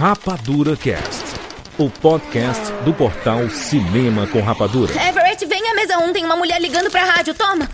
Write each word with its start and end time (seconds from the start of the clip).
Rapadura 0.00 0.78
Cast, 0.78 1.26
o 1.76 1.90
podcast 1.90 2.72
do 2.86 2.94
portal 2.94 3.50
Cinema 3.50 4.26
com 4.26 4.40
Rapadura. 4.40 4.90
Everett, 4.92 5.44
vem 5.44 5.68
à 5.68 5.74
mesa 5.74 5.98
1, 5.98 6.14
tem 6.14 6.24
uma 6.24 6.36
mulher 6.36 6.58
ligando 6.58 6.90
pra 6.90 7.04
rádio, 7.04 7.34
toma! 7.34 7.68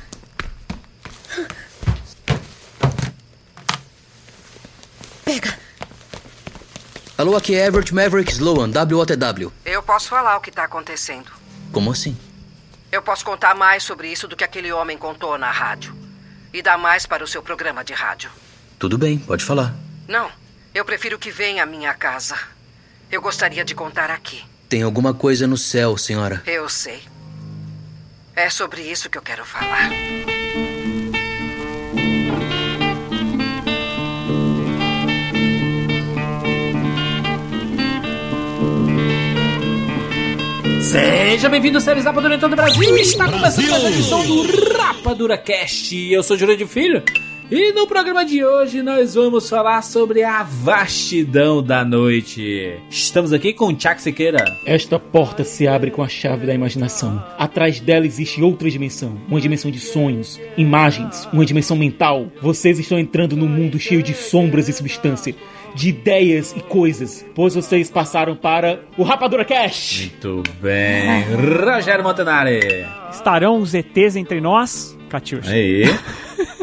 Pega. 5.25 5.57
Alô, 7.17 7.37
aqui 7.37 7.55
é 7.55 7.65
Everett 7.65 7.95
Maverick 7.95 8.33
Sloan, 8.33 8.73
WOTW. 8.73 9.53
Eu 9.65 9.81
posso 9.85 10.09
falar 10.09 10.37
o 10.37 10.41
que 10.41 10.51
tá 10.51 10.65
acontecendo. 10.65 11.31
Como 11.71 11.93
assim? 11.93 12.17
Eu 12.91 13.03
posso 13.03 13.25
contar 13.25 13.55
mais 13.55 13.85
sobre 13.85 14.11
isso 14.11 14.27
do 14.27 14.35
que 14.35 14.43
aquele 14.43 14.73
homem 14.73 14.99
contou 14.99 15.39
na 15.39 15.53
rádio. 15.53 15.95
E 16.53 16.61
dar 16.61 16.77
mais 16.77 17.07
para 17.07 17.23
o 17.23 17.27
seu 17.29 17.41
programa 17.41 17.85
de 17.85 17.93
rádio. 17.93 18.33
Tudo 18.81 18.99
bem, 18.99 19.17
pode 19.17 19.45
falar. 19.45 19.73
Não, 20.09 20.29
eu 20.77 20.85
prefiro 20.85 21.19
que 21.19 21.31
venha 21.31 21.63
à 21.63 21.67
minha 21.67 21.95
casa. 21.95 22.39
Eu 23.11 23.23
gostaria 23.23 23.65
de 23.65 23.75
contar 23.75 24.11
aqui. 24.11 24.45
Tem 24.69 24.83
alguma 24.83 25.15
coisa 25.15 25.47
no 25.47 25.57
céu, 25.57 25.97
senhora. 25.97 26.43
Eu 26.47 26.69
sei. 26.69 27.01
É 28.35 28.51
sobre 28.51 28.83
isso 28.83 29.09
que 29.09 29.17
eu 29.17 29.23
quero 29.23 29.43
falar. 29.47 29.89
Seja 40.83 41.49
bem-vindo, 41.49 41.81
séries 41.81 42.05
Rapadura 42.05 42.35
em 42.35 42.39
todo 42.39 42.53
o 42.53 42.57
Brasil. 42.57 42.83
Está 42.97 43.25
começando 43.25 43.71
mais 43.71 43.81
uma 43.81 43.91
edição 43.91 44.27
do 44.27 44.77
Rapadura 44.77 45.39
Cast. 45.39 46.13
Eu 46.13 46.23
sou 46.23 46.37
Júlio 46.37 46.55
de 46.55 46.67
Filho. 46.67 47.03
E 47.49 47.73
no 47.73 47.87
programa 47.87 48.25
de 48.25 48.45
hoje 48.45 48.83
nós 48.83 49.15
vamos 49.15 49.49
falar 49.49 49.81
sobre 49.83 50.25
a 50.25 50.43
vastidão 50.43 51.63
da 51.63 51.85
noite. 51.85 52.77
Estamos 52.91 53.33
aqui 53.33 53.53
com 53.53 53.67
o 53.67 53.81
Chuck 53.81 54.03
Sequeira. 54.03 54.59
Esta 54.67 54.99
porta 54.99 55.45
se 55.45 55.69
abre 55.69 55.93
com 55.93 56.03
a 56.03 56.09
chave 56.09 56.45
da 56.45 56.53
imaginação. 56.53 57.25
Atrás 57.39 57.79
dela 57.79 58.05
existe 58.05 58.43
outra 58.43 58.69
dimensão, 58.69 59.17
uma 59.29 59.41
dimensão 59.41 59.71
de 59.71 59.79
sonhos, 59.79 60.41
imagens, 60.57 61.29
uma 61.33 61.47
dimensão 61.47 61.77
mental. 61.77 62.33
Vocês 62.43 62.81
estão 62.81 62.99
entrando 62.99 63.37
num 63.37 63.49
mundo 63.49 63.79
cheio 63.79 64.03
de 64.03 64.13
sombras 64.13 64.69
e 64.69 64.73
substância, 64.73 65.33
de 65.73 65.91
ideias 65.91 66.53
e 66.57 66.61
coisas, 66.61 67.25
pois 67.33 67.55
vocês 67.55 67.89
passaram 67.89 68.35
para 68.35 68.81
o 68.99 69.05
Rapadura 69.05 69.45
Cash. 69.45 70.11
Muito 70.11 70.43
bem. 70.61 71.23
Rogério 71.65 72.03
Montanari. 72.03 72.85
Estarão 73.09 73.61
os 73.61 73.73
ETs 73.73 74.17
entre 74.17 74.41
nós, 74.41 74.99
Catiuxa? 75.09 75.53
Aí. 75.53 75.85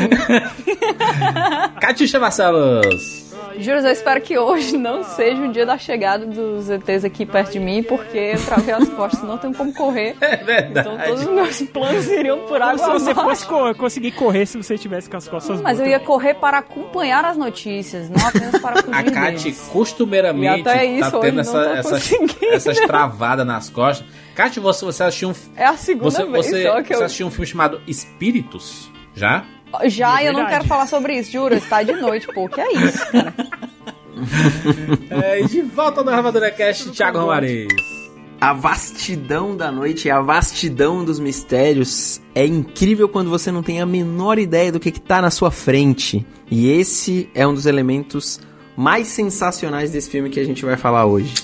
Catiuxa 1.80 2.18
Marcelos. 2.18 3.30
Juro, 3.58 3.78
eu 3.80 3.90
espero 3.90 4.20
que 4.20 4.38
hoje 4.38 4.76
não 4.76 5.02
seja 5.02 5.42
o 5.42 5.50
dia 5.52 5.66
da 5.66 5.76
chegada 5.76 6.24
dos 6.24 6.70
ETs 6.70 7.04
aqui 7.04 7.26
perto 7.26 7.52
de 7.52 7.58
mim, 7.60 7.82
porque 7.82 8.16
eu 8.16 8.44
travei 8.44 8.72
as 8.72 8.88
costas, 8.90 9.22
não 9.22 9.36
tenho 9.38 9.52
como 9.54 9.72
correr. 9.74 10.16
É 10.20 10.36
verdade. 10.36 10.88
Então 10.88 10.96
todos 10.98 11.22
os 11.24 11.30
meus 11.30 11.60
planos 11.62 12.06
iriam 12.06 12.38
por 12.46 12.62
água 12.62 12.78
Como 12.78 12.98
se 12.98 13.04
você 13.06 13.10
abaixo. 13.10 13.28
fosse 13.30 13.46
co- 13.46 13.74
conseguir 13.74 14.12
correr 14.12 14.46
se 14.46 14.56
você 14.56 14.78
tivesse 14.78 15.10
com 15.10 15.16
as 15.16 15.26
costas 15.28 15.60
Mas 15.60 15.80
eu 15.80 15.86
ia 15.86 15.98
correr 15.98 16.34
para 16.34 16.58
acompanhar 16.58 17.24
as 17.24 17.36
notícias, 17.36 18.08
não 18.08 18.24
apenas 18.26 18.58
para 18.60 18.82
fugir 18.82 18.94
A 18.96 19.02
Kati 19.10 19.42
deles. 19.44 19.68
costumeiramente 19.72 20.68
até 20.68 20.84
isso 20.86 21.10
tá 21.10 21.18
tendo 21.18 21.40
essa- 21.40 21.70
essas, 21.76 22.10
essas 22.52 22.78
travadas 22.80 23.44
nas 23.46 23.68
costas. 23.68 24.06
Kati, 24.34 24.60
você, 24.60 24.84
você 24.84 25.02
assistiu 25.02 25.30
um, 25.30 25.34
É 25.56 25.64
a 25.66 25.76
segunda 25.76 26.10
você, 26.10 26.24
vez 26.24 26.46
você, 26.46 26.62
só 26.62 26.82
que 26.82 26.94
você 26.94 27.02
eu... 27.02 27.06
assistiu 27.06 27.26
um 27.26 27.30
filme 27.30 27.46
chamado 27.46 27.80
Espíritos? 27.86 28.90
Já? 29.14 29.44
Já, 29.84 30.20
É 30.20 30.24
e 30.24 30.26
eu 30.26 30.32
não 30.32 30.46
quero 30.46 30.64
falar 30.64 30.86
sobre 30.86 31.18
isso, 31.18 31.30
juro, 31.30 31.54
está 31.54 31.82
de 31.82 31.92
noite, 31.92 32.26
pô, 32.26 32.48
que 32.48 32.60
é 32.60 32.72
isso, 32.72 33.10
cara? 33.10 33.34
É, 35.08 35.40
e 35.40 35.46
de 35.46 35.62
volta 35.62 36.04
no 36.04 36.10
Armadura 36.10 36.50
Cast, 36.50 36.90
Thiago 36.90 37.18
Romariz. 37.18 37.68
A 38.38 38.52
vastidão 38.52 39.56
da 39.56 39.72
noite, 39.72 40.10
a 40.10 40.20
vastidão 40.20 41.04
dos 41.04 41.18
mistérios 41.18 42.20
é 42.34 42.44
incrível 42.44 43.08
quando 43.08 43.30
você 43.30 43.50
não 43.50 43.62
tem 43.62 43.80
a 43.80 43.86
menor 43.86 44.38
ideia 44.38 44.70
do 44.70 44.80
que 44.80 44.90
está 44.90 45.22
na 45.22 45.30
sua 45.30 45.50
frente. 45.50 46.26
E 46.50 46.70
esse 46.70 47.30
é 47.34 47.46
um 47.46 47.54
dos 47.54 47.66
elementos 47.66 48.40
mais 48.76 49.08
sensacionais 49.08 49.90
desse 49.90 50.10
filme 50.10 50.30
que 50.30 50.40
a 50.40 50.44
gente 50.44 50.64
vai 50.64 50.76
falar 50.76 51.06
hoje. 51.06 51.34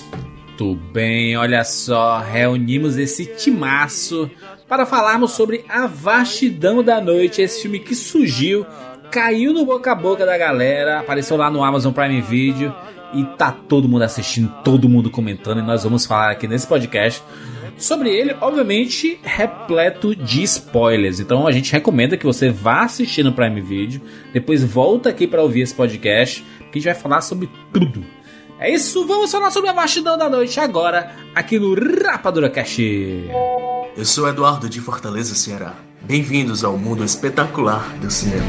Muito 0.59 0.75
bem, 0.91 1.37
olha 1.37 1.63
só, 1.63 2.19
reunimos 2.19 2.97
esse 2.97 3.27
timaço 3.27 4.29
para 4.67 4.85
falarmos 4.85 5.31
sobre 5.31 5.63
A 5.69 5.87
Vastidão 5.87 6.83
da 6.83 6.99
Noite, 6.99 7.41
esse 7.41 7.61
filme 7.61 7.79
que 7.79 7.95
surgiu, 7.95 8.65
caiu 9.09 9.53
no 9.53 9.65
boca 9.65 9.91
a 9.91 9.95
boca 9.95 10.25
da 10.25 10.37
galera, 10.37 10.99
apareceu 10.99 11.37
lá 11.37 11.49
no 11.49 11.63
Amazon 11.63 11.93
Prime 11.93 12.21
Video 12.21 12.75
e 13.13 13.23
tá 13.37 13.51
todo 13.51 13.87
mundo 13.87 14.03
assistindo, 14.03 14.53
todo 14.63 14.89
mundo 14.89 15.09
comentando, 15.09 15.59
e 15.59 15.63
nós 15.63 15.83
vamos 15.83 16.05
falar 16.05 16.31
aqui 16.31 16.47
nesse 16.47 16.67
podcast 16.67 17.23
sobre 17.77 18.09
ele, 18.09 18.35
obviamente 18.41 19.19
repleto 19.23 20.15
de 20.15 20.43
spoilers. 20.43 21.19
Então 21.19 21.47
a 21.47 21.51
gente 21.51 21.71
recomenda 21.71 22.17
que 22.17 22.25
você 22.25 22.49
vá 22.49 22.83
assistir 22.83 23.23
no 23.23 23.31
Prime 23.31 23.61
Video, 23.61 24.01
depois 24.33 24.63
volta 24.63 25.09
aqui 25.09 25.25
para 25.27 25.41
ouvir 25.41 25.61
esse 25.61 25.75
podcast, 25.75 26.43
que 26.71 26.79
a 26.79 26.81
gente 26.81 26.85
vai 26.85 26.95
falar 26.95 27.21
sobre 27.21 27.49
tudo. 27.71 28.03
É 28.59 28.73
isso, 28.73 29.05
vamos 29.05 29.31
falar 29.31 29.51
sobre 29.51 29.69
a 29.69 29.73
vastidão 29.73 30.17
da 30.17 30.27
noite 30.27 30.59
agora, 30.59 31.11
aqui 31.35 31.59
no 31.59 31.75
Rapadura 31.75 32.49
Cast. 32.49 32.81
Eu 33.95 34.03
sou 34.03 34.27
Eduardo 34.27 34.67
de 34.67 34.81
Fortaleza, 34.81 35.35
Ceará. 35.35 35.75
Bem-vindos 36.01 36.63
ao 36.63 36.75
mundo 36.75 37.03
espetacular 37.03 37.87
do 38.01 38.09
cinema. 38.09 38.47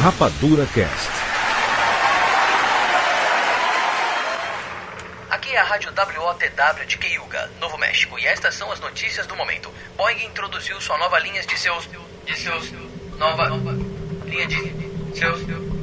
Rapadura 0.00 0.64
Cast. 0.72 0.76
Aqui 0.80 1.00
é 1.00 1.12
a 1.12 1.15
rádio 5.66 5.92
WOTW 5.92 6.86
de 6.86 6.96
Keyuga, 6.96 7.50
Novo 7.60 7.76
México, 7.76 8.16
e 8.18 8.24
estas 8.24 8.54
são 8.54 8.70
as 8.70 8.78
notícias 8.78 9.26
do 9.26 9.34
momento. 9.34 9.68
Boeing 9.96 10.24
introduziu 10.24 10.80
sua 10.80 10.96
nova 10.96 11.18
linha 11.18 11.42
de 11.42 11.58
seus. 11.58 11.88
de 12.24 12.36
seus. 12.36 12.72
nova. 13.18 13.48
linha 14.24 14.46
de. 14.46 15.18
seus. 15.18 15.75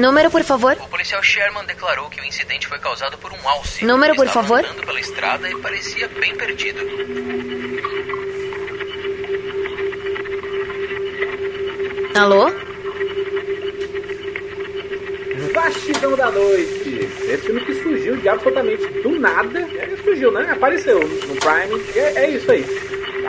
Número, 0.00 0.30
por 0.30 0.42
favor. 0.42 0.76
O 0.80 0.88
policial 0.88 1.22
Sherman 1.22 1.64
declarou 1.66 2.08
que 2.08 2.20
o 2.20 2.24
incidente 2.24 2.66
foi 2.66 2.78
causado 2.78 3.18
por 3.18 3.32
um 3.32 3.48
alce. 3.48 3.84
Número, 3.84 4.14
por 4.14 4.28
favor. 4.28 4.60
andando 4.64 4.86
pela 4.86 4.98
estrada 4.98 5.48
e 5.48 5.54
parecia 5.60 6.08
bem 6.08 6.34
perdido. 6.34 6.80
Alô? 12.14 12.50
Vastidão 15.52 16.16
da 16.16 16.30
Noite. 16.30 17.10
Esse 17.28 17.46
filme 17.46 17.60
que 17.60 17.74
surgiu 17.82 18.16
de 18.16 18.28
absolutamente 18.28 18.86
do 19.02 19.18
nada. 19.18 19.60
Ele 19.60 19.96
surgiu, 20.02 20.32
né? 20.32 20.50
Apareceu 20.50 20.98
no 20.98 21.36
Prime. 21.36 21.84
É, 21.94 22.24
é 22.24 22.30
isso 22.30 22.50
aí. 22.50 22.64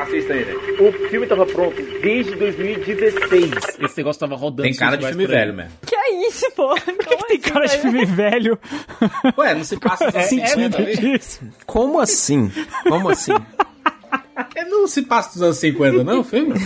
Assista 0.01 0.33
aí, 0.33 0.45
gente. 0.45 0.81
O 0.81 0.91
filme 1.09 1.27
tava 1.27 1.45
pronto 1.45 1.75
desde 2.01 2.35
2016. 2.35 3.51
Esse 3.81 3.97
negócio 3.97 4.19
tava 4.19 4.35
rodando. 4.35 4.63
Tem 4.63 4.73
cara 4.75 4.97
de 4.97 5.07
filme 5.07 5.27
velho 5.27 5.53
mesmo. 5.53 5.71
Que 5.85 5.95
é 5.95 6.27
isso, 6.27 6.49
pô? 6.55 6.69
Por 6.75 6.97
que, 7.05 7.17
que 7.17 7.27
tem 7.27 7.39
cara 7.39 7.65
de 7.65 7.77
filme 7.77 8.05
velho? 8.05 8.57
Ué, 9.37 9.53
não 9.53 9.63
se 9.63 9.77
passa 9.77 10.05
dos 10.07 10.15
anos 10.15 10.27
50 10.29 10.47
Sentindo 10.49 10.77
ali? 10.77 10.97
disso. 10.97 11.41
Como 11.65 11.99
assim? 11.99 12.51
Como 12.87 13.09
assim? 13.09 13.33
É, 14.55 14.65
Não 14.65 14.87
se 14.87 15.03
passa 15.03 15.33
dos 15.33 15.41
anos 15.43 15.57
50, 15.57 16.03
não, 16.03 16.21
o 16.21 16.23
filme? 16.23 16.55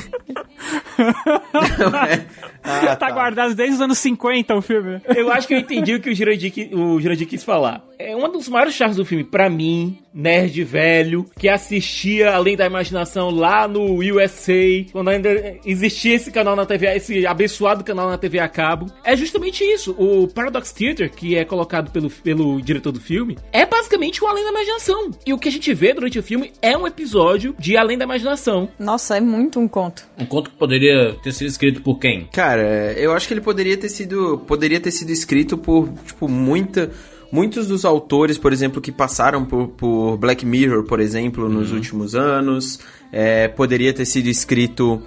tá, 2.85 2.95
tá. 2.95 3.12
guardado 3.12 3.53
desde 3.53 3.75
os 3.75 3.81
anos 3.81 3.97
50 4.00 4.56
o 4.56 4.62
filme. 4.62 5.01
Eu 5.15 5.31
acho 5.31 5.47
que 5.47 5.53
eu 5.53 5.59
entendi 5.59 5.95
o 5.95 6.00
que 6.00 6.09
o 6.09 6.15
Jurandir, 6.15 6.69
o 6.73 7.00
Jurandir 7.00 7.27
quis 7.27 7.44
falar. 7.44 7.83
É 7.97 8.15
uma 8.15 8.27
dos 8.27 8.50
maiores 8.50 8.73
charmes 8.73 8.97
do 8.97 9.06
filme, 9.06 9.23
pra 9.23 9.50
mim, 9.50 9.97
nerd 10.13 10.63
velho, 10.63 11.25
que 11.38 11.47
assistia 11.47 12.31
Além 12.31 12.56
da 12.56 12.65
Imaginação 12.65 13.29
lá 13.29 13.67
no 13.67 14.00
USA, 14.00 14.85
quando 14.91 15.09
ainda 15.09 15.57
existia 15.65 16.15
esse 16.15 16.31
canal 16.31 16.56
na 16.56 16.65
TV, 16.65 16.88
esse 16.95 17.25
abençoado 17.25 17.83
canal 17.83 18.09
na 18.09 18.17
TV 18.17 18.39
a 18.39 18.47
cabo. 18.47 18.88
É 19.03 19.15
justamente 19.15 19.63
isso. 19.63 19.95
O 19.97 20.27
Paradox 20.27 20.71
Theater, 20.71 21.11
que 21.11 21.38
é 21.38 21.45
colocado 21.45 21.91
pelo, 21.91 22.09
pelo 22.09 22.61
diretor 22.61 22.91
do 22.91 23.00
filme, 23.00 23.38
é 23.51 23.65
basicamente 23.65 24.23
o 24.23 24.27
Além 24.27 24.44
da 24.44 24.51
Imaginação. 24.51 25.11
E 25.25 25.33
o 25.33 25.38
que 25.38 25.50
a 25.50 25.51
gente 25.51 25.73
vê 25.73 25.94
durante 25.94 26.19
o 26.19 26.23
filme 26.23 26.51
é 26.61 26.77
um 26.77 26.88
episódio 26.88 27.56
de 27.57 27.77
Além 27.77 27.97
da 27.97 28.06
Imaginação. 28.06 28.69
Nossa, 28.79 29.18
é 29.18 29.21
muito 29.21 29.59
um 29.59 29.68
conto. 29.68 30.07
Um 30.18 30.25
conto 30.25 30.50
que 30.50 30.57
poderia 30.57 31.15
ter 31.23 31.31
sido 31.33 31.47
escrito 31.47 31.81
por 31.81 32.00
quem? 32.00 32.27
Cara, 32.31 32.55
eu 32.98 33.13
acho 33.13 33.28
que 33.28 33.34
ele 33.34 33.42
poderia 33.42 33.78
ter 33.78 33.90
sido, 33.90 34.38
poderia 34.48 34.80
ter 34.80 34.92
sido 34.92 35.12
escrito 35.12 35.57
por, 35.57 35.90
tipo, 36.06 36.28
muita, 36.28 36.92
muitos 37.31 37.68
dos 37.68 37.86
autores, 37.86 38.38
por 38.38 38.54
exemplo, 38.54 38.81
que 38.81 38.92
passaram 38.92 39.46
por, 39.46 39.68
por 39.69 40.18
Black 40.18 40.46
Mirror, 40.46 40.84
por 40.84 41.00
exemplo, 41.00 41.50
nos 41.50 41.72
últimos 41.72 42.16
anos. 42.16 42.80
É, 43.12 43.48
poderia 43.48 43.94
ter 43.94 44.06
sido 44.06 44.28
escrito. 44.28 45.02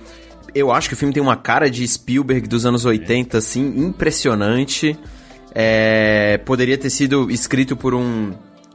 Eu 0.55 0.73
acho 0.73 0.89
que 0.89 0.95
o 0.95 0.97
filme 0.97 1.12
tem 1.12 1.23
uma 1.23 1.37
cara 1.37 1.71
de 1.71 1.87
Spielberg 1.87 2.49
dos 2.49 2.65
anos 2.67 2.85
80, 2.85 3.39
assim, 3.39 3.67
impressionante. 3.79 4.99
É, 5.55 6.39
poderia 6.39 6.77
ter 6.79 6.91
sido 6.91 7.31
escrito 7.31 7.77
por 7.77 7.95
um, 7.95 8.33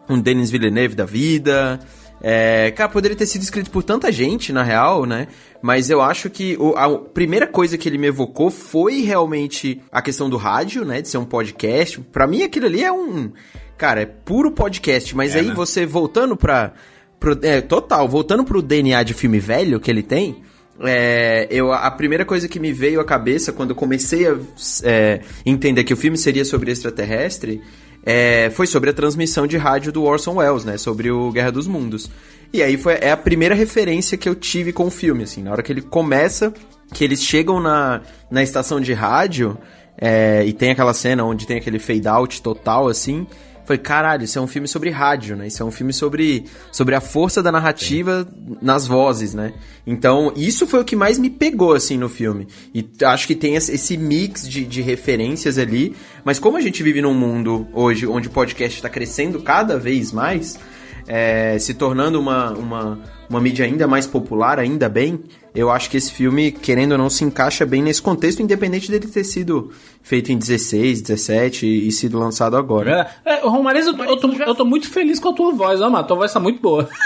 um 0.09 0.19
Denis 0.19 0.49
Villeneuve 0.49 0.95
da 0.95 1.05
vida. 1.05 1.79
É, 2.25 2.71
cara, 2.71 2.89
poderia 2.89 3.17
ter 3.17 3.25
sido 3.25 3.41
escrito 3.41 3.69
por 3.69 3.83
tanta 3.83 4.09
gente, 4.09 4.53
na 4.53 4.63
real, 4.63 5.05
né? 5.05 5.27
Mas 5.61 5.89
eu 5.89 6.01
acho 6.01 6.29
que 6.29 6.55
o- 6.57 6.73
a 6.77 6.97
primeira 6.97 7.45
coisa 7.45 7.77
que 7.77 7.89
ele 7.89 7.97
me 7.97 8.07
evocou 8.07 8.49
foi 8.49 9.01
realmente 9.01 9.81
a 9.91 10.01
questão 10.01 10.29
do 10.29 10.37
rádio, 10.37 10.85
né? 10.85 11.01
De 11.01 11.09
ser 11.09 11.17
um 11.17 11.25
podcast. 11.25 11.99
Pra 11.99 12.25
mim, 12.25 12.41
aquilo 12.43 12.65
ali 12.67 12.81
é 12.81 12.91
um. 12.91 13.29
Cara, 13.77 14.01
é 14.01 14.05
puro 14.05 14.51
podcast. 14.51 15.13
Mas 15.15 15.35
É, 15.35 15.39
aí 15.39 15.47
né? 15.47 15.53
você 15.53 15.85
voltando 15.85 16.37
pra. 16.37 16.73
Pro, 17.19 17.37
é, 17.41 17.59
total, 17.61 18.07
voltando 18.07 18.43
pro 18.45 18.61
DNA 18.61 19.03
de 19.03 19.13
filme 19.13 19.39
velho 19.39 19.79
que 19.79 19.91
ele 19.91 20.03
tem. 20.03 20.41
É, 20.81 21.47
eu, 21.51 21.71
a 21.71 21.89
primeira 21.91 22.25
coisa 22.25 22.47
que 22.47 22.59
me 22.59 22.71
veio 22.73 22.99
à 22.99 23.05
cabeça 23.05 23.53
quando 23.53 23.69
eu 23.71 23.75
comecei 23.75 24.27
a 24.27 24.35
é, 24.83 25.21
entender 25.45 25.83
que 25.83 25.93
o 25.93 25.97
filme 25.97 26.17
seria 26.17 26.43
sobre 26.43 26.71
extraterrestre 26.71 27.61
é, 28.05 28.49
foi 28.49 28.67
sobre 28.67 28.89
a 28.89 28.93
transmissão 28.93 29.47
de 29.47 29.57
rádio 29.57 29.91
do 29.91 30.03
Orson 30.03 30.35
Welles, 30.35 30.65
né? 30.65 30.77
Sobre 30.77 31.09
o 31.09 31.31
Guerra 31.31 31.51
dos 31.51 31.67
Mundos. 31.67 32.09
E 32.51 32.61
aí 32.61 32.77
foi, 32.77 32.95
é 32.95 33.11
a 33.11 33.17
primeira 33.17 33.55
referência 33.55 34.17
que 34.17 34.27
eu 34.27 34.35
tive 34.35 34.73
com 34.73 34.85
o 34.85 34.91
filme, 34.91 35.23
assim. 35.23 35.41
Na 35.41 35.51
hora 35.51 35.63
que 35.63 35.71
ele 35.71 35.81
começa, 35.81 36.53
que 36.93 37.03
eles 37.03 37.23
chegam 37.23 37.59
na, 37.59 38.01
na 38.29 38.43
estação 38.43 38.79
de 38.79 38.93
rádio 38.93 39.57
é, 39.97 40.43
e 40.45 40.53
tem 40.53 40.71
aquela 40.71 40.93
cena 40.93 41.23
onde 41.23 41.47
tem 41.47 41.57
aquele 41.57 41.79
fade 41.79 42.07
out 42.07 42.41
total, 42.41 42.87
assim. 42.87 43.25
Foi, 43.65 43.77
caralho, 43.77 44.23
isso 44.23 44.37
é 44.37 44.41
um 44.41 44.47
filme 44.47 44.67
sobre 44.67 44.89
rádio, 44.89 45.35
né? 45.35 45.47
Isso 45.47 45.61
é 45.61 45.65
um 45.65 45.71
filme 45.71 45.93
sobre, 45.93 46.45
sobre 46.71 46.95
a 46.95 47.01
força 47.01 47.41
da 47.41 47.51
narrativa 47.51 48.27
nas 48.61 48.85
vozes, 48.87 49.33
né? 49.33 49.53
Então, 49.85 50.33
isso 50.35 50.67
foi 50.67 50.81
o 50.81 50.85
que 50.85 50.95
mais 50.95 51.17
me 51.17 51.29
pegou, 51.29 51.73
assim, 51.73 51.97
no 51.97 52.09
filme. 52.09 52.47
E 52.73 52.87
acho 53.05 53.27
que 53.27 53.35
tem 53.35 53.55
esse 53.55 53.73
esse 53.73 53.97
mix 53.97 54.47
de, 54.47 54.65
de 54.65 54.81
referências 54.81 55.57
ali. 55.57 55.95
Mas 56.23 56.39
como 56.39 56.57
a 56.57 56.61
gente 56.61 56.83
vive 56.83 57.01
num 57.01 57.13
mundo 57.13 57.67
hoje 57.73 58.07
onde 58.07 58.27
o 58.27 58.31
podcast 58.31 58.77
está 58.77 58.89
crescendo 58.89 59.41
cada 59.41 59.77
vez 59.77 60.11
mais, 60.11 60.59
é, 61.07 61.57
se 61.59 61.73
tornando 61.73 62.19
uma, 62.19 62.51
uma, 62.51 62.99
uma 63.29 63.39
mídia 63.41 63.65
ainda 63.65 63.87
mais 63.87 64.05
popular, 64.05 64.59
ainda 64.59 64.87
bem, 64.89 65.19
eu 65.55 65.71
acho 65.71 65.89
que 65.89 65.97
esse 65.97 66.11
filme, 66.11 66.51
querendo 66.51 66.91
ou 66.93 66.97
não, 66.97 67.09
se 67.09 67.23
encaixa 67.23 67.65
bem 67.65 67.81
nesse 67.81 68.01
contexto, 68.01 68.41
independente 68.41 68.89
dele 68.91 69.07
ter 69.07 69.23
sido 69.23 69.71
feito 70.01 70.31
em 70.31 70.37
16, 70.37 71.01
17 71.01 71.65
e, 71.65 71.87
e 71.87 71.91
sido 71.91 72.19
lançado 72.19 72.57
agora. 72.57 73.09
É, 73.25 73.39
Romariz, 73.41 73.85
eu, 73.87 73.93
tô- 73.95 74.03
eu, 74.03 74.17
tô, 74.17 74.31
eu 74.33 74.55
tô 74.55 74.65
muito 74.65 74.89
feliz 74.89 75.19
com 75.19 75.29
a 75.29 75.33
tua 75.33 75.51
voz, 75.53 75.79
ó, 75.81 75.89
mano. 75.89 76.05
Tua 76.07 76.17
voz 76.17 76.33
tá 76.33 76.39
muito 76.39 76.61
boa. 76.61 76.87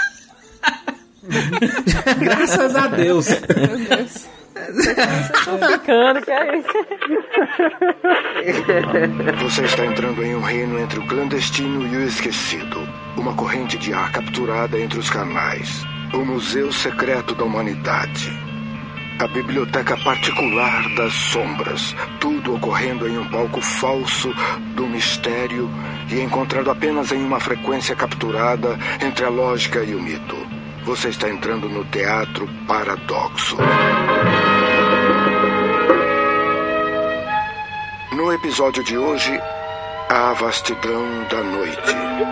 Graças 2.19 2.75
a 2.75 2.87
Deus. 2.87 3.27
Meu 3.29 3.77
Deus. 3.97 4.27
Ficando, 5.71 6.21
que 6.21 6.31
é 6.31 6.57
isso? 6.57 6.67
Você 9.43 9.63
está 9.65 9.85
entrando 9.85 10.23
em 10.23 10.35
um 10.35 10.41
reino 10.41 10.79
entre 10.79 10.99
o 10.99 11.07
clandestino 11.07 11.85
e 11.87 11.95
o 11.97 12.03
esquecido. 12.07 12.79
Uma 13.17 13.33
corrente 13.35 13.77
de 13.77 13.93
ar 13.93 14.11
capturada 14.11 14.79
entre 14.79 14.99
os 14.99 15.09
canais. 15.09 15.85
O 16.13 16.25
Museu 16.25 16.71
Secreto 16.71 17.35
da 17.35 17.43
Humanidade. 17.43 18.31
A 19.19 19.27
biblioteca 19.27 19.97
particular 19.97 20.83
das 20.95 21.13
sombras. 21.13 21.95
Tudo 22.19 22.55
ocorrendo 22.55 23.07
em 23.07 23.17
um 23.17 23.29
palco 23.29 23.59
falso 23.59 24.33
do 24.75 24.87
mistério 24.87 25.69
e 26.09 26.19
encontrado 26.21 26.71
apenas 26.71 27.11
em 27.11 27.23
uma 27.23 27.39
frequência 27.39 27.95
capturada 27.95 28.77
entre 29.05 29.25
a 29.25 29.29
lógica 29.29 29.83
e 29.83 29.93
o 29.93 30.01
mito. 30.01 30.35
Você 30.83 31.09
está 31.09 31.29
entrando 31.29 31.67
no 31.67 31.83
Teatro 31.85 32.47
Paradoxo. 32.67 33.57
No 38.13 38.31
episódio 38.31 38.83
de 38.83 38.97
hoje, 38.97 39.39
a 40.09 40.33
vastidão 40.33 41.03
da 41.29 41.43
noite. 41.43 41.77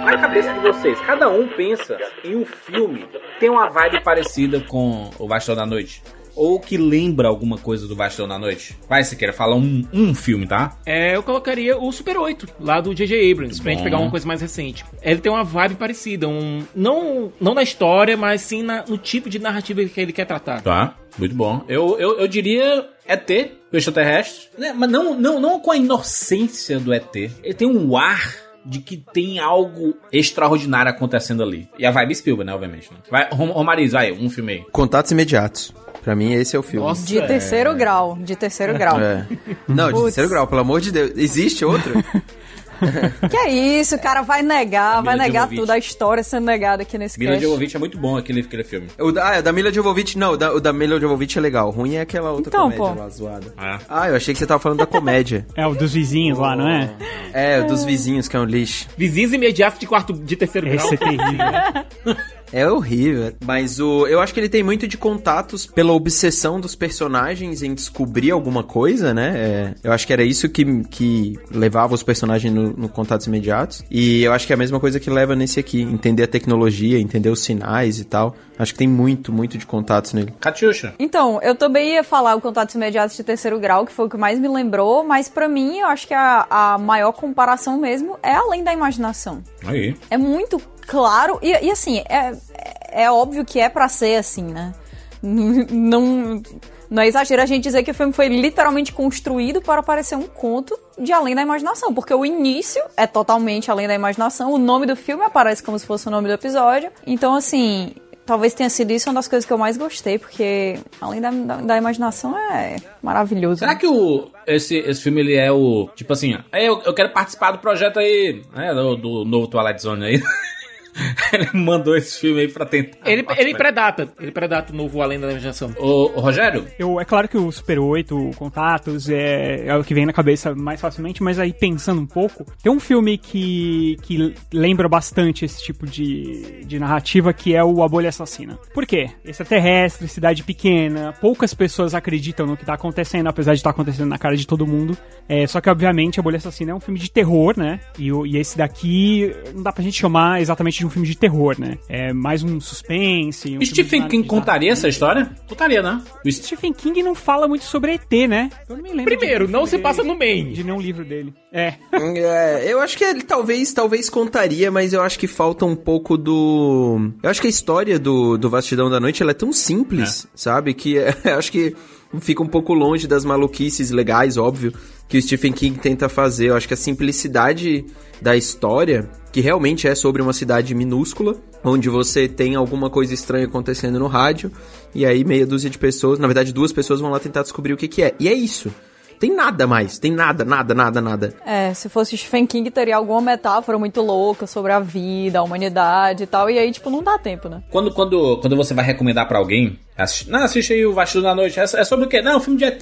Na 0.05 0.17
cabeça 0.17 0.53
de 0.53 0.59
vocês, 0.59 0.99
cada 1.01 1.29
um 1.29 1.47
pensa 1.47 1.97
em 2.23 2.35
um 2.35 2.45
filme 2.45 3.05
que 3.11 3.39
tem 3.39 3.49
uma 3.49 3.69
vibe 3.69 4.01
parecida 4.01 4.59
com 4.61 5.09
o 5.19 5.27
Bastão 5.27 5.55
da 5.55 5.65
Noite. 5.65 6.01
Ou 6.35 6.59
que 6.59 6.75
lembra 6.77 7.29
alguma 7.29 7.57
coisa 7.57 7.87
do 7.87 7.95
Bastão 7.95 8.27
da 8.27 8.37
Noite. 8.37 8.77
Vai, 8.89 9.03
se 9.05 9.15
queira 9.15 9.31
falar 9.31 9.55
um, 9.55 9.85
um 9.93 10.13
filme, 10.13 10.45
tá? 10.45 10.77
É, 10.85 11.15
eu 11.15 11.23
colocaria 11.23 11.77
o 11.77 11.89
Super 11.93 12.17
8, 12.17 12.47
lá 12.59 12.81
do 12.81 12.93
J.J. 12.93 13.31
Abrams, 13.31 13.61
pra 13.61 13.71
Bom. 13.71 13.77
gente 13.77 13.83
pegar 13.83 13.99
uma 13.99 14.11
coisa 14.11 14.27
mais 14.27 14.41
recente. 14.41 14.83
Ele 15.01 15.21
tem 15.21 15.31
uma 15.31 15.45
vibe 15.45 15.75
parecida, 15.75 16.27
um, 16.27 16.61
não, 16.75 17.31
não 17.39 17.53
na 17.53 17.63
história, 17.63 18.17
mas 18.17 18.41
sim 18.41 18.63
na- 18.63 18.83
no 18.87 18.97
tipo 18.97 19.29
de 19.29 19.39
narrativa 19.39 19.83
que 19.85 19.99
ele 20.01 20.11
quer 20.11 20.25
tratar. 20.25 20.61
Tá, 20.61 20.93
muito 21.17 21.33
bom. 21.33 21.63
Eu, 21.69 21.97
eu, 21.99 22.19
eu 22.19 22.27
diria 22.27 22.85
ET, 23.07 23.29
o 23.71 23.77
extraterrestre. 23.77 24.47
Né, 24.57 24.73
Mas 24.75 24.89
não, 24.89 25.13
não, 25.13 25.39
não 25.39 25.59
com 25.59 25.71
a 25.71 25.77
inocência 25.77 26.79
do 26.79 26.93
ET. 26.93 27.15
Ele 27.15 27.53
tem 27.53 27.67
um 27.67 27.95
ar 27.97 28.33
de 28.65 28.79
que 28.79 28.97
tem 29.13 29.37
algo 29.39 29.95
extraordinário 30.11 30.89
acontecendo 30.89 31.43
ali. 31.43 31.69
E 31.77 31.85
a 31.85 31.91
vibe 31.91 32.15
Spielberg, 32.15 32.47
né, 32.47 32.53
obviamente. 32.53 32.89
Né? 32.91 32.97
Vai, 33.11 33.29
Rom- 33.31 33.51
Romariz, 33.51 33.91
vai, 33.91 34.11
um 34.11 34.29
filme 34.29 34.53
aí. 34.53 34.65
Contatos 34.71 35.11
imediatos. 35.11 35.73
Pra 36.03 36.15
mim, 36.15 36.33
esse 36.33 36.55
é 36.55 36.59
o 36.59 36.63
filme. 36.63 36.91
De 37.03 37.19
terceiro 37.27 37.73
grau. 37.75 38.15
De 38.19 38.35
terceiro 38.35 38.77
grau. 38.77 38.99
É. 38.99 39.25
Não, 39.67 39.91
de 39.91 40.01
terceiro 40.03 40.29
grau, 40.29 40.45
pelo 40.47 40.61
amor 40.61 40.79
de 40.81 40.91
Deus. 40.91 41.11
Existe 41.15 41.65
outro? 41.65 41.93
Que 43.29 43.37
é 43.37 43.49
isso, 43.51 43.95
o 43.95 43.99
cara 43.99 44.21
vai 44.21 44.41
negar, 44.41 45.01
vai 45.03 45.15
negar 45.17 45.43
Jovovich. 45.43 45.61
tudo, 45.61 45.71
a 45.71 45.77
história 45.77 46.23
sendo 46.23 46.45
negada 46.45 46.83
aqui 46.83 46.97
nesse 46.97 47.17
Mila 47.19 47.33
cast. 47.33 47.43
Jovovich 47.45 47.75
é 47.75 47.79
muito 47.79 47.97
bom 47.97 48.17
aquele, 48.17 48.41
aquele 48.41 48.63
filme. 48.63 48.87
O 48.99 49.11
da, 49.11 49.35
ah, 49.35 49.39
o 49.39 49.43
da 49.43 49.51
Mila 49.51 49.71
Jovovich, 49.71 50.17
não, 50.17 50.31
o 50.33 50.37
da, 50.37 50.53
o 50.53 50.59
da 50.59 50.71
Mila 50.73 50.99
Jovovich 50.99 51.37
é 51.37 51.41
legal. 51.41 51.67
O 51.69 51.71
ruim 51.71 51.95
é 51.95 52.01
aquela 52.01 52.31
outra 52.31 52.49
Então, 52.49 52.71
comédia 52.71 52.95
pô. 52.95 52.99
lá 53.01 53.09
zoada. 53.09 53.53
Ah. 53.57 53.79
Ah, 53.89 54.09
eu 54.09 54.15
achei 54.15 54.33
que 54.33 54.39
você 54.39 54.45
tava 54.45 54.59
falando 54.59 54.79
da 54.79 54.85
comédia. 54.85 55.45
É 55.55 55.65
o 55.65 55.73
dos 55.73 55.93
vizinhos 55.93 56.37
lá, 56.37 56.55
não 56.55 56.67
é? 56.67 56.93
É, 57.33 57.59
o 57.61 57.67
dos 57.67 57.83
vizinhos, 57.83 58.27
que 58.27 58.35
é 58.35 58.39
um 58.39 58.43
lixo. 58.45 58.87
Vizinhos 58.97 59.33
imediatos 59.33 59.79
de 59.79 59.87
quarto 59.87 60.13
de 60.13 60.35
terceiro 60.35 60.67
grau. 60.69 60.85
Esse 60.85 60.93
é 60.95 60.97
terrível. 60.97 62.15
É 62.51 62.67
horrível. 62.69 63.33
Mas 63.43 63.79
o, 63.79 64.07
eu 64.07 64.19
acho 64.19 64.33
que 64.33 64.39
ele 64.39 64.49
tem 64.49 64.63
muito 64.63 64.87
de 64.87 64.97
contatos 64.97 65.65
pela 65.65 65.93
obsessão 65.93 66.59
dos 66.59 66.75
personagens 66.75 67.61
em 67.61 67.73
descobrir 67.73 68.31
alguma 68.31 68.63
coisa, 68.63 69.13
né? 69.13 69.33
É, 69.35 69.73
eu 69.83 69.91
acho 69.91 70.05
que 70.05 70.13
era 70.13 70.23
isso 70.23 70.47
que, 70.49 70.83
que 70.85 71.37
levava 71.51 71.93
os 71.93 72.03
personagens 72.03 72.53
no, 72.53 72.73
no 72.73 72.89
contatos 72.89 73.27
imediatos. 73.27 73.83
E 73.89 74.23
eu 74.23 74.33
acho 74.33 74.45
que 74.47 74.53
é 74.53 74.55
a 74.55 74.57
mesma 74.57 74.79
coisa 74.79 74.99
que 74.99 75.09
leva 75.09 75.35
nesse 75.35 75.59
aqui. 75.59 75.81
Entender 75.81 76.23
a 76.23 76.27
tecnologia, 76.27 76.99
entender 76.99 77.29
os 77.29 77.41
sinais 77.41 77.99
e 77.99 78.05
tal. 78.05 78.35
Acho 78.57 78.71
que 78.71 78.79
tem 78.79 78.87
muito, 78.87 79.33
muito 79.33 79.57
de 79.57 79.65
contatos 79.65 80.13
nele. 80.13 80.33
Catiuxa. 80.39 80.93
Então, 80.97 81.39
eu 81.41 81.55
também 81.55 81.93
ia 81.93 82.03
falar 82.03 82.35
o 82.35 82.41
Contatos 82.41 82.73
Imediatos 82.75 83.17
de 83.17 83.23
Terceiro 83.23 83.59
Grau, 83.59 83.85
que 83.85 83.91
foi 83.91 84.05
o 84.05 84.09
que 84.09 84.17
mais 84.17 84.39
me 84.39 84.47
lembrou, 84.47 85.03
mas 85.03 85.27
pra 85.27 85.47
mim, 85.47 85.79
eu 85.79 85.87
acho 85.87 86.07
que 86.07 86.13
a, 86.13 86.45
a 86.49 86.77
maior 86.77 87.11
comparação 87.11 87.77
mesmo 87.77 88.17
é 88.23 88.33
além 88.33 88.63
da 88.63 88.71
imaginação. 88.71 89.43
Aí. 89.65 89.95
É 90.09 90.17
muito 90.17 90.61
claro, 90.87 91.39
e, 91.41 91.51
e 91.51 91.71
assim, 91.71 92.03
é, 92.09 92.33
é 92.53 92.85
é 92.95 93.11
óbvio 93.11 93.43
que 93.43 93.59
é 93.59 93.67
pra 93.67 93.89
ser 93.89 94.15
assim, 94.15 94.43
né? 94.43 94.73
Não, 95.21 96.41
não 96.87 97.01
é 97.01 97.07
exagero 97.07 97.41
a 97.41 97.47
gente 97.47 97.63
dizer 97.63 97.81
que 97.81 97.89
o 97.89 97.93
filme 97.95 98.13
foi 98.13 98.27
literalmente 98.27 98.93
construído 98.93 99.59
para 99.59 99.81
parecer 99.81 100.15
um 100.15 100.27
conto 100.27 100.77
de 100.99 101.11
além 101.11 101.33
da 101.33 101.41
imaginação, 101.41 101.91
porque 101.91 102.13
o 102.13 102.23
início 102.23 102.83
é 102.95 103.07
totalmente 103.07 103.71
além 103.71 103.87
da 103.87 103.95
imaginação, 103.95 104.53
o 104.53 104.59
nome 104.59 104.85
do 104.85 104.95
filme 104.95 105.23
aparece 105.23 105.63
como 105.63 105.79
se 105.79 105.85
fosse 105.85 106.07
o 106.07 106.11
nome 106.11 106.27
do 106.27 106.33
episódio, 106.35 106.91
então 107.07 107.33
assim, 107.33 107.95
talvez 108.23 108.53
tenha 108.53 108.69
sido 108.69 108.91
isso 108.91 109.09
uma 109.09 109.15
das 109.15 109.27
coisas 109.27 109.47
que 109.47 109.51
eu 109.51 109.57
mais 109.57 109.77
gostei, 109.77 110.19
porque 110.19 110.79
além 111.01 111.19
da, 111.19 111.31
da, 111.31 111.55
da 111.57 111.77
imaginação 111.77 112.37
é 112.37 112.75
maravilhoso. 113.01 113.59
Será 113.59 113.75
que 113.75 113.87
o, 113.87 114.29
esse, 114.45 114.77
esse 114.77 115.01
filme 115.01 115.21
ele 115.21 115.33
é 115.33 115.51
o. 115.51 115.89
Tipo 115.95 116.13
assim, 116.13 116.37
"Ei, 116.53 116.67
eu, 116.67 116.81
eu 116.85 116.93
quero 116.93 117.11
participar 117.11 117.51
do 117.51 117.57
projeto 117.57 117.97
aí, 117.97 118.43
né? 118.53 118.73
Do, 118.75 118.95
do 118.95 119.25
novo 119.25 119.47
Twilight 119.47 119.81
Zone 119.81 120.05
aí. 120.05 120.21
ele 121.33 121.49
mandou 121.53 121.95
esse 121.95 122.19
filme 122.19 122.41
aí 122.41 122.47
pra 122.47 122.65
tentar. 122.65 122.97
Ele, 123.09 123.25
ele 123.37 123.55
predata. 123.55 124.09
Ele 124.19 124.31
predata 124.31 124.71
o 124.71 124.75
novo 124.75 125.01
Além 125.01 125.19
da 125.19 125.29
Imaginação. 125.29 125.73
Ô, 125.77 126.11
ô, 126.15 126.19
Rogério? 126.19 126.65
Eu, 126.79 126.99
é 126.99 127.05
claro 127.05 127.27
que 127.27 127.37
o 127.37 127.51
Super 127.51 127.79
8, 127.79 128.17
o 128.17 128.35
Contatos, 128.35 129.09
é, 129.09 129.67
é 129.67 129.75
o 129.75 129.83
que 129.83 129.93
vem 129.93 130.05
na 130.05 130.13
cabeça 130.13 130.55
mais 130.55 130.79
facilmente, 130.79 131.21
mas 131.21 131.39
aí 131.39 131.53
pensando 131.53 132.01
um 132.01 132.05
pouco, 132.05 132.45
tem 132.61 132.71
um 132.71 132.79
filme 132.79 133.17
que, 133.17 133.97
que 134.01 134.33
lembra 134.53 134.87
bastante 134.87 135.45
esse 135.45 135.63
tipo 135.63 135.85
de, 135.85 136.63
de 136.65 136.79
narrativa 136.79 137.33
que 137.33 137.55
é 137.55 137.63
o 137.63 137.83
A 137.83 137.87
Bolha 137.87 138.09
Assassina. 138.09 138.57
Por 138.73 138.85
quê? 138.85 139.09
Extraterrestre, 139.23 140.07
cidade 140.07 140.43
pequena, 140.43 141.13
poucas 141.19 141.53
pessoas 141.53 141.93
acreditam 141.93 142.45
no 142.45 142.57
que 142.57 142.65
tá 142.65 142.73
acontecendo, 142.73 143.27
apesar 143.27 143.53
de 143.53 143.59
estar 143.59 143.71
tá 143.71 143.73
acontecendo 143.73 144.09
na 144.09 144.17
cara 144.17 144.35
de 144.35 144.47
todo 144.47 144.65
mundo. 144.65 144.97
É, 145.27 145.45
só 145.47 145.59
que, 145.59 145.69
obviamente, 145.69 146.19
A 146.19 146.23
Bolha 146.23 146.37
Assassina 146.37 146.71
é 146.71 146.75
um 146.75 146.79
filme 146.79 146.99
de 146.99 147.09
terror, 147.09 147.55
né? 147.57 147.79
E, 147.97 148.09
e 148.09 148.37
esse 148.37 148.57
daqui 148.57 149.35
não 149.53 149.63
dá 149.63 149.71
pra 149.71 149.83
gente 149.83 149.99
chamar 149.99 150.41
exatamente 150.41 150.79
de 150.79 150.84
um 150.85 150.89
filme 150.89 151.07
de 151.07 151.17
terror, 151.17 151.55
né? 151.59 151.77
É 151.89 152.13
mais 152.13 152.43
um 152.43 152.59
suspense. 152.59 153.57
Um 153.57 153.65
Stephen 153.65 154.07
King 154.07 154.27
contaria 154.27 154.71
essa 154.71 154.87
história? 154.87 155.35
Contaria, 155.47 155.81
né? 155.81 156.01
O 156.25 156.31
Stephen 156.31 156.73
King 156.73 157.03
não 157.03 157.15
fala 157.15 157.47
muito 157.47 157.65
sobre 157.65 157.93
ET, 157.93 158.29
né? 158.29 158.49
Eu 158.69 158.77
não 158.77 158.83
me 158.83 158.89
lembro. 158.89 159.05
Primeiro, 159.05 159.47
não 159.47 159.65
se 159.65 159.77
passa 159.77 160.03
no 160.03 160.17
Maine. 160.17 160.53
De 160.53 160.63
nenhum 160.63 160.79
livro 160.79 161.03
dele. 161.03 161.33
É. 161.51 161.75
é. 161.91 162.63
Eu 162.67 162.79
acho 162.81 162.97
que 162.97 163.03
ele 163.03 163.23
talvez, 163.23 163.73
talvez 163.73 164.09
contaria, 164.09 164.71
mas 164.71 164.93
eu 164.93 165.01
acho 165.01 165.17
que 165.17 165.27
falta 165.27 165.65
um 165.65 165.75
pouco 165.75 166.17
do. 166.17 167.11
Eu 167.21 167.29
acho 167.29 167.41
que 167.41 167.47
a 167.47 167.49
história 167.49 167.97
do, 167.97 168.37
do 168.37 168.49
Vastidão 168.49 168.89
da 168.89 168.99
Noite 168.99 169.21
ela 169.21 169.31
é 169.31 169.35
tão 169.35 169.51
simples, 169.53 170.25
é. 170.25 170.27
sabe? 170.35 170.73
Que 170.73 170.95
eu 171.23 171.37
acho 171.37 171.51
que 171.51 171.75
fica 172.19 172.43
um 172.43 172.47
pouco 172.47 172.73
longe 172.73 173.07
das 173.07 173.25
maluquices 173.25 173.91
legais, 173.91 174.37
óbvio, 174.37 174.73
que 175.07 175.17
o 175.17 175.21
Stephen 175.21 175.53
King 175.53 175.79
tenta 175.79 176.09
fazer. 176.09 176.49
Eu 176.49 176.55
acho 176.55 176.67
que 176.67 176.73
a 176.73 176.77
simplicidade 176.77 177.85
da 178.21 178.35
história, 178.35 179.09
que 179.31 179.41
realmente 179.41 179.87
é 179.87 179.95
sobre 179.95 180.21
uma 180.21 180.33
cidade 180.33 180.73
minúscula, 180.73 181.35
onde 181.63 181.89
você 181.89 182.27
tem 182.27 182.55
alguma 182.55 182.89
coisa 182.89 183.13
estranha 183.13 183.45
acontecendo 183.45 183.99
no 183.99 184.07
rádio, 184.07 184.51
e 184.93 185.05
aí 185.05 185.23
meia 185.23 185.45
dúzia 185.45 185.69
de 185.69 185.77
pessoas, 185.77 186.19
na 186.19 186.27
verdade 186.27 186.53
duas 186.53 186.71
pessoas 186.71 187.01
vão 187.01 187.11
lá 187.11 187.19
tentar 187.19 187.41
descobrir 187.41 187.73
o 187.73 187.77
que, 187.77 187.87
que 187.87 188.01
é. 188.01 188.15
E 188.19 188.27
é 188.27 188.33
isso. 188.33 188.71
Tem 189.19 189.33
nada 189.33 189.65
mais, 189.65 189.97
tem 189.97 190.11
nada, 190.11 190.43
nada, 190.43 190.73
nada, 190.73 191.01
nada. 191.01 191.33
É, 191.45 191.73
se 191.73 191.89
fosse 191.89 192.17
Stephen 192.17 192.45
King, 192.45 192.69
teria 192.69 192.97
alguma 192.97 193.21
metáfora 193.21 193.77
muito 193.77 194.01
louca 194.01 194.45
sobre 194.45 194.71
a 194.71 194.79
vida, 194.79 195.39
a 195.39 195.43
humanidade 195.43 196.23
e 196.23 196.27
tal, 196.27 196.49
e 196.49 196.57
aí, 196.57 196.71
tipo, 196.71 196.89
não 196.89 197.03
dá 197.03 197.17
tempo, 197.17 197.49
né? 197.49 197.63
Quando, 197.69 197.91
quando, 197.91 198.37
quando 198.39 198.55
você 198.55 198.73
vai 198.73 198.85
recomendar 198.85 199.27
para 199.27 199.37
alguém, 199.37 199.79
assiste, 199.97 200.29
não, 200.29 200.43
assiste 200.43 200.73
aí 200.73 200.85
o 200.85 200.93
Vasco 200.93 201.21
da 201.21 201.33
Noite, 201.33 201.59
é, 201.59 201.63
é 201.63 201.83
sobre 201.83 202.05
o 202.05 202.09
quê? 202.09 202.21
Não, 202.21 202.33
é 202.33 202.37
um 202.37 202.41
filme 202.41 202.59
de 202.59 202.65
ET. 202.65 202.81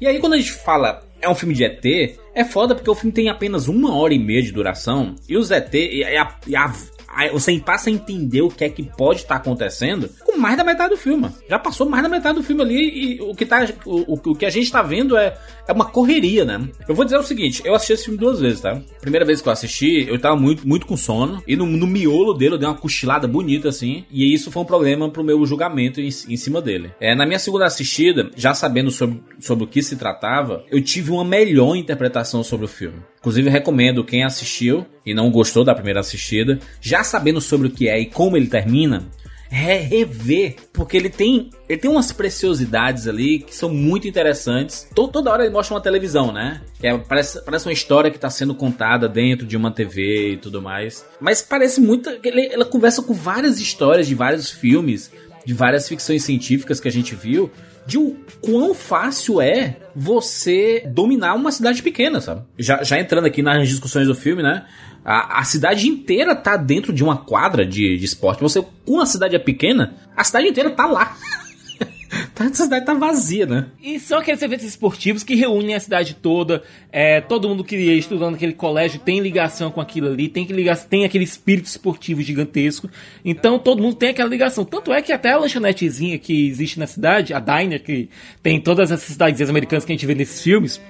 E 0.00 0.06
aí, 0.06 0.18
quando 0.18 0.34
a 0.34 0.36
gente 0.36 0.52
fala 0.52 1.02
é 1.24 1.28
um 1.28 1.34
filme 1.34 1.54
de 1.54 1.64
ET, 1.64 1.84
é 2.34 2.44
foda 2.44 2.74
porque 2.74 2.90
o 2.90 2.94
filme 2.94 3.12
tem 3.12 3.28
apenas 3.28 3.66
uma 3.66 3.96
hora 3.96 4.12
e 4.12 4.18
meia 4.18 4.42
de 4.42 4.52
duração 4.52 5.14
e 5.28 5.36
os 5.36 5.50
ET 5.50 5.72
e 5.72 6.04
a, 6.04 6.36
e 6.46 6.54
a, 6.54 6.72
você 7.32 7.58
passa 7.58 7.88
a 7.88 7.92
entender 7.92 8.42
o 8.42 8.50
que 8.50 8.64
é 8.64 8.68
que 8.68 8.82
pode 8.82 9.20
estar 9.20 9.36
tá 9.36 9.40
acontecendo 9.40 10.10
com 10.24 10.33
mais 10.44 10.58
da 10.58 10.62
metade 10.64 10.90
do 10.90 10.98
filme. 10.98 11.30
Já 11.48 11.58
passou 11.58 11.88
mais 11.88 12.02
da 12.02 12.08
metade 12.08 12.34
do 12.34 12.44
filme 12.44 12.60
ali 12.60 13.14
e 13.14 13.20
o 13.22 13.34
que, 13.34 13.46
tá, 13.46 13.66
o, 13.86 14.12
o 14.12 14.34
que 14.34 14.44
a 14.44 14.50
gente 14.50 14.70
tá 14.70 14.82
vendo 14.82 15.16
é, 15.16 15.34
é 15.66 15.72
uma 15.72 15.86
correria, 15.86 16.44
né? 16.44 16.68
Eu 16.86 16.94
vou 16.94 17.02
dizer 17.02 17.16
o 17.16 17.22
seguinte, 17.22 17.62
eu 17.64 17.74
assisti 17.74 17.94
esse 17.94 18.04
filme 18.04 18.18
duas 18.18 18.40
vezes, 18.40 18.60
tá? 18.60 18.78
Primeira 19.00 19.24
vez 19.24 19.40
que 19.40 19.48
eu 19.48 19.52
assisti, 19.54 20.06
eu 20.06 20.20
tava 20.20 20.36
muito, 20.36 20.68
muito 20.68 20.86
com 20.86 20.98
sono 20.98 21.42
e 21.48 21.56
no, 21.56 21.64
no 21.64 21.86
miolo 21.86 22.34
dele 22.34 22.56
eu 22.56 22.58
dei 22.58 22.68
uma 22.68 22.76
cochilada 22.76 23.26
bonita 23.26 23.70
assim 23.70 24.04
e 24.10 24.34
isso 24.34 24.50
foi 24.50 24.62
um 24.62 24.66
problema 24.66 25.08
pro 25.08 25.24
meu 25.24 25.46
julgamento 25.46 25.98
em, 25.98 26.08
em 26.08 26.36
cima 26.36 26.60
dele. 26.60 26.92
É, 27.00 27.14
na 27.14 27.24
minha 27.24 27.38
segunda 27.38 27.64
assistida, 27.64 28.30
já 28.36 28.52
sabendo 28.52 28.90
sobre, 28.90 29.22
sobre 29.40 29.64
o 29.64 29.66
que 29.66 29.82
se 29.82 29.96
tratava, 29.96 30.62
eu 30.70 30.82
tive 30.82 31.10
uma 31.10 31.24
melhor 31.24 31.74
interpretação 31.74 32.44
sobre 32.44 32.66
o 32.66 32.68
filme. 32.68 32.98
Inclusive, 33.20 33.48
recomendo 33.48 34.04
quem 34.04 34.22
assistiu 34.22 34.84
e 35.06 35.14
não 35.14 35.30
gostou 35.30 35.64
da 35.64 35.74
primeira 35.74 36.00
assistida, 36.00 36.58
já 36.82 37.02
sabendo 37.02 37.40
sobre 37.40 37.68
o 37.68 37.70
que 37.70 37.88
é 37.88 37.98
e 37.98 38.04
como 38.04 38.36
ele 38.36 38.48
termina, 38.48 39.08
é 39.50 39.76
rever, 39.76 40.56
porque 40.72 40.96
ele 40.96 41.08
tem, 41.08 41.50
ele 41.68 41.78
tem 41.78 41.90
umas 41.90 42.10
preciosidades 42.12 43.06
ali 43.06 43.38
que 43.38 43.54
são 43.54 43.68
muito 43.68 44.08
interessantes. 44.08 44.88
Toda 44.94 45.30
hora 45.30 45.44
ele 45.44 45.52
mostra 45.52 45.74
uma 45.74 45.80
televisão, 45.80 46.32
né? 46.32 46.60
É, 46.82 46.96
parece, 46.96 47.44
parece 47.44 47.66
uma 47.66 47.72
história 47.72 48.10
que 48.10 48.16
está 48.16 48.30
sendo 48.30 48.54
contada 48.54 49.08
dentro 49.08 49.46
de 49.46 49.56
uma 49.56 49.70
TV 49.70 50.32
e 50.32 50.36
tudo 50.36 50.60
mais. 50.60 51.04
Mas 51.20 51.40
parece 51.42 51.80
muito. 51.80 52.10
Ele, 52.22 52.46
ela 52.52 52.64
conversa 52.64 53.02
com 53.02 53.14
várias 53.14 53.60
histórias 53.60 54.06
de 54.06 54.14
vários 54.14 54.50
filmes, 54.50 55.10
de 55.44 55.54
várias 55.54 55.88
ficções 55.88 56.24
científicas 56.24 56.80
que 56.80 56.88
a 56.88 56.92
gente 56.92 57.14
viu 57.14 57.50
de 57.86 57.98
o 57.98 58.16
quão 58.40 58.74
fácil 58.74 59.40
é 59.40 59.76
você 59.94 60.82
dominar 60.86 61.34
uma 61.34 61.52
cidade 61.52 61.82
pequena, 61.82 62.20
sabe? 62.20 62.42
Já, 62.58 62.82
já 62.82 62.98
entrando 62.98 63.26
aqui 63.26 63.42
nas 63.42 63.68
discussões 63.68 64.06
do 64.06 64.14
filme, 64.14 64.42
né? 64.42 64.64
A, 65.04 65.40
a 65.40 65.44
cidade 65.44 65.86
inteira 65.86 66.34
tá 66.34 66.56
dentro 66.56 66.92
de 66.92 67.04
uma 67.04 67.16
quadra 67.16 67.66
de, 67.66 67.98
de 67.98 68.04
esporte. 68.04 68.40
Você, 68.40 68.64
com 68.86 69.00
a 69.00 69.06
cidade 69.06 69.36
é 69.36 69.38
pequena, 69.38 69.94
a 70.16 70.24
cidade 70.24 70.48
inteira 70.48 70.70
tá 70.70 70.86
lá. 70.86 71.16
Tá, 72.34 72.44
a 72.44 72.54
cidade 72.54 72.86
tá 72.86 72.94
vazia, 72.94 73.46
né? 73.46 73.66
E 73.82 73.98
são 73.98 74.18
aqueles 74.18 74.40
eventos 74.40 74.64
esportivos 74.64 75.22
que 75.22 75.34
reúnem 75.34 75.74
a 75.74 75.80
cidade 75.80 76.14
toda. 76.14 76.62
É, 76.92 77.20
todo 77.20 77.48
mundo 77.48 77.64
que 77.64 77.76
estudando 77.76 78.32
naquele 78.32 78.52
colégio 78.52 79.00
tem 79.00 79.20
ligação 79.20 79.70
com 79.70 79.80
aquilo 79.80 80.08
ali, 80.08 80.28
tem 80.28 80.46
que 80.46 80.52
ligar, 80.52 80.76
tem 80.76 81.04
aquele 81.04 81.24
espírito 81.24 81.66
esportivo 81.66 82.22
gigantesco. 82.22 82.88
Então 83.24 83.58
todo 83.58 83.82
mundo 83.82 83.96
tem 83.96 84.10
aquela 84.10 84.28
ligação. 84.28 84.64
Tanto 84.64 84.92
é 84.92 85.02
que 85.02 85.12
até 85.12 85.32
a 85.32 85.38
lanchonetezinha 85.38 86.18
que 86.18 86.46
existe 86.48 86.78
na 86.78 86.86
cidade, 86.86 87.34
a 87.34 87.40
Diner, 87.40 87.82
que 87.82 88.08
tem 88.42 88.60
todas 88.60 88.90
essas 88.90 89.12
cidades 89.12 89.48
americanas 89.48 89.84
que 89.84 89.92
a 89.92 89.94
gente 89.94 90.06
vê 90.06 90.14
nesses 90.14 90.42
filmes, 90.42 90.80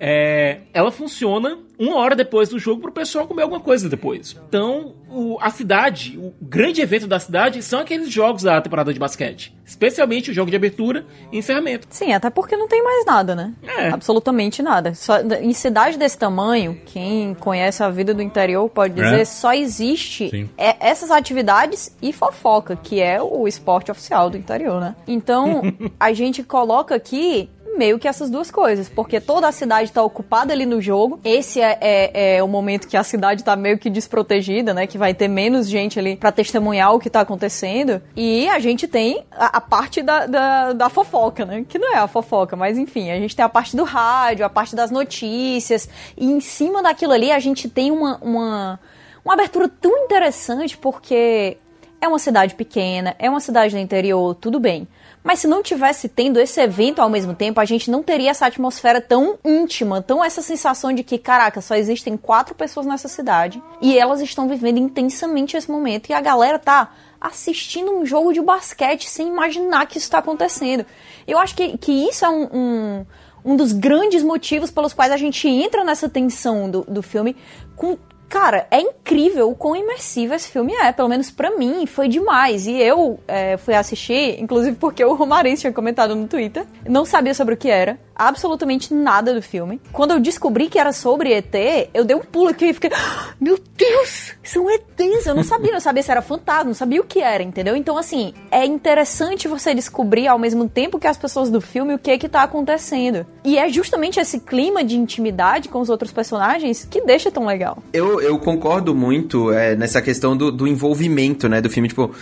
é, 0.00 0.60
ela 0.72 0.90
funciona 0.90 1.58
uma 1.78 1.96
hora 1.96 2.16
depois 2.16 2.48
do 2.48 2.58
jogo 2.58 2.80
pro 2.80 2.92
pessoal 2.92 3.26
comer 3.26 3.42
alguma 3.42 3.60
coisa 3.60 3.88
depois. 3.88 4.36
Então, 4.48 4.94
o, 5.10 5.36
a 5.40 5.50
cidade, 5.50 6.18
o 6.18 6.32
grande 6.40 6.80
evento 6.80 7.06
da 7.06 7.18
cidade 7.18 7.62
são 7.62 7.80
aqueles 7.80 8.10
jogos 8.10 8.42
da 8.42 8.60
temporada 8.60 8.92
de 8.92 8.98
basquete. 8.98 9.54
Especialmente 9.64 10.30
o 10.30 10.34
jogo 10.34 10.50
de 10.50 10.56
abertura 10.56 11.04
e 11.30 11.38
encerramento. 11.38 11.86
Sim, 11.90 12.12
até 12.12 12.30
porque 12.30 12.56
não 12.56 12.68
tem 12.68 12.82
mais 12.82 13.04
nada, 13.04 13.34
né? 13.34 13.52
É. 13.62 13.88
Absolutamente 13.88 14.62
nada. 14.62 14.94
Só, 14.94 15.20
em 15.20 15.52
cidade 15.52 15.98
desse 15.98 16.16
tamanho, 16.16 16.80
quem 16.86 17.34
conhece 17.34 17.82
a 17.82 17.90
vida 17.90 18.14
do 18.14 18.22
interior 18.22 18.68
pode 18.70 18.94
dizer, 18.94 19.20
é. 19.20 19.24
só 19.24 19.52
existe 19.52 20.48
é, 20.56 20.76
essas 20.80 21.10
atividades 21.10 21.94
e 22.00 22.12
fofoca, 22.12 22.76
que 22.76 23.00
é 23.00 23.20
o 23.20 23.46
esporte 23.46 23.90
oficial 23.90 24.30
do 24.30 24.36
interior, 24.36 24.80
né? 24.80 24.94
Então, 25.06 25.62
a 26.00 26.12
gente 26.12 26.42
coloca 26.42 26.94
aqui 26.94 27.50
meio 27.76 27.98
que 27.98 28.08
essas 28.08 28.30
duas 28.30 28.50
coisas, 28.50 28.88
porque 28.88 29.20
toda 29.20 29.46
a 29.46 29.52
cidade 29.52 29.92
tá 29.92 30.02
ocupada 30.02 30.52
ali 30.52 30.66
no 30.66 30.80
jogo. 30.80 31.20
Esse 31.24 31.60
é, 31.60 31.78
é, 31.80 32.36
é 32.36 32.42
o 32.42 32.48
momento 32.48 32.88
que 32.88 32.96
a 32.96 33.04
cidade 33.04 33.44
tá 33.44 33.54
meio 33.54 33.78
que 33.78 33.90
desprotegida, 33.90 34.72
né? 34.72 34.86
Que 34.86 34.98
vai 34.98 35.14
ter 35.14 35.28
menos 35.28 35.68
gente 35.68 35.98
ali 35.98 36.16
para 36.16 36.32
testemunhar 36.32 36.94
o 36.94 36.98
que 36.98 37.10
tá 37.10 37.20
acontecendo. 37.20 38.00
E 38.16 38.48
a 38.48 38.58
gente 38.58 38.88
tem 38.88 39.24
a, 39.30 39.58
a 39.58 39.60
parte 39.60 40.02
da, 40.02 40.26
da, 40.26 40.72
da, 40.72 40.88
fofoca, 40.88 41.44
né? 41.44 41.64
Que 41.68 41.78
não 41.78 41.94
é 41.94 41.98
a 41.98 42.08
fofoca, 42.08 42.56
mas 42.56 42.78
enfim, 42.78 43.10
a 43.10 43.18
gente 43.18 43.36
tem 43.36 43.44
a 43.44 43.48
parte 43.48 43.76
do 43.76 43.84
rádio, 43.84 44.44
a 44.44 44.50
parte 44.50 44.74
das 44.74 44.90
notícias. 44.90 45.88
E 46.16 46.26
em 46.26 46.40
cima 46.40 46.82
daquilo 46.82 47.12
ali 47.12 47.30
a 47.30 47.38
gente 47.38 47.68
tem 47.68 47.90
uma, 47.90 48.18
uma, 48.22 48.80
uma 49.24 49.34
abertura 49.34 49.68
tão 49.68 49.96
interessante, 50.04 50.76
porque 50.76 51.58
é 52.00 52.08
uma 52.08 52.18
cidade 52.18 52.54
pequena, 52.54 53.14
é 53.18 53.28
uma 53.28 53.40
cidade 53.40 53.74
do 53.74 53.80
interior, 53.80 54.34
tudo 54.34 54.60
bem. 54.60 54.86
Mas 55.26 55.40
se 55.40 55.48
não 55.48 55.60
tivesse 55.60 56.08
tendo 56.08 56.38
esse 56.38 56.60
evento 56.60 57.02
ao 57.02 57.10
mesmo 57.10 57.34
tempo, 57.34 57.58
a 57.58 57.64
gente 57.64 57.90
não 57.90 58.00
teria 58.00 58.30
essa 58.30 58.46
atmosfera 58.46 59.00
tão 59.00 59.36
íntima, 59.44 60.00
tão 60.00 60.24
essa 60.24 60.40
sensação 60.40 60.92
de 60.92 61.02
que, 61.02 61.18
caraca, 61.18 61.60
só 61.60 61.74
existem 61.74 62.16
quatro 62.16 62.54
pessoas 62.54 62.86
nessa 62.86 63.08
cidade 63.08 63.60
e 63.82 63.98
elas 63.98 64.20
estão 64.20 64.48
vivendo 64.48 64.78
intensamente 64.78 65.56
esse 65.56 65.68
momento 65.68 66.10
e 66.10 66.12
a 66.12 66.20
galera 66.20 66.60
tá 66.60 66.92
assistindo 67.20 67.90
um 67.90 68.06
jogo 68.06 68.32
de 68.32 68.40
basquete 68.40 69.10
sem 69.10 69.26
imaginar 69.26 69.86
que 69.86 69.98
isso 69.98 70.06
está 70.06 70.18
acontecendo. 70.18 70.86
Eu 71.26 71.40
acho 71.40 71.56
que, 71.56 71.76
que 71.76 71.90
isso 72.08 72.24
é 72.24 72.28
um, 72.28 72.44
um, 72.52 73.06
um 73.44 73.56
dos 73.56 73.72
grandes 73.72 74.22
motivos 74.22 74.70
pelos 74.70 74.94
quais 74.94 75.10
a 75.10 75.16
gente 75.16 75.48
entra 75.48 75.82
nessa 75.82 76.08
tensão 76.08 76.70
do, 76.70 76.82
do 76.82 77.02
filme 77.02 77.34
com 77.74 77.98
Cara, 78.28 78.66
é 78.70 78.80
incrível 78.80 79.48
o 79.50 79.54
quão 79.54 79.76
imersivo 79.76 80.34
esse 80.34 80.48
filme 80.48 80.72
é. 80.74 80.92
Pelo 80.92 81.08
menos 81.08 81.30
para 81.30 81.56
mim, 81.56 81.86
foi 81.86 82.08
demais. 82.08 82.66
E 82.66 82.76
eu 82.80 83.20
é, 83.26 83.56
fui 83.56 83.74
assistir, 83.74 84.40
inclusive 84.40 84.76
porque 84.76 85.04
o 85.04 85.14
Romariz 85.14 85.60
tinha 85.60 85.72
comentado 85.72 86.14
no 86.14 86.26
Twitter. 86.26 86.66
Não 86.88 87.04
sabia 87.04 87.34
sobre 87.34 87.54
o 87.54 87.56
que 87.56 87.68
era 87.68 87.98
absolutamente 88.16 88.92
nada 88.94 89.34
do 89.34 89.42
filme. 89.42 89.80
Quando 89.92 90.12
eu 90.12 90.20
descobri 90.20 90.68
que 90.68 90.78
era 90.78 90.92
sobre 90.92 91.32
ET, 91.32 91.54
eu 91.92 92.04
dei 92.04 92.16
um 92.16 92.20
pulo 92.20 92.48
aqui 92.48 92.66
e 92.66 92.74
fiquei, 92.74 92.90
ah, 92.92 93.34
meu 93.40 93.58
Deus, 93.76 94.32
são 94.42 94.70
ETs. 94.70 95.26
Eu 95.26 95.34
não 95.34 95.44
sabia, 95.44 95.72
não 95.72 95.80
sabia 95.80 96.02
se 96.02 96.10
era 96.10 96.22
fantasma, 96.22 96.64
não 96.64 96.74
sabia 96.74 97.00
o 97.00 97.04
que 97.04 97.20
era, 97.20 97.42
entendeu? 97.42 97.76
Então, 97.76 97.98
assim, 97.98 98.32
é 98.50 98.64
interessante 98.64 99.46
você 99.46 99.74
descobrir 99.74 100.26
ao 100.26 100.38
mesmo 100.38 100.68
tempo 100.68 100.98
que 100.98 101.06
as 101.06 101.18
pessoas 101.18 101.50
do 101.50 101.60
filme 101.60 101.94
o 101.94 101.98
que 101.98 102.10
é 102.10 102.18
que 102.18 102.28
tá 102.28 102.42
acontecendo. 102.42 103.26
E 103.44 103.58
é 103.58 103.68
justamente 103.68 104.18
esse 104.18 104.40
clima 104.40 104.82
de 104.82 104.96
intimidade 104.96 105.68
com 105.68 105.80
os 105.80 105.90
outros 105.90 106.12
personagens 106.12 106.86
que 106.90 107.02
deixa 107.02 107.30
tão 107.30 107.46
legal. 107.46 107.82
Eu, 107.92 108.20
eu 108.20 108.38
concordo 108.38 108.94
muito 108.94 109.52
é, 109.52 109.76
nessa 109.76 110.00
questão 110.00 110.36
do, 110.36 110.50
do 110.50 110.66
envolvimento, 110.66 111.48
né, 111.48 111.60
do 111.60 111.68
filme. 111.68 111.88
Tipo, 111.88 112.14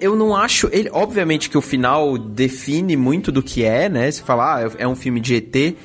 eu 0.00 0.16
não 0.16 0.34
acho. 0.34 0.68
Ele, 0.72 0.90
obviamente 0.92 1.48
que 1.48 1.56
o 1.56 1.62
final 1.62 2.18
define 2.18 2.96
muito 2.96 3.30
do 3.30 3.42
que 3.42 3.64
é, 3.64 3.88
né? 3.88 4.10
Se 4.10 4.22
falar, 4.22 4.66
ah, 4.66 4.72
é 4.78 4.88
um 4.88 4.96
filme 4.96 5.20
de 5.20 5.35
GT, 5.36 5.76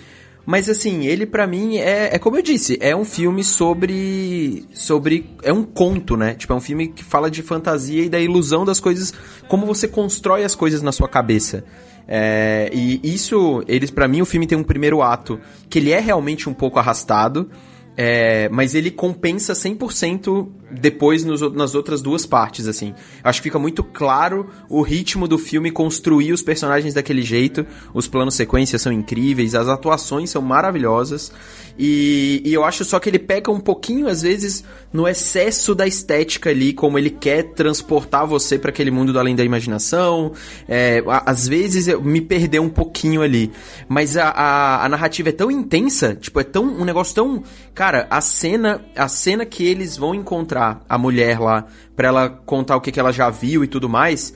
Mas 0.45 0.67
assim, 0.67 1.05
ele 1.05 1.25
pra 1.25 1.45
mim 1.45 1.77
é, 1.77 2.15
é 2.15 2.19
como 2.19 2.37
eu 2.37 2.41
disse, 2.41 2.77
é 2.81 2.95
um 2.95 3.05
filme 3.05 3.43
sobre. 3.43 4.65
sobre. 4.73 5.29
É 5.43 5.53
um 5.53 5.63
conto, 5.63 6.17
né? 6.17 6.33
Tipo, 6.33 6.53
é 6.53 6.55
um 6.55 6.61
filme 6.61 6.87
que 6.87 7.03
fala 7.03 7.29
de 7.29 7.41
fantasia 7.41 8.03
e 8.03 8.09
da 8.09 8.19
ilusão 8.19 8.65
das 8.65 8.79
coisas, 8.79 9.13
como 9.47 9.65
você 9.65 9.87
constrói 9.87 10.43
as 10.43 10.55
coisas 10.55 10.81
na 10.81 10.91
sua 10.91 11.07
cabeça. 11.07 11.63
É, 12.07 12.69
e 12.73 12.99
isso, 13.03 13.63
eles 13.67 13.91
para 13.91 14.07
mim, 14.07 14.21
o 14.21 14.25
filme 14.25 14.47
tem 14.47 14.57
um 14.57 14.63
primeiro 14.63 15.01
ato 15.01 15.39
que 15.69 15.79
ele 15.79 15.91
é 15.91 15.99
realmente 15.99 16.49
um 16.49 16.53
pouco 16.53 16.79
arrastado. 16.79 17.49
É, 17.97 18.47
mas 18.49 18.73
ele 18.73 18.89
compensa 18.89 19.53
100% 19.53 20.47
depois 20.71 21.25
nos, 21.25 21.41
nas 21.53 21.75
outras 21.75 22.01
duas 22.01 22.25
partes, 22.25 22.67
assim. 22.67 22.93
Acho 23.23 23.39
que 23.41 23.49
fica 23.49 23.59
muito 23.59 23.83
claro 23.83 24.49
o 24.69 24.81
ritmo 24.81 25.27
do 25.27 25.37
filme 25.37 25.71
construir 25.71 26.31
os 26.31 26.41
personagens 26.41 26.93
daquele 26.93 27.21
jeito. 27.21 27.65
Os 27.93 28.07
planos 28.07 28.35
sequências 28.35 28.81
são 28.81 28.91
incríveis, 28.91 29.53
as 29.55 29.67
atuações 29.67 30.29
são 30.29 30.41
maravilhosas. 30.41 31.31
E, 31.77 32.41
e 32.45 32.53
eu 32.53 32.63
acho 32.63 32.83
só 32.83 32.99
que 32.99 33.09
ele 33.09 33.19
peca 33.19 33.51
um 33.51 33.59
pouquinho, 33.59 34.07
às 34.07 34.21
vezes, 34.21 34.63
no 34.91 35.07
excesso 35.07 35.73
da 35.73 35.87
estética 35.87 36.49
ali, 36.49 36.73
como 36.73 36.97
ele 36.97 37.09
quer 37.09 37.43
transportar 37.53 38.27
você 38.27 38.57
para 38.57 38.69
aquele 38.69 38.91
mundo 38.91 39.13
do 39.13 39.19
além 39.19 39.35
da 39.35 39.43
imaginação. 39.43 40.33
É, 40.67 41.03
às 41.25 41.47
vezes 41.47 41.87
eu 41.87 42.01
me 42.01 42.21
perdeu 42.21 42.61
um 42.63 42.69
pouquinho 42.69 43.21
ali. 43.21 43.51
Mas 43.87 44.17
a, 44.17 44.29
a, 44.29 44.85
a 44.85 44.89
narrativa 44.89 45.29
é 45.29 45.33
tão 45.33 45.49
intensa, 45.49 46.15
tipo, 46.15 46.39
é 46.39 46.43
tão 46.43 46.65
um 46.65 46.85
negócio 46.85 47.15
tão. 47.15 47.43
Cara, 47.73 48.07
a 48.09 48.21
cena, 48.21 48.83
a 48.95 49.07
cena 49.07 49.45
que 49.45 49.65
eles 49.65 49.97
vão 49.97 50.13
encontrar 50.13 50.83
a 50.87 50.97
mulher 50.97 51.39
lá 51.39 51.65
pra 51.95 52.07
ela 52.07 52.29
contar 52.29 52.75
o 52.75 52.81
que, 52.81 52.91
que 52.91 52.99
ela 52.99 53.11
já 53.11 53.29
viu 53.29 53.63
e 53.63 53.67
tudo 53.67 53.87
mais. 53.87 54.33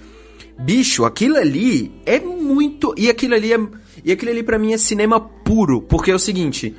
Bicho, 0.58 1.04
aquilo 1.04 1.36
ali 1.36 1.92
é 2.06 2.20
muito. 2.20 2.94
E 2.98 3.10
aquilo 3.10 3.36
ali 3.36 3.54
é. 3.54 3.60
E 4.04 4.12
aquilo 4.12 4.32
ali 4.32 4.44
pra 4.44 4.58
mim 4.58 4.74
é 4.74 4.78
cinema 4.78 5.20
puro. 5.20 5.82
Porque 5.82 6.12
é 6.12 6.16
o 6.16 6.20
seguinte 6.20 6.76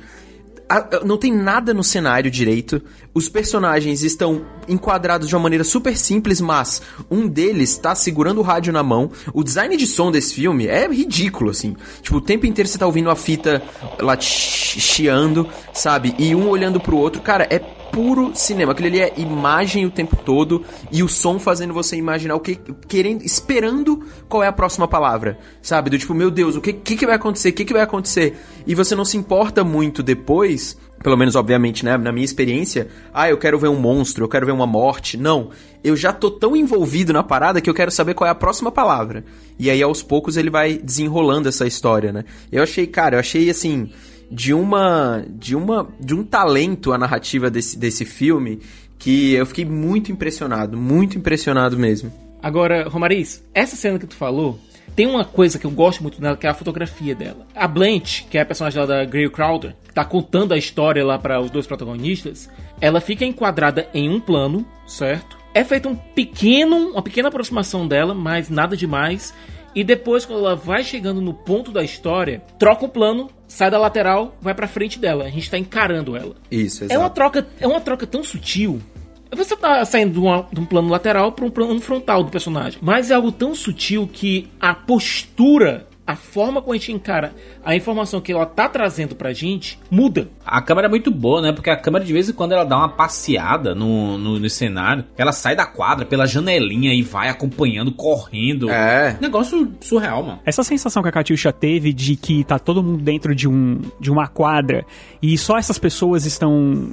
a, 0.69 1.05
não 1.05 1.17
tem 1.17 1.33
nada 1.33 1.73
no 1.73 1.83
cenário 1.83 2.29
direito. 2.29 2.81
Os 3.13 3.29
personagens 3.29 4.03
estão 4.03 4.45
enquadrados 4.67 5.27
de 5.27 5.35
uma 5.35 5.41
maneira 5.41 5.63
super 5.63 5.97
simples, 5.97 6.41
mas 6.41 6.81
um 7.09 7.27
deles 7.27 7.71
está 7.71 7.95
segurando 7.95 8.39
o 8.39 8.43
rádio 8.43 8.73
na 8.73 8.83
mão. 8.83 9.09
O 9.33 9.43
design 9.43 9.75
de 9.77 9.87
som 9.87 10.11
desse 10.11 10.33
filme 10.33 10.67
é 10.67 10.87
ridículo, 10.87 11.51
assim. 11.51 11.75
Tipo, 12.01 12.17
o 12.17 12.21
tempo 12.21 12.45
inteiro 12.45 12.69
você 12.69 12.77
tá 12.77 12.85
ouvindo 12.85 13.09
a 13.09 13.15
fita 13.15 13.61
lá 13.99 14.19
chiando, 14.19 15.47
sabe? 15.73 16.13
E 16.19 16.35
um 16.35 16.49
olhando 16.49 16.79
pro 16.79 16.97
outro. 16.97 17.21
Cara, 17.21 17.47
é 17.49 17.59
puro 17.97 18.31
cinema. 18.35 18.73
Aquilo 18.73 18.89
ali 18.89 18.99
é 18.99 19.11
imagem 19.17 19.83
o 19.83 19.89
tempo 19.89 20.15
todo 20.15 20.63
e 20.91 21.01
o 21.01 21.07
som 21.07 21.39
fazendo 21.39 21.73
você 21.73 21.95
imaginar 21.95 22.35
o 22.35 22.39
que. 22.39 22.59
querendo. 22.87 23.23
esperando 23.23 24.05
qual 24.29 24.43
é 24.43 24.47
a 24.47 24.51
próxima 24.53 24.87
palavra. 24.87 25.39
Sabe? 25.63 25.89
Do 25.89 25.97
tipo, 25.97 26.13
meu 26.13 26.29
Deus, 26.29 26.55
o 26.55 26.61
que, 26.61 26.73
que, 26.73 26.95
que 26.95 27.07
vai 27.07 27.15
acontecer? 27.15 27.49
O 27.49 27.53
que, 27.53 27.65
que 27.65 27.73
vai 27.73 27.81
acontecer? 27.81 28.37
E 28.67 28.75
você 28.75 28.93
não 28.93 29.03
se 29.03 29.17
importa 29.17 29.63
muito 29.63 30.03
depois. 30.03 30.77
Pelo 31.01 31.17
menos, 31.17 31.35
obviamente, 31.35 31.83
né? 31.83 31.97
Na 31.97 32.11
minha 32.11 32.25
experiência, 32.25 32.87
ah, 33.11 33.29
eu 33.29 33.37
quero 33.37 33.57
ver 33.57 33.69
um 33.69 33.79
monstro, 33.79 34.25
eu 34.25 34.29
quero 34.29 34.45
ver 34.45 34.51
uma 34.51 34.67
morte. 34.67 35.17
Não. 35.17 35.49
Eu 35.83 35.95
já 35.95 36.13
tô 36.13 36.29
tão 36.29 36.55
envolvido 36.55 37.11
na 37.11 37.23
parada 37.23 37.61
que 37.61 37.69
eu 37.69 37.73
quero 37.73 37.89
saber 37.89 38.13
qual 38.13 38.27
é 38.27 38.31
a 38.31 38.35
próxima 38.35 38.71
palavra. 38.71 39.25
E 39.57 39.71
aí, 39.71 39.81
aos 39.81 40.03
poucos, 40.03 40.37
ele 40.37 40.51
vai 40.51 40.77
desenrolando 40.77 41.49
essa 41.49 41.65
história, 41.65 42.11
né? 42.11 42.25
Eu 42.51 42.61
achei, 42.61 42.85
cara, 42.85 43.15
eu 43.15 43.19
achei 43.19 43.49
assim 43.49 43.89
de 44.29 44.53
uma 44.53 45.23
de 45.29 45.55
uma 45.55 45.87
de 45.99 46.13
um 46.13 46.23
talento 46.23 46.91
a 46.93 46.97
narrativa 46.97 47.49
desse, 47.49 47.77
desse 47.77 48.05
filme 48.05 48.59
que 48.97 49.33
eu 49.33 49.45
fiquei 49.45 49.65
muito 49.65 50.11
impressionado, 50.11 50.77
muito 50.77 51.17
impressionado 51.17 51.77
mesmo. 51.77 52.11
Agora, 52.41 52.87
Romariz, 52.87 53.43
essa 53.53 53.75
cena 53.75 53.99
que 53.99 54.07
tu 54.07 54.15
falou, 54.15 54.59
tem 54.95 55.05
uma 55.05 55.25
coisa 55.25 55.59
que 55.59 55.65
eu 55.65 55.71
gosto 55.71 56.01
muito 56.01 56.19
dela, 56.19 56.37
que 56.37 56.47
é 56.47 56.49
a 56.49 56.53
fotografia 56.53 57.13
dela. 57.13 57.45
A 57.55 57.67
Blanche, 57.67 58.25
que 58.29 58.37
é 58.37 58.41
a 58.41 58.45
personagem 58.45 58.85
da 58.85 59.05
Grace 59.05 59.29
Crowder, 59.31 59.75
que 59.87 59.93
tá 59.93 60.03
contando 60.03 60.53
a 60.53 60.57
história 60.57 61.05
lá 61.05 61.19
para 61.19 61.39
os 61.39 61.51
dois 61.51 61.67
protagonistas, 61.67 62.49
ela 62.79 63.01
fica 63.01 63.25
enquadrada 63.25 63.87
em 63.93 64.09
um 64.09 64.19
plano, 64.19 64.65
certo? 64.87 65.37
É 65.53 65.63
feita 65.63 65.89
um 65.89 65.95
pequeno, 65.95 66.91
uma 66.91 67.01
pequena 67.01 67.29
aproximação 67.29 67.87
dela, 67.87 68.13
mas 68.13 68.49
nada 68.49 68.77
demais. 68.77 69.33
E 69.77 69.83
depois, 69.83 70.25
quando 70.25 70.39
ela 70.39 70.55
vai 70.55 70.83
chegando 70.83 71.21
no 71.21 71.35
ponto 71.35 71.71
da 71.71 71.83
história, 71.83 72.41
troca 72.57 72.85
o 72.85 72.89
plano, 72.89 73.29
sai 73.47 73.69
da 73.69 73.77
lateral, 73.77 74.35
vai 74.41 74.55
pra 74.55 74.67
frente 74.67 74.97
dela. 74.97 75.25
A 75.25 75.29
gente 75.29 75.51
tá 75.51 75.55
encarando 75.55 76.17
ela. 76.17 76.35
Isso, 76.49 76.83
exato. 76.83 76.93
É 76.93 76.97
uma 76.97 77.11
troca, 77.11 77.47
é 77.59 77.67
uma 77.67 77.79
troca 77.79 78.07
tão 78.07 78.23
sutil. 78.23 78.81
Você 79.29 79.55
tá 79.55 79.85
saindo 79.85 80.13
de, 80.13 80.19
uma, 80.19 80.47
de 80.51 80.59
um 80.59 80.65
plano 80.65 80.89
lateral 80.89 81.31
para 81.31 81.45
um 81.45 81.51
plano 81.51 81.79
frontal 81.79 82.23
do 82.23 82.31
personagem. 82.31 82.79
Mas 82.81 83.11
é 83.11 83.13
algo 83.13 83.31
tão 83.31 83.53
sutil 83.53 84.09
que 84.11 84.47
a 84.59 84.73
postura 84.73 85.86
a 86.07 86.15
forma 86.15 86.61
como 86.61 86.73
a 86.73 86.77
gente 86.77 86.93
encara 86.93 87.35
a 87.65 87.75
informação 87.75 88.21
que 88.21 88.31
ela 88.31 88.45
tá 88.45 88.69
trazendo 88.69 89.13
pra 89.13 89.33
gente 89.33 89.77
muda. 89.91 90.29
A 90.45 90.61
câmera 90.61 90.87
é 90.87 90.89
muito 90.89 91.11
boa, 91.11 91.41
né? 91.41 91.51
Porque 91.51 91.69
a 91.69 91.75
câmera 91.75 92.05
de 92.05 92.13
vez 92.13 92.29
em 92.29 92.33
quando 92.33 92.53
ela 92.53 92.63
dá 92.63 92.77
uma 92.77 92.87
passeada 92.87 93.75
no, 93.75 94.17
no, 94.17 94.39
no 94.39 94.49
cenário. 94.49 95.03
Ela 95.17 95.33
sai 95.33 95.53
da 95.53 95.65
quadra 95.65 96.05
pela 96.05 96.25
janelinha 96.25 96.93
e 96.93 97.01
vai 97.01 97.27
acompanhando, 97.27 97.91
correndo. 97.91 98.69
É. 98.69 99.17
Negócio 99.19 99.69
surreal, 99.81 100.23
mano. 100.23 100.39
Essa 100.45 100.63
sensação 100.63 101.03
que 101.03 101.09
a 101.09 101.11
Catiuxa 101.11 101.51
teve 101.51 101.91
de 101.91 102.15
que 102.15 102.45
tá 102.45 102.57
todo 102.57 102.81
mundo 102.81 103.03
dentro 103.03 103.35
de, 103.35 103.47
um, 103.47 103.81
de 103.99 104.09
uma 104.09 104.27
quadra 104.27 104.85
e 105.21 105.37
só 105.37 105.57
essas 105.57 105.77
pessoas 105.77 106.25
estão 106.25 106.89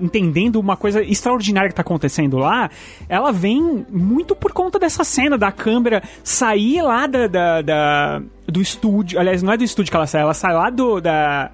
entendendo 0.00 0.56
uma 0.56 0.76
coisa 0.76 1.02
extraordinária 1.02 1.68
que 1.68 1.74
tá 1.74 1.82
acontecendo 1.82 2.38
lá, 2.38 2.70
ela 3.08 3.32
vem 3.32 3.86
muito 3.90 4.34
por 4.34 4.52
conta 4.52 4.78
dessa 4.78 5.04
cena 5.04 5.36
da 5.36 5.50
câmera 5.50 6.02
sair 6.22 6.82
lá 6.82 7.06
da, 7.06 7.26
da, 7.26 7.62
da 7.62 8.22
do 8.46 8.60
estúdio. 8.60 9.18
Aliás, 9.18 9.42
não 9.42 9.52
é 9.52 9.56
do 9.56 9.64
estúdio 9.64 9.90
que 9.90 9.96
ela 9.96 10.06
sai, 10.06 10.22
ela 10.22 10.34
sai 10.34 10.54
lá 10.54 10.70
do. 10.70 11.00
da 11.00 11.50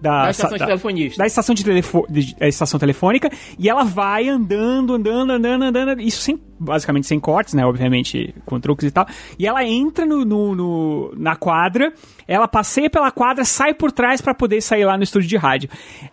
da, 0.00 0.24
da 0.24 0.30
estação 0.30 0.56
de 0.56 0.64
telefonista. 0.64 1.18
Da 1.18 1.26
estação 1.26 1.54
de, 1.54 1.64
telefo, 1.64 2.06
de, 2.08 2.34
da 2.34 2.48
estação 2.48 2.80
telefônica 2.80 3.30
e 3.58 3.68
ela 3.68 3.84
vai 3.84 4.28
andando, 4.28 4.94
andando, 4.94 5.30
andando, 5.32 5.62
andando, 5.62 6.00
isso 6.00 6.22
sem, 6.22 6.40
basicamente 6.60 7.06
sem 7.06 7.18
cortes, 7.18 7.54
né, 7.54 7.64
obviamente, 7.64 8.34
com 8.44 8.60
truques 8.60 8.86
e 8.86 8.90
tal, 8.90 9.06
e 9.38 9.46
ela 9.46 9.64
entra 9.64 10.04
no, 10.04 10.24
no, 10.26 10.54
no 10.54 11.14
na 11.16 11.34
quadra, 11.34 11.92
ela 12.28 12.46
passeia 12.46 12.90
pela 12.90 13.10
quadra, 13.10 13.44
sai 13.44 13.72
por 13.72 13.90
trás 13.90 14.20
para 14.20 14.34
poder 14.34 14.60
sair 14.60 14.84
lá 14.84 14.96
no 14.96 15.02
estúdio 15.02 15.28
de 15.28 15.36
rádio. 15.38 15.70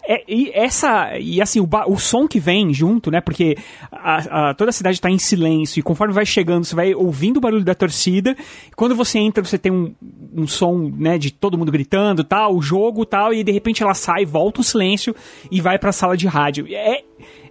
É, 0.08 0.24
e 0.28 0.50
essa, 0.54 1.20
e 1.20 1.42
assim, 1.42 1.60
o, 1.60 1.68
o 1.88 1.98
som 1.98 2.28
que 2.28 2.40
vem 2.40 2.74
junto, 2.74 3.12
né, 3.12 3.20
porque 3.20 3.58
a, 3.92 4.50
a, 4.50 4.54
toda 4.54 4.70
a 4.70 4.74
cidade 4.74 5.02
tá 5.02 5.10
em 5.10 5.20
silêncio 5.20 5.82
e 5.82 5.84
conforme 5.84 6.14
vai 6.14 6.26
chegando, 6.26 6.64
você 6.64 6.76
vai 6.76 6.96
ouvindo 6.96 7.38
o 7.38 7.42
barulho 7.42 7.66
da 7.66 7.76
torcida, 7.76 8.36
quando 8.76 8.96
você 8.96 9.20
entra, 9.20 9.44
você 9.44 9.58
tem 9.58 9.72
um, 9.72 9.94
um 10.34 10.48
som, 10.48 10.92
né, 10.98 11.18
de 11.18 11.32
todo 11.32 11.58
mundo 11.58 11.72
gritando, 11.72 12.24
tal, 12.24 12.56
o 12.56 12.62
jogo, 12.62 13.06
tal, 13.06 13.34
e 13.34 13.44
de 13.44 13.52
repente 13.52 13.84
ela 13.84 13.94
sai, 13.94 14.26
volta 14.26 14.62
o 14.62 14.64
silêncio 14.64 15.14
e 15.52 15.60
vai 15.60 15.78
para 15.78 15.90
a 15.90 15.94
sala 15.94 16.16
de 16.16 16.26
rádio. 16.26 16.68
É, 16.70 17.04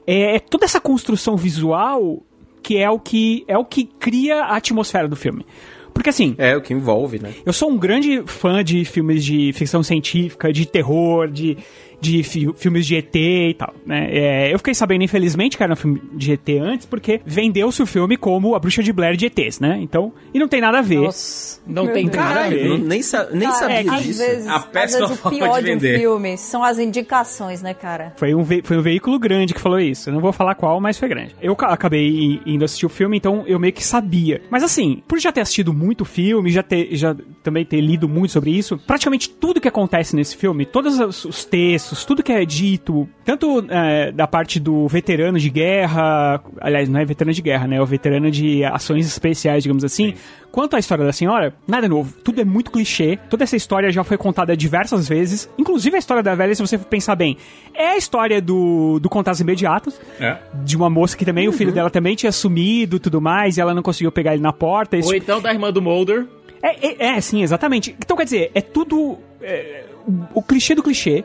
é, 0.06 0.36
é, 0.36 0.38
toda 0.38 0.64
essa 0.64 0.80
construção 0.80 1.36
visual 1.36 2.22
que 2.66 2.76
é 2.78 2.90
o 2.90 2.98
que 2.98 3.44
é 3.46 3.56
o 3.56 3.64
que 3.64 3.84
cria 3.84 4.42
a 4.42 4.56
atmosfera 4.56 5.06
do 5.06 5.14
filme. 5.14 5.46
Porque 5.94 6.10
assim. 6.10 6.34
É, 6.36 6.56
o 6.56 6.60
que 6.60 6.74
envolve, 6.74 7.20
né? 7.20 7.32
Eu 7.46 7.52
sou 7.52 7.70
um 7.70 7.78
grande 7.78 8.24
fã 8.26 8.64
de 8.64 8.84
filmes 8.84 9.24
de 9.24 9.52
ficção 9.52 9.84
científica, 9.84 10.52
de 10.52 10.66
terror, 10.66 11.28
de 11.28 11.56
de 12.00 12.22
fi 12.22 12.52
filmes 12.56 12.86
de 12.86 12.96
ET 12.96 13.14
e 13.14 13.54
tal, 13.54 13.74
né? 13.84 14.08
É, 14.10 14.54
eu 14.54 14.58
fiquei 14.58 14.74
sabendo, 14.74 15.04
infelizmente, 15.04 15.56
que 15.56 15.62
era 15.62 15.72
um 15.72 15.76
filme 15.76 16.00
de 16.12 16.32
ET 16.32 16.48
antes, 16.60 16.86
porque 16.86 17.20
vendeu-se 17.24 17.82
o 17.82 17.86
filme 17.86 18.16
como 18.16 18.54
A 18.54 18.58
Bruxa 18.58 18.82
de 18.82 18.92
Blair 18.92 19.16
de 19.16 19.26
ETs, 19.26 19.60
né? 19.60 19.78
Então, 19.80 20.12
e 20.32 20.38
não 20.38 20.48
tem 20.48 20.60
nada 20.60 20.78
a 20.78 20.82
ver. 20.82 21.00
Nossa, 21.00 21.60
não 21.66 21.86
tem 21.88 22.06
nada 22.06 22.44
a 22.44 22.48
ver. 22.48 22.78
nem, 22.78 23.02
sa 23.02 23.28
nem 23.30 23.48
cara, 23.48 23.54
sabia 23.54 23.76
é, 23.76 23.82
disso. 23.82 24.22
Às 24.22 24.28
vezes, 24.28 24.46
a 24.46 24.60
péssima 24.60 25.04
às 25.04 25.10
vezes 25.10 25.22
forma 25.22 25.36
o 25.36 25.40
pior 25.40 25.62
de 25.62 25.70
vender. 25.70 25.96
um 25.96 26.00
filme 26.00 26.38
são 26.38 26.62
as 26.62 26.78
indicações, 26.78 27.62
né, 27.62 27.74
cara? 27.74 28.12
Foi 28.16 28.34
um, 28.34 28.44
foi 28.44 28.76
um 28.76 28.82
veículo 28.82 29.18
grande 29.18 29.54
que 29.54 29.60
falou 29.60 29.80
isso. 29.80 30.08
Eu 30.08 30.14
não 30.14 30.20
vou 30.20 30.32
falar 30.32 30.54
qual, 30.54 30.80
mas 30.80 30.98
foi 30.98 31.08
grande. 31.08 31.34
Eu 31.40 31.56
acabei 31.60 32.40
indo 32.46 32.64
assistir 32.64 32.86
o 32.86 32.90
filme, 32.90 33.16
então 33.16 33.44
eu 33.46 33.58
meio 33.58 33.72
que 33.72 33.84
sabia. 33.84 34.42
Mas 34.50 34.62
assim, 34.62 35.02
por 35.06 35.18
já 35.18 35.32
ter 35.32 35.40
assistido 35.40 35.72
muito 35.72 36.04
filme, 36.04 36.50
já 36.50 36.62
ter 36.62 36.88
já 36.92 37.16
também 37.42 37.64
ter 37.64 37.80
lido 37.80 38.08
muito 38.08 38.32
sobre 38.32 38.50
isso, 38.50 38.78
praticamente 38.78 39.30
tudo 39.30 39.60
que 39.60 39.68
acontece 39.68 40.16
nesse 40.16 40.36
filme, 40.36 40.64
todos 40.66 40.98
os 41.24 41.44
textos, 41.44 41.85
tudo 42.04 42.22
que 42.22 42.32
é 42.32 42.44
dito, 42.44 43.08
tanto 43.24 43.64
é, 43.68 44.10
da 44.10 44.26
parte 44.26 44.58
do 44.58 44.88
veterano 44.88 45.38
de 45.38 45.50
guerra, 45.50 46.42
aliás, 46.60 46.88
não 46.88 46.98
é 46.98 47.04
veterano 47.04 47.34
de 47.34 47.42
guerra, 47.42 47.66
né? 47.66 47.76
É 47.76 47.82
o 47.82 47.86
veterano 47.86 48.30
de 48.30 48.64
ações 48.64 49.06
especiais, 49.06 49.62
digamos 49.62 49.84
assim, 49.84 50.10
Sim. 50.10 50.14
quanto 50.50 50.76
à 50.76 50.78
história 50.78 51.04
da 51.04 51.12
senhora, 51.12 51.54
nada 51.66 51.88
novo. 51.88 52.14
Tudo 52.24 52.40
é 52.40 52.44
muito 52.44 52.70
clichê. 52.70 53.18
Toda 53.30 53.44
essa 53.44 53.56
história 53.56 53.90
já 53.90 54.02
foi 54.02 54.16
contada 54.16 54.56
diversas 54.56 55.08
vezes. 55.08 55.48
Inclusive 55.58 55.96
a 55.96 55.98
história 55.98 56.22
da 56.22 56.34
velha, 56.34 56.54
se 56.54 56.62
você 56.62 56.78
pensar 56.78 57.14
bem, 57.14 57.36
é 57.74 57.88
a 57.88 57.96
história 57.96 58.40
do, 58.40 58.98
do 58.98 59.08
Contatos 59.08 59.40
Imediatos. 59.40 60.00
É. 60.18 60.36
De 60.64 60.76
uma 60.76 60.90
moça 60.90 61.16
que 61.16 61.24
também, 61.24 61.46
uhum. 61.48 61.54
o 61.54 61.56
filho 61.56 61.72
dela 61.72 61.90
também 61.90 62.16
tinha 62.16 62.32
sumido 62.32 62.98
tudo 62.98 63.20
mais, 63.20 63.56
e 63.56 63.60
ela 63.60 63.74
não 63.74 63.82
conseguiu 63.82 64.10
pegar 64.10 64.32
ele 64.32 64.42
na 64.42 64.52
porta. 64.52 64.96
Ou 64.96 65.14
então 65.14 65.40
da 65.40 65.52
irmã 65.52 65.72
do 65.72 65.82
Mulder. 65.82 66.26
É, 66.62 66.86
é, 66.86 67.16
é, 67.16 67.20
sim, 67.20 67.42
exatamente. 67.42 67.94
Então, 67.98 68.16
quer 68.16 68.24
dizer, 68.24 68.50
é 68.54 68.60
tudo. 68.60 69.18
É, 69.40 69.84
o 70.34 70.42
clichê 70.42 70.74
do 70.74 70.82
clichê. 70.82 71.24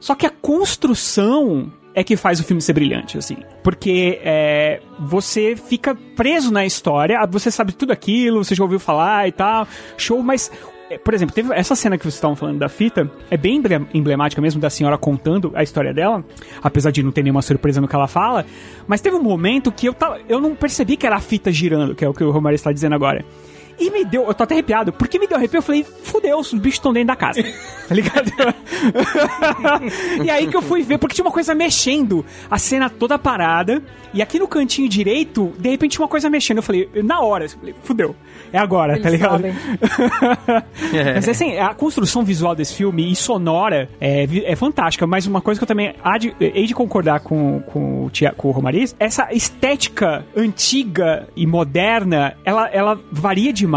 Só 0.00 0.14
que 0.14 0.26
a 0.26 0.30
construção 0.30 1.70
é 1.94 2.02
que 2.02 2.16
faz 2.16 2.40
o 2.40 2.44
filme 2.44 2.60
ser 2.62 2.72
brilhante, 2.72 3.18
assim. 3.18 3.36
Porque 3.62 4.18
é, 4.24 4.80
você 4.98 5.54
fica 5.56 5.94
preso 6.16 6.52
na 6.52 6.64
história, 6.64 7.18
você 7.26 7.50
sabe 7.50 7.72
tudo 7.72 7.92
aquilo, 7.92 8.42
você 8.42 8.54
já 8.54 8.62
ouviu 8.62 8.78
falar 8.80 9.28
e 9.28 9.32
tal, 9.32 9.66
show, 9.96 10.22
mas 10.22 10.50
é, 10.88 10.98
por 10.98 11.14
exemplo, 11.14 11.34
teve 11.34 11.52
essa 11.52 11.74
cena 11.74 11.96
que 11.98 12.04
vocês 12.04 12.14
estavam 12.14 12.34
falando 12.34 12.58
da 12.58 12.68
fita, 12.68 13.10
é 13.30 13.36
bem 13.36 13.56
emble- 13.56 13.86
emblemática 13.94 14.40
mesmo 14.42 14.60
da 14.60 14.70
senhora 14.70 14.96
contando 14.98 15.52
a 15.54 15.62
história 15.62 15.92
dela, 15.92 16.24
apesar 16.62 16.90
de 16.90 17.02
não 17.02 17.12
ter 17.12 17.22
nenhuma 17.22 17.42
surpresa 17.42 17.80
no 17.80 17.86
que 17.86 17.94
ela 17.94 18.08
fala, 18.08 18.44
mas 18.86 19.00
teve 19.00 19.16
um 19.16 19.22
momento 19.22 19.70
que 19.70 19.86
eu, 19.86 19.94
tava, 19.94 20.20
eu 20.28 20.40
não 20.40 20.54
percebi 20.54 20.96
que 20.96 21.06
era 21.06 21.16
a 21.16 21.20
fita 21.20 21.52
girando, 21.52 21.94
que 21.94 22.04
é 22.04 22.08
o 22.08 22.14
que 22.14 22.24
o 22.24 22.30
Romário 22.30 22.56
está 22.56 22.72
dizendo 22.72 22.94
agora. 22.94 23.24
E 23.80 23.90
me 23.90 24.04
deu, 24.04 24.26
eu 24.26 24.34
tô 24.34 24.42
até 24.44 24.54
arrepiado, 24.54 24.92
porque 24.92 25.18
me 25.18 25.26
deu 25.26 25.36
arrepio, 25.38 25.58
eu 25.58 25.62
falei, 25.62 25.84
fudeu, 26.02 26.38
os 26.38 26.52
bichos 26.52 26.74
estão 26.74 26.92
dentro 26.92 27.08
da 27.08 27.16
casa. 27.16 27.42
Tá 27.90 27.94
ligado? 27.96 28.30
e 30.24 30.30
aí 30.30 30.46
que 30.46 30.56
eu 30.56 30.62
fui 30.62 30.80
ver, 30.82 30.96
porque 30.98 31.12
tinha 31.14 31.24
uma 31.24 31.32
coisa 31.32 31.56
mexendo, 31.56 32.24
a 32.48 32.56
cena 32.56 32.88
toda 32.88 33.18
parada, 33.18 33.82
e 34.14 34.22
aqui 34.22 34.38
no 34.38 34.46
cantinho 34.46 34.88
direito, 34.88 35.52
de 35.58 35.70
repente 35.70 35.92
tinha 35.92 36.02
uma 36.02 36.08
coisa 36.08 36.30
mexendo. 36.30 36.58
Eu 36.58 36.62
falei, 36.62 36.88
na 37.02 37.20
hora, 37.20 37.46
eu 37.46 37.48
falei, 37.50 37.74
fudeu, 37.82 38.14
é 38.52 38.58
agora, 38.58 38.92
tá 39.00 39.08
Eles 39.08 39.12
ligado? 39.20 39.32
sabem. 39.32 39.54
Mas 41.14 41.28
assim, 41.28 41.58
a 41.58 41.74
construção 41.74 42.22
visual 42.24 42.54
desse 42.54 42.74
filme 42.74 43.10
e 43.10 43.16
sonora 43.16 43.88
é, 44.00 44.24
é 44.44 44.54
fantástica, 44.56 45.06
mas 45.06 45.26
uma 45.26 45.40
coisa 45.40 45.58
que 45.58 45.64
eu 45.64 45.68
também 45.68 45.94
há 46.02 46.16
de- 46.18 46.34
hei 46.40 46.66
de 46.66 46.74
concordar 46.74 47.20
com, 47.20 47.60
com, 47.62 48.04
o 48.06 48.10
Tia- 48.10 48.32
com 48.36 48.48
o 48.48 48.50
Romariz, 48.52 48.94
essa 48.98 49.28
estética 49.32 50.24
antiga 50.36 51.28
e 51.36 51.46
moderna, 51.46 52.36
ela, 52.44 52.68
ela 52.68 53.00
varia 53.10 53.52
demais, 53.52 53.69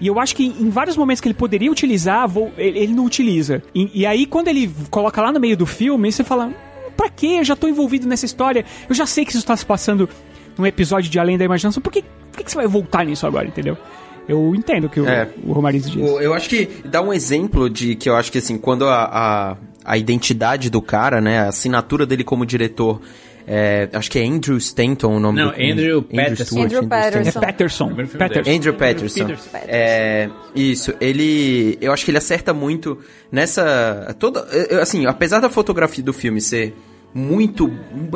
e 0.00 0.06
eu 0.06 0.18
acho 0.20 0.34
que 0.36 0.44
em 0.46 0.70
vários 0.70 0.96
momentos 0.96 1.20
que 1.20 1.28
ele 1.28 1.34
poderia 1.34 1.70
utilizar, 1.70 2.30
ele, 2.56 2.92
não 2.94 3.04
utiliza. 3.04 3.62
E, 3.74 3.90
e 4.02 4.06
aí, 4.06 4.26
quando 4.26 4.48
ele 4.48 4.70
coloca 4.90 5.20
lá 5.20 5.30
no 5.32 5.40
meio 5.40 5.56
do 5.56 5.66
filme, 5.66 6.10
você 6.12 6.22
fala, 6.24 6.46
"Hum, 6.46 6.52
pra 6.96 7.08
quê? 7.08 7.36
Eu 7.38 7.44
já 7.44 7.56
tô 7.56 7.68
envolvido 7.68 8.06
nessa 8.06 8.24
história, 8.26 8.64
eu 8.88 8.94
já 8.94 9.06
sei 9.06 9.24
que 9.24 9.30
isso 9.30 9.38
está 9.40 9.56
se 9.56 9.64
passando 9.66 10.08
num 10.56 10.66
episódio 10.66 11.10
de 11.10 11.18
Além 11.18 11.36
da 11.38 11.44
Imaginação, 11.44 11.82
por 11.82 11.90
que, 11.92 12.02
por 12.02 12.38
que 12.38 12.44
que 12.44 12.50
você 12.50 12.56
vai 12.56 12.66
voltar 12.66 13.04
nisso 13.04 13.26
agora, 13.26 13.46
entendeu? 13.46 13.76
Eu 14.28 14.54
entendo 14.54 14.84
o 14.84 14.88
que 14.88 15.00
o, 15.00 15.08
É. 15.08 15.28
o 15.44 15.52
Romariz 15.52 15.90
diz. 15.90 16.00
O- 16.00 16.20
Eu 16.20 16.32
acho 16.32 16.48
que 16.48 16.68
dá 16.84 17.02
um 17.02 17.12
exemplo 17.12 17.68
de 17.68 17.96
que 17.96 18.08
eu 18.08 18.14
acho 18.14 18.30
que 18.30 18.38
assim, 18.38 18.56
quando 18.56 18.84
a, 18.86 19.04
a, 19.04 19.56
a 19.84 19.98
identidade 19.98 20.70
do 20.70 20.80
cara, 20.80 21.20
né, 21.20 21.40
a 21.40 21.48
assinatura 21.48 22.06
dele 22.06 22.22
como 22.22 22.46
diretor, 22.46 23.00
é, 23.46 23.88
acho 23.92 24.10
que 24.10 24.18
é 24.18 24.24
Andrew 24.24 24.56
Stanton 24.56 25.16
o 25.16 25.20
nome 25.20 25.40
Não, 25.40 25.50
do 25.50 25.54
Andrew 25.54 26.02
Patterson. 26.02 26.44
Stewart, 26.44 26.66
Andrew 26.66 26.88
Patterson. 26.88 27.38
É 27.38 27.42
Patterson. 27.42 27.88
Patterson. 27.88 28.28
dele. 28.28 28.56
Andrew 28.56 28.74
Patterson. 28.74 29.26
Peterson. 29.26 29.50
É, 29.54 30.30
isso, 30.54 30.94
ele. 31.00 31.78
Eu 31.80 31.92
acho 31.92 32.04
que 32.04 32.10
ele 32.10 32.18
acerta 32.18 32.52
muito 32.52 32.98
nessa. 33.30 34.14
Toda, 34.18 34.46
assim, 34.80 35.06
apesar 35.06 35.40
da 35.40 35.50
fotografia 35.50 36.04
do 36.04 36.12
filme 36.12 36.40
ser 36.40 36.74
muito. 37.14 37.70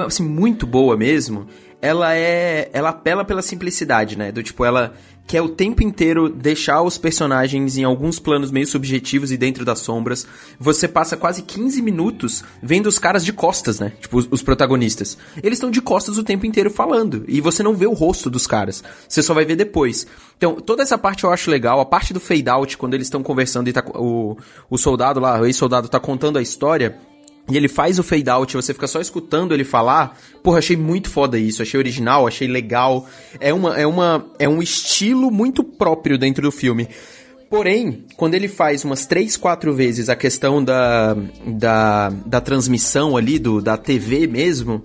Assim, 0.06 0.22
muito 0.22 0.66
boa 0.66 0.96
mesmo, 0.96 1.46
ela 1.82 2.14
é. 2.14 2.70
Ela 2.72 2.90
apela 2.90 3.24
pela 3.24 3.42
simplicidade, 3.42 4.16
né? 4.16 4.30
Do 4.30 4.42
tipo, 4.42 4.64
ela 4.64 4.94
quer 5.26 5.42
o 5.42 5.48
tempo 5.48 5.82
inteiro 5.82 6.28
deixar 6.28 6.82
os 6.82 6.96
personagens 6.96 7.76
em 7.76 7.84
alguns 7.84 8.18
planos 8.18 8.50
meio 8.50 8.66
subjetivos 8.66 9.32
e 9.32 9.36
dentro 9.36 9.64
das 9.64 9.80
sombras. 9.80 10.26
Você 10.58 10.86
passa 10.86 11.16
quase 11.16 11.42
15 11.42 11.82
minutos 11.82 12.44
vendo 12.62 12.86
os 12.86 12.98
caras 12.98 13.24
de 13.24 13.32
costas, 13.32 13.80
né? 13.80 13.92
Tipo, 14.00 14.18
os, 14.18 14.28
os 14.30 14.42
protagonistas. 14.42 15.18
Eles 15.42 15.58
estão 15.58 15.70
de 15.70 15.80
costas 15.80 16.16
o 16.16 16.24
tempo 16.24 16.46
inteiro 16.46 16.70
falando. 16.70 17.24
E 17.26 17.40
você 17.40 17.62
não 17.62 17.74
vê 17.74 17.86
o 17.86 17.92
rosto 17.92 18.30
dos 18.30 18.46
caras. 18.46 18.84
Você 19.08 19.22
só 19.22 19.34
vai 19.34 19.44
ver 19.44 19.56
depois. 19.56 20.06
Então, 20.36 20.56
toda 20.56 20.82
essa 20.82 20.96
parte 20.96 21.24
eu 21.24 21.30
acho 21.30 21.50
legal. 21.50 21.80
A 21.80 21.84
parte 21.84 22.12
do 22.12 22.20
fade 22.20 22.48
out, 22.48 22.78
quando 22.78 22.94
eles 22.94 23.06
estão 23.06 23.22
conversando 23.22 23.68
e 23.68 23.72
tá, 23.72 23.84
o, 23.94 24.36
o 24.70 24.78
soldado 24.78 25.18
lá, 25.18 25.40
o 25.40 25.46
ex-soldado, 25.46 25.88
tá 25.88 25.98
contando 25.98 26.38
a 26.38 26.42
história. 26.42 26.98
E 27.48 27.56
ele 27.56 27.68
faz 27.68 27.98
o 27.98 28.02
fade 28.02 28.28
out, 28.28 28.54
você 28.54 28.74
fica 28.74 28.88
só 28.88 29.00
escutando 29.00 29.54
ele 29.54 29.64
falar. 29.64 30.18
Porra, 30.42 30.58
achei 30.58 30.76
muito 30.76 31.08
foda 31.08 31.38
isso, 31.38 31.62
achei 31.62 31.78
original, 31.78 32.26
achei 32.26 32.48
legal. 32.48 33.08
É 33.38 33.54
uma 33.54 33.78
é 33.78 33.86
uma 33.86 34.26
é 34.38 34.48
um 34.48 34.60
estilo 34.60 35.30
muito 35.30 35.62
próprio 35.62 36.18
dentro 36.18 36.42
do 36.42 36.50
filme. 36.50 36.88
Porém, 37.48 38.04
quando 38.16 38.34
ele 38.34 38.48
faz 38.48 38.84
umas 38.84 39.06
três, 39.06 39.36
quatro 39.36 39.72
vezes 39.72 40.08
a 40.08 40.16
questão 40.16 40.62
da, 40.62 41.16
da, 41.46 42.10
da 42.10 42.40
transmissão 42.40 43.16
ali, 43.16 43.38
do, 43.38 43.62
da 43.62 43.76
TV 43.76 44.26
mesmo, 44.26 44.82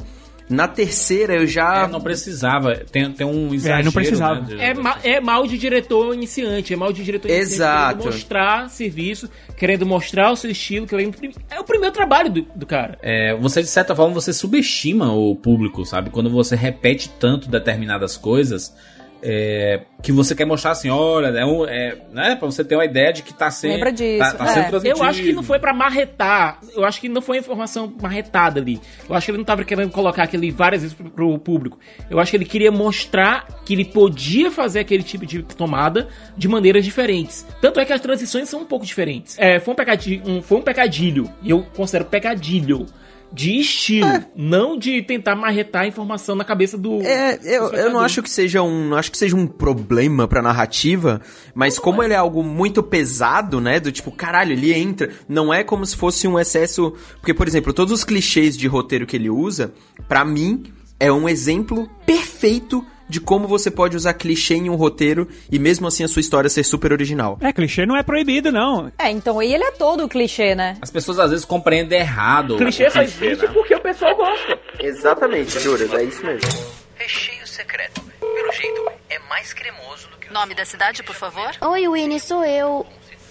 na 0.52 0.68
terceira 0.68 1.36
eu 1.36 1.48
já. 1.48 1.84
É, 1.84 1.88
não 1.88 2.02
precisava. 2.02 2.76
Tem, 2.92 3.12
tem 3.12 3.26
um 3.26 3.54
exagero. 3.54 3.86
não 3.86 3.92
precisava. 3.92 4.42
né, 4.42 4.48
de- 4.48 4.60
É, 4.62 4.74
ma- 4.74 4.98
é 5.04 5.20
mal 5.20 5.48
de 5.48 5.58
diretor 5.58 6.14
iniciante, 6.14 6.74
é 6.74 6.78
mal 6.78 6.92
de 6.94 7.04
diretor 7.04 7.28
iniciante 7.30 7.54
Exato. 7.54 7.98
querendo 7.98 8.14
mostrar 8.14 8.70
serviço, 8.70 9.30
querendo 9.58 9.86
mostrar 9.86 10.32
o 10.32 10.36
seu 10.36 10.52
estilo, 10.52 10.86
querendo... 10.86 11.16
É 11.50 11.60
o 11.60 11.64
primeiro 11.64 11.94
trabalho 11.94 12.30
do, 12.30 12.42
do 12.56 12.66
cara. 12.66 12.98
É, 13.02 13.36
você, 13.36 13.62
de 13.62 13.70
certa 13.70 13.96
forma, 13.96 14.14
você 14.14 14.34
subestima 14.34 15.12
o 15.14 15.36
público, 15.36 15.86
sabe? 15.86 16.10
Quando 16.10 16.30
você 16.30 16.56
repete 16.56 17.10
tanto 17.20 17.50
determinadas 17.50 18.18
coisas, 18.18 18.76
é, 19.24 19.82
que 20.02 20.12
você 20.12 20.36
quer 20.36 20.46
mostrar 20.46 20.72
assim, 20.72 20.90
olha, 20.90 21.28
é, 21.28 21.46
um, 21.46 21.66
é 21.66 21.98
né, 22.12 22.36
pra 22.36 22.46
você 22.48 22.64
ter 22.64 22.76
uma 22.76 22.86
ideia 22.86 23.14
de 23.14 23.22
que 23.24 23.34
tá 23.34 23.52
sendo. 23.52 23.74
Lembra 23.74 23.92
disso, 23.92 24.20
Tá, 24.20 24.34
tá 24.34 24.46
é. 24.46 24.48
sendo 24.48 24.70
transmitido. 24.70 25.00
Eu 25.00 25.04
acho 25.08 25.22
que 25.22 25.34
não 25.34 25.44
foi 25.44 25.60
pra 25.60 25.74
marretar. 25.74 26.60
Eu 26.76 26.84
acho 26.86 27.00
que 27.00 27.10
não 27.10 27.22
foi 27.22 27.38
informação 27.38 27.94
marretada 28.02 28.60
ali. 28.60 28.80
Eu 29.08 29.16
acho 29.16 29.26
que 29.26 29.32
ele 29.32 29.38
não 29.38 29.46
tava 29.46 29.64
querendo 29.64 29.92
colocar 29.92 30.24
aquele 30.24 30.52
várias 30.52 30.82
vezes 30.82 30.96
pro, 30.96 31.10
pro 31.10 31.40
público. 31.40 31.80
Eu 32.10 32.20
acho 32.20 32.32
que 32.32 32.38
ele 32.38 32.46
queria 32.46 32.72
mostrar 32.72 33.48
que 33.66 33.74
ele 33.74 33.86
podia 33.86 34.50
fazer 34.52 34.80
aquele 34.80 35.04
tipo 35.04 35.26
de 35.26 35.44
tomada 35.44 36.08
de 36.36 36.48
maneiras 36.48 36.84
diferentes. 36.84 37.46
Tanto 37.62 37.80
é 37.80 37.86
que 37.86 37.94
as 37.94 38.02
transições 38.02 38.50
são 38.50 38.62
um 38.62 38.66
pouco 38.66 38.86
diferentes. 38.86 39.38
É, 39.38 39.60
foi 39.60 39.74
um 39.74 39.78
pecadilho, 39.78 40.24
um, 40.26 40.42
foi 40.42 40.58
um 40.58 40.62
pecadilho. 40.62 41.32
E 41.42 41.50
eu 41.52 41.64
considero 41.76 42.06
pecadilho. 42.06 42.86
De 43.34 43.60
estilo, 43.60 44.26
não 44.36 44.78
de 44.78 45.02
tentar 45.02 45.36
marretar 45.36 45.84
a 45.84 45.88
informação 45.88 46.36
na 46.36 46.44
cabeça 46.44 46.78
do. 46.78 47.02
É, 47.02 47.38
do 47.38 47.48
eu, 47.48 47.72
eu 47.72 47.92
não 47.92 48.02
acho 48.02 48.22
que 48.22 48.30
seja 48.30 48.62
um, 48.62 48.90
não 48.90 48.98
acho 48.98 49.12
que 49.12 49.18
seja 49.18 49.36
um 49.36 49.48
problema 49.48 50.28
pra 50.28 50.42
narrativa, 50.42 51.22
mas 51.56 51.80
como 51.80 52.04
ele 52.04 52.14
é 52.14 52.18
algo 52.18 52.44
muito 52.44 52.84
pesado, 52.84 53.62
né, 53.62 53.80
do 53.80 53.92
tipo, 53.92 54.12
caralho, 54.12 54.52
ele 54.52 54.74
entra, 54.74 55.10
não 55.30 55.54
é 55.54 55.64
como 55.64 55.86
se 55.86 55.96
fosse 55.96 56.28
um 56.28 56.38
excesso, 56.38 56.94
porque 57.20 57.34
por 57.34 57.48
exemplo, 57.48 57.72
todos 57.72 57.94
os 57.94 58.04
clichês 58.04 58.58
de 58.58 58.68
roteiro 58.68 59.06
que 59.06 59.16
ele 59.16 59.30
usa, 59.30 59.74
pra 60.08 60.26
mim 60.26 60.64
é 61.00 61.12
um 61.12 61.28
exemplo 61.28 61.90
perfeito 62.06 62.86
de 63.12 63.20
como 63.20 63.46
você 63.46 63.70
pode 63.70 63.98
usar 63.98 64.14
clichê 64.14 64.56
em 64.56 64.70
um 64.70 64.76
roteiro 64.76 65.28
e 65.52 65.60
mesmo 65.60 65.86
assim 65.86 66.02
a 66.02 66.08
sua 66.08 66.22
história 66.22 66.50
ser 66.50 66.64
super 66.64 66.94
original. 66.94 67.38
É, 67.42 67.52
clichê 67.52 67.86
não 67.86 67.98
é 67.98 68.02
proibido, 68.02 68.54
não. 68.54 68.90
É, 68.98 69.12
então 69.12 69.38
aí 69.40 69.54
ele 69.54 69.66
é 69.66 69.72
todo 69.72 70.08
clichê, 70.08 70.56
né? 70.56 70.78
As 70.82 70.90
pessoas 70.90 71.20
às 71.20 71.30
vezes 71.30 71.44
compreendem 71.44 72.00
errado. 72.00 72.56
Clichê 72.56 72.90
só 72.90 73.02
existe 73.02 73.46
porque 73.50 73.76
o 73.76 73.82
pessoal 73.82 74.16
gosta. 74.16 74.58
Exatamente, 74.80 75.60
Juras, 75.60 75.94
é 75.94 76.04
isso 76.06 76.26
mesmo. 76.26 76.50
Recheio 76.96 77.46
secreto. 77.46 78.02
Pelo 78.22 78.52
jeito, 78.54 78.92
é 79.10 79.20
mais 79.28 79.52
cremoso 79.52 80.08
do 80.10 80.18
que 80.18 80.30
o 80.30 80.34
Nome 80.34 80.56
da 80.56 80.64
cidade, 80.64 81.04
por 81.04 81.16
favor? 81.16 81.52
Oi, 81.60 81.90
Winnie, 81.90 82.20
sou 82.20 82.46
eu. 82.46 82.86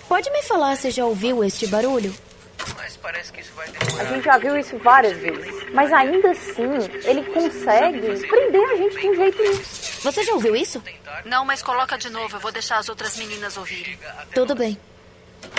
Pode 0.06 0.30
me 0.30 0.42
falar 0.42 0.76
se 0.76 0.90
já 0.90 1.06
ouviu 1.06 1.42
este 1.42 1.66
barulho? 1.68 2.12
Mas 2.76 2.96
parece 2.96 3.32
que 3.32 3.40
isso 3.40 3.52
vai 3.54 3.68
A 3.98 4.04
gente 4.04 4.24
já 4.24 4.38
viu 4.38 4.56
isso 4.56 4.76
várias 4.78 5.16
vezes. 5.18 5.72
Mas 5.72 5.92
ainda 5.92 6.30
assim, 6.30 6.64
ele 7.04 7.22
consegue 7.24 8.26
prender 8.26 8.70
a 8.70 8.76
gente 8.76 9.00
de 9.00 9.08
um 9.08 9.14
jeito. 9.14 9.42
Você 10.02 10.24
já 10.24 10.32
ouviu 10.34 10.56
isso? 10.56 10.82
Não, 11.24 11.44
mas 11.44 11.62
coloca 11.62 11.96
de 11.98 12.10
novo. 12.10 12.36
Eu 12.36 12.40
vou 12.40 12.52
deixar 12.52 12.78
as 12.78 12.88
outras 12.88 13.16
meninas 13.16 13.56
ouvirem. 13.56 13.98
Tudo 14.34 14.54
bem. 14.54 14.78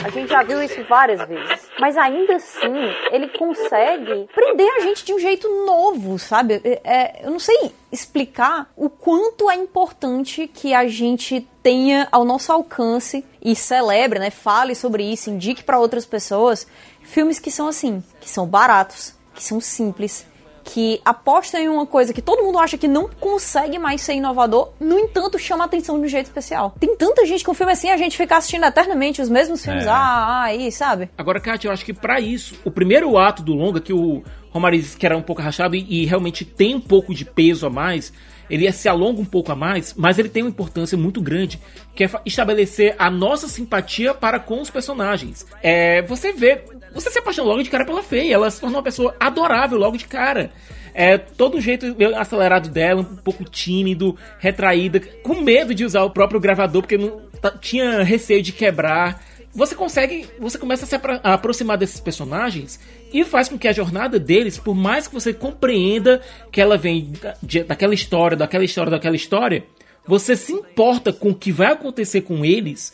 A 0.03 0.09
gente 0.09 0.29
já 0.29 0.41
viu 0.41 0.61
isso 0.63 0.83
várias 0.85 1.27
vezes. 1.27 1.69
Mas 1.79 1.97
ainda 1.97 2.35
assim, 2.35 2.73
ele 3.11 3.27
consegue 3.29 4.27
prender 4.33 4.67
a 4.77 4.79
gente 4.81 5.05
de 5.05 5.13
um 5.13 5.19
jeito 5.19 5.47
novo, 5.65 6.17
sabe? 6.17 6.61
É, 6.63 6.81
é, 6.83 7.25
eu 7.25 7.31
não 7.31 7.39
sei 7.39 7.71
explicar 7.91 8.71
o 8.75 8.89
quanto 8.89 9.49
é 9.49 9.55
importante 9.55 10.47
que 10.47 10.73
a 10.73 10.87
gente 10.87 11.47
tenha 11.61 12.07
ao 12.11 12.25
nosso 12.25 12.51
alcance 12.51 13.23
e 13.41 13.55
celebre, 13.55 14.17
né? 14.19 14.29
Fale 14.29 14.73
sobre 14.73 15.03
isso, 15.03 15.29
indique 15.29 15.63
para 15.63 15.79
outras 15.79 16.05
pessoas 16.05 16.67
filmes 17.11 17.39
que 17.39 17.51
são 17.51 17.67
assim, 17.67 18.03
que 18.19 18.29
são 18.29 18.47
baratos, 18.47 19.13
que 19.35 19.43
são 19.43 19.59
simples, 19.59 20.25
que 20.63 21.01
apostam 21.03 21.59
em 21.59 21.67
uma 21.67 21.85
coisa 21.85 22.13
que 22.13 22.21
todo 22.21 22.43
mundo 22.43 22.59
acha 22.59 22.77
que 22.77 22.87
não 22.87 23.09
consegue 23.19 23.77
mais 23.79 24.01
ser 24.01 24.13
inovador, 24.13 24.69
no 24.79 24.97
entanto 24.97 25.37
chama 25.39 25.63
a 25.63 25.67
atenção 25.67 25.99
de 25.99 26.05
um 26.05 26.07
jeito 26.07 26.27
especial. 26.27 26.75
Tem 26.79 26.95
tanta 26.95 27.25
gente 27.25 27.43
com 27.43 27.53
filme 27.53 27.73
assim, 27.73 27.89
a 27.89 27.97
gente 27.97 28.15
fica 28.15 28.37
assistindo 28.37 28.63
eternamente 28.65 29.21
os 29.21 29.29
mesmos 29.29 29.63
filmes, 29.63 29.85
É. 29.85 29.89
ah, 29.89 29.95
ah, 29.95 30.43
aí, 30.43 30.71
sabe? 30.71 31.09
Agora, 31.17 31.39
Kátia, 31.39 31.67
eu 31.67 31.71
acho 31.73 31.83
que 31.83 31.93
pra 31.93 32.19
isso, 32.19 32.55
o 32.63 32.71
primeiro 32.71 33.17
ato 33.17 33.41
do 33.41 33.53
longa, 33.53 33.81
que 33.81 33.91
o 33.91 34.23
Romariz 34.51 34.95
que 34.95 35.05
era 35.05 35.17
um 35.17 35.21
pouco 35.21 35.41
arrastado 35.41 35.75
e, 35.75 36.03
e 36.03 36.05
realmente 36.05 36.45
tem 36.45 36.75
um 36.75 36.81
pouco 36.81 37.13
de 37.13 37.25
peso 37.25 37.65
a 37.65 37.69
mais, 37.69 38.13
ele 38.49 38.69
se 38.73 38.89
alonga 38.89 39.21
um 39.21 39.25
pouco 39.25 39.51
a 39.51 39.55
mais, 39.55 39.93
mas 39.95 40.19
ele 40.19 40.27
tem 40.29 40.43
uma 40.43 40.49
importância 40.49 40.97
muito 40.97 41.21
grande, 41.21 41.59
que 41.95 42.03
é 42.03 42.09
estabelecer 42.25 42.95
a 42.99 43.09
nossa 43.09 43.47
simpatia 43.47 44.13
para 44.13 44.39
com 44.39 44.61
os 44.61 44.69
personagens. 44.69 45.45
É, 45.63 46.01
você 46.01 46.33
vê, 46.33 46.61
você 46.93 47.09
se 47.09 47.19
apaixona 47.19 47.47
logo 47.49 47.63
de 47.63 47.69
cara 47.69 47.85
pela 47.85 48.03
Fei, 48.03 48.31
ela 48.33 48.49
se 48.49 48.59
torna 48.59 48.77
uma 48.77 48.83
pessoa 48.83 49.15
adorável 49.19 49.77
logo 49.77 49.97
de 49.97 50.05
cara. 50.05 50.51
É, 50.93 51.17
todo 51.17 51.57
o 51.57 51.61
jeito 51.61 51.95
acelerado 52.17 52.67
dela, 52.69 53.01
um 53.01 53.15
pouco 53.15 53.45
tímido, 53.45 54.17
retraída, 54.39 54.99
com 55.23 55.39
medo 55.41 55.73
de 55.73 55.85
usar 55.85 56.03
o 56.03 56.09
próprio 56.09 56.39
gravador, 56.39 56.81
porque 56.81 56.97
não, 56.97 57.21
tinha 57.61 58.03
receio 58.03 58.41
de 58.41 58.51
quebrar 58.51 59.23
você 59.53 59.75
consegue, 59.75 60.25
você 60.39 60.57
começa 60.57 60.85
a 60.85 60.87
se 60.87 60.95
apro- 60.95 61.19
a 61.21 61.33
aproximar 61.33 61.77
desses 61.77 61.99
personagens 61.99 62.79
e 63.11 63.25
faz 63.25 63.49
com 63.49 63.59
que 63.59 63.67
a 63.67 63.73
jornada 63.73 64.17
deles, 64.17 64.57
por 64.57 64.73
mais 64.73 65.09
que 65.09 65.13
você 65.13 65.33
compreenda 65.33 66.21
que 66.49 66.61
ela 66.61 66.77
vem 66.77 67.11
da- 67.21 67.35
de- 67.43 67.63
daquela 67.65 67.93
história, 67.93 68.37
daquela 68.37 68.63
história, 68.63 68.89
daquela 68.89 69.15
história, 69.15 69.65
você 70.07 70.37
se 70.37 70.53
importa 70.53 71.11
com 71.11 71.31
o 71.31 71.35
que 71.35 71.51
vai 71.51 71.73
acontecer 71.73 72.21
com 72.21 72.45
eles 72.45 72.93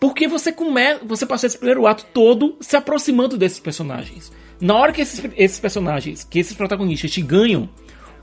Porque 0.00 0.26
você 0.26 0.50
come... 0.50 0.98
você 1.04 1.26
passa 1.26 1.46
esse 1.46 1.58
primeiro 1.58 1.86
ato 1.86 2.06
todo 2.14 2.56
se 2.58 2.74
aproximando 2.74 3.36
desses 3.36 3.60
personagens. 3.60 4.32
Na 4.58 4.74
hora 4.74 4.92
que 4.92 5.02
esses, 5.02 5.22
esses 5.36 5.60
personagens, 5.60 6.24
que 6.24 6.38
esses 6.38 6.56
protagonistas 6.56 7.10
te 7.10 7.20
ganham, 7.20 7.68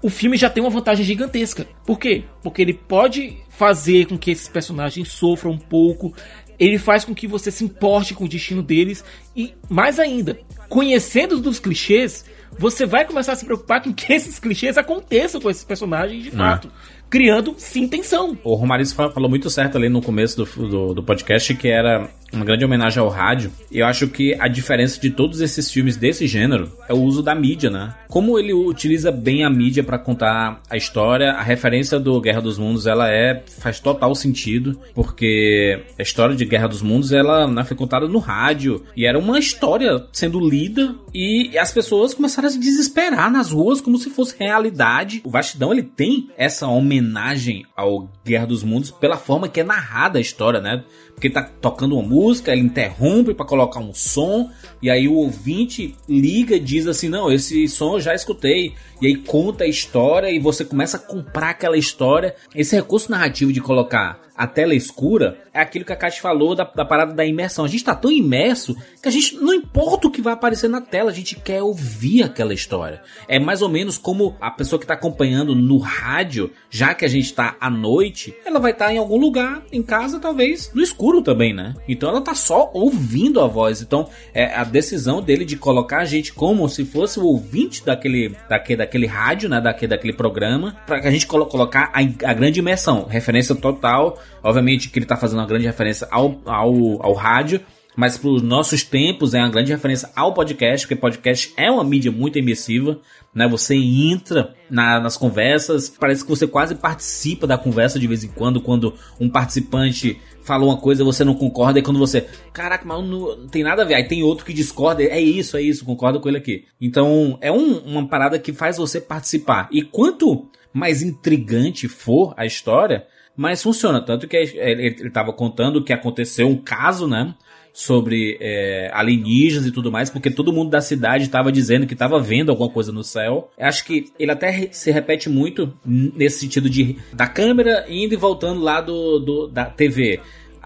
o 0.01 0.09
filme 0.09 0.37
já 0.37 0.49
tem 0.49 0.61
uma 0.61 0.71
vantagem 0.71 1.05
gigantesca. 1.05 1.67
Por 1.85 1.99
quê? 1.99 2.23
Porque 2.41 2.61
ele 2.61 2.73
pode 2.73 3.37
fazer 3.49 4.07
com 4.07 4.17
que 4.17 4.31
esses 4.31 4.47
personagens 4.47 5.11
sofram 5.11 5.51
um 5.51 5.57
pouco, 5.57 6.13
ele 6.59 6.79
faz 6.79 7.05
com 7.05 7.13
que 7.13 7.27
você 7.27 7.51
se 7.51 7.63
importe 7.63 8.13
com 8.13 8.25
o 8.25 8.29
destino 8.29 8.63
deles 8.63 9.03
e, 9.35 9.53
mais 9.69 9.99
ainda, 9.99 10.39
conhecendo 10.67 11.39
dos 11.39 11.59
clichês, 11.59 12.25
você 12.57 12.85
vai 12.85 13.05
começar 13.05 13.33
a 13.33 13.35
se 13.35 13.45
preocupar 13.45 13.81
com 13.83 13.93
que 13.93 14.11
esses 14.13 14.39
clichês 14.39 14.77
aconteçam 14.77 15.39
com 15.39 15.49
esses 15.49 15.63
personagens 15.63 16.23
de 16.23 16.31
fato 16.31 16.71
criando 17.09 17.55
sim 17.57 17.87
tensão. 17.87 18.37
O 18.43 18.55
Romariz 18.55 18.91
falou 18.91 19.29
muito 19.29 19.49
certo 19.49 19.77
ali 19.77 19.89
no 19.89 20.01
começo 20.01 20.37
do, 20.37 20.67
do, 20.67 20.93
do, 20.95 21.03
podcast 21.03 21.53
que 21.55 21.67
era 21.67 22.09
uma 22.33 22.43
grande 22.43 22.65
homenagem 22.65 23.01
ao 23.01 23.07
rádio. 23.07 23.51
Eu 23.71 23.85
acho 23.85 24.07
que 24.07 24.35
a 24.39 24.47
diferença 24.47 24.99
de 24.99 25.09
todos 25.09 25.39
esses 25.39 25.71
filmes 25.71 25.95
desse 25.95 26.27
gênero 26.27 26.71
é 26.89 26.93
o 26.93 27.01
uso 27.01 27.23
da 27.23 27.33
mídia, 27.33 27.69
né? 27.69 27.95
Como 28.09 28.37
ele 28.37 28.53
utiliza 28.53 29.11
bem 29.11 29.45
a 29.45 29.49
mídia 29.49 29.83
para 29.83 29.97
contar 29.97 30.61
a 30.69 30.75
história, 30.75 31.31
a 31.31 31.41
referência 31.41 31.99
do 31.99 32.19
Guerra 32.19 32.41
dos 32.41 32.57
Mundos, 32.57 32.85
ela 32.85 33.09
é 33.09 33.43
faz 33.59 33.79
total 33.79 34.13
sentido, 34.13 34.77
porque 34.93 35.81
a 35.97 36.01
história 36.01 36.35
de 36.35 36.43
Guerra 36.43 36.67
dos 36.67 36.81
Mundos 36.81 37.13
ela 37.13 37.47
né, 37.47 37.63
foi 37.63 37.77
contada 37.77 38.07
no 38.07 38.19
rádio 38.19 38.83
e 38.95 39.05
era 39.05 39.17
uma 39.17 39.39
história 39.39 40.05
sendo 40.11 40.39
lida 40.39 40.95
e 41.13 41.57
as 41.57 41.71
pessoas 41.71 42.13
começaram 42.13 42.47
a 42.47 42.51
se 42.51 42.59
desesperar 42.59 43.31
nas 43.31 43.51
ruas 43.51 43.79
como 43.79 43.97
se 43.97 44.09
fosse 44.09 44.35
realidade. 44.37 45.21
O 45.23 45.29
Vastidão 45.29 45.71
ele 45.71 45.83
tem 45.83 46.29
essa 46.37 46.67
homenagem 46.67 46.96
homenagem 46.97 47.65
ao 47.75 48.09
Guerra 48.25 48.47
dos 48.47 48.63
Mundos 48.63 48.91
pela 48.91 49.17
forma 49.17 49.47
que 49.47 49.59
é 49.59 49.63
narrada 49.63 50.17
a 50.17 50.21
história, 50.21 50.59
né? 50.59 50.83
Porque 51.17 51.31
tá 51.31 51.41
tocando 51.41 51.97
uma 51.97 52.07
música, 52.07 52.51
ele 52.51 52.61
interrompe 52.61 53.33
para 53.33 53.43
colocar 53.43 53.79
um 53.79 53.91
som, 53.91 54.51
e 54.79 54.87
aí 54.87 55.07
o 55.07 55.15
ouvinte 55.15 55.95
liga 56.07 56.55
e 56.55 56.59
diz 56.59 56.85
assim: 56.85 57.09
Não, 57.09 57.31
esse 57.31 57.67
som 57.67 57.95
eu 57.95 57.99
já 57.99 58.13
escutei. 58.13 58.75
E 59.01 59.07
aí 59.07 59.15
conta 59.15 59.63
a 59.63 59.67
história 59.67 60.29
e 60.29 60.37
você 60.37 60.63
começa 60.63 60.97
a 60.97 60.99
comprar 60.99 61.49
aquela 61.49 61.75
história. 61.75 62.35
Esse 62.53 62.75
recurso 62.75 63.09
narrativo 63.09 63.51
de 63.51 63.59
colocar 63.59 64.21
a 64.37 64.45
tela 64.45 64.75
escura 64.75 65.39
é 65.51 65.59
aquilo 65.59 65.83
que 65.83 65.91
a 65.91 65.95
Kátia 65.95 66.21
falou 66.21 66.53
da, 66.53 66.63
da, 66.63 66.85
parada 66.85 67.13
da 67.13 67.25
imersão. 67.25 67.65
A 67.65 67.67
gente 67.67 67.83
tá 67.83 67.95
tão 67.95 68.11
imerso 68.11 68.75
que 69.01 69.09
a 69.09 69.11
gente 69.11 69.35
não 69.35 69.51
importa 69.51 70.07
o 70.07 70.11
que 70.11 70.21
vai 70.21 70.33
aparecer 70.33 70.67
na 70.67 70.79
tela, 70.79 71.09
a 71.09 71.13
gente 71.13 71.35
quer 71.35 71.63
ouvir 71.63 72.21
aquela 72.21 72.53
história. 72.53 73.01
É 73.27 73.39
mais 73.39 73.63
ou 73.63 73.69
menos 73.69 73.97
como 73.97 74.35
a 74.39 74.51
pessoa 74.51 74.79
que 74.79 74.85
tá 74.85 74.93
acompanhando 74.93 75.55
no 75.55 75.79
rádio, 75.79 76.51
já 76.69 76.93
que 76.93 77.03
a 77.03 77.07
gente 77.07 77.33
tá 77.33 77.55
à 77.59 77.69
noite, 77.69 78.35
ela 78.45 78.59
vai 78.59 78.71
estar 78.71 78.85
tá 78.85 78.93
em 78.93 78.99
algum 78.99 79.17
lugar, 79.17 79.63
em 79.71 79.81
casa, 79.81 80.19
talvez 80.19 80.71
no 80.75 80.83
escuro 80.83 81.06
também, 81.21 81.53
né? 81.53 81.73
Então 81.87 82.09
ela 82.09 82.21
tá 82.21 82.35
só 82.35 82.69
ouvindo 82.73 83.41
a 83.41 83.47
voz. 83.47 83.81
Então 83.81 84.07
é 84.33 84.53
a 84.55 84.63
decisão 84.63 85.21
dele 85.21 85.45
de 85.45 85.57
colocar 85.57 85.99
a 85.99 86.05
gente 86.05 86.33
como 86.33 86.67
se 86.69 86.85
fosse 86.85 87.19
o 87.19 87.25
ouvinte 87.25 87.83
daquele, 87.85 88.35
daquele, 88.49 88.77
daquele 88.77 89.07
rádio, 89.07 89.49
né? 89.49 89.59
Daquele, 89.61 89.89
daquele 89.89 90.13
programa, 90.13 90.75
para 90.85 91.01
que 91.01 91.07
a 91.07 91.11
gente 91.11 91.27
colo 91.27 91.45
colocar 91.45 91.91
a, 91.93 91.99
a 92.29 92.33
grande 92.33 92.59
imersão. 92.59 93.05
Referência 93.05 93.55
total 93.55 94.17
Obviamente 94.47 94.89
que 94.89 94.97
ele 94.97 95.03
está 95.03 95.17
fazendo 95.17 95.39
uma 95.39 95.45
grande 95.45 95.65
referência 95.65 96.07
ao, 96.09 96.39
ao, 96.45 97.05
ao 97.05 97.13
rádio, 97.13 97.59
mas 97.97 98.17
para 98.17 98.29
os 98.29 98.41
nossos 98.41 98.81
tempos 98.81 99.33
é 99.33 99.39
uma 99.39 99.49
grande 99.49 99.73
referência 99.73 100.09
ao 100.15 100.33
podcast, 100.33 100.87
porque 100.87 100.95
podcast 100.99 101.53
é 101.57 101.69
uma 101.69 101.83
mídia 101.83 102.13
muito 102.13 102.39
imersiva, 102.39 102.97
né? 103.35 103.45
Você 103.45 103.75
entra 103.75 104.55
na, 104.69 105.01
nas 105.01 105.17
conversas, 105.17 105.89
parece 105.89 106.23
que 106.23 106.29
você 106.29 106.47
quase 106.47 106.75
participa 106.75 107.45
da 107.45 107.57
conversa 107.57 107.99
de 107.99 108.07
vez 108.07 108.23
em 108.23 108.29
quando, 108.29 108.61
quando 108.61 108.93
um 109.19 109.29
participante 109.29 110.17
fala 110.47 110.65
uma 110.65 110.77
coisa 110.77 111.03
você 111.03 111.23
não 111.23 111.35
concorda, 111.35 111.77
e 111.77 111.83
quando 111.83 111.99
você, 111.99 112.25
caraca, 112.53 112.85
mas 112.85 112.97
não, 113.03 113.37
não, 113.37 113.47
tem 113.47 113.63
nada 113.63 113.81
a 113.81 113.85
ver, 113.85 113.95
aí 113.95 114.07
tem 114.07 114.23
outro 114.23 114.45
que 114.45 114.53
discorda, 114.53 115.03
é 115.03 115.19
isso, 115.19 115.57
é 115.57 115.61
isso, 115.61 115.85
concordo 115.85 116.19
com 116.19 116.29
ele 116.29 116.37
aqui. 116.37 116.65
Então, 116.79 117.37
é 117.41 117.51
um, 117.51 117.77
uma 117.79 118.07
parada 118.07 118.39
que 118.39 118.53
faz 118.53 118.77
você 118.77 119.01
participar. 119.01 119.67
E 119.71 119.81
quanto 119.81 120.47
mais 120.73 121.03
intrigante 121.03 121.87
for 121.87 122.33
a 122.37 122.45
história, 122.45 123.05
mas 123.35 123.61
funciona. 123.61 124.01
Tanto 124.01 124.27
que 124.27 124.35
ele 124.35 125.07
estava 125.07 125.33
contando 125.33 125.83
que 125.83 125.93
aconteceu 125.93 126.47
um 126.47 126.57
caso, 126.57 127.07
né? 127.07 127.35
Sobre 127.79 128.39
é, 128.41 128.89
alienígenas 128.91 129.67
e 129.67 129.71
tudo 129.71 129.91
mais, 129.91 130.09
porque 130.09 130.31
todo 130.31 130.51
mundo 130.51 130.71
da 130.71 130.81
cidade 130.81 131.25
estava 131.25 131.51
dizendo 131.51 131.85
que 131.85 131.93
estava 131.93 132.19
vendo 132.19 132.49
alguma 132.49 132.71
coisa 132.71 132.91
no 132.91 133.03
céu. 133.03 133.51
Acho 133.55 133.85
que 133.85 134.05
ele 134.17 134.31
até 134.31 134.69
se 134.71 134.89
repete 134.89 135.29
muito 135.29 135.71
nesse 135.85 136.39
sentido 136.39 136.67
de 136.71 136.97
da 137.13 137.27
câmera 137.27 137.85
indo 137.87 138.15
e 138.15 138.17
voltando 138.17 138.61
lá 138.61 138.81
do, 138.81 139.19
do 139.19 139.47
da 139.47 139.65
TV 139.65 140.19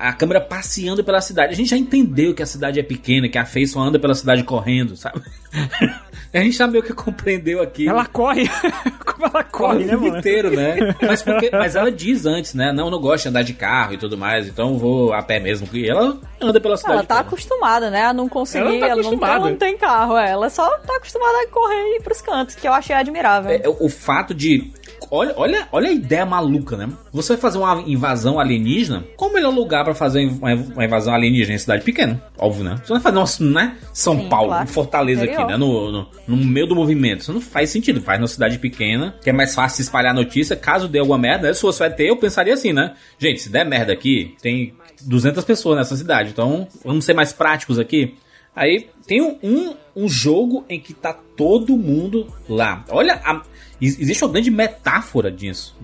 a 0.09 0.13
câmera 0.13 0.41
passeando 0.41 1.03
pela 1.03 1.21
cidade. 1.21 1.53
A 1.53 1.55
gente 1.55 1.69
já 1.69 1.77
entendeu 1.77 2.33
que 2.33 2.41
a 2.41 2.45
cidade 2.45 2.79
é 2.79 2.83
pequena, 2.83 3.29
que 3.29 3.37
a 3.37 3.45
Faye 3.45 3.67
só 3.67 3.79
anda 3.79 3.99
pela 3.99 4.15
cidade 4.15 4.43
correndo, 4.43 4.95
sabe? 4.95 5.21
A 6.33 6.39
gente 6.39 6.57
já 6.57 6.65
meio 6.65 6.81
que 6.81 6.93
compreendeu 6.93 7.61
aqui. 7.61 7.89
Ela 7.89 8.05
corre. 8.05 8.47
Como 9.05 9.25
ela 9.25 9.43
corre, 9.43 9.83
corre 9.83 9.85
né, 9.85 9.95
mano? 9.97 10.17
inteiro, 10.17 10.49
né? 10.49 10.95
Mas, 11.01 11.21
porque, 11.21 11.49
mas 11.51 11.75
ela 11.75 11.91
diz 11.91 12.25
antes, 12.25 12.53
né? 12.53 12.71
Não, 12.71 12.89
não 12.89 12.99
gosto 12.99 13.23
de 13.23 13.29
andar 13.29 13.43
de 13.43 13.53
carro 13.53 13.93
e 13.93 13.97
tudo 13.97 14.17
mais, 14.17 14.47
então 14.47 14.77
vou 14.77 15.13
a 15.13 15.21
pé 15.21 15.39
mesmo. 15.39 15.67
E 15.73 15.89
ela 15.89 16.17
anda 16.39 16.59
pela 16.59 16.77
cidade. 16.77 16.99
Ela 16.99 17.03
tá 17.03 17.19
acostumada, 17.19 17.89
né? 17.89 18.05
A 18.05 18.13
não 18.13 18.29
conseguir. 18.29 18.63
Ela, 18.63 18.79
tá 18.79 18.87
ela, 18.87 19.03
não, 19.03 19.27
ela 19.27 19.49
não 19.49 19.57
tem 19.57 19.77
carro, 19.77 20.17
é. 20.17 20.31
Ela 20.31 20.49
só 20.49 20.67
tá 20.79 20.95
acostumada 20.95 21.37
a 21.43 21.47
correr 21.47 21.75
e 21.75 21.97
ir 21.97 22.01
pros 22.01 22.21
cantos, 22.21 22.55
que 22.55 22.67
eu 22.67 22.73
achei 22.73 22.95
admirável. 22.95 23.51
É, 23.51 23.63
o 23.67 23.89
fato 23.89 24.33
de 24.33 24.71
olha, 25.09 25.33
olha, 25.35 25.67
olha 25.71 25.89
a 25.89 25.91
ideia 25.91 26.25
maluca, 26.25 26.77
né? 26.77 26.89
Você 27.11 27.33
vai 27.33 27.41
fazer 27.41 27.57
uma 27.57 27.81
invasão 27.87 28.39
alienígena, 28.39 29.05
qual 29.15 29.29
o 29.29 29.33
melhor 29.33 29.53
lugar 29.53 29.83
para 29.83 29.95
fazer 29.95 30.27
uma 30.27 30.85
invasão 30.85 31.13
alienígena 31.13 31.55
em 31.55 31.57
cidade 31.57 31.83
pequena? 31.83 32.21
Óbvio, 32.37 32.63
né? 32.63 32.75
Você 32.83 32.93
não 32.93 32.99
vai 32.99 33.11
fazer 33.11 33.43
uma, 33.43 33.53
né? 33.53 33.77
São 33.93 34.19
Sim, 34.19 34.29
Paulo, 34.29 34.49
claro. 34.49 34.67
Fortaleza 34.67 35.23
aqui, 35.23 35.43
né? 35.43 35.57
No, 35.57 35.91
no, 35.91 36.07
no, 36.27 36.37
meio 36.37 36.67
do 36.67 36.75
movimento. 36.75 37.21
Isso 37.21 37.33
não 37.33 37.41
faz 37.41 37.69
sentido. 37.69 38.01
Faz 38.01 38.19
numa 38.19 38.27
cidade 38.27 38.59
pequena, 38.59 39.15
que 39.23 39.29
é 39.29 39.33
mais 39.33 39.55
fácil 39.55 39.81
espalhar 39.81 40.13
notícia. 40.13 40.55
Caso 40.55 40.87
dê 40.87 40.99
alguma 40.99 41.17
merda, 41.17 41.47
né? 41.47 41.53
se 41.53 41.61
você 41.61 41.79
vai 41.79 41.93
ter, 41.93 42.09
eu 42.09 42.17
pensaria 42.17 42.53
assim, 42.53 42.73
né? 42.73 42.93
Gente, 43.17 43.41
se 43.41 43.49
der 43.49 43.65
merda 43.65 43.93
aqui, 43.93 44.35
tem 44.41 44.73
200 45.01 45.43
pessoas 45.43 45.77
nessa 45.77 45.95
cidade. 45.95 46.29
Então, 46.31 46.67
vamos 46.83 47.05
ser 47.05 47.13
mais 47.13 47.33
práticos 47.33 47.79
aqui. 47.79 48.15
Aí 48.55 48.89
tem 49.07 49.21
um, 49.21 49.75
um 49.95 50.09
jogo 50.09 50.65
em 50.69 50.79
que 50.79 50.93
tá 50.93 51.13
todo 51.13 51.77
mundo 51.77 52.27
lá. 52.47 52.83
Olha, 52.89 53.21
a, 53.23 53.41
existe 53.81 54.23
uma 54.23 54.31
grande 54.31 54.51
metáfora 54.51 55.31
disso. 55.31 55.75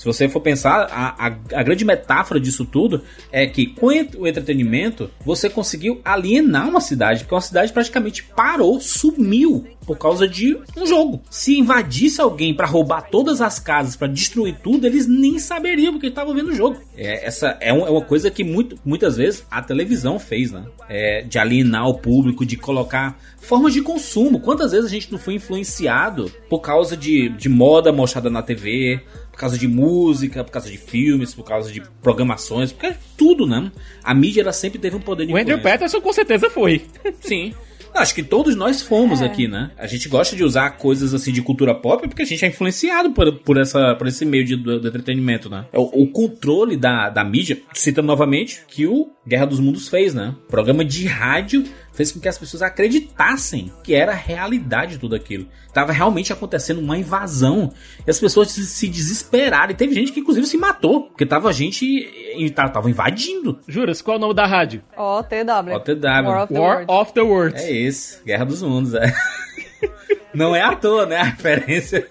Se 0.00 0.06
você 0.06 0.30
for 0.30 0.40
pensar, 0.40 0.88
a, 0.90 1.26
a, 1.26 1.26
a, 1.26 1.62
grande 1.62 1.84
metáfora 1.84 2.40
disso 2.40 2.64
tudo 2.64 3.02
é 3.30 3.46
que 3.46 3.66
com 3.66 3.88
o 3.88 4.26
entretenimento 4.26 5.10
você 5.26 5.50
conseguiu 5.50 6.00
alienar 6.02 6.70
uma 6.70 6.80
cidade, 6.80 7.20
porque 7.20 7.34
uma 7.34 7.40
cidade 7.42 7.70
praticamente 7.70 8.22
parou, 8.22 8.80
sumiu 8.80 9.66
por 9.84 9.98
causa 9.98 10.26
de 10.26 10.56
um 10.74 10.86
jogo. 10.86 11.20
Se 11.28 11.58
invadisse 11.58 12.18
alguém 12.18 12.54
para 12.54 12.66
roubar 12.66 13.10
todas 13.10 13.42
as 13.42 13.58
casas, 13.58 13.94
para 13.94 14.08
destruir 14.08 14.56
tudo, 14.62 14.86
eles 14.86 15.06
nem 15.06 15.38
saberiam 15.38 15.92
porque 15.92 16.06
estavam 16.06 16.34
vendo 16.34 16.48
o 16.48 16.54
jogo. 16.54 16.80
É, 16.96 17.26
essa 17.26 17.58
é, 17.60 17.70
um, 17.70 17.86
é, 17.86 17.90
uma 17.90 18.00
coisa 18.00 18.30
que 18.30 18.42
muito, 18.42 18.78
muitas 18.82 19.18
vezes 19.18 19.44
a 19.50 19.60
televisão 19.60 20.18
fez, 20.18 20.50
né? 20.50 20.64
É, 20.88 21.22
de 21.22 21.38
alienar 21.38 21.86
o 21.88 21.98
público, 21.98 22.46
de 22.46 22.56
colocar 22.56 23.18
formas 23.36 23.74
de 23.74 23.82
consumo. 23.82 24.40
Quantas 24.40 24.72
vezes 24.72 24.86
a 24.86 24.90
gente 24.90 25.12
não 25.12 25.18
foi 25.18 25.34
influenciado 25.34 26.30
por 26.48 26.60
causa 26.60 26.96
de, 26.96 27.28
de 27.30 27.48
moda 27.48 27.92
mostrada 27.92 28.30
na 28.30 28.42
TV, 28.42 29.02
causa 29.40 29.58
de 29.58 29.66
música, 29.66 30.44
por 30.44 30.52
causa 30.52 30.70
de 30.70 30.76
filmes, 30.76 31.34
por 31.34 31.44
causa 31.44 31.72
de 31.72 31.80
programações, 32.02 32.72
porque 32.72 32.94
tudo, 33.16 33.46
né? 33.46 33.72
A 34.04 34.14
mídia 34.14 34.42
ela 34.42 34.52
sempre 34.52 34.78
teve 34.78 34.96
um 34.96 35.00
poder 35.00 35.26
de 35.26 35.32
O 35.32 35.36
Andrew 35.36 35.60
Patterson 35.60 36.00
com 36.00 36.12
certeza 36.12 36.50
foi. 36.50 36.82
Sim. 37.20 37.54
Acho 37.94 38.14
que 38.14 38.22
todos 38.22 38.54
nós 38.54 38.82
fomos 38.82 39.20
é. 39.20 39.26
aqui, 39.26 39.48
né? 39.48 39.70
A 39.76 39.86
gente 39.86 40.08
gosta 40.08 40.36
de 40.36 40.44
usar 40.44 40.70
coisas 40.70 41.12
assim 41.12 41.32
de 41.32 41.42
cultura 41.42 41.74
pop 41.74 42.06
porque 42.06 42.22
a 42.22 42.26
gente 42.26 42.44
é 42.44 42.48
influenciado 42.48 43.10
por, 43.10 43.32
por, 43.40 43.56
essa, 43.58 43.94
por 43.96 44.06
esse 44.06 44.24
meio 44.24 44.44
de, 44.44 44.56
do, 44.56 44.80
do 44.80 44.88
entretenimento, 44.88 45.50
né? 45.50 45.64
O, 45.72 46.02
o, 46.02 46.06
controle 46.06 46.76
da, 46.76 47.08
da 47.08 47.24
mídia, 47.24 47.60
cita 47.74 48.00
novamente, 48.00 48.62
que 48.68 48.86
o 48.86 49.10
Guerra 49.26 49.46
dos 49.46 49.58
Mundos 49.58 49.88
fez, 49.88 50.14
né? 50.14 50.34
Programa 50.48 50.84
de 50.84 51.06
rádio 51.06 51.64
fez 52.00 52.12
com 52.12 52.18
que 52.18 52.28
as 52.28 52.38
pessoas 52.38 52.62
acreditassem 52.62 53.70
que 53.84 53.94
era 53.94 54.14
realidade 54.14 54.96
tudo 54.96 55.14
aquilo. 55.14 55.46
Tava 55.70 55.92
realmente 55.92 56.32
acontecendo 56.32 56.80
uma 56.80 56.96
invasão. 56.96 57.70
E 58.06 58.10
as 58.10 58.18
pessoas 58.18 58.50
se 58.50 58.88
desesperaram. 58.88 59.70
E 59.70 59.74
teve 59.74 59.94
gente 59.94 60.10
que 60.10 60.20
inclusive 60.20 60.46
se 60.46 60.56
matou, 60.56 61.02
porque 61.02 61.26
tava 61.26 61.52
gente 61.52 62.10
tava 62.54 62.88
invadindo. 62.88 63.58
Juras, 63.68 64.00
qual 64.00 64.14
é 64.14 64.18
o 64.18 64.20
nome 64.20 64.32
da 64.32 64.46
rádio? 64.46 64.82
OTW. 64.96 65.74
OTW. 65.74 66.26
War 66.26 66.42
of 66.44 66.54
the, 66.54 66.58
War 66.58 66.84
of 66.88 67.12
the 67.12 67.20
Worlds. 67.20 67.62
É 67.62 67.70
isso, 67.70 68.22
Guerra 68.24 68.46
dos 68.46 68.62
Mundos, 68.62 68.94
é. 68.94 69.12
Não 70.32 70.56
é 70.56 70.62
à 70.62 70.74
toa, 70.74 71.04
né, 71.04 71.16
a 71.16 71.24
referência. 71.24 72.08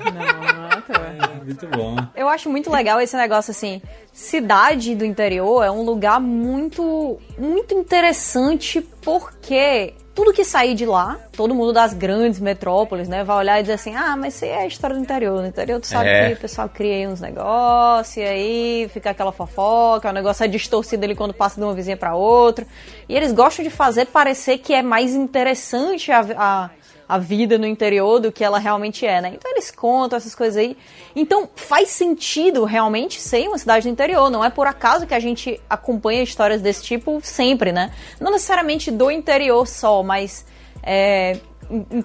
Não, 0.00 0.12
não 0.12 0.64
é 0.64 0.74
à 0.74 0.80
toa. 0.80 1.27
Muito 1.48 1.66
bom. 1.68 1.96
Eu 2.14 2.28
acho 2.28 2.50
muito 2.50 2.70
legal 2.70 3.00
esse 3.00 3.16
negócio 3.16 3.50
assim, 3.50 3.80
cidade 4.12 4.94
do 4.94 5.04
interior 5.04 5.64
é 5.64 5.70
um 5.70 5.82
lugar 5.82 6.20
muito 6.20 7.18
muito 7.38 7.74
interessante 7.74 8.82
porque 9.02 9.94
tudo 10.14 10.32
que 10.32 10.44
sair 10.44 10.74
de 10.74 10.84
lá, 10.84 11.16
todo 11.32 11.54
mundo 11.54 11.72
das 11.72 11.94
grandes 11.94 12.40
metrópoles, 12.40 13.08
né, 13.08 13.22
vai 13.22 13.36
olhar 13.36 13.60
e 13.60 13.62
dizer 13.62 13.74
assim: 13.74 13.94
ah, 13.94 14.16
mas 14.16 14.34
isso 14.34 14.44
aí 14.44 14.50
é 14.50 14.62
a 14.62 14.66
história 14.66 14.96
do 14.96 15.00
interior. 15.00 15.40
No 15.40 15.46
interior, 15.46 15.80
tu 15.80 15.86
sabe 15.86 16.08
É. 16.08 16.26
que 16.30 16.32
o 16.34 16.36
pessoal 16.38 16.68
cria 16.68 16.92
aí 16.96 17.06
uns 17.06 17.20
negócios, 17.20 18.16
e 18.16 18.22
aí 18.22 18.90
fica 18.92 19.10
aquela 19.10 19.30
fofoca, 19.30 20.10
o 20.10 20.12
negócio 20.12 20.42
é 20.44 20.48
distorcido 20.48 21.04
ali 21.04 21.14
quando 21.14 21.32
passa 21.32 21.54
de 21.60 21.64
uma 21.64 21.72
vizinha 21.72 21.96
pra 21.96 22.16
outra. 22.16 22.66
E 23.08 23.16
eles 23.16 23.30
gostam 23.30 23.64
de 23.64 23.70
fazer 23.70 24.06
parecer 24.06 24.58
que 24.58 24.74
é 24.74 24.82
mais 24.82 25.14
interessante 25.14 26.10
a, 26.10 26.26
a, 26.36 26.70
a 27.08 27.16
vida 27.16 27.56
no 27.56 27.66
interior 27.66 28.20
do 28.20 28.30
que 28.30 28.44
ela 28.44 28.58
realmente 28.58 29.06
é, 29.06 29.20
né? 29.20 29.32
Então 29.34 29.50
eles 29.50 29.70
contam 29.70 30.16
essas 30.16 30.34
coisas 30.34 30.56
aí. 30.58 30.76
Então 31.16 31.48
faz 31.56 31.88
sentido 31.88 32.64
realmente 32.64 33.20
ser 33.20 33.48
uma 33.48 33.56
cidade 33.56 33.88
do 33.88 33.92
interior. 33.92 34.28
Não 34.28 34.44
é 34.44 34.50
por 34.50 34.66
acaso 34.66 35.06
que 35.06 35.14
a 35.14 35.20
gente 35.20 35.58
acompanha 35.70 36.22
histórias 36.22 36.60
desse 36.60 36.82
tipo 36.82 37.18
sempre, 37.22 37.72
né? 37.72 37.92
Não 38.20 38.30
necessariamente 38.30 38.90
do 38.90 39.10
interior 39.10 39.66
só, 39.66 40.02
mas 40.02 40.44
é, 40.82 41.38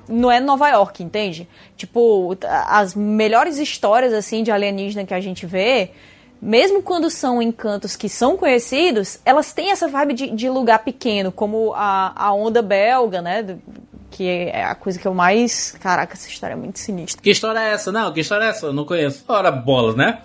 não 0.07 0.31
é 0.31 0.39
Nova 0.39 0.69
York, 0.69 1.03
entende? 1.03 1.47
Tipo, 1.75 2.37
as 2.67 2.95
melhores 2.95 3.57
histórias 3.57 4.13
assim 4.13 4.41
de 4.41 4.51
alienígena 4.51 5.05
que 5.05 5.13
a 5.13 5.19
gente 5.19 5.45
vê, 5.45 5.91
mesmo 6.41 6.81
quando 6.81 7.09
são 7.09 7.41
encantos 7.41 7.95
que 7.95 8.09
são 8.09 8.35
conhecidos, 8.35 9.19
elas 9.23 9.53
têm 9.53 9.71
essa 9.71 9.87
vibe 9.87 10.13
de, 10.13 10.29
de 10.31 10.49
lugar 10.49 10.79
pequeno, 10.79 11.31
como 11.31 11.73
a, 11.73 12.11
a 12.15 12.33
onda 12.33 12.61
belga, 12.61 13.21
né? 13.21 13.57
Que 14.15 14.27
é 14.29 14.63
a 14.63 14.75
coisa 14.75 14.99
que 14.99 15.07
eu 15.07 15.13
mais. 15.13 15.75
Caraca, 15.81 16.13
essa 16.13 16.27
história 16.29 16.53
é 16.53 16.55
muito 16.55 16.77
sinistra. 16.77 17.19
Que 17.19 17.31
história 17.31 17.57
é 17.59 17.71
essa? 17.73 17.91
Não, 17.91 18.13
que 18.13 18.19
história 18.19 18.45
é 18.45 18.49
essa? 18.49 18.67
Eu 18.67 18.73
não 18.73 18.85
conheço. 18.85 19.23
Ora, 19.27 19.49
bolas, 19.51 19.95
né? 19.95 20.19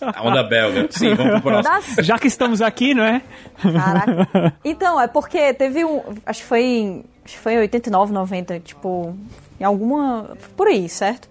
A 0.00 0.22
onda 0.22 0.44
belga. 0.44 0.86
Sim, 0.90 1.14
vamos 1.14 1.40
pro 1.40 1.50
próximo. 1.50 1.74
Das- 1.96 2.06
Já 2.06 2.18
que 2.20 2.28
estamos 2.28 2.62
aqui, 2.62 2.94
não 2.94 3.02
é? 3.04 3.20
Caraca. 3.60 4.54
Então, 4.64 5.00
é 5.00 5.08
porque 5.08 5.52
teve 5.54 5.84
um. 5.84 6.00
Acho 6.24 6.40
que 6.42 6.46
foi 6.46 6.62
em. 6.62 7.04
Acho 7.24 7.34
que 7.34 7.40
foi 7.40 7.54
em 7.54 7.58
89, 7.58 8.12
90, 8.12 8.60
tipo. 8.60 9.16
Em 9.58 9.64
alguma. 9.64 10.36
Por 10.56 10.68
aí, 10.68 10.88
certo? 10.88 11.28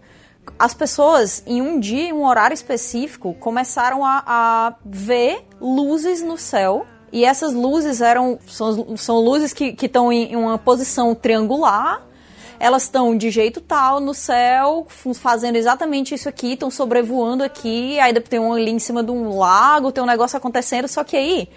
As 0.60 0.74
pessoas, 0.74 1.44
em 1.48 1.62
um 1.62 1.80
dia, 1.80 2.10
em 2.10 2.14
um 2.14 2.26
horário 2.26 2.54
específico, 2.54 3.34
começaram 3.36 4.04
a, 4.04 4.24
a 4.26 4.74
ver 4.84 5.46
luzes 5.62 6.22
no 6.22 6.38
céu. 6.38 6.86
E 7.12 7.26
essas 7.26 7.54
luzes 7.54 8.02
eram. 8.02 8.40
São, 8.48 8.96
são 8.98 9.20
luzes 9.20 9.54
que 9.54 9.76
estão 9.82 10.12
em, 10.12 10.36
uma 10.36 10.58
posição 10.58 11.14
triangular. 11.14 12.02
Elas 12.60 12.84
estão 12.84 13.18
de 13.18 13.32
jeito 13.32 13.60
tal 13.60 14.00
no 14.00 14.14
céu, 14.14 14.86
fazendo 15.16 15.56
exatamente 15.56 16.14
isso 16.14 16.30
aqui, 16.30 16.54
estão 16.54 16.70
sobrevoando 16.70 17.44
aqui. 17.44 18.00
Aí 18.00 18.14
depois 18.14 18.30
tem 18.30 18.40
um 18.40 18.54
ali 18.54 18.70
em 18.72 18.78
cima 18.80 19.04
de 19.04 19.10
um 19.12 19.36
lago, 19.38 19.92
tem 19.92 20.04
um 20.04 20.08
negócio 20.08 20.38
acontecendo. 20.38 20.88
Só 20.88 21.04
que 21.04 21.18
aí 21.18 21.50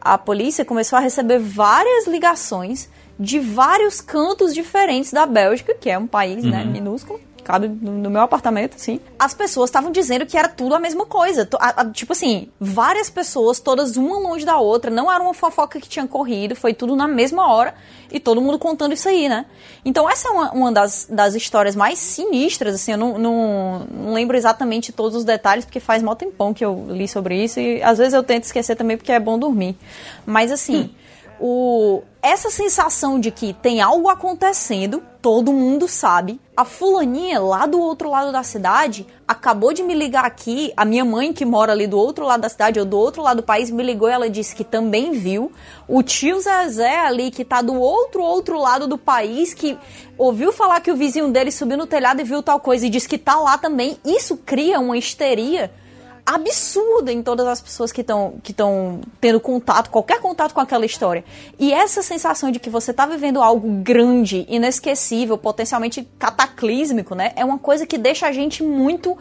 a 0.00 0.16
polícia 0.16 0.64
começou 0.64 0.96
a 0.96 1.00
receber 1.00 1.38
várias 1.40 2.06
ligações 2.06 2.88
de 3.18 3.38
vários 3.40 4.00
cantos 4.00 4.54
diferentes 4.54 5.12
da 5.12 5.26
Bélgica, 5.26 5.74
que 5.74 5.90
é 5.90 5.98
um 5.98 6.06
país, 6.06 6.44
né, 6.44 6.62
Uhum. 6.62 6.70
minúsculo. 6.70 7.20
Cabe 7.44 7.68
no, 7.68 8.08
meu 8.08 8.22
apartamento, 8.22 8.76
assim. 8.76 8.98
As 9.18 9.34
pessoas 9.34 9.68
estavam 9.68 9.92
dizendo 9.92 10.24
que 10.24 10.36
era 10.36 10.48
tudo 10.48 10.74
a 10.74 10.78
mesma 10.80 11.04
coisa. 11.04 11.46
A- 11.60 11.82
a- 11.82 11.84
tipo 11.90 12.12
assim, 12.14 12.48
várias 12.58 13.10
pessoas, 13.10 13.60
todas 13.60 13.96
uma 13.98 14.18
longe 14.18 14.46
da 14.46 14.56
outra. 14.58 14.90
Não 14.90 15.12
era 15.12 15.22
uma 15.22 15.34
fofoca 15.34 15.78
que 15.78 15.86
tinha 15.88 16.06
corrido, 16.06 16.56
foi 16.56 16.72
tudo 16.72 16.96
na 16.96 17.06
mesma 17.06 17.46
hora. 17.52 17.74
E 18.10 18.18
todo 18.18 18.40
mundo 18.40 18.58
contando 18.58 18.94
isso 18.94 19.08
aí, 19.08 19.28
né? 19.28 19.44
Então 19.84 20.08
essa 20.08 20.28
é 20.28 20.30
uma, 20.30 20.52
uma 20.52 20.72
das, 20.72 21.06
das 21.10 21.34
histórias 21.34 21.76
mais 21.76 21.98
sinistras, 21.98 22.74
assim. 22.76 22.92
Eu 22.92 22.98
não, 22.98 23.18
não, 23.18 23.86
não 23.90 24.14
lembro 24.14 24.36
exatamente 24.36 24.90
todos 24.90 25.14
os 25.14 25.24
detalhes, 25.24 25.64
porque 25.66 25.80
faz 25.80 26.02
mó 26.02 26.14
tempão 26.14 26.54
que 26.54 26.64
eu 26.64 26.86
li 26.88 27.06
sobre 27.06 27.44
isso. 27.44 27.60
E 27.60 27.82
às 27.82 27.98
vezes 27.98 28.14
eu 28.14 28.22
tento 28.22 28.44
esquecer 28.44 28.74
também, 28.74 28.96
porque 28.96 29.12
é 29.12 29.20
bom 29.20 29.38
dormir. 29.38 29.76
Mas 30.24 30.50
assim... 30.50 30.90
O, 31.40 32.02
essa 32.22 32.48
sensação 32.50 33.18
de 33.18 33.30
que 33.30 33.52
tem 33.52 33.80
algo 33.80 34.08
acontecendo, 34.08 35.02
todo 35.20 35.52
mundo 35.52 35.88
sabe. 35.88 36.40
A 36.56 36.64
fulaninha 36.64 37.40
lá 37.40 37.66
do 37.66 37.80
outro 37.80 38.08
lado 38.08 38.30
da 38.30 38.42
cidade 38.42 39.06
acabou 39.26 39.72
de 39.72 39.82
me 39.82 39.94
ligar 39.94 40.24
aqui. 40.24 40.72
A 40.76 40.84
minha 40.84 41.04
mãe, 41.04 41.32
que 41.32 41.44
mora 41.44 41.72
ali 41.72 41.86
do 41.86 41.98
outro 41.98 42.24
lado 42.24 42.42
da 42.42 42.48
cidade, 42.48 42.78
ou 42.78 42.86
do 42.86 42.96
outro 42.96 43.22
lado 43.22 43.38
do 43.38 43.42
país, 43.42 43.70
me 43.70 43.82
ligou 43.82 44.08
ela 44.08 44.30
disse 44.30 44.54
que 44.54 44.64
também 44.64 45.12
viu. 45.12 45.50
O 45.88 46.02
tio 46.02 46.40
Zezé 46.40 47.00
ali, 47.00 47.30
que 47.30 47.44
tá 47.44 47.60
do 47.60 47.74
outro, 47.74 48.22
outro 48.22 48.58
lado 48.58 48.86
do 48.86 48.96
país, 48.96 49.52
que 49.52 49.76
ouviu 50.16 50.52
falar 50.52 50.80
que 50.80 50.92
o 50.92 50.96
vizinho 50.96 51.30
dele 51.30 51.50
subiu 51.50 51.76
no 51.76 51.86
telhado 51.86 52.20
e 52.20 52.24
viu 52.24 52.42
tal 52.42 52.60
coisa 52.60 52.86
e 52.86 52.90
disse 52.90 53.08
que 53.08 53.18
tá 53.18 53.36
lá 53.36 53.58
também. 53.58 53.98
Isso 54.04 54.36
cria 54.36 54.78
uma 54.78 54.96
histeria 54.96 55.70
absurda 56.26 57.12
em 57.12 57.22
todas 57.22 57.46
as 57.46 57.60
pessoas 57.60 57.92
que 57.92 58.00
estão 58.00 58.34
que 58.42 58.54
tendo 59.20 59.40
contato, 59.40 59.90
qualquer 59.90 60.20
contato 60.20 60.54
com 60.54 60.60
aquela 60.60 60.86
história. 60.86 61.24
E 61.58 61.72
essa 61.72 62.02
sensação 62.02 62.50
de 62.50 62.58
que 62.58 62.70
você 62.70 62.92
tá 62.92 63.06
vivendo 63.06 63.42
algo 63.42 63.68
grande, 63.82 64.46
inesquecível, 64.48 65.36
potencialmente 65.36 66.08
cataclísmico, 66.18 67.14
né? 67.14 67.32
É 67.36 67.44
uma 67.44 67.58
coisa 67.58 67.86
que 67.86 67.98
deixa 67.98 68.26
a 68.26 68.32
gente 68.32 68.62
muito 68.62 69.18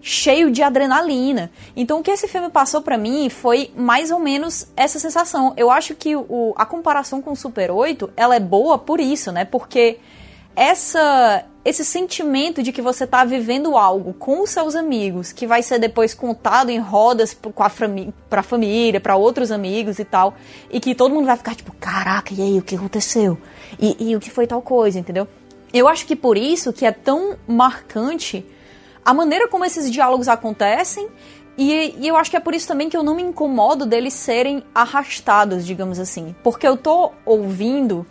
cheio 0.00 0.50
de 0.50 0.62
adrenalina. 0.62 1.50
Então 1.74 1.98
o 1.98 2.02
que 2.02 2.10
esse 2.10 2.28
filme 2.28 2.50
passou 2.50 2.82
pra 2.82 2.98
mim 2.98 3.28
foi 3.30 3.72
mais 3.74 4.10
ou 4.10 4.20
menos 4.20 4.68
essa 4.76 4.98
sensação. 4.98 5.54
Eu 5.56 5.70
acho 5.70 5.94
que 5.94 6.14
o, 6.14 6.52
a 6.56 6.66
comparação 6.66 7.20
com 7.20 7.32
o 7.32 7.36
Super 7.36 7.70
8, 7.70 8.12
ela 8.16 8.36
é 8.36 8.40
boa 8.40 8.78
por 8.78 9.00
isso, 9.00 9.32
né? 9.32 9.44
Porque 9.44 9.98
essa 10.54 11.44
esse 11.64 11.84
sentimento 11.84 12.62
de 12.62 12.72
que 12.72 12.82
você 12.82 13.06
tá 13.06 13.24
vivendo 13.24 13.76
algo 13.76 14.12
com 14.12 14.42
os 14.42 14.50
seus 14.50 14.74
amigos, 14.74 15.32
que 15.32 15.46
vai 15.46 15.62
ser 15.62 15.78
depois 15.78 16.12
contado 16.12 16.70
em 16.70 16.78
rodas 16.78 17.36
com 17.54 17.62
a 17.62 17.68
fami 17.68 18.12
família, 18.42 19.00
pra 19.00 19.16
outros 19.16 19.50
amigos 19.50 19.98
e 19.98 20.04
tal, 20.04 20.34
e 20.70 20.78
que 20.78 20.94
todo 20.94 21.14
mundo 21.14 21.26
vai 21.26 21.36
ficar 21.36 21.54
tipo, 21.54 21.72
caraca, 21.80 22.34
e 22.34 22.42
aí, 22.42 22.58
o 22.58 22.62
que 22.62 22.74
aconteceu? 22.74 23.38
E, 23.80 24.10
e 24.10 24.16
o 24.16 24.20
que 24.20 24.30
foi 24.30 24.46
tal 24.46 24.60
coisa, 24.60 24.98
entendeu? 24.98 25.26
Eu 25.72 25.88
acho 25.88 26.04
que 26.06 26.14
por 26.14 26.36
isso 26.36 26.72
que 26.72 26.84
é 26.84 26.92
tão 26.92 27.36
marcante 27.46 28.44
a 29.04 29.14
maneira 29.14 29.48
como 29.48 29.64
esses 29.64 29.90
diálogos 29.90 30.28
acontecem, 30.28 31.08
e, 31.56 31.94
e 31.98 32.08
eu 32.08 32.16
acho 32.16 32.30
que 32.30 32.36
é 32.36 32.40
por 32.40 32.54
isso 32.54 32.66
também 32.66 32.88
que 32.88 32.96
eu 32.96 33.02
não 33.02 33.14
me 33.14 33.22
incomodo 33.22 33.86
deles 33.86 34.12
serem 34.12 34.62
arrastados, 34.74 35.64
digamos 35.64 36.00
assim. 36.00 36.34
Porque 36.42 36.66
eu 36.66 36.76
tô 36.76 37.12
ouvindo 37.24 38.04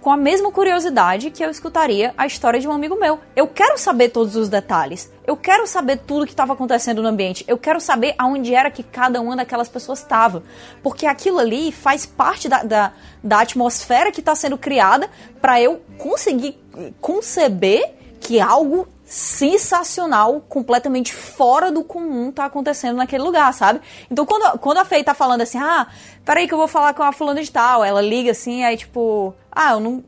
com 0.00 0.10
a 0.10 0.16
mesma 0.16 0.50
curiosidade 0.50 1.30
que 1.30 1.44
eu 1.44 1.50
escutaria 1.50 2.14
a 2.16 2.26
história 2.26 2.60
de 2.60 2.68
um 2.68 2.72
amigo 2.72 2.96
meu. 2.96 3.18
Eu 3.34 3.46
quero 3.46 3.76
saber 3.78 4.10
todos 4.10 4.36
os 4.36 4.48
detalhes. 4.48 5.10
Eu 5.26 5.36
quero 5.36 5.66
saber 5.66 5.98
tudo 5.98 6.24
que 6.24 6.32
estava 6.32 6.52
acontecendo 6.52 7.02
no 7.02 7.08
ambiente. 7.08 7.44
Eu 7.48 7.58
quero 7.58 7.80
saber 7.80 8.14
aonde 8.16 8.54
era 8.54 8.70
que 8.70 8.82
cada 8.82 9.20
uma 9.20 9.36
daquelas 9.36 9.68
pessoas 9.68 9.98
estava. 9.98 10.42
Porque 10.82 11.06
aquilo 11.06 11.38
ali 11.38 11.72
faz 11.72 12.06
parte 12.06 12.48
da, 12.48 12.62
da, 12.62 12.92
da 13.22 13.40
atmosfera 13.40 14.12
que 14.12 14.20
está 14.20 14.34
sendo 14.34 14.56
criada 14.56 15.10
para 15.40 15.60
eu 15.60 15.82
conseguir 15.98 16.58
conceber 17.00 17.94
que 18.20 18.40
algo 18.40 18.86
sensacional, 19.08 20.40
completamente 20.48 21.14
fora 21.14 21.70
do 21.72 21.82
comum 21.82 22.30
tá 22.30 22.44
acontecendo 22.44 22.96
naquele 22.96 23.22
lugar, 23.24 23.52
sabe? 23.54 23.80
Então 24.10 24.26
quando, 24.26 24.58
quando 24.58 24.78
a 24.78 24.84
Fei 24.84 25.02
tá 25.02 25.14
falando 25.14 25.40
assim, 25.40 25.58
ah, 25.58 25.86
peraí 26.24 26.46
que 26.46 26.54
eu 26.54 26.58
vou 26.58 26.68
falar 26.68 26.92
com 26.94 27.02
a 27.02 27.12
fulana 27.12 27.42
de 27.42 27.50
tal, 27.50 27.82
ela 27.84 28.02
liga 28.02 28.30
assim, 28.32 28.62
aí 28.64 28.76
tipo, 28.76 29.34
ah, 29.50 29.72
eu 29.72 29.80
não. 29.80 30.04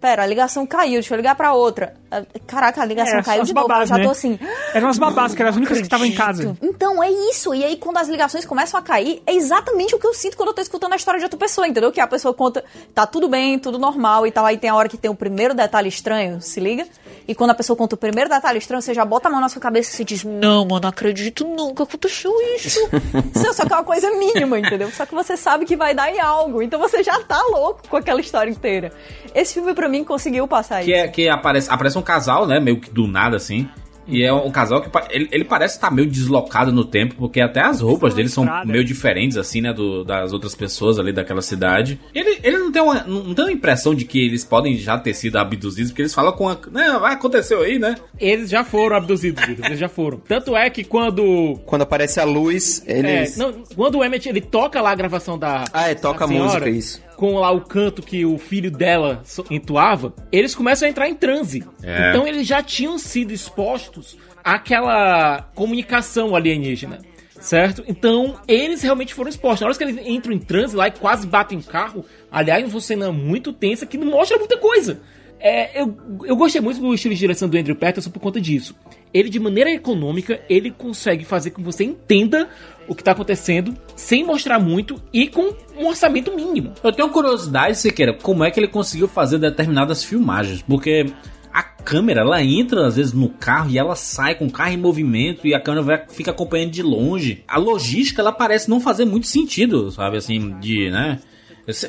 Pera, 0.00 0.22
a 0.22 0.26
ligação 0.26 0.64
caiu, 0.66 0.94
deixa 0.94 1.12
eu 1.14 1.16
ligar 1.16 1.34
pra 1.34 1.52
outra. 1.52 1.94
Ah, 2.10 2.22
Caraca, 2.46 2.80
a 2.80 2.84
ligação 2.84 3.18
É, 3.18 3.22
caiu 3.24 3.42
de 3.42 3.52
novo, 3.52 3.66
babás, 3.66 3.88
já 3.88 3.98
né? 3.98 4.04
tô 4.04 4.10
assim. 4.10 4.38
Eram 4.72 4.88
as 4.88 4.98
babás, 4.98 5.34
que 5.34 5.42
eram 5.42 5.50
as 5.50 5.56
únicas 5.56 5.78
que 5.78 5.82
estavam 5.82 6.06
em 6.06 6.12
casa. 6.14 6.56
Então, 6.62 7.02
é 7.02 7.10
isso. 7.10 7.52
E 7.52 7.64
aí, 7.64 7.76
quando 7.76 7.96
as 7.96 8.06
ligações 8.08 8.44
começam 8.44 8.78
a 8.78 8.82
cair, 8.82 9.20
é 9.26 9.34
exatamente 9.34 9.96
o 9.96 9.98
que 9.98 10.06
eu 10.06 10.14
sinto 10.14 10.36
quando 10.36 10.50
eu 10.50 10.54
tô 10.54 10.62
escutando 10.62 10.92
a 10.92 10.96
história 10.96 11.18
de 11.18 11.24
outra 11.24 11.38
pessoa, 11.38 11.66
entendeu? 11.66 11.90
Que 11.90 12.00
a 12.00 12.06
pessoa 12.06 12.32
conta, 12.32 12.62
tá 12.94 13.04
tudo 13.04 13.28
bem, 13.28 13.58
tudo 13.58 13.78
normal 13.80 14.28
e 14.28 14.30
tal. 14.30 14.46
Aí 14.46 14.58
tem 14.58 14.70
a 14.70 14.76
hora 14.76 14.88
que 14.88 14.96
tem 14.98 15.10
o 15.10 15.14
primeiro 15.14 15.54
detalhe 15.54 15.88
estranho, 15.88 16.40
se 16.40 16.60
liga? 16.60 16.86
E 17.26 17.34
quando 17.34 17.50
a 17.50 17.54
pessoa 17.54 17.76
conta 17.76 17.96
o 17.96 17.98
primeiro 17.98 18.30
detalhe 18.36 18.58
estranho, 18.58 18.82
você 18.82 18.94
já 18.94 19.04
bota 19.04 19.28
a 19.28 19.30
mão 19.30 19.40
na 19.40 19.48
sua 19.48 19.60
cabeça 19.60 19.90
e 19.90 19.92
se 19.94 20.04
diz: 20.04 20.24
Não, 20.24 20.64
mano, 20.64 20.80
não 20.82 20.88
acredito 20.88 21.46
nunca 21.46 21.82
aconteceu 21.84 22.32
isso. 22.56 22.78
Isso 23.34 23.54
Só 23.54 23.64
que 23.66 23.72
é 23.72 23.76
uma 23.76 23.84
coisa 23.84 24.10
mínima, 24.12 24.58
entendeu? 24.58 24.90
Só 24.90 25.04
que 25.06 25.14
você 25.14 25.36
sabe 25.36 25.64
que 25.64 25.76
vai 25.76 25.94
dar 25.94 26.10
em 26.10 26.20
algo. 26.20 26.62
Então 26.62 26.78
você 26.80 27.02
já 27.02 27.18
tá 27.20 27.40
louco 27.50 27.88
com 27.88 27.96
aquela 27.96 28.20
história 28.20 28.50
inteira. 28.50 28.92
Esse 29.34 29.54
filme, 29.54 29.74
pra 29.74 29.88
mim, 29.88 30.04
conseguiu 30.04 30.46
passar 30.46 30.82
Que, 30.84 30.90
isso. 30.92 31.00
é, 31.00 31.08
que 31.08 31.28
aparece, 31.28 31.70
aparece 31.70 31.98
um 31.98 32.02
casal, 32.02 32.46
né? 32.46 32.60
Meio 32.60 32.80
que 32.80 32.90
do 32.90 33.06
nada, 33.06 33.36
assim. 33.36 33.68
E 34.06 34.22
é 34.22 34.32
um 34.32 34.50
casal 34.50 34.80
que 34.80 34.90
ele, 35.10 35.28
ele 35.32 35.44
parece 35.44 35.76
estar 35.76 35.90
meio 35.90 36.08
deslocado 36.08 36.72
no 36.72 36.84
tempo, 36.84 37.14
porque 37.16 37.40
até 37.40 37.60
as 37.60 37.80
roupas 37.80 38.14
dele 38.14 38.28
são 38.28 38.46
meio 38.64 38.84
diferentes, 38.84 39.36
assim, 39.36 39.60
né? 39.60 39.72
Do, 39.72 40.04
das 40.04 40.32
outras 40.32 40.54
pessoas 40.54 40.98
ali 40.98 41.12
daquela 41.12 41.42
cidade. 41.42 41.98
Ele, 42.14 42.38
ele 42.42 42.58
não, 42.58 42.70
tem 42.70 42.82
uma, 42.82 43.02
não 43.04 43.34
tem 43.34 43.44
uma 43.44 43.52
impressão 43.52 43.94
de 43.94 44.04
que 44.04 44.24
eles 44.24 44.44
podem 44.44 44.76
já 44.76 44.98
ter 44.98 45.14
sido 45.14 45.36
abduzidos, 45.36 45.90
porque 45.90 46.02
eles 46.02 46.14
falam 46.14 46.32
com 46.32 46.48
a. 46.48 46.56
Né, 46.70 46.98
vai, 46.98 47.14
aconteceu 47.14 47.62
aí, 47.62 47.78
né? 47.78 47.96
Eles 48.18 48.50
já 48.50 48.64
foram 48.64 48.96
abduzidos, 48.96 49.42
eles 49.48 49.78
já 49.78 49.88
foram. 49.88 50.18
Tanto 50.18 50.56
é 50.56 50.68
que 50.70 50.84
quando. 50.84 51.58
Quando 51.64 51.82
aparece 51.82 52.20
a 52.20 52.24
luz, 52.24 52.82
eles. 52.86 53.36
É, 53.36 53.38
não, 53.38 53.64
quando 53.74 53.98
o 53.98 54.04
Emmett 54.04 54.28
ele 54.28 54.40
toca 54.40 54.80
lá 54.80 54.92
a 54.92 54.94
gravação 54.94 55.38
da. 55.38 55.64
Ah, 55.72 55.88
é, 55.88 55.94
toca 55.94 56.24
a 56.24 56.28
música, 56.28 56.68
isso. 56.68 57.02
Com 57.24 57.36
lá 57.36 57.50
o 57.50 57.62
canto 57.62 58.02
que 58.02 58.22
o 58.26 58.36
filho 58.36 58.70
dela 58.70 59.22
entoava, 59.50 60.12
eles 60.30 60.54
começam 60.54 60.86
a 60.86 60.90
entrar 60.90 61.08
em 61.08 61.14
transe. 61.14 61.64
É. 61.82 62.10
Então 62.10 62.26
eles 62.28 62.46
já 62.46 62.62
tinham 62.62 62.98
sido 62.98 63.32
expostos 63.32 64.18
àquela 64.44 65.40
comunicação 65.54 66.36
alienígena. 66.36 66.98
Certo? 67.40 67.82
Então, 67.88 68.36
eles 68.46 68.82
realmente 68.82 69.14
foram 69.14 69.30
expostos. 69.30 69.62
Na 69.62 69.68
hora 69.68 69.76
que 69.76 69.84
eles 69.84 70.06
entram 70.06 70.34
em 70.34 70.38
transe 70.38 70.76
lá 70.76 70.88
e 70.88 70.90
quase 70.90 71.26
batem 71.26 71.58
o 71.58 71.62
carro, 71.62 72.04
aliás, 72.30 72.70
uma 72.70 72.80
cena 72.80 73.10
muito 73.10 73.54
tensa 73.54 73.86
que 73.86 73.96
não 73.96 74.06
mostra 74.06 74.36
muita 74.36 74.58
coisa. 74.58 75.00
É, 75.40 75.80
eu, 75.80 75.96
eu 76.24 76.36
gostei 76.36 76.60
muito 76.60 76.80
do 76.80 76.94
estilo 76.94 77.14
de 77.14 77.20
direção 77.20 77.48
do 77.48 77.56
Andrew 77.56 77.76
Patterson 77.76 78.10
por 78.10 78.20
conta 78.20 78.40
disso. 78.40 78.74
Ele, 79.12 79.28
de 79.28 79.38
maneira 79.38 79.70
econômica, 79.70 80.40
ele 80.48 80.70
consegue 80.70 81.24
fazer 81.24 81.50
com 81.50 81.56
que 81.56 81.62
você 81.62 81.84
entenda 81.84 82.48
o 82.88 82.94
que 82.94 83.02
está 83.02 83.12
acontecendo 83.12 83.76
sem 83.96 84.24
mostrar 84.24 84.58
muito 84.58 85.00
e 85.12 85.28
com 85.28 85.54
um 85.78 85.86
orçamento 85.86 86.34
mínimo. 86.34 86.72
Eu 86.82 86.92
tenho 86.92 87.08
curiosidade, 87.10 87.78
Sequeira, 87.78 88.12
como 88.14 88.44
é 88.44 88.50
que 88.50 88.60
ele 88.60 88.68
conseguiu 88.68 89.08
fazer 89.08 89.38
determinadas 89.38 90.04
filmagens, 90.04 90.62
porque 90.62 91.06
a 91.52 91.62
câmera, 91.62 92.22
ela 92.22 92.42
entra 92.42 92.86
às 92.86 92.96
vezes 92.96 93.12
no 93.12 93.28
carro 93.28 93.70
e 93.70 93.78
ela 93.78 93.94
sai 93.94 94.34
com 94.34 94.46
o 94.46 94.50
carro 94.50 94.72
em 94.72 94.76
movimento 94.76 95.46
e 95.46 95.54
a 95.54 95.60
câmera 95.60 95.82
vai, 95.82 96.04
fica 96.08 96.32
acompanhando 96.32 96.72
de 96.72 96.82
longe. 96.82 97.44
A 97.46 97.58
logística, 97.58 98.20
ela 98.20 98.32
parece 98.32 98.68
não 98.68 98.80
fazer 98.80 99.04
muito 99.04 99.28
sentido, 99.28 99.90
sabe, 99.92 100.16
assim, 100.16 100.58
de, 100.58 100.90
né? 100.90 101.20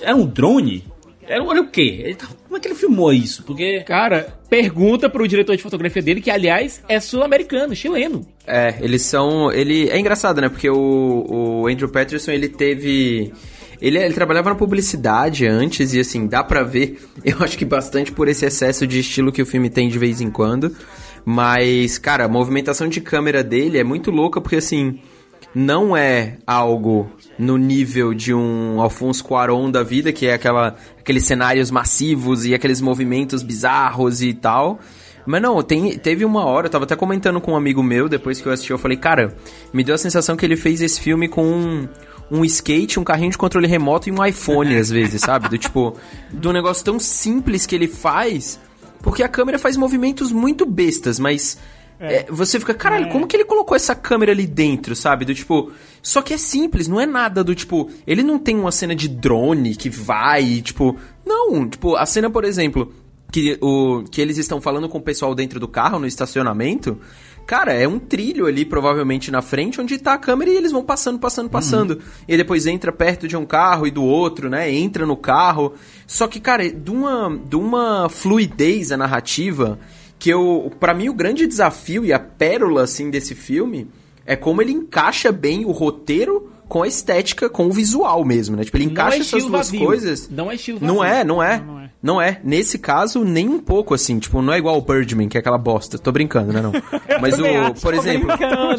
Era 0.01 0.15
um 0.15 0.25
drone? 0.25 0.83
Era, 1.27 1.43
era 1.43 1.61
o 1.61 1.67
quê? 1.67 2.01
Ele, 2.03 2.15
tá, 2.15 2.27
como 2.45 2.57
é 2.57 2.59
que 2.59 2.67
ele 2.67 2.75
filmou 2.75 3.11
isso? 3.11 3.43
Porque. 3.43 3.83
Cara, 3.85 4.37
pergunta 4.49 5.09
pro 5.09 5.27
diretor 5.27 5.55
de 5.55 5.63
fotografia 5.63 6.01
dele, 6.01 6.21
que 6.21 6.31
aliás 6.31 6.81
é 6.87 6.99
sul-americano, 6.99 7.75
chileno. 7.75 8.25
É, 8.45 8.75
eles 8.81 9.01
são. 9.01 9.51
Ele 9.51 9.89
é 9.89 9.99
engraçado, 9.99 10.41
né? 10.41 10.49
Porque 10.49 10.69
o, 10.69 11.25
o 11.27 11.67
Andrew 11.67 11.89
Patterson 11.89 12.31
ele 12.31 12.49
teve. 12.49 13.31
Ele, 13.81 13.97
ele, 13.97 14.13
trabalhava 14.13 14.51
na 14.51 14.55
publicidade 14.55 15.45
antes 15.45 15.93
e 15.93 15.99
assim, 15.99 16.27
dá 16.27 16.41
pra 16.41 16.63
ver, 16.63 16.97
eu 17.25 17.37
acho 17.41 17.57
que 17.57 17.65
bastante 17.65 18.11
por 18.11 18.27
esse 18.27 18.45
excesso 18.45 18.87
de 18.87 18.99
estilo 18.99 19.33
que 19.33 19.41
o 19.41 19.45
filme 19.45 19.69
tem 19.69 19.89
de 19.89 19.99
vez 19.99 20.21
em 20.21 20.29
quando. 20.31 20.73
Mas, 21.25 21.97
cara, 21.97 22.25
a 22.25 22.29
movimentação 22.29 22.87
de 22.87 23.01
câmera 23.01 23.43
dele 23.43 23.79
é 23.79 23.83
muito 23.83 24.11
louca 24.11 24.39
porque 24.39 24.57
assim, 24.57 24.99
não 25.55 25.95
é 25.95 26.37
algo 26.45 27.09
no 27.39 27.57
nível 27.57 28.13
de 28.13 28.33
um 28.33 28.81
Alfonso 28.81 29.23
Cuarón 29.23 29.71
da 29.71 29.83
vida, 29.83 30.11
que 30.11 30.27
é 30.27 30.33
aquela, 30.33 30.75
aqueles 30.99 31.23
cenários 31.23 31.71
massivos 31.71 32.45
e 32.45 32.53
aqueles 32.53 32.81
movimentos 32.81 33.41
bizarros 33.41 34.21
e 34.21 34.33
tal. 34.33 34.79
Mas 35.25 35.41
não, 35.41 35.63
tem, 35.63 35.97
teve 35.97 36.25
uma 36.25 36.45
hora, 36.45 36.67
eu 36.67 36.71
tava 36.71 36.83
até 36.83 36.95
comentando 36.95 37.39
com 37.39 37.53
um 37.53 37.55
amigo 37.55 37.81
meu, 37.81 38.09
depois 38.09 38.39
que 38.41 38.47
eu 38.47 38.51
assisti, 38.51 38.71
eu 38.71 38.77
falei, 38.77 38.97
cara, 38.97 39.35
me 39.73 39.83
deu 39.83 39.95
a 39.95 39.97
sensação 39.97 40.35
que 40.35 40.45
ele 40.45 40.57
fez 40.57 40.81
esse 40.81 40.99
filme 40.99 41.27
com 41.27 41.43
um, 41.43 41.87
um 42.29 42.45
skate, 42.45 42.99
um 42.99 43.03
carrinho 43.03 43.31
de 43.31 43.37
controle 43.37 43.65
remoto 43.65 44.09
e 44.09 44.11
um 44.11 44.23
iPhone, 44.23 44.75
às 44.75 44.89
vezes, 44.89 45.21
sabe? 45.21 45.49
Do 45.49 45.57
tipo, 45.57 45.95
do 46.31 46.51
negócio 46.51 46.83
tão 46.83 46.99
simples 46.99 47.65
que 47.65 47.73
ele 47.73 47.87
faz, 47.87 48.59
porque 49.01 49.23
a 49.23 49.29
câmera 49.29 49.57
faz 49.57 49.77
movimentos 49.77 50.31
muito 50.31 50.65
bestas, 50.65 51.17
mas 51.17 51.57
é. 51.99 52.15
É, 52.15 52.25
você 52.29 52.59
fica, 52.59 52.73
caralho, 52.73 53.05
é. 53.05 53.11
como 53.11 53.27
que 53.27 53.35
ele 53.35 53.45
colocou 53.45 53.75
essa 53.75 53.95
câmera 53.95 54.31
ali 54.31 54.45
dentro, 54.45 54.95
sabe? 54.95 55.25
Do 55.25 55.33
tipo. 55.33 55.71
Só 56.01 56.21
que 56.21 56.33
é 56.33 56.37
simples, 56.37 56.87
não 56.87 56.99
é 56.99 57.05
nada 57.05 57.43
do 57.43 57.55
tipo. 57.55 57.89
Ele 58.05 58.21
não 58.21 58.37
tem 58.37 58.57
uma 58.57 58.71
cena 58.71 58.95
de 58.95 59.07
drone 59.07 59.75
que 59.75 59.89
vai, 59.89 60.61
tipo. 60.61 60.97
Não, 61.25 61.67
tipo, 61.67 61.95
a 61.95 62.05
cena, 62.05 62.29
por 62.29 62.43
exemplo, 62.43 62.93
que, 63.31 63.57
o, 63.61 64.03
que 64.03 64.21
eles 64.21 64.37
estão 64.37 64.61
falando 64.61 64.89
com 64.89 64.97
o 64.97 65.01
pessoal 65.01 65.33
dentro 65.33 65.59
do 65.59 65.67
carro, 65.67 65.99
no 65.99 66.07
estacionamento. 66.07 66.99
Cara, 67.45 67.73
é 67.73 67.87
um 67.87 67.99
trilho 67.99 68.47
ali, 68.47 68.65
provavelmente 68.65 69.29
na 69.29 69.41
frente, 69.41 69.79
onde 69.79 69.99
tá 69.99 70.13
a 70.13 70.17
câmera 70.17 70.49
e 70.49 70.55
eles 70.55 70.71
vão 70.71 70.83
passando, 70.83 71.19
passando, 71.19 71.47
passando. 71.47 71.91
Uhum. 71.91 72.01
E 72.27 72.37
depois 72.37 72.65
entra 72.65 72.91
perto 72.91 73.27
de 73.27 73.37
um 73.37 73.45
carro 73.45 73.85
e 73.85 73.91
do 73.91 74.03
outro, 74.03 74.49
né? 74.49 74.71
Entra 74.71 75.05
no 75.05 75.15
carro. 75.15 75.73
Só 76.07 76.27
que, 76.27 76.39
cara, 76.39 76.67
de 76.67 76.89
uma, 76.89 77.39
de 77.47 77.55
uma 77.55 78.09
fluidez 78.09 78.91
a 78.91 78.97
narrativa 78.97 79.77
que 80.17 80.29
eu, 80.29 80.71
para 80.79 80.93
mim 80.93 81.09
o 81.09 81.13
grande 81.13 81.45
desafio 81.45 82.05
e 82.05 82.13
a 82.13 82.19
pérola 82.19 82.83
assim 82.83 83.09
desse 83.09 83.35
filme 83.35 83.87
é 84.25 84.35
como 84.35 84.61
ele 84.61 84.71
encaixa 84.71 85.31
bem 85.31 85.65
o 85.65 85.71
roteiro 85.71 86.51
com 86.67 86.83
a 86.83 86.87
estética, 86.87 87.49
com 87.49 87.67
o 87.67 87.71
visual 87.71 88.23
mesmo, 88.25 88.55
né? 88.55 88.63
Tipo, 88.63 88.77
ele 88.77 88.85
encaixa 88.85 89.17
é 89.17 89.19
essas 89.19 89.43
duas 89.43 89.51
vazio. 89.51 89.85
coisas. 89.85 90.29
Não 90.29 90.51
é 90.51 90.55
estilo 90.55 90.79
vazio. 90.79 90.95
Não 90.95 91.03
é, 91.03 91.23
não 91.23 91.43
é. 91.43 91.57
Não, 91.57 91.65
não 91.65 91.79
é. 91.79 91.85
Não 92.05 92.21
é. 92.21 92.39
Nesse 92.43 92.77
caso, 92.77 93.23
nem 93.23 93.49
um 93.49 93.57
pouco, 93.57 93.93
assim. 93.93 94.19
Tipo, 94.19 94.39
não 94.39 94.53
é 94.53 94.59
igual 94.59 94.77
o 94.77 94.81
Birdman, 94.81 95.27
que 95.27 95.37
é 95.37 95.39
aquela 95.39 95.57
bosta. 95.57 95.97
Tô 95.97 96.11
brincando, 96.11 96.53
né? 96.53 96.61
Não. 96.61 96.71
Mas 97.19 97.39
o, 97.39 97.81
por 97.81 97.95
exemplo. 97.95 98.29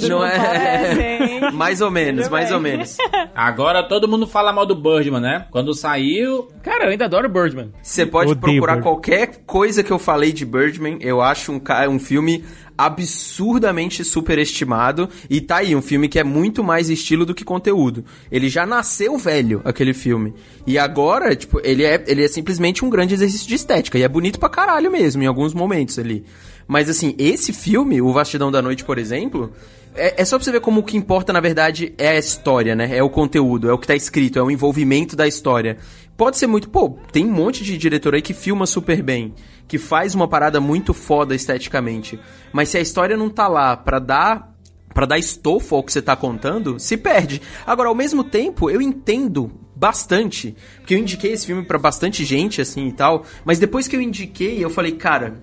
Não 0.08 0.24
é. 0.24 1.50
mais 1.52 1.80
ou 1.80 1.90
menos, 1.90 2.28
mais 2.28 2.52
ou 2.52 2.60
menos. 2.60 2.96
Agora 3.34 3.82
todo 3.82 4.06
mundo 4.06 4.28
fala 4.28 4.52
mal 4.52 4.64
do 4.64 4.76
Birdman, 4.76 5.20
né? 5.20 5.46
Quando 5.50 5.74
saiu. 5.74 6.48
Cara, 6.62 6.84
eu 6.84 6.90
ainda 6.90 7.06
adoro 7.06 7.28
Birdman. 7.28 7.72
Você 7.82 8.06
pode 8.06 8.36
procurar 8.36 8.80
qualquer 8.80 9.42
coisa 9.44 9.82
que 9.82 9.90
eu 9.90 9.98
falei 9.98 10.32
de 10.32 10.46
Birdman. 10.46 10.98
Eu 11.00 11.20
acho 11.20 11.50
um, 11.50 11.60
um 11.90 11.98
filme 11.98 12.44
absurdamente 12.76 14.04
superestimado. 14.04 15.08
E 15.28 15.40
tá 15.40 15.58
aí, 15.58 15.74
um 15.74 15.82
filme 15.82 16.08
que 16.08 16.18
é 16.18 16.24
muito 16.24 16.62
mais 16.62 16.88
estilo 16.90 17.24
do 17.24 17.34
que 17.34 17.44
conteúdo. 17.44 18.04
Ele 18.30 18.48
já 18.48 18.66
nasceu 18.66 19.16
velho, 19.16 19.60
aquele 19.64 19.94
filme. 19.94 20.34
E 20.66 20.78
agora, 20.78 21.34
tipo, 21.34 21.60
ele 21.64 21.84
é, 21.84 22.02
ele 22.06 22.24
é 22.24 22.28
simplesmente 22.28 22.84
um 22.84 22.90
grande 22.90 23.14
exercício 23.14 23.48
de 23.48 23.54
estética. 23.54 23.98
E 23.98 24.02
é 24.02 24.08
bonito 24.08 24.38
pra 24.38 24.48
caralho 24.48 24.90
mesmo, 24.90 25.22
em 25.22 25.26
alguns 25.26 25.54
momentos 25.54 25.98
ali. 25.98 26.24
Mas 26.66 26.88
assim, 26.88 27.14
esse 27.18 27.52
filme, 27.52 28.02
O 28.02 28.12
Vastidão 28.12 28.50
da 28.50 28.60
Noite, 28.60 28.84
por 28.84 28.98
exemplo, 28.98 29.52
é, 29.96 30.20
é, 30.20 30.24
só 30.24 30.36
pra 30.36 30.44
você 30.44 30.52
ver 30.52 30.60
como 30.60 30.80
o 30.80 30.82
que 30.82 30.96
importa, 30.96 31.32
na 31.32 31.40
verdade, 31.40 31.94
é 31.96 32.10
a 32.10 32.18
história, 32.18 32.74
né? 32.74 32.96
É 32.96 33.02
o 33.02 33.08
conteúdo, 33.08 33.68
é 33.68 33.72
o 33.72 33.78
que 33.78 33.86
tá 33.86 33.94
escrito, 33.94 34.38
é 34.38 34.42
o 34.42 34.50
envolvimento 34.50 35.16
da 35.16 35.26
história. 35.26 35.78
Pode 36.16 36.38
ser 36.38 36.46
muito. 36.46 36.70
Pô, 36.70 36.98
tem 37.12 37.26
um 37.26 37.32
monte 37.32 37.62
de 37.62 37.76
diretor 37.76 38.14
aí 38.14 38.22
que 38.22 38.32
filma 38.32 38.66
super 38.66 39.02
bem 39.02 39.34
que 39.68 39.78
faz 39.78 40.14
uma 40.14 40.28
parada 40.28 40.60
muito 40.60 40.94
foda 40.94 41.34
esteticamente. 41.34 42.18
Mas 42.52 42.68
se 42.68 42.78
a 42.78 42.80
história 42.80 43.16
não 43.16 43.28
tá 43.28 43.48
lá 43.48 43.76
pra 43.76 43.98
dar 43.98 44.54
para 44.94 45.04
dar 45.04 45.18
estofo 45.18 45.76
ao 45.76 45.82
que 45.82 45.92
você 45.92 46.00
tá 46.00 46.16
contando, 46.16 46.80
se 46.80 46.96
perde. 46.96 47.42
Agora, 47.66 47.90
ao 47.90 47.94
mesmo 47.94 48.24
tempo, 48.24 48.70
eu 48.70 48.80
entendo 48.80 49.52
bastante, 49.74 50.56
porque 50.78 50.94
eu 50.94 50.98
indiquei 50.98 51.32
esse 51.32 51.44
filme 51.44 51.62
para 51.66 51.76
bastante 51.76 52.24
gente, 52.24 52.62
assim, 52.62 52.88
e 52.88 52.92
tal, 52.92 53.22
mas 53.44 53.58
depois 53.58 53.86
que 53.86 53.94
eu 53.94 54.00
indiquei, 54.00 54.64
eu 54.64 54.70
falei, 54.70 54.92
cara, 54.92 55.34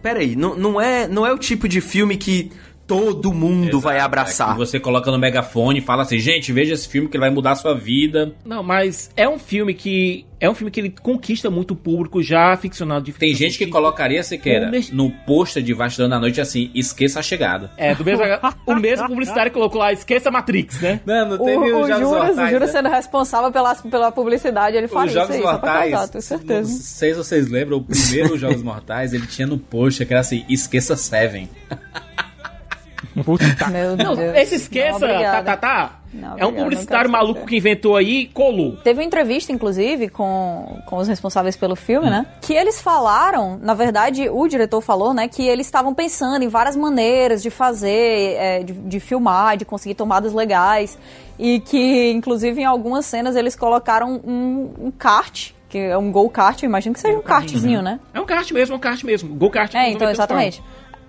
peraí, 0.00 0.36
não, 0.36 0.54
não, 0.54 0.80
é, 0.80 1.08
não 1.08 1.26
é 1.26 1.32
o 1.32 1.38
tipo 1.38 1.68
de 1.68 1.80
filme 1.80 2.16
que 2.16 2.52
todo 2.90 3.32
mundo 3.32 3.68
Exato, 3.68 3.80
vai 3.80 4.00
abraçar. 4.00 4.52
É 4.52 4.56
você 4.56 4.80
coloca 4.80 5.12
no 5.12 5.18
megafone 5.18 5.78
e 5.78 5.80
fala 5.80 6.02
assim, 6.02 6.18
gente, 6.18 6.52
veja 6.52 6.74
esse 6.74 6.88
filme 6.88 7.08
que 7.08 7.16
ele 7.16 7.22
vai 7.22 7.30
mudar 7.30 7.52
a 7.52 7.54
sua 7.54 7.72
vida. 7.72 8.34
Não, 8.44 8.64
mas 8.64 9.10
é 9.16 9.28
um 9.28 9.38
filme 9.38 9.74
que 9.74 10.26
é 10.40 10.50
um 10.50 10.54
filme 10.54 10.72
que 10.72 10.80
ele 10.80 10.94
conquista 11.00 11.50
muito 11.50 11.72
o 11.72 11.76
público 11.76 12.20
já 12.20 12.56
ficcionado 12.56 13.04
de 13.04 13.12
Tem 13.12 13.32
gente 13.32 13.58
que 13.58 13.66
colocaria 13.66 14.22
sequer 14.24 14.72
no 14.90 15.10
pôster 15.24 15.62
de 15.62 15.72
Vastidão 15.72 16.08
da 16.08 16.18
Noite 16.18 16.40
assim, 16.40 16.70
esqueça 16.74 17.20
a 17.20 17.22
chegada. 17.22 17.70
É, 17.76 17.94
do 17.94 18.04
mesmo, 18.04 18.24
o 18.66 18.74
mesmo 18.74 19.06
publicitário 19.06 19.52
colocou 19.52 19.78
lá, 19.78 19.92
esqueça 19.92 20.30
Matrix, 20.30 20.80
né? 20.80 21.00
Não, 21.06 21.28
não 21.28 21.38
teve 21.44 21.58
o, 21.58 21.76
o, 21.76 21.82
o 21.82 21.86
Juras, 21.86 22.38
o 22.38 22.46
Juras 22.48 22.70
sendo 22.70 22.88
responsável 22.88 23.52
pela, 23.52 23.74
pela 23.76 24.10
publicidade, 24.10 24.76
ele 24.76 24.88
faria 24.88 25.12
Jogos 25.12 25.36
isso 25.36 25.46
aí, 25.46 25.52
Mortais, 25.52 25.90
causar, 25.92 26.08
tenho 26.08 26.22
certeza. 26.22 26.72
Não 26.72 26.78
sei 26.80 27.10
se 27.10 27.16
vocês 27.18 27.48
lembram, 27.48 27.76
o 27.76 27.84
primeiro 27.84 28.36
Jogos 28.36 28.62
Mortais, 28.62 29.12
ele 29.12 29.26
tinha 29.26 29.46
no 29.46 29.58
pôster 29.58 30.06
que 30.06 30.12
era 30.12 30.22
assim, 30.22 30.44
esqueça 30.48 30.96
Seven. 30.96 31.48
Puta. 33.24 33.44
Meu 33.70 33.96
não, 33.96 34.14
Deus. 34.14 34.36
esse 34.36 34.56
esqueça, 34.56 35.06
não, 35.06 35.22
tá, 35.22 35.42
tá, 35.42 35.56
tá. 35.56 36.00
Não, 36.12 36.36
é 36.36 36.44
um 36.44 36.52
publicitário 36.52 37.08
maluco 37.08 37.46
que 37.46 37.56
inventou 37.56 37.96
aí 37.96 38.22
e 38.22 38.26
colou. 38.26 38.76
Teve 38.78 39.00
uma 39.00 39.06
entrevista, 39.06 39.52
inclusive, 39.52 40.08
com, 40.08 40.80
com 40.86 40.96
os 40.96 41.06
responsáveis 41.06 41.56
pelo 41.56 41.76
filme, 41.76 42.08
hum. 42.08 42.10
né? 42.10 42.26
Que 42.40 42.52
eles 42.52 42.80
falaram, 42.80 43.58
na 43.62 43.74
verdade, 43.74 44.28
o 44.28 44.48
diretor 44.48 44.80
falou, 44.80 45.14
né? 45.14 45.28
Que 45.28 45.46
eles 45.46 45.66
estavam 45.66 45.94
pensando 45.94 46.42
em 46.42 46.48
várias 46.48 46.74
maneiras 46.74 47.42
de 47.42 47.50
fazer, 47.50 48.34
é, 48.36 48.62
de, 48.62 48.72
de 48.72 49.00
filmar, 49.00 49.56
de 49.56 49.64
conseguir 49.64 49.94
tomadas 49.94 50.32
legais. 50.32 50.98
E 51.38 51.60
que, 51.60 52.10
inclusive, 52.10 52.60
em 52.60 52.64
algumas 52.64 53.06
cenas 53.06 53.36
eles 53.36 53.54
colocaram 53.54 54.20
um, 54.24 54.86
um 54.86 54.90
kart 54.90 55.52
que 55.70 55.78
é 55.78 55.96
um 55.96 56.10
go-kart, 56.10 56.60
eu 56.60 56.66
imagino 56.66 56.92
que 56.92 57.00
seja 57.00 57.14
um, 57.14 57.20
um 57.20 57.22
kartzinho, 57.22 57.80
né? 57.80 58.00
É 58.12 58.20
um 58.20 58.26
kart 58.26 58.50
mesmo, 58.50 58.74
é 58.74 58.76
um 58.76 58.80
kart 58.80 59.04
mesmo. 59.04 59.32
Go-kart. 59.36 59.72
É, 59.76 59.88
então, 59.88 60.10
exatamente. 60.10 60.60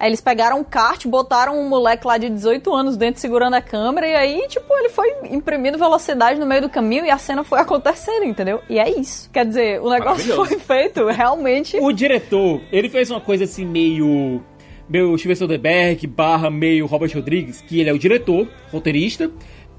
Aí 0.01 0.09
eles 0.09 0.19
pegaram 0.19 0.59
um 0.59 0.63
kart, 0.63 1.05
botaram 1.05 1.61
um 1.61 1.69
moleque 1.69 2.07
lá 2.07 2.17
de 2.17 2.27
18 2.27 2.73
anos 2.73 2.97
dentro 2.97 3.21
segurando 3.21 3.53
a 3.53 3.61
câmera 3.61 4.07
e 4.07 4.15
aí, 4.15 4.47
tipo, 4.47 4.65
ele 4.75 4.89
foi 4.89 5.13
imprimindo 5.29 5.77
velocidade 5.77 6.39
no 6.39 6.45
meio 6.47 6.63
do 6.63 6.69
caminho 6.69 7.05
e 7.05 7.11
a 7.11 7.19
cena 7.19 7.43
foi 7.43 7.59
acontecendo, 7.61 8.25
entendeu? 8.25 8.63
E 8.67 8.79
é 8.79 8.89
isso. 8.89 9.29
Quer 9.31 9.45
dizer, 9.45 9.79
o 9.79 9.91
negócio 9.91 10.33
foi 10.43 10.57
feito 10.57 11.05
realmente. 11.05 11.77
O 11.79 11.91
diretor, 11.91 12.61
ele 12.71 12.89
fez 12.89 13.11
uma 13.11 13.21
coisa 13.21 13.43
assim 13.43 13.63
meio 13.63 14.41
meio 14.89 15.15
Steven 15.19 15.35
Soderbergh 15.35 16.07
barra 16.07 16.49
meio 16.49 16.87
Robert 16.87 17.11
Rodrigues, 17.13 17.61
que 17.61 17.79
ele 17.79 17.91
é 17.91 17.93
o 17.93 17.99
diretor, 17.99 18.47
roteirista, 18.71 19.29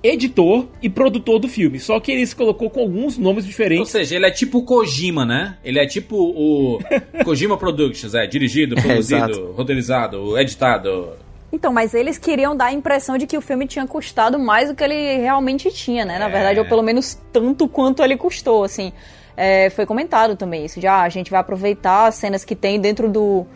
editor 0.02 0.66
e 0.82 0.88
produtor 0.88 1.38
do 1.38 1.48
filme. 1.48 1.78
Só 1.78 2.00
que 2.00 2.10
ele 2.10 2.26
se 2.26 2.34
colocou 2.34 2.68
com 2.68 2.80
alguns 2.80 3.16
nomes 3.16 3.46
diferentes. 3.46 3.80
Ou 3.80 3.86
seja, 3.86 4.16
ele 4.16 4.26
é 4.26 4.30
tipo 4.30 4.58
o 4.58 4.62
Kojima, 4.64 5.24
né? 5.24 5.56
Ele 5.64 5.78
é 5.78 5.86
tipo 5.86 6.16
o 6.16 6.78
Kojima 7.24 7.56
Productions, 7.56 8.14
é 8.14 8.26
dirigido, 8.26 8.74
produzido, 8.82 9.52
é, 9.52 9.56
roteirizado, 9.56 10.38
editado. 10.38 11.10
Então, 11.52 11.72
mas 11.72 11.94
eles 11.94 12.16
queriam 12.16 12.56
dar 12.56 12.66
a 12.66 12.72
impressão 12.72 13.18
de 13.18 13.26
que 13.26 13.36
o 13.36 13.40
filme 13.40 13.66
tinha 13.66 13.86
custado 13.86 14.38
mais 14.38 14.70
do 14.70 14.74
que 14.74 14.82
ele 14.82 15.18
realmente 15.18 15.70
tinha, 15.70 16.04
né? 16.04 16.18
Na 16.18 16.26
é. 16.26 16.30
verdade, 16.30 16.58
ou 16.58 16.64
pelo 16.64 16.82
menos 16.82 17.18
tanto 17.32 17.68
quanto 17.68 18.02
ele 18.02 18.16
custou, 18.16 18.64
assim. 18.64 18.92
É, 19.36 19.70
foi 19.70 19.86
comentado 19.86 20.36
também 20.36 20.64
isso, 20.64 20.78
de 20.78 20.86
ah, 20.86 21.02
a 21.02 21.08
gente 21.08 21.30
vai 21.30 21.40
aproveitar 21.40 22.06
as 22.06 22.16
cenas 22.16 22.44
que 22.44 22.54
tem 22.54 22.78
dentro 22.78 23.10
do, 23.10 23.46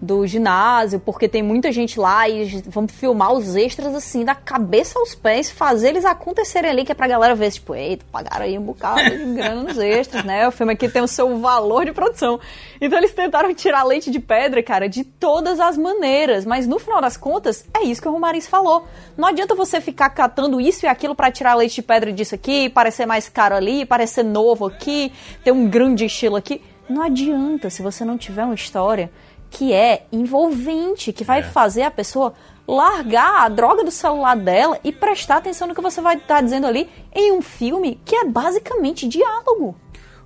do 0.00 0.26
ginásio, 0.26 1.00
porque 1.00 1.28
tem 1.28 1.42
muita 1.42 1.72
gente 1.72 1.98
lá 1.98 2.28
e 2.28 2.62
vamos 2.66 2.92
filmar 2.92 3.32
os 3.32 3.56
extras 3.56 3.94
assim, 3.94 4.24
da 4.24 4.34
cabeça 4.34 4.98
aos 4.98 5.14
pés, 5.14 5.50
fazer 5.50 5.90
eles 5.90 6.04
acontecerem 6.04 6.70
ali, 6.70 6.84
que 6.84 6.92
é 6.92 6.94
pra 6.94 7.08
galera 7.08 7.34
ver, 7.34 7.50
tipo, 7.50 7.74
eita, 7.74 8.04
pagaram 8.12 8.44
aí 8.44 8.58
um 8.58 8.62
bocado 8.62 9.00
de 9.02 9.34
grana 9.34 9.62
nos 9.62 9.78
extras, 9.78 10.24
né? 10.24 10.46
O 10.46 10.52
filme 10.52 10.72
aqui 10.72 10.88
tem 10.88 11.02
o 11.02 11.08
seu 11.08 11.38
valor 11.38 11.84
de 11.84 11.92
produção. 11.92 12.38
Então 12.80 12.98
eles 12.98 13.12
tentaram 13.12 13.54
tirar 13.54 13.84
leite 13.84 14.10
de 14.10 14.20
pedra, 14.20 14.62
cara, 14.62 14.88
de 14.88 15.04
todas 15.04 15.58
as 15.58 15.78
maneiras, 15.78 16.44
mas 16.44 16.66
no 16.66 16.78
final 16.78 17.00
das 17.00 17.16
contas, 17.16 17.64
é 17.74 17.84
isso 17.84 18.02
que 18.02 18.08
o 18.08 18.12
Romariz 18.12 18.46
falou. 18.46 18.86
Não 19.16 19.28
adianta 19.28 19.54
você 19.54 19.80
ficar 19.80 20.10
catando 20.10 20.60
isso 20.60 20.84
e 20.84 20.88
aquilo 20.88 21.14
para 21.14 21.30
tirar 21.30 21.54
leite 21.54 21.76
de 21.76 21.82
pedra 21.82 22.12
disso 22.12 22.34
aqui, 22.34 22.68
parecer 22.68 23.06
mais 23.06 23.28
caro 23.28 23.54
ali, 23.54 23.86
parecer 23.86 24.22
novo 24.22 24.66
aqui, 24.66 25.12
ter 25.42 25.52
um 25.52 25.68
grande 25.68 26.04
estilo 26.04 26.36
aqui. 26.36 26.60
Não 26.88 27.02
adianta 27.02 27.70
se 27.70 27.80
você 27.80 28.04
não 28.04 28.18
tiver 28.18 28.44
uma 28.44 28.54
história 28.54 29.10
que 29.54 29.72
é 29.72 30.02
envolvente, 30.12 31.12
que 31.12 31.22
vai 31.22 31.38
é. 31.38 31.42
fazer 31.44 31.82
a 31.82 31.90
pessoa 31.90 32.34
largar 32.66 33.44
a 33.44 33.48
droga 33.48 33.84
do 33.84 33.90
celular 33.90 34.36
dela 34.36 34.80
e 34.82 34.90
prestar 34.90 35.36
atenção 35.36 35.68
no 35.68 35.74
que 35.74 35.80
você 35.80 36.00
vai 36.00 36.16
estar 36.16 36.36
tá 36.36 36.40
dizendo 36.40 36.66
ali 36.66 36.88
em 37.14 37.32
um 37.32 37.40
filme 37.40 38.00
que 38.04 38.16
é 38.16 38.24
basicamente 38.24 39.06
diálogo. 39.06 39.76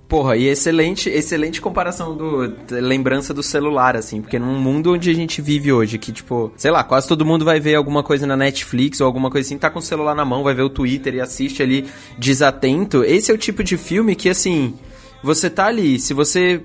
Porra, 0.07 0.35
e 0.35 0.47
excelente, 0.47 1.07
excelente 1.07 1.61
comparação 1.61 2.17
do 2.17 2.51
lembrança 2.71 3.31
do 3.31 3.43
celular, 3.43 3.95
assim, 3.95 4.19
porque 4.19 4.39
num 4.39 4.59
mundo 4.59 4.93
onde 4.93 5.11
a 5.11 5.13
gente 5.13 5.39
vive 5.39 5.71
hoje, 5.71 5.99
que, 5.99 6.11
tipo, 6.11 6.51
sei 6.57 6.71
lá, 6.71 6.83
quase 6.83 7.07
todo 7.07 7.23
mundo 7.23 7.45
vai 7.45 7.59
ver 7.59 7.75
alguma 7.75 8.01
coisa 8.01 8.25
na 8.25 8.35
Netflix 8.35 8.99
ou 8.99 9.05
alguma 9.05 9.29
coisa 9.29 9.47
assim, 9.47 9.59
tá 9.59 9.69
com 9.69 9.77
o 9.77 9.83
celular 9.83 10.15
na 10.15 10.25
mão, 10.25 10.41
vai 10.41 10.55
ver 10.55 10.63
o 10.63 10.69
Twitter 10.69 11.13
e 11.13 11.21
assiste 11.21 11.61
ali 11.61 11.87
desatento. 12.17 13.03
Esse 13.03 13.29
é 13.29 13.35
o 13.35 13.37
tipo 13.37 13.63
de 13.63 13.77
filme 13.77 14.15
que, 14.15 14.29
assim, 14.29 14.73
você 15.21 15.47
tá 15.47 15.67
ali, 15.67 15.99
se 15.99 16.15
você 16.15 16.63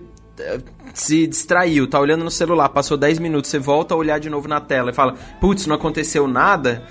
se 0.95 1.27
distraiu, 1.27 1.89
tá 1.89 1.99
olhando 1.99 2.25
no 2.25 2.31
celular, 2.31 2.69
passou 2.69 2.97
10 2.97 3.19
minutos, 3.19 3.51
você 3.51 3.59
volta 3.59 3.93
a 3.93 3.97
olhar 3.97 4.21
de 4.21 4.31
novo 4.31 4.47
na 4.47 4.61
tela 4.61 4.93
e 4.93 4.95
fala, 4.95 5.17
putz, 5.41 5.67
não 5.67 5.75
aconteceu 5.75 6.29
nada. 6.29 6.83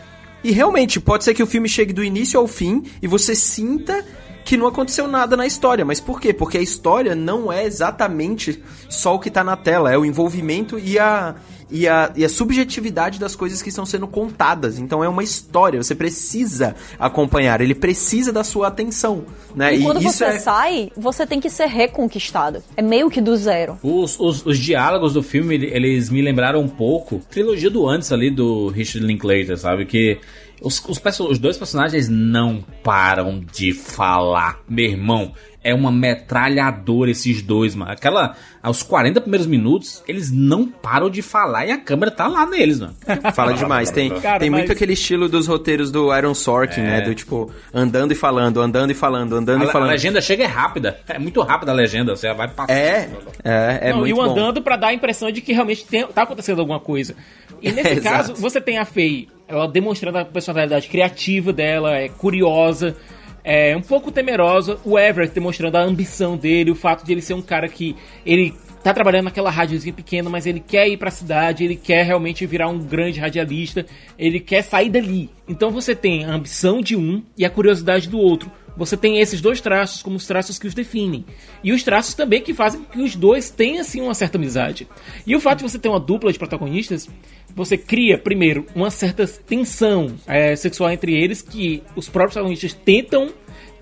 E 0.44 0.52
realmente, 0.52 1.00
pode 1.00 1.24
ser 1.24 1.34
que 1.34 1.42
o 1.42 1.48
filme 1.48 1.70
chegue 1.70 1.94
do 1.94 2.04
início 2.04 2.38
ao 2.38 2.46
fim 2.46 2.84
e 3.02 3.08
você 3.08 3.34
sinta 3.34 4.06
que 4.44 4.58
não 4.58 4.68
aconteceu 4.68 5.08
nada 5.08 5.38
na 5.38 5.48
história. 5.48 5.86
Mas 5.86 6.02
por 6.02 6.20
quê? 6.20 6.34
Porque 6.34 6.58
a 6.58 6.62
história 6.62 7.16
não 7.16 7.52
é 7.52 7.64
exatamente 7.64 8.62
só 8.90 9.16
o 9.16 9.20
que 9.20 9.32
tá 9.32 9.42
na 9.42 9.56
tela, 9.56 9.92
é 9.92 9.98
o 9.98 10.04
envolvimento 10.04 10.78
e 10.78 11.00
a, 11.00 11.36
e 11.74 11.88
a, 11.88 12.12
e 12.16 12.24
a 12.24 12.30
subjetividade 12.30 13.20
das 13.20 13.36
coisas 13.36 13.64
que 13.64 13.70
estão 13.70 13.84
sendo 13.84 14.08
contadas. 14.08 14.78
Então 14.78 15.04
é 15.04 15.10
uma 15.10 15.24
história, 15.24 15.82
você 15.82 15.96
precisa 15.96 16.76
acompanhar, 17.00 17.60
ele 17.62 17.74
precisa 17.74 18.32
da 18.32 18.44
sua 18.44 18.68
atenção. 18.68 19.26
Né? 19.56 19.76
E, 19.76 19.80
e 19.80 19.84
quando 19.84 20.00
você 20.00 20.26
é... 20.26 20.40
sai, 20.40 20.92
você 20.96 21.26
tem 21.26 21.40
que 21.40 21.50
ser 21.50 21.66
reconquistado. 21.66 22.64
É 22.78 22.82
meio 22.84 23.10
que 23.10 23.20
do 23.20 23.36
zero. 23.36 23.80
Os, 23.82 24.20
os, 24.20 24.46
os 24.46 24.60
diálogos 24.60 25.14
do 25.14 25.24
filme, 25.24 25.56
eles 25.56 26.12
me 26.12 26.22
lembraram 26.22 26.62
um 26.62 26.70
pouco 26.70 27.20
trilogia 27.32 27.72
do 27.72 27.88
antes 27.88 28.12
ali 28.12 28.30
do 28.30 28.68
Richard 28.68 29.06
Linklater, 29.06 29.58
sabe? 29.58 29.88
Que 29.88 30.20
os, 30.62 30.82
os, 30.88 31.02
os, 31.20 31.40
dois 31.40 31.58
personagens 31.58 32.08
não 32.08 32.64
param 32.84 33.44
de 33.52 33.74
falar. 33.74 34.62
Meu 34.70 34.86
irmão, 34.86 35.34
é 35.64 35.74
uma 35.74 35.92
metralhadora 35.92 37.12
esses 37.12 37.42
dois, 37.42 37.74
mano. 37.74 37.92
Aquela. 37.92 38.36
Aos 38.62 38.82
40 38.82 39.20
primeiros 39.20 39.46
minutos, 39.46 40.02
eles 40.08 40.32
não 40.32 40.66
param 40.66 41.10
de 41.10 41.22
falar 41.22 41.66
e 41.66 41.72
a 41.72 41.78
câmera 41.78 42.10
tá 42.10 42.28
lá 42.28 42.46
neles, 42.46 42.80
mano. 42.80 42.96
Fala 43.36 43.54
demais. 43.54 43.92
Tem, 43.92 44.10
Cara, 44.22 44.40
tem 44.40 44.50
mas... 44.50 44.62
muito 44.62 44.72
aquele 44.72 44.94
estilo 44.94 45.28
dos 45.28 45.48
roteiros 45.48 45.92
do 45.92 46.16
Iron 46.16 46.34
Sorkin, 46.34 46.80
é. 46.80 46.84
né? 46.84 47.02
Do 47.02 47.14
tipo, 47.14 47.52
andando 47.74 48.14
e 48.14 48.16
falando, 48.16 48.62
andando 48.62 48.92
e 48.92 48.94
falando, 48.94 49.36
andando 49.36 49.64
a, 49.64 49.66
e 49.66 49.72
falando. 49.72 49.90
A 49.90 49.92
legenda 49.92 50.22
chega 50.22 50.44
é 50.44 50.48
rápida. 50.48 51.00
É 51.08 51.20
muito 51.20 51.42
rápida 51.42 51.72
a 51.72 51.76
legenda, 51.76 52.16
você 52.16 52.34
vai 52.34 52.48
passar. 52.48 52.74
É, 52.74 53.10
é, 53.44 53.80
é 53.82 53.92
não, 53.92 54.00
muito 54.00 54.10
E 54.10 54.14
o 54.14 54.22
andando 54.22 54.62
para 54.62 54.78
dar 54.78 54.88
a 54.88 54.94
impressão 54.94 55.30
de 55.30 55.42
que 55.42 55.52
realmente 55.52 55.86
tem, 55.86 56.08
tá 56.08 56.24
acontecendo 56.24 56.60
alguma 56.60 56.80
coisa. 56.80 57.16
E 57.62 57.72
nesse 57.72 58.00
é, 58.00 58.00
caso, 58.00 58.32
exato. 58.32 58.42
você 58.42 58.62
tem 58.62 58.78
a 58.78 58.86
Faye, 58.86 59.28
ela 59.48 59.68
demonstrando 59.68 60.18
a 60.18 60.26
personalidade 60.26 60.88
criativa 60.88 61.52
dela, 61.52 61.96
é 61.96 62.08
curiosa, 62.08 62.96
é 63.44 63.76
um 63.76 63.82
pouco 63.82 64.12
temerosa. 64.12 64.80
O 64.86 64.98
Everett 64.98 65.34
demonstrando 65.34 65.78
a 65.78 65.82
ambição 65.82 66.38
dele, 66.38 66.72
o 66.72 66.76
fato 66.76 67.06
de 67.06 67.12
ele 67.12 67.22
ser 67.22 67.34
um 67.34 67.42
cara 67.42 67.68
que 67.68 67.96
ele 68.26 68.54
tá 68.84 68.94
trabalhando 68.94 69.26
naquela 69.26 69.50
rádiozinha 69.50 69.94
pequena, 69.94 70.30
mas 70.30 70.46
ele 70.46 70.60
quer 70.60 70.88
ir 70.90 70.98
para 70.98 71.08
a 71.08 71.12
cidade, 71.12 71.64
ele 71.64 71.76
quer 71.76 72.06
realmente 72.06 72.46
virar 72.46 72.68
um 72.68 72.80
grande 72.80 73.20
radialista, 73.20 73.86
ele 74.20 74.40
quer 74.40 74.62
sair 74.62 74.90
dali. 74.90 75.30
Então 75.48 75.72
você 75.72 75.96
tem 75.96 76.26
a 76.26 76.34
ambição 76.34 76.82
de 76.82 76.96
um 76.96 77.24
e 77.38 77.46
a 77.46 77.50
curiosidade 77.50 78.10
do 78.10 78.18
outro. 78.18 78.52
Você 78.76 78.98
tem 78.98 79.20
esses 79.20 79.40
dois 79.40 79.62
traços 79.62 80.02
como 80.02 80.16
os 80.16 80.26
traços 80.26 80.58
que 80.58 80.68
os 80.68 80.74
definem. 80.74 81.26
E 81.64 81.72
os 81.72 81.84
traços 81.84 82.14
também 82.14 82.42
que 82.42 82.54
fazem 82.54 82.84
que 82.84 83.00
os 83.00 83.16
dois 83.16 83.50
tenham 83.50 83.82
assim 83.82 84.02
uma 84.02 84.14
certa 84.14 84.38
amizade. 84.38 84.88
E 85.26 85.36
o 85.36 85.40
fato 85.40 85.60
de 85.60 85.70
você 85.70 85.78
ter 85.78 85.90
uma 85.90 86.00
dupla 86.00 86.32
de 86.32 86.40
protagonistas, 86.40 87.08
você 87.56 87.78
cria, 87.78 88.18
primeiro, 88.18 88.66
uma 88.76 88.90
certa 88.90 89.28
tensão 89.28 90.16
é, 90.26 90.56
sexual 90.56 90.92
entre 90.92 91.14
eles 91.14 91.42
que 91.42 91.84
os 91.96 92.10
próprios 92.10 92.34
protagonistas 92.34 92.74
tentam 92.74 93.32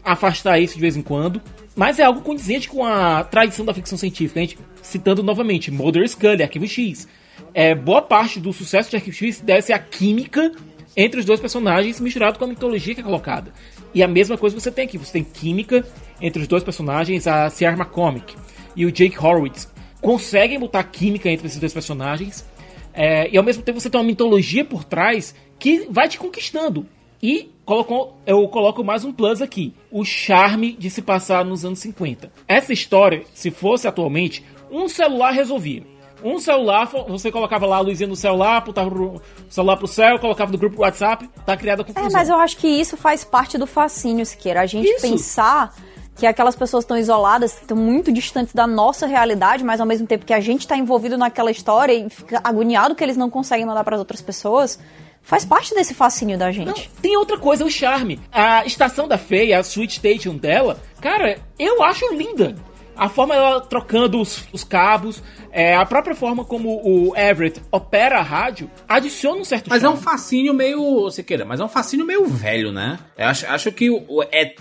afastar 0.04 0.60
isso 0.60 0.76
de 0.76 0.82
vez 0.82 0.98
em 0.98 1.02
quando. 1.02 1.42
Mas 1.76 2.00
é 2.00 2.04
algo 2.04 2.22
condizente 2.22 2.68
com 2.68 2.86
a 2.86 3.24
tradição 3.24 3.64
da 3.64 3.74
ficção 3.74 3.98
científica. 3.98 4.40
A 4.40 4.44
gente, 4.44 4.58
citando 4.82 5.24
novamente, 5.24 5.72
Mulder 5.72 6.08
Scully, 6.08 6.44
Arquivo 6.44 6.68
X. 6.68 7.08
É, 7.54 7.74
boa 7.74 8.02
parte 8.02 8.40
do 8.40 8.52
sucesso 8.52 8.90
de 8.90 8.98
Arquivo 8.98 9.16
X 9.16 9.40
deve 9.40 9.62
ser 9.62 9.74
a 9.74 9.80
química 9.80 10.52
entre 10.96 11.20
os 11.20 11.26
dois 11.26 11.40
personagens 11.40 12.00
misturado 12.00 12.38
com 12.38 12.46
a 12.46 12.48
mitologia 12.48 12.94
que 12.94 13.02
é 13.02 13.04
colocada. 13.04 13.54
E 13.94 14.02
a 14.02 14.08
mesma 14.08 14.38
coisa 14.38 14.60
você 14.60 14.72
tem 14.72 14.86
aqui. 14.86 14.98
Você 14.98 15.14
tem 15.14 15.24
química 15.24 15.86
entre 16.22 16.42
os 16.42 16.48
dois 16.48 16.64
personagens, 16.64 17.28
a 17.28 17.50
Sierra 17.50 17.78
McCormick 17.78 18.36
e 18.76 18.86
o 18.86 18.92
Jake 18.92 19.18
Horowitz. 19.18 19.72
Conseguem 20.02 20.60
botar 20.60 20.84
química 20.84 21.30
entre 21.30 21.48
esses 21.48 21.60
dois 21.60 21.74
personagens. 21.74 22.46
É, 22.94 23.30
e 23.30 23.38
ao 23.38 23.44
mesmo 23.44 23.64
tempo 23.64 23.80
você 23.80 23.90
tem 23.90 24.00
uma 24.00 24.08
mitologia 24.08 24.66
por 24.66 24.84
trás 24.84 25.36
que 25.58 25.88
vai 25.90 26.08
te 26.08 26.18
conquistando. 26.18 26.86
E 27.22 27.52
colocou, 27.64 28.18
eu 28.26 28.48
coloco 28.48 28.84
mais 28.84 29.06
um 29.06 29.14
plus 29.14 29.42
aqui: 29.42 29.74
o 29.92 30.04
charme 30.04 30.74
de 30.74 30.90
se 30.90 31.02
passar 31.02 31.46
nos 31.46 31.64
anos 31.64 31.80
50. 31.80 32.32
Essa 32.48 32.74
história, 32.74 33.24
se 33.34 33.52
fosse 33.52 33.88
atualmente, 33.88 34.44
um 34.72 34.88
celular 34.88 35.32
resolvia. 35.32 35.84
Um 36.24 36.40
celular, 36.40 36.86
você 37.08 37.32
colocava 37.32 37.66
lá 37.66 37.78
a 37.78 37.80
luzinha 37.80 38.08
no 38.08 38.16
celular, 38.16 38.58
apontava 38.58 38.90
o 38.90 39.22
celular 39.50 39.78
pro 39.78 39.88
céu, 39.88 40.20
colocava 40.20 40.52
no 40.52 40.58
grupo 40.58 40.76
do 40.76 40.82
WhatsApp, 40.82 41.30
tá 41.46 41.58
criada 41.58 41.82
a 41.82 41.86
conclusão. 41.86 42.10
É, 42.10 42.14
mas 42.14 42.30
eu 42.30 42.36
acho 42.38 42.58
que 42.58 42.68
isso 42.68 42.96
faz 42.96 43.24
parte 43.24 43.58
do 43.58 43.66
fascínio, 43.66 44.26
Siqueira. 44.26 44.62
A 44.62 44.66
gente 44.66 44.88
isso. 44.88 45.02
pensar 45.02 45.74
que 46.16 46.26
aquelas 46.28 46.56
pessoas 46.56 46.84
estão 46.84 46.98
isoladas, 46.98 47.54
estão 47.60 47.76
muito 47.76 48.12
distantes 48.12 48.54
da 48.54 48.68
nossa 48.68 49.08
realidade, 49.08 49.64
mas 49.64 49.80
ao 49.80 49.88
mesmo 49.88 50.06
tempo 50.06 50.26
que 50.26 50.34
a 50.34 50.40
gente 50.40 50.62
está 50.62 50.78
envolvido 50.78 51.18
naquela 51.18 51.50
história 51.50 51.94
e 51.94 52.10
fica 52.10 52.40
agoniado 52.44 52.94
que 52.94 53.04
eles 53.04 53.18
não 53.18 53.30
conseguem 53.30 53.66
mandar 53.66 53.84
para 53.84 53.96
as 53.96 54.00
outras 54.00 54.22
pessoas, 54.22 54.80
faz 55.22 55.46
parte 55.46 55.74
desse 55.74 55.94
fascínio 55.94 56.38
da 56.38 56.52
gente. 56.52 56.68
Não, 56.68 57.02
tem 57.02 57.18
outra 57.18 57.38
coisa, 57.38 57.66
o 57.66 57.70
charme. 57.70 58.20
A 58.32 58.66
estação 58.66 59.08
da 59.08 59.18
feia, 59.18 59.60
a 59.60 59.64
Switch 59.64 59.96
Station 59.96 60.36
dela, 60.36 60.80
cara, 61.00 61.40
eu 61.58 61.82
acho 61.82 62.14
linda. 62.14 62.56
A 62.96 63.10
forma 63.10 63.34
ela 63.34 63.62
trocando 63.62 64.22
os, 64.22 64.44
os 64.52 64.64
cabos, 64.64 65.24
é, 65.52 65.76
a 65.76 65.86
própria 65.86 66.16
forma 66.16 66.46
como 66.46 66.82
o 66.84 67.16
Everett 67.16 67.62
opera 67.72 68.20
a 68.20 68.22
rádio, 68.22 68.70
adiciona 68.88 69.42
um 69.42 69.46
certo 69.46 69.70
Mas 69.70 69.82
charme. 69.82 69.96
é 69.96 70.00
um 70.00 70.02
fascínio 70.02 70.54
meio. 70.54 71.02
Você 71.04 71.22
queira, 71.24 71.46
mas 71.46 71.60
é 71.60 71.64
um 71.64 71.70
fascínio 71.70 72.06
meio 72.06 72.26
velho, 72.26 72.72
né? 72.72 72.98
Eu 73.18 73.28
acho, 73.28 73.46
acho 73.48 73.72
que 73.72 73.90
o, 73.90 74.04
o 74.08 74.24
ET 74.24 74.58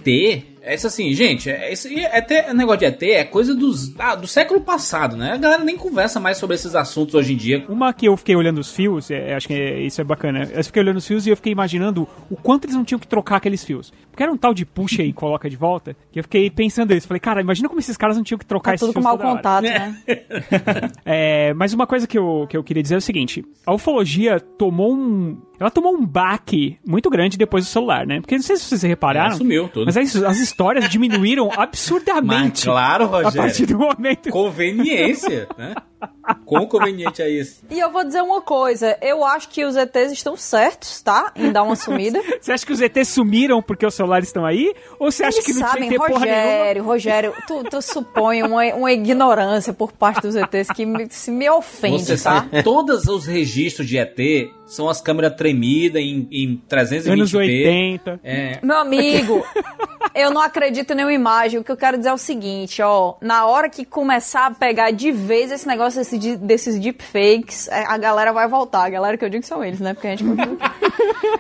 é 0.62 0.74
isso 0.74 0.86
assim, 0.86 1.12
gente, 1.12 1.50
é, 1.50 1.72
esse 1.72 1.94
é 1.98 2.52
negócio 2.52 2.80
de 2.80 2.84
ET 2.86 3.02
é 3.02 3.24
coisa 3.24 3.54
dos, 3.54 3.94
ah, 3.98 4.14
do 4.14 4.26
século 4.26 4.60
passado, 4.60 5.16
né? 5.16 5.32
A 5.32 5.36
galera 5.36 5.64
nem 5.64 5.76
conversa 5.76 6.20
mais 6.20 6.36
sobre 6.36 6.54
esses 6.54 6.74
assuntos 6.74 7.14
hoje 7.14 7.32
em 7.32 7.36
dia. 7.36 7.64
Uma 7.68 7.92
que 7.92 8.06
eu 8.06 8.16
fiquei 8.16 8.36
olhando 8.36 8.58
os 8.58 8.72
fios, 8.72 9.10
é, 9.10 9.34
acho 9.34 9.46
que 9.46 9.54
é, 9.54 9.80
isso 9.80 10.00
é 10.00 10.04
bacana. 10.04 10.48
Eu 10.52 10.64
fiquei 10.64 10.82
olhando 10.82 10.98
os 10.98 11.06
fios 11.06 11.26
e 11.26 11.30
eu 11.30 11.36
fiquei 11.36 11.52
imaginando 11.52 12.06
o 12.30 12.36
quanto 12.36 12.64
eles 12.64 12.76
não 12.76 12.84
tinham 12.84 12.98
que 12.98 13.06
trocar 13.06 13.36
aqueles 13.36 13.64
fios. 13.64 13.92
Porque 14.10 14.22
era 14.22 14.32
um 14.32 14.36
tal 14.36 14.52
de 14.52 14.66
puxa 14.66 15.02
e 15.02 15.12
coloca 15.12 15.48
de 15.48 15.56
volta, 15.56 15.96
que 16.12 16.18
eu 16.18 16.24
fiquei 16.24 16.50
pensando 16.50 16.92
isso. 16.94 17.08
Falei, 17.08 17.20
cara, 17.20 17.40
imagina 17.40 17.68
como 17.68 17.80
esses 17.80 17.96
caras 17.96 18.16
não 18.16 18.24
tinham 18.24 18.38
que 18.38 18.46
trocar 18.46 18.72
tá 18.72 18.74
esses 18.74 18.86
tudo 18.86 18.92
fios. 18.92 19.04
Tudo 19.04 19.18
com 19.18 19.24
mau 19.24 19.36
contato, 19.36 19.62
né? 19.62 19.96
é, 21.04 21.54
mas 21.54 21.72
uma 21.72 21.86
coisa 21.86 22.06
que 22.06 22.18
eu, 22.18 22.46
que 22.48 22.56
eu 22.56 22.62
queria 22.62 22.82
dizer 22.82 22.96
é 22.96 22.98
o 22.98 23.02
seguinte: 23.02 23.44
a 23.64 23.74
ufologia 23.74 24.38
tomou 24.38 24.94
um 24.94 25.38
ela 25.60 25.70
tomou 25.70 25.94
um 25.94 26.06
baque 26.06 26.78
muito 26.86 27.10
grande 27.10 27.36
depois 27.36 27.66
do 27.66 27.68
celular, 27.68 28.06
né? 28.06 28.18
Porque 28.22 28.34
não 28.34 28.42
sei 28.42 28.56
se 28.56 28.64
vocês 28.64 28.82
repararam. 28.82 29.28
Ela 29.28 29.36
sumiu 29.36 29.68
tudo. 29.68 29.84
Mas 29.84 29.96
as, 29.96 30.16
as 30.16 30.40
histórias 30.50 30.88
diminuíram 30.88 31.50
absurdamente. 31.56 32.66
Mas, 32.66 32.74
claro, 32.74 33.06
Rogério. 33.06 33.40
A 33.40 33.42
partir 33.42 33.66
do 33.66 33.78
momento. 33.78 34.30
Conveniência, 34.30 35.48
né? 35.56 35.74
Quão 36.46 36.66
conveniente 36.66 37.20
é 37.20 37.28
isso? 37.28 37.62
E 37.70 37.78
eu 37.78 37.90
vou 37.90 38.04
dizer 38.04 38.22
uma 38.22 38.40
coisa: 38.40 38.96
eu 39.02 39.24
acho 39.24 39.48
que 39.48 39.64
os 39.64 39.76
ETs 39.76 40.12
estão 40.12 40.36
certos, 40.36 41.00
tá? 41.02 41.32
Em 41.36 41.52
dar 41.52 41.62
uma 41.62 41.76
sumida. 41.76 42.20
você 42.40 42.52
acha 42.52 42.64
que 42.64 42.72
os 42.72 42.80
ETs 42.80 43.08
sumiram 43.08 43.62
porque 43.62 43.84
os 43.84 43.94
celulares 43.94 44.28
estão 44.28 44.46
aí? 44.46 44.74
Ou 44.98 45.10
você 45.10 45.24
acha 45.24 45.38
Eles 45.38 45.46
que 45.46 45.52
não 45.54 45.60
sabem, 45.60 45.88
tinha 45.88 46.00
que 46.00 46.06
ter 46.06 46.12
Rogério, 46.12 46.82
porra 46.82 46.94
Rogério, 46.94 47.34
tu, 47.46 47.64
tu 47.64 47.82
supõe 47.82 48.42
uma, 48.42 48.64
uma 48.74 48.92
ignorância 48.92 49.72
por 49.72 49.92
parte 49.92 50.22
dos 50.22 50.34
ETs 50.34 50.68
que 50.74 50.86
me, 50.86 51.06
se 51.10 51.30
me 51.30 51.48
ofende, 51.50 52.04
você 52.04 52.12
tá? 52.12 52.42
Sabe, 52.42 52.62
todos 52.62 53.06
os 53.06 53.26
registros 53.26 53.86
de 53.86 53.98
ET 53.98 54.18
são 54.70 54.88
as 54.88 55.00
câmeras 55.00 55.34
tremidas 55.34 56.00
em, 56.00 56.26
em 56.30 56.62
320p. 56.68 57.10
Anos 57.12 57.34
80. 57.34 58.20
É. 58.24 58.58
Meu 58.62 58.78
amigo, 58.78 59.44
Eu 60.14 60.30
não 60.32 60.40
acredito 60.40 60.90
em 60.92 60.96
nenhuma 60.96 61.12
imagem. 61.12 61.60
O 61.60 61.64
que 61.64 61.70
eu 61.70 61.76
quero 61.76 61.96
dizer 61.96 62.08
é 62.10 62.12
o 62.12 62.18
seguinte, 62.18 62.82
ó. 62.82 63.14
Na 63.20 63.46
hora 63.46 63.68
que 63.68 63.84
começar 63.84 64.46
a 64.46 64.50
pegar 64.50 64.90
de 64.90 65.12
vez 65.12 65.52
esse 65.52 65.66
negócio 65.68 66.00
desse, 66.00 66.18
de- 66.18 66.36
desses 66.36 66.78
deepfakes, 66.80 67.68
é, 67.68 67.84
a 67.86 67.96
galera 67.96 68.32
vai 68.32 68.48
voltar. 68.48 68.84
A 68.84 68.88
galera 68.90 69.16
que 69.16 69.24
eu 69.24 69.28
digo 69.30 69.44
são 69.46 69.62
eles, 69.62 69.78
né? 69.78 69.94
Porque 69.94 70.08
a 70.08 70.16
gente. 70.16 70.30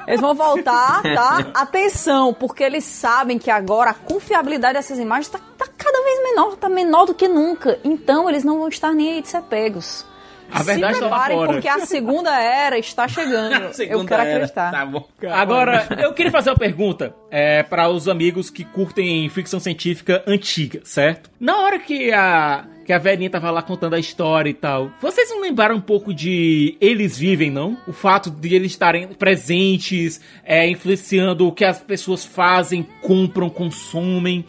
Eles 0.06 0.20
vão 0.20 0.34
voltar, 0.34 1.02
tá? 1.02 1.50
Atenção, 1.54 2.32
porque 2.32 2.62
eles 2.62 2.84
sabem 2.84 3.38
que 3.38 3.50
agora 3.50 3.90
a 3.90 3.94
confiabilidade 3.94 4.74
dessas 4.74 4.98
imagens 4.98 5.28
tá, 5.28 5.40
tá 5.58 5.66
cada 5.76 6.02
vez 6.04 6.22
menor, 6.22 6.56
tá 6.56 6.68
menor 6.68 7.06
do 7.06 7.14
que 7.14 7.26
nunca. 7.28 7.78
Então 7.82 8.28
eles 8.28 8.44
não 8.44 8.58
vão 8.58 8.68
estar 8.68 8.92
nem 8.92 9.14
aí 9.14 9.22
de 9.22 9.28
ser 9.28 9.42
pegos. 9.42 10.06
A 10.52 10.62
verdade 10.62 10.94
Se 10.94 11.00
tá 11.00 11.08
preparem, 11.08 11.36
fora. 11.36 11.52
porque 11.52 11.68
a 11.68 11.80
segunda 11.80 12.40
era 12.40 12.78
está 12.78 13.06
chegando. 13.08 13.70
eu 13.80 14.04
quero 14.04 14.22
era. 14.22 14.34
acreditar. 14.34 14.70
Tá 14.70 14.86
bom. 14.86 15.08
Agora, 15.30 15.86
eu 16.02 16.12
queria 16.12 16.32
fazer 16.32 16.50
uma 16.50 16.56
pergunta 16.56 17.14
é, 17.30 17.62
para 17.62 17.88
os 17.88 18.08
amigos 18.08 18.50
que 18.50 18.64
curtem 18.64 19.28
ficção 19.28 19.60
científica 19.60 20.22
antiga, 20.26 20.80
certo? 20.84 21.30
Na 21.38 21.58
hora 21.58 21.78
que 21.78 22.12
a 22.12 22.64
que 22.90 22.92
a 22.94 22.98
velhinha 22.98 23.30
tava 23.30 23.52
lá 23.52 23.62
contando 23.62 23.94
a 23.94 24.00
história 24.00 24.50
e 24.50 24.54
tal, 24.54 24.90
vocês 25.00 25.30
não 25.30 25.40
lembraram 25.40 25.76
um 25.76 25.80
pouco 25.80 26.12
de 26.12 26.76
Eles 26.80 27.16
Vivem, 27.16 27.48
não? 27.48 27.78
O 27.86 27.92
fato 27.92 28.28
de 28.32 28.52
eles 28.52 28.72
estarem 28.72 29.06
presentes, 29.06 30.20
é, 30.44 30.68
influenciando 30.68 31.46
o 31.46 31.52
que 31.52 31.64
as 31.64 31.78
pessoas 31.80 32.24
fazem, 32.24 32.84
compram, 33.00 33.48
consomem. 33.48 34.44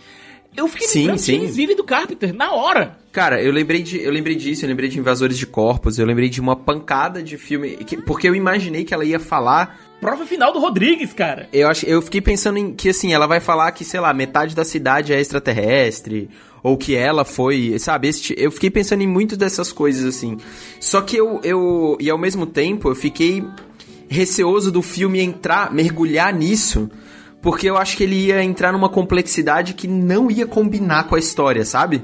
Eu 0.55 0.67
fiquei 0.67 0.87
Sim, 0.87 0.99
lembrando 1.01 1.19
sim. 1.19 1.45
Vivem 1.47 1.75
do 1.75 1.83
Carpenter, 1.83 2.33
na 2.33 2.51
hora. 2.53 2.97
Cara, 3.11 3.41
eu 3.41 3.51
lembrei, 3.51 3.81
de, 3.81 4.01
eu 4.01 4.11
lembrei 4.11 4.35
disso, 4.35 4.65
eu 4.65 4.69
lembrei 4.69 4.89
de 4.89 4.99
Invasores 4.99 5.37
de 5.37 5.45
Corpos, 5.45 5.97
eu 5.97 6.05
lembrei 6.05 6.27
de 6.29 6.41
uma 6.41 6.55
pancada 6.55 7.23
de 7.23 7.37
filme. 7.37 7.77
que- 7.77 7.97
porque 7.97 8.27
eu 8.27 8.35
imaginei 8.35 8.83
que 8.83 8.93
ela 8.93 9.05
ia 9.05 9.19
falar. 9.19 9.79
Prova 10.01 10.25
final 10.25 10.51
do 10.51 10.59
Rodrigues, 10.59 11.13
cara. 11.13 11.47
Eu, 11.53 11.69
acho, 11.69 11.85
eu 11.85 12.01
fiquei 12.01 12.19
pensando 12.21 12.57
em 12.57 12.73
que, 12.73 12.89
assim, 12.89 13.13
ela 13.13 13.27
vai 13.27 13.39
falar 13.39 13.71
que, 13.71 13.85
sei 13.85 13.99
lá, 13.99 14.13
metade 14.13 14.55
da 14.55 14.65
cidade 14.65 15.13
é 15.13 15.19
extraterrestre, 15.21 16.29
ou 16.63 16.75
que 16.77 16.95
ela 16.95 17.23
foi, 17.23 17.77
sabe? 17.79 18.07
esse 18.09 18.33
eu 18.37 18.51
fiquei 18.51 18.69
pensando 18.69 19.01
em 19.03 19.07
muitas 19.07 19.37
dessas 19.37 19.71
coisas, 19.71 20.03
assim. 20.05 20.37
Só 20.79 21.01
que 21.01 21.15
eu, 21.15 21.39
eu. 21.43 21.97
E 21.99 22.09
ao 22.09 22.17
mesmo 22.17 22.45
tempo, 22.45 22.89
eu 22.89 22.95
fiquei 22.95 23.43
receoso 24.09 24.71
do 24.71 24.81
filme 24.81 25.21
entrar, 25.21 25.71
mergulhar 25.73 26.33
nisso. 26.33 26.89
Porque 27.41 27.69
eu 27.69 27.77
acho 27.77 27.97
que 27.97 28.03
ele 28.03 28.27
ia 28.27 28.43
entrar 28.43 28.71
numa 28.71 28.89
complexidade 28.89 29.73
que 29.73 29.87
não 29.87 30.29
ia 30.29 30.45
combinar 30.45 31.05
com 31.05 31.15
a 31.15 31.19
história, 31.19 31.65
sabe? 31.65 32.03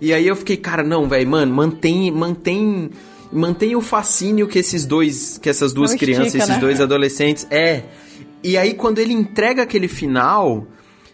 E 0.00 0.12
aí 0.12 0.26
eu 0.26 0.36
fiquei, 0.36 0.56
cara, 0.56 0.82
não, 0.82 1.08
velho, 1.08 1.28
mano, 1.28 1.54
mantém, 1.54 2.10
mantém, 2.10 2.90
mantém 3.32 3.74
o 3.74 3.80
fascínio 3.80 4.46
que 4.46 4.58
esses 4.58 4.84
dois, 4.84 5.38
que 5.38 5.48
essas 5.48 5.72
duas 5.72 5.90
Não 5.90 5.96
estica, 5.96 6.12
crianças, 6.12 6.34
esses 6.34 6.48
né? 6.48 6.58
dois 6.58 6.80
adolescentes, 6.80 7.46
é. 7.50 7.84
E 8.42 8.58
aí 8.58 8.74
quando 8.74 8.98
ele 8.98 9.14
entrega 9.14 9.62
aquele 9.62 9.88
final, 9.88 10.66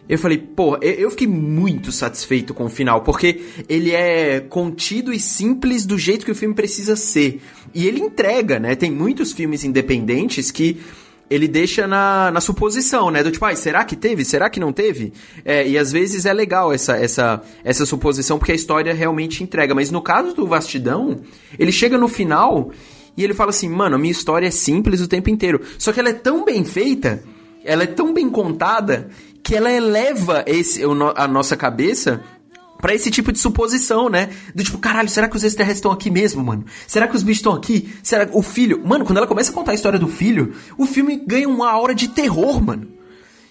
eu 0.09 0.19
falei, 0.19 0.37
pô, 0.37 0.77
eu 0.81 1.09
fiquei 1.11 1.27
muito 1.27 1.89
satisfeito 1.89 2.53
com 2.53 2.65
o 2.65 2.69
final, 2.69 3.01
porque 3.01 3.39
ele 3.69 3.91
é 3.91 4.41
contido 4.41 5.13
e 5.13 5.19
simples 5.19 5.85
do 5.85 5.97
jeito 5.97 6.25
que 6.25 6.31
o 6.31 6.35
filme 6.35 6.53
precisa 6.53 6.97
ser. 6.97 7.41
E 7.73 7.87
ele 7.87 8.01
entrega, 8.01 8.59
né? 8.59 8.75
Tem 8.75 8.91
muitos 8.91 9.31
filmes 9.31 9.63
independentes 9.63 10.51
que 10.51 10.81
ele 11.31 11.47
deixa 11.47 11.87
na, 11.87 12.29
na 12.29 12.41
suposição, 12.41 13.09
né? 13.09 13.23
Do 13.23 13.31
tipo, 13.31 13.45
ai, 13.45 13.55
será 13.55 13.85
que 13.85 13.95
teve? 13.95 14.25
Será 14.25 14.49
que 14.49 14.59
não 14.59 14.73
teve? 14.73 15.13
É, 15.45 15.65
e 15.65 15.77
às 15.77 15.89
vezes 15.89 16.25
é 16.25 16.33
legal 16.33 16.73
essa, 16.73 16.97
essa, 16.97 17.41
essa 17.63 17.85
suposição, 17.85 18.37
porque 18.37 18.51
a 18.51 18.55
história 18.55 18.93
realmente 18.93 19.41
entrega. 19.41 19.73
Mas 19.73 19.89
no 19.89 20.01
caso 20.01 20.35
do 20.35 20.45
Vastidão, 20.45 21.21
ele 21.57 21.71
chega 21.71 21.97
no 21.97 22.09
final 22.09 22.71
e 23.15 23.23
ele 23.23 23.33
fala 23.33 23.51
assim, 23.51 23.69
mano, 23.69 23.95
a 23.95 23.97
minha 23.97 24.11
história 24.11 24.47
é 24.47 24.51
simples 24.51 24.99
o 24.99 25.07
tempo 25.07 25.29
inteiro. 25.29 25.61
Só 25.79 25.93
que 25.93 26.01
ela 26.01 26.09
é 26.09 26.13
tão 26.13 26.43
bem 26.43 26.65
feita, 26.65 27.23
ela 27.63 27.83
é 27.83 27.87
tão 27.87 28.13
bem 28.13 28.29
contada, 28.29 29.07
que 29.41 29.55
ela 29.55 29.71
eleva 29.71 30.43
esse, 30.45 30.81
a 31.15 31.27
nossa 31.29 31.55
cabeça 31.55 32.21
Pra 32.81 32.93
esse 32.95 33.11
tipo 33.11 33.31
de 33.31 33.39
suposição, 33.39 34.09
né? 34.09 34.29
Do 34.55 34.63
tipo, 34.63 34.77
caralho, 34.79 35.07
será 35.07 35.27
que 35.27 35.37
os 35.37 35.43
extraterrestres 35.43 35.77
estão 35.77 35.91
aqui 35.91 36.09
mesmo, 36.09 36.43
mano? 36.43 36.65
Será 36.87 37.07
que 37.07 37.15
os 37.15 37.23
bichos 37.23 37.39
estão 37.39 37.53
aqui? 37.53 37.93
Será 38.01 38.25
que 38.25 38.35
o 38.35 38.41
filho. 38.41 38.81
Mano, 38.83 39.05
quando 39.05 39.17
ela 39.17 39.27
começa 39.27 39.51
a 39.51 39.53
contar 39.53 39.71
a 39.71 39.75
história 39.75 39.99
do 39.99 40.07
filho, 40.07 40.53
o 40.77 40.85
filme 40.85 41.15
ganha 41.15 41.47
uma 41.47 41.69
aura 41.69 41.93
de 41.93 42.07
terror, 42.07 42.61
mano. 42.61 42.87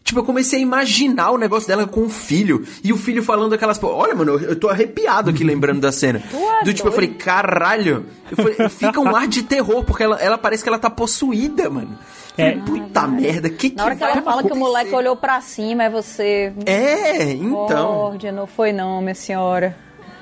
Tipo, 0.03 0.21
eu 0.21 0.25
comecei 0.25 0.59
a 0.59 0.63
imaginar 0.63 1.31
o 1.31 1.39
negócio 1.39 1.69
dela 1.69 1.87
com 1.87 2.03
o 2.03 2.09
filho. 2.09 2.67
E 2.83 2.93
o 2.93 2.97
filho 2.97 3.23
falando 3.23 3.53
aquelas. 3.53 3.79
Olha, 3.83 4.15
mano, 4.15 4.39
eu 4.39 4.57
tô 4.57 4.69
arrepiado 4.69 5.31
aqui 5.31 5.45
lembrando 5.45 5.81
da 5.81 5.93
cena. 5.93 6.23
é 6.61 6.65
Do 6.65 6.73
tipo, 6.75 6.89
eu 6.89 6.93
falei, 6.93 7.11
caralho. 7.11 8.07
Eu 8.31 8.37
falei, 8.37 8.69
fica 8.69 9.01
um 9.01 9.15
ar 9.15 9.29
de 9.29 9.43
terror, 9.43 9.85
porque 9.85 10.03
ela, 10.03 10.17
ela 10.17 10.39
parece 10.39 10.63
que 10.63 10.69
ela 10.69 10.79
tá 10.79 10.91
possuída, 10.91 11.69
mano. 11.71 11.97
Falei, 12.37 12.61
puta 12.61 13.07
merda, 13.07 13.51
que 13.51 13.75
Na 13.75 13.85
hora 13.85 13.97
que 13.97 14.05
ela 14.05 14.23
fala 14.23 14.43
que 14.43 14.53
o 14.53 14.57
moleque 14.57 14.95
olhou 14.95 15.17
pra 15.17 15.41
cima, 15.41 15.85
é 15.85 15.91
você. 15.91 16.53
É, 16.67 17.33
então. 17.33 17.51
Misericórdia, 17.51 18.33
não 18.33 18.47
foi 18.47 18.73
não, 18.73 19.01
minha 19.01 19.15
senhora. 19.15 19.77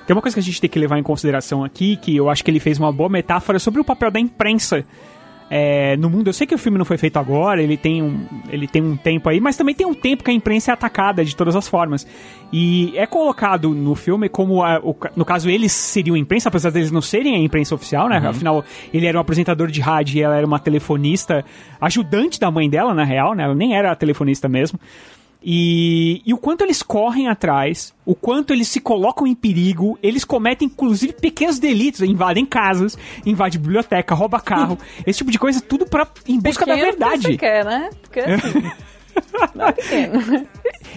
Tem 0.06 0.16
uma 0.16 0.22
coisa 0.22 0.34
que 0.34 0.40
a 0.40 0.42
gente 0.42 0.60
tem 0.60 0.70
que 0.70 0.78
levar 0.78 0.98
em 0.98 1.02
consideração 1.02 1.62
aqui, 1.62 1.96
que 1.96 2.16
eu 2.16 2.30
acho 2.30 2.42
que 2.42 2.50
ele 2.50 2.60
fez 2.60 2.78
uma 2.78 2.90
boa 2.90 3.10
metáfora 3.10 3.58
sobre 3.58 3.80
o 3.80 3.84
papel 3.84 4.10
da 4.10 4.18
imprensa 4.18 4.84
é, 5.50 5.96
no 5.96 6.08
mundo. 6.10 6.28
Eu 6.28 6.32
sei 6.32 6.46
que 6.46 6.54
o 6.54 6.58
filme 6.58 6.76
não 6.78 6.84
foi 6.84 6.96
feito 6.98 7.18
agora, 7.18 7.62
ele 7.62 7.76
tem, 7.76 8.02
um, 8.02 8.26
ele 8.50 8.66
tem 8.66 8.82
um 8.82 8.96
tempo 8.96 9.28
aí, 9.28 9.40
mas 9.40 9.56
também 9.56 9.74
tem 9.74 9.86
um 9.86 9.94
tempo 9.94 10.22
que 10.24 10.30
a 10.30 10.34
imprensa 10.34 10.70
é 10.70 10.74
atacada 10.74 11.24
de 11.24 11.34
todas 11.34 11.56
as 11.56 11.66
formas. 11.68 12.06
E 12.52 12.92
é 12.96 13.06
colocado 13.06 13.70
no 13.74 13.94
filme 13.94 14.28
como, 14.28 14.62
a- 14.62 14.78
o 14.82 14.94
no 15.16 15.24
caso, 15.24 15.50
eles 15.50 15.72
seriam 15.72 16.14
a 16.16 16.18
imprensa, 16.18 16.48
apesar 16.48 16.70
deles 16.70 16.90
não 16.90 17.00
serem 17.02 17.34
a 17.34 17.38
imprensa 17.38 17.74
oficial, 17.74 18.08
né? 18.08 18.18
Afinal, 18.18 18.64
ele 18.92 19.06
era 19.06 19.16
um 19.18 19.20
apresentador 19.20 19.68
de 19.68 19.80
rádio 19.80 20.18
e 20.18 20.22
ela 20.22 20.36
era 20.36 20.46
uma 20.46 20.58
telefonista, 20.58 21.44
ajudante 21.80 22.38
da 22.40 22.50
mãe 22.50 22.68
dela, 22.68 22.94
na 22.94 23.04
real, 23.04 23.34
né? 23.34 23.44
Ela 23.44 23.54
nem 23.54 23.74
era 23.76 23.90
a 23.92 23.96
telefonista 23.96 24.48
mesmo. 24.48 24.78
E, 25.50 26.20
e 26.26 26.34
o 26.34 26.36
quanto 26.36 26.62
eles 26.62 26.82
correm 26.82 27.26
atrás, 27.26 27.94
o 28.04 28.14
quanto 28.14 28.52
eles 28.52 28.68
se 28.68 28.80
colocam 28.80 29.26
em 29.26 29.34
perigo, 29.34 29.98
eles 30.02 30.22
cometem 30.22 30.66
inclusive 30.66 31.14
pequenos 31.14 31.58
delitos, 31.58 32.02
invadem 32.02 32.44
casas, 32.44 32.98
invadem 33.24 33.58
biblioteca, 33.58 34.14
rouba 34.14 34.40
carro, 34.40 34.78
esse 35.06 35.20
tipo 35.20 35.30
de 35.30 35.38
coisa, 35.38 35.58
tudo 35.62 35.86
pra, 35.86 36.06
em 36.28 36.38
busca 36.38 36.66
da 36.66 36.74
Pequeno 36.74 36.92
porque 36.92 37.06
verdade. 37.06 37.22
Você 37.22 37.36
quer, 37.38 37.64
né? 37.64 37.88
Porque 38.02 38.20
assim, 38.20 38.62
é 39.58 39.72
pequeno. 39.72 40.48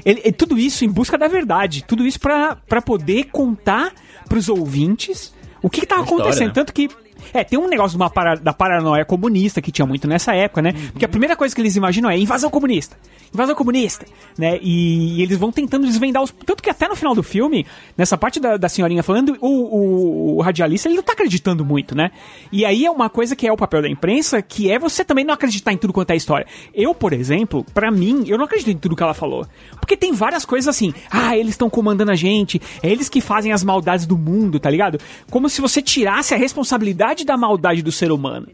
Ele, 0.03 0.21
é 0.25 0.31
tudo 0.33 0.59
isso 0.59 0.83
em 0.83 0.89
busca 0.89 1.17
da 1.17 1.29
verdade, 1.29 1.85
tudo 1.85 2.05
isso 2.05 2.19
pra 2.19 2.57
pra 2.57 2.81
poder 2.81 3.29
contar 3.31 3.93
pros 4.27 4.49
ouvintes 4.49 5.33
o 5.61 5.69
que, 5.69 5.81
que 5.81 5.87
tá 5.87 6.01
história, 6.01 6.23
acontecendo. 6.23 6.47
né? 6.47 6.53
Tanto 6.53 6.73
que. 6.73 6.89
É, 7.33 7.43
tem 7.43 7.57
um 7.59 7.67
negócio 7.67 7.97
para- 8.09 8.35
da 8.35 8.53
paranoia 8.53 9.05
comunista 9.05 9.61
que 9.61 9.71
tinha 9.71 9.85
muito 9.85 10.07
nessa 10.07 10.33
época, 10.35 10.61
né? 10.61 10.73
Porque 10.91 11.05
a 11.05 11.09
primeira 11.09 11.35
coisa 11.35 11.53
que 11.53 11.61
eles 11.61 11.75
imaginam 11.75 12.09
é 12.09 12.17
invasão 12.17 12.49
comunista. 12.49 12.97
Invasão 13.33 13.55
comunista, 13.55 14.05
né? 14.37 14.59
E, 14.61 15.17
e 15.19 15.21
eles 15.21 15.37
vão 15.37 15.51
tentando 15.51 15.85
desvendar 15.87 16.21
os. 16.21 16.31
Tanto 16.45 16.61
que 16.61 16.69
até 16.69 16.87
no 16.87 16.95
final 16.97 17.15
do 17.15 17.23
filme, 17.23 17.65
nessa 17.97 18.17
parte 18.17 18.39
da, 18.41 18.57
da 18.57 18.67
senhorinha 18.67 19.01
falando, 19.03 19.37
o, 19.39 19.47
o, 19.47 20.37
o 20.37 20.41
radialista 20.41 20.89
ele 20.89 20.95
não 20.97 21.03
tá 21.03 21.13
acreditando 21.13 21.63
muito, 21.63 21.95
né? 21.95 22.11
E 22.51 22.65
aí 22.65 22.85
é 22.85 22.91
uma 22.91 23.09
coisa 23.09 23.33
que 23.35 23.47
é 23.47 23.51
o 23.51 23.55
papel 23.55 23.81
da 23.83 23.89
imprensa, 23.89 24.41
que 24.41 24.69
é 24.69 24.77
você 24.77 25.05
também 25.05 25.23
não 25.23 25.33
acreditar 25.33 25.71
em 25.71 25.77
tudo 25.77 25.93
quanto 25.93 26.11
é 26.11 26.15
história. 26.15 26.45
Eu, 26.73 26.93
por 26.93 27.13
exemplo, 27.13 27.65
pra 27.73 27.89
mim, 27.89 28.25
eu 28.27 28.37
não 28.37 28.45
acredito 28.45 28.69
em 28.71 28.77
tudo 28.77 28.95
que 28.97 29.03
ela 29.03 29.13
falou. 29.13 29.47
Porque 29.79 29.95
tem 29.95 30.11
várias 30.13 30.43
coisas 30.43 30.67
assim, 30.67 30.93
ah, 31.09 31.37
eles 31.37 31.51
estão 31.51 31.69
comandando 31.69 32.11
a 32.11 32.15
gente, 32.15 32.61
é 32.83 32.89
eles 32.89 33.07
que 33.07 33.21
fazem 33.21 33.53
as 33.53 33.63
maldades 33.63 34.05
do 34.05 34.17
mundo, 34.17 34.59
tá 34.59 34.69
ligado? 34.69 34.99
Como 35.29 35.47
se 35.49 35.61
você 35.61 35.81
tirasse 35.81 36.33
a 36.33 36.37
responsabilidade 36.37 37.10
da 37.25 37.37
maldade 37.37 37.81
do 37.81 37.91
ser 37.91 38.11
humano. 38.11 38.47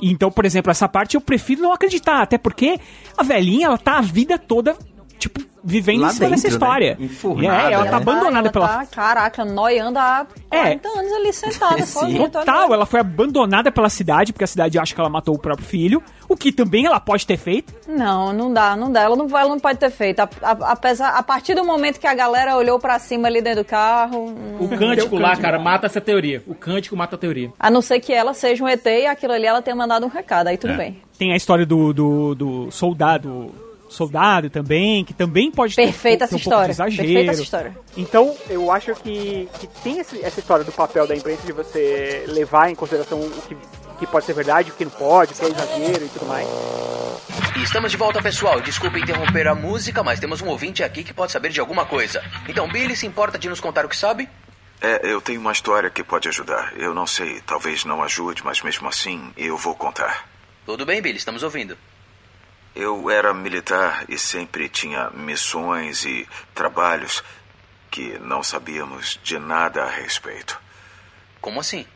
Então, 0.00 0.30
por 0.30 0.44
exemplo, 0.44 0.70
essa 0.70 0.88
parte 0.88 1.14
eu 1.14 1.20
prefiro 1.20 1.62
não 1.62 1.72
acreditar, 1.72 2.22
até 2.22 2.36
porque 2.36 2.78
a 3.16 3.22
velhinha, 3.22 3.66
ela 3.66 3.78
tá 3.78 3.98
a 3.98 4.02
vida 4.02 4.38
toda, 4.38 4.76
tipo, 5.18 5.40
vivendo 5.64 6.02
Lá 6.02 6.08
em 6.08 6.10
cima 6.12 6.30
dessa 6.30 6.42
dentro, 6.42 6.58
né? 6.60 6.66
história. 6.66 6.96
Enfurnada, 7.00 7.70
é, 7.70 7.72
ela 7.72 7.84
né? 7.84 7.90
tá 7.90 7.96
abandonada 7.96 8.38
ela 8.48 8.52
pela 8.52 8.68
Tá, 8.68 8.86
caraca, 8.86 9.44
noiando 9.44 9.98
há 9.98 10.26
40 10.50 10.88
anos 10.88 11.12
ali 11.12 11.32
sentada, 11.32 11.84
sozinha. 11.86 12.28
Total, 12.28 12.72
ela 12.74 12.84
foi 12.86 13.00
abandonada 13.00 13.72
pela 13.72 13.88
cidade, 13.88 14.32
porque 14.32 14.44
a 14.44 14.46
cidade 14.48 14.78
acha 14.78 14.94
que 14.94 15.00
ela 15.00 15.08
matou 15.08 15.34
o 15.34 15.38
próprio 15.38 15.66
filho, 15.66 16.02
o 16.28 16.36
que 16.36 16.52
também 16.52 16.84
ela 16.86 17.00
pode 17.00 17.26
ter 17.26 17.36
feito. 17.36 17.72
Não, 17.88 18.32
não 18.32 18.52
dá, 18.52 18.76
não 18.76 18.90
dá. 18.92 19.02
Ela 19.02 19.16
não, 19.16 19.26
ela 19.26 19.48
não 19.48 19.58
pode 19.58 19.78
ter 19.78 19.90
feito. 19.90 20.20
A, 20.20 20.28
a- 20.42 20.72
apesar, 20.72 21.10
a 21.10 21.22
partir 21.22 21.54
do 21.54 21.64
momento 21.64 21.98
que 21.98 22.06
a 22.06 22.14
galera 22.14 22.56
olhou 22.56 22.78
pra 22.78 22.98
cima 22.98 23.28
ali 23.28 23.40
dentro 23.40 23.62
do 23.62 23.66
carro. 23.66 24.34
O 24.60 24.68
cântico 24.68 25.16
lá, 25.16 25.34
cara, 25.36 25.58
mata 25.58 25.86
essa 25.86 26.00
teoria. 26.00 26.42
O 26.46 26.54
cântico 26.54 26.96
mata 26.96 27.16
a 27.16 27.18
teoria. 27.18 27.50
A 27.58 27.70
não 27.70 27.80
ser 27.80 28.00
que 28.00 28.12
ela 28.12 28.34
seja 28.34 28.62
um 28.62 28.68
ET 28.68 28.84
e 28.86 29.06
aquilo 29.06 29.32
ali 29.32 29.46
ela 29.46 29.62
tenha 29.62 29.74
mandado 29.76 30.04
um 30.04 30.08
recado, 30.10 30.48
aí 30.48 30.58
tudo 30.58 30.74
É. 30.74 30.76
bem. 30.76 31.02
Tem 31.18 31.32
a 31.32 31.36
história 31.36 31.64
do, 31.64 31.92
do, 31.92 32.34
do 32.34 32.70
soldado. 32.70 33.50
Soldado 33.94 34.50
também, 34.50 35.04
que 35.04 35.14
também 35.14 35.50
pode 35.50 35.74
ter, 35.76 35.84
Perfeita 35.86 36.26
ter 36.28 36.34
essa 36.34 36.36
um 36.36 36.38
pouco 36.38 36.64
de 36.66 36.70
história. 36.70 36.72
exagero. 36.72 37.02
Perfeita 37.08 37.30
essa 37.32 37.42
história. 37.42 37.78
Então, 37.96 38.36
eu 38.50 38.70
acho 38.70 38.94
que, 38.96 39.48
que 39.60 39.66
tem 39.82 39.98
esse- 39.98 40.22
essa 40.24 40.40
história 40.40 40.64
do 40.64 40.72
papel 40.72 41.06
da 41.06 41.14
imprensa 41.16 41.42
de 41.46 41.52
você 41.52 42.24
levar 42.28 42.70
em 42.70 42.74
consideração 42.74 43.20
o 43.20 43.30
que, 43.42 43.56
que 44.00 44.06
pode 44.06 44.26
ser 44.26 44.32
verdade, 44.34 44.70
o 44.70 44.74
que 44.74 44.84
não 44.84 44.92
pode, 44.92 45.32
o 45.32 45.36
que 45.36 45.44
é 45.44 45.48
exagero 45.48 46.04
e 46.04 46.08
tudo 46.08 46.26
mais. 46.26 46.46
E 47.56 47.62
estamos 47.62 47.90
de 47.90 47.96
volta, 47.96 48.20
pessoal. 48.20 48.60
Desculpe 48.60 48.98
interromper 49.00 49.46
a 49.46 49.54
música, 49.54 50.02
mas 50.02 50.18
temos 50.18 50.42
um 50.42 50.48
ouvinte 50.48 50.82
aqui 50.82 51.04
que 51.04 51.14
pode 51.14 51.30
saber 51.32 51.50
de 51.50 51.60
alguma 51.60 51.86
coisa. 51.86 52.22
Então, 52.48 52.68
Billy, 52.68 52.96
se 52.96 53.06
importa 53.06 53.38
de 53.38 53.48
nos 53.48 53.60
contar 53.60 53.86
o 53.86 53.88
que 53.88 53.96
sabe? 53.96 54.28
É, 54.82 55.00
eu 55.04 55.20
tenho 55.20 55.40
uma 55.40 55.52
história 55.52 55.88
que 55.88 56.02
pode 56.02 56.28
ajudar. 56.28 56.72
Eu 56.76 56.92
não 56.92 57.06
sei, 57.06 57.40
talvez 57.46 57.84
não 57.84 58.02
ajude, 58.02 58.42
mas 58.44 58.60
mesmo 58.60 58.88
assim 58.88 59.30
eu 59.36 59.56
vou 59.56 59.74
contar. 59.74 60.28
Tudo 60.66 60.84
bem, 60.84 61.00
Billy, 61.00 61.16
estamos 61.16 61.42
ouvindo. 61.42 61.76
Eu 62.74 63.08
era 63.08 63.32
militar 63.32 64.04
e 64.08 64.18
sempre 64.18 64.68
tinha 64.68 65.08
missões 65.10 66.04
e 66.04 66.28
trabalhos 66.54 67.22
que 67.88 68.18
não 68.18 68.42
sabíamos 68.42 69.20
de 69.22 69.38
nada 69.38 69.84
a 69.84 69.88
respeito. 69.88 70.60
Como 71.40 71.60
assim? 71.60 71.86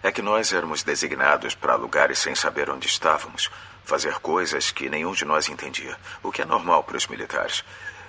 É 0.00 0.12
que 0.12 0.22
nós 0.22 0.52
éramos 0.52 0.84
designados 0.84 1.56
para 1.56 1.74
lugares 1.74 2.20
sem 2.20 2.36
saber 2.36 2.70
onde 2.70 2.86
estávamos, 2.86 3.50
fazer 3.84 4.14
coisas 4.20 4.70
que 4.70 4.88
nenhum 4.88 5.12
de 5.12 5.24
nós 5.24 5.48
entendia, 5.48 5.96
o 6.22 6.30
que 6.30 6.42
é 6.42 6.44
normal 6.44 6.84
para 6.84 6.96
os 6.96 7.08
militares. 7.08 7.64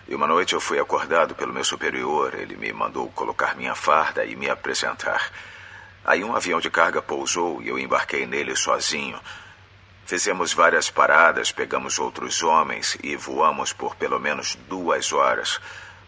E 0.08 0.14
uma 0.14 0.28
noite 0.28 0.54
eu 0.54 0.62
fui 0.62 0.80
acordado 0.80 1.34
pelo 1.34 1.54
meu 1.54 1.64
superior, 1.64 2.36
ele 2.36 2.56
me 2.56 2.72
mandou 2.72 3.10
colocar 3.10 3.56
minha 3.56 3.74
farda 3.74 4.24
e 4.26 4.36
me 4.36 4.50
apresentar. 4.50 5.32
Aí 6.06 6.24
um 6.24 6.36
avião 6.36 6.60
de 6.60 6.70
carga 6.70 7.02
pousou 7.02 7.62
e 7.62 7.70
eu 7.70 7.80
embarquei 7.80 8.28
nele 8.28 8.56
sozinho. 8.56 9.20
Fizemos 10.10 10.53
várias 10.53 10.89
paradas, 10.89 11.51
pegamos 11.51 11.99
outros 11.99 12.41
homens 12.41 12.97
e 13.03 13.16
voamos 13.16 13.72
por 13.72 13.95
pelo 13.95 14.20
menos 14.20 14.57
duas 14.68 15.14
horas. 15.14 15.62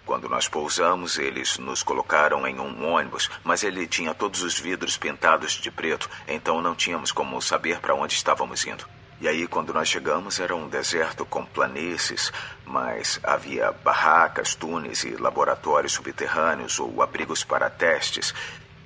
Quando 0.07 0.27
nós 0.27 0.47
pousamos, 0.47 1.19
eles 1.19 1.59
nos 1.59 1.83
colocaram 1.83 2.47
em 2.47 2.59
um 2.59 2.83
ônibus, 2.91 3.29
mas 3.43 3.63
ele 3.63 3.85
tinha 3.85 4.15
todos 4.15 4.41
os 4.41 4.59
vidros 4.59 4.97
pintados 4.97 5.51
de 5.51 5.69
preto, 5.69 6.09
então 6.27 6.63
não 6.63 6.73
tínhamos 6.73 7.11
como 7.11 7.39
saber 7.43 7.79
para 7.79 7.93
onde 7.93 8.15
estávamos 8.15 8.65
indo. 8.65 8.87
E 9.19 9.27
aí, 9.27 9.45
quando 9.45 9.71
nós 9.71 9.87
chegamos, 9.87 10.39
era 10.39 10.55
um 10.55 10.67
deserto 10.67 11.23
com 11.23 11.45
planícies, 11.45 12.33
mas 12.65 13.19
havia 13.21 13.71
barracas, 13.71 14.55
túneis 14.55 15.03
e 15.03 15.11
laboratórios 15.11 15.93
subterrâneos 15.93 16.79
ou 16.79 17.03
abrigos 17.03 17.43
para 17.43 17.69
testes. 17.69 18.33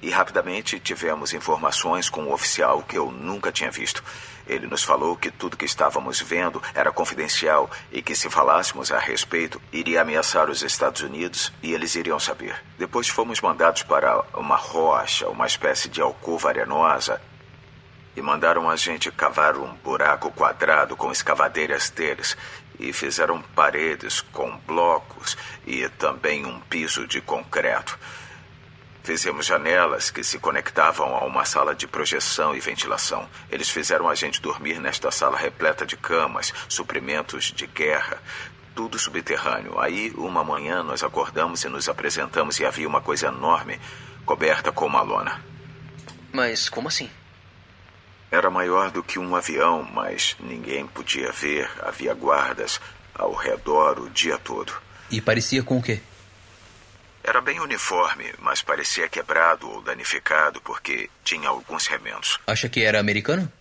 E 0.02 0.10
rapidamente 0.10 0.78
tivemos 0.78 1.34
informações 1.34 2.10
com 2.10 2.24
um 2.24 2.34
oficial 2.34 2.84
que 2.84 2.98
eu 2.98 3.10
nunca 3.10 3.50
tinha 3.50 3.72
visto. 3.72 4.04
Ele 4.48 4.68
nos 4.68 4.84
falou 4.84 5.16
que 5.16 5.32
tudo 5.32 5.58
que 5.58 5.66
estávamos 5.66 6.22
vendo 6.22 6.62
era 6.74 6.92
confidencial 6.92 7.70
e 7.92 8.02
que 8.02 8.16
se 8.16 8.30
falássemos 8.30 8.92
a 8.92 9.00
respeito 9.00 9.62
iria 9.72 10.02
ameaçar 10.02 10.50
os 10.50 10.62
Estados 10.62 11.02
Unidos 11.02 11.52
e 11.64 11.74
eles 11.74 11.96
iriam 11.96 12.20
saber. 12.20 12.64
Depois 12.78 13.08
fomos 13.08 13.42
mandados 13.42 13.84
para 13.84 14.24
uma 14.36 14.56
rocha, 14.56 15.28
uma 15.30 15.48
espécie 15.48 15.90
de 15.90 16.02
alcova 16.02 16.50
arenosa, 16.50 17.22
e 18.16 18.22
mandaram 18.22 18.70
a 18.70 18.76
gente 18.76 19.12
cavar 19.12 19.58
um 19.58 19.74
buraco 19.76 20.32
quadrado 20.32 20.96
com 20.96 21.12
escavadeiras 21.12 21.90
deles 21.90 22.38
e 22.80 22.94
fizeram 22.94 23.42
paredes 23.42 24.22
com 24.22 24.58
blocos 24.60 25.38
e 25.66 25.88
também 25.90 26.46
um 26.46 26.60
piso 26.62 27.08
de 27.08 27.20
concreto. 27.20 27.98
Fizemos 29.06 29.46
janelas 29.46 30.10
que 30.10 30.24
se 30.24 30.40
conectavam 30.40 31.16
a 31.16 31.24
uma 31.26 31.46
sala 31.46 31.76
de 31.76 31.86
projeção 31.86 32.56
e 32.56 32.60
ventilação. 32.60 33.30
Eles 33.52 33.70
fizeram 33.70 34.10
a 34.10 34.16
gente 34.16 34.42
dormir 34.42 34.80
nesta 34.80 35.12
sala 35.12 35.38
repleta 35.38 35.86
de 35.86 35.96
camas, 35.96 36.52
suprimentos 36.68 37.54
de 37.56 37.68
guerra, 37.68 38.18
tudo 38.74 38.98
subterrâneo. 38.98 39.80
Aí, 39.80 40.12
uma 40.18 40.44
manhã, 40.44 40.82
nós 40.82 41.04
acordamos 41.04 41.64
e 41.64 41.70
nos 41.70 41.88
apresentamos 41.88 42.60
e 42.60 42.66
havia 42.66 42.88
uma 42.88 43.00
coisa 43.00 43.28
enorme, 43.28 43.80
coberta 44.26 44.72
com 44.72 44.88
uma 44.88 45.04
lona. 45.04 45.40
Mas 46.34 46.68
como 46.68 46.88
assim? 46.88 47.08
Era 48.32 48.50
maior 48.50 48.90
do 48.90 49.04
que 49.04 49.20
um 49.20 49.36
avião, 49.36 49.88
mas 49.94 50.36
ninguém 50.40 50.88
podia 50.88 51.32
ver. 51.32 51.70
Havia 51.84 52.16
guardas 52.16 52.82
ao 53.14 53.36
redor 53.36 54.00
o 54.00 54.10
dia 54.10 54.40
todo. 54.40 54.74
E 55.12 55.22
parecia 55.22 55.62
com 55.62 55.78
o 55.78 55.84
quê? 55.84 56.02
Era 57.28 57.42
bem 57.42 57.60
uniforme, 57.60 58.32
mas 58.38 58.62
parecia 58.62 59.10
quebrado 59.10 59.68
ou 59.68 59.82
danificado 59.82 60.62
porque 60.62 61.10
tinha 61.24 61.50
alguns 61.50 61.88
remendos. 61.88 62.40
Acha 62.46 62.70
que 62.70 62.84
era 62.84 63.00
americano? 63.00 63.52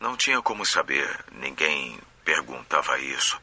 Não 0.00 0.16
tinha 0.16 0.42
como 0.42 0.66
saber. 0.66 1.08
Ninguém 1.30 2.00
perguntava 2.24 2.98
isso. 2.98 3.40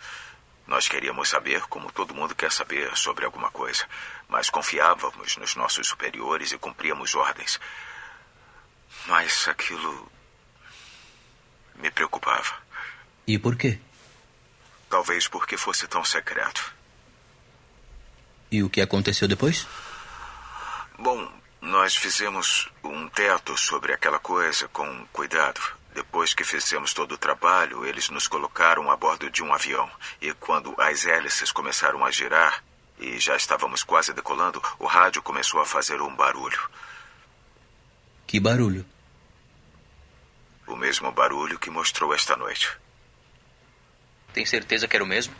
Nós 0.68 0.90
queríamos 0.90 1.30
saber 1.30 1.62
como 1.70 1.90
todo 1.94 2.14
mundo 2.14 2.36
quer 2.36 2.52
saber 2.52 2.92
sobre 2.98 3.24
alguma 3.24 3.50
coisa, 3.50 3.88
mas 4.28 4.50
confiávamos 4.50 5.38
nos 5.38 5.56
nossos 5.56 5.88
superiores 5.88 6.52
e 6.52 6.58
cumpríamos 6.58 7.16
ordens. 7.16 7.58
Mas 9.06 9.48
aquilo 9.48 10.12
me 11.76 11.90
preocupava. 11.90 12.54
E 13.26 13.40
por 13.40 13.56
quê? 13.56 13.80
Talvez 14.90 15.26
porque 15.30 15.56
fosse 15.56 15.88
tão 15.88 16.04
secreto. 16.04 16.76
E 18.52 18.64
o 18.64 18.70
que 18.70 18.82
aconteceu 18.82 19.28
depois? 19.28 19.68
Bom, 20.98 21.32
nós 21.62 21.96
fizemos 21.96 22.70
um 22.84 23.10
teto 23.10 23.58
sobre 23.58 23.94
aquela 23.94 24.20
coisa 24.20 24.68
com 24.70 25.06
cuidado. 25.12 25.60
Depois 25.94 26.34
que 26.34 26.44
fizemos 26.44 26.94
todo 26.94 27.14
o 27.14 27.18
trabalho, 27.18 27.86
eles 27.86 28.10
nos 28.10 28.28
colocaram 28.28 28.90
a 28.92 28.96
bordo 28.96 29.30
de 29.30 29.44
um 29.44 29.54
avião. 29.54 29.90
E 30.22 30.32
quando 30.34 30.74
as 30.80 31.06
hélices 31.06 31.52
começaram 31.52 32.06
a 32.06 32.12
girar 32.12 32.64
e 33.00 33.20
já 33.20 33.36
estávamos 33.36 33.84
quase 33.84 34.14
decolando, 34.14 34.62
o 34.80 34.86
rádio 34.86 35.22
começou 35.22 35.60
a 35.60 35.66
fazer 35.66 36.02
um 36.02 36.16
barulho. 36.16 36.70
Que 38.26 38.40
barulho? 38.40 38.86
O 40.68 40.76
mesmo 40.76 41.12
barulho 41.12 41.60
que 41.60 41.70
mostrou 41.70 42.14
esta 42.14 42.36
noite. 42.36 42.78
Tem 44.34 44.46
certeza 44.46 44.88
que 44.88 44.96
era 44.96 45.04
o 45.04 45.08
mesmo? 45.08 45.34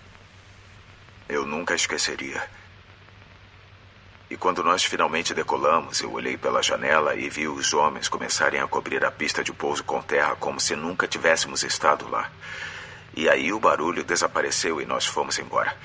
Eu 1.30 1.46
nunca 1.46 1.76
esqueceria. 1.76 2.50
E 4.30 4.36
quando 4.36 4.62
nós 4.62 4.84
finalmente 4.84 5.34
decolamos, 5.34 6.02
eu 6.02 6.12
olhei 6.12 6.38
pela 6.38 6.62
janela 6.62 7.16
e 7.16 7.30
vi 7.30 7.48
os 7.48 7.74
homens 7.74 8.10
começarem 8.10 8.60
a 8.60 8.68
cobrir 8.68 9.06
a 9.06 9.12
pista 9.12 9.42
de 9.42 9.54
pouso 9.54 9.84
com 9.84 10.02
terra 10.02 10.36
como 10.36 10.60
se 10.60 10.76
nunca 10.76 11.08
tivéssemos 11.08 11.64
estado 11.64 12.10
lá. 12.10 12.30
E 13.16 13.30
aí 13.30 13.54
o 13.54 13.60
barulho 13.60 14.04
desapareceu 14.04 14.82
e 14.82 14.86
nós 14.86 15.06
fomos 15.06 15.40
embora. 15.40 15.76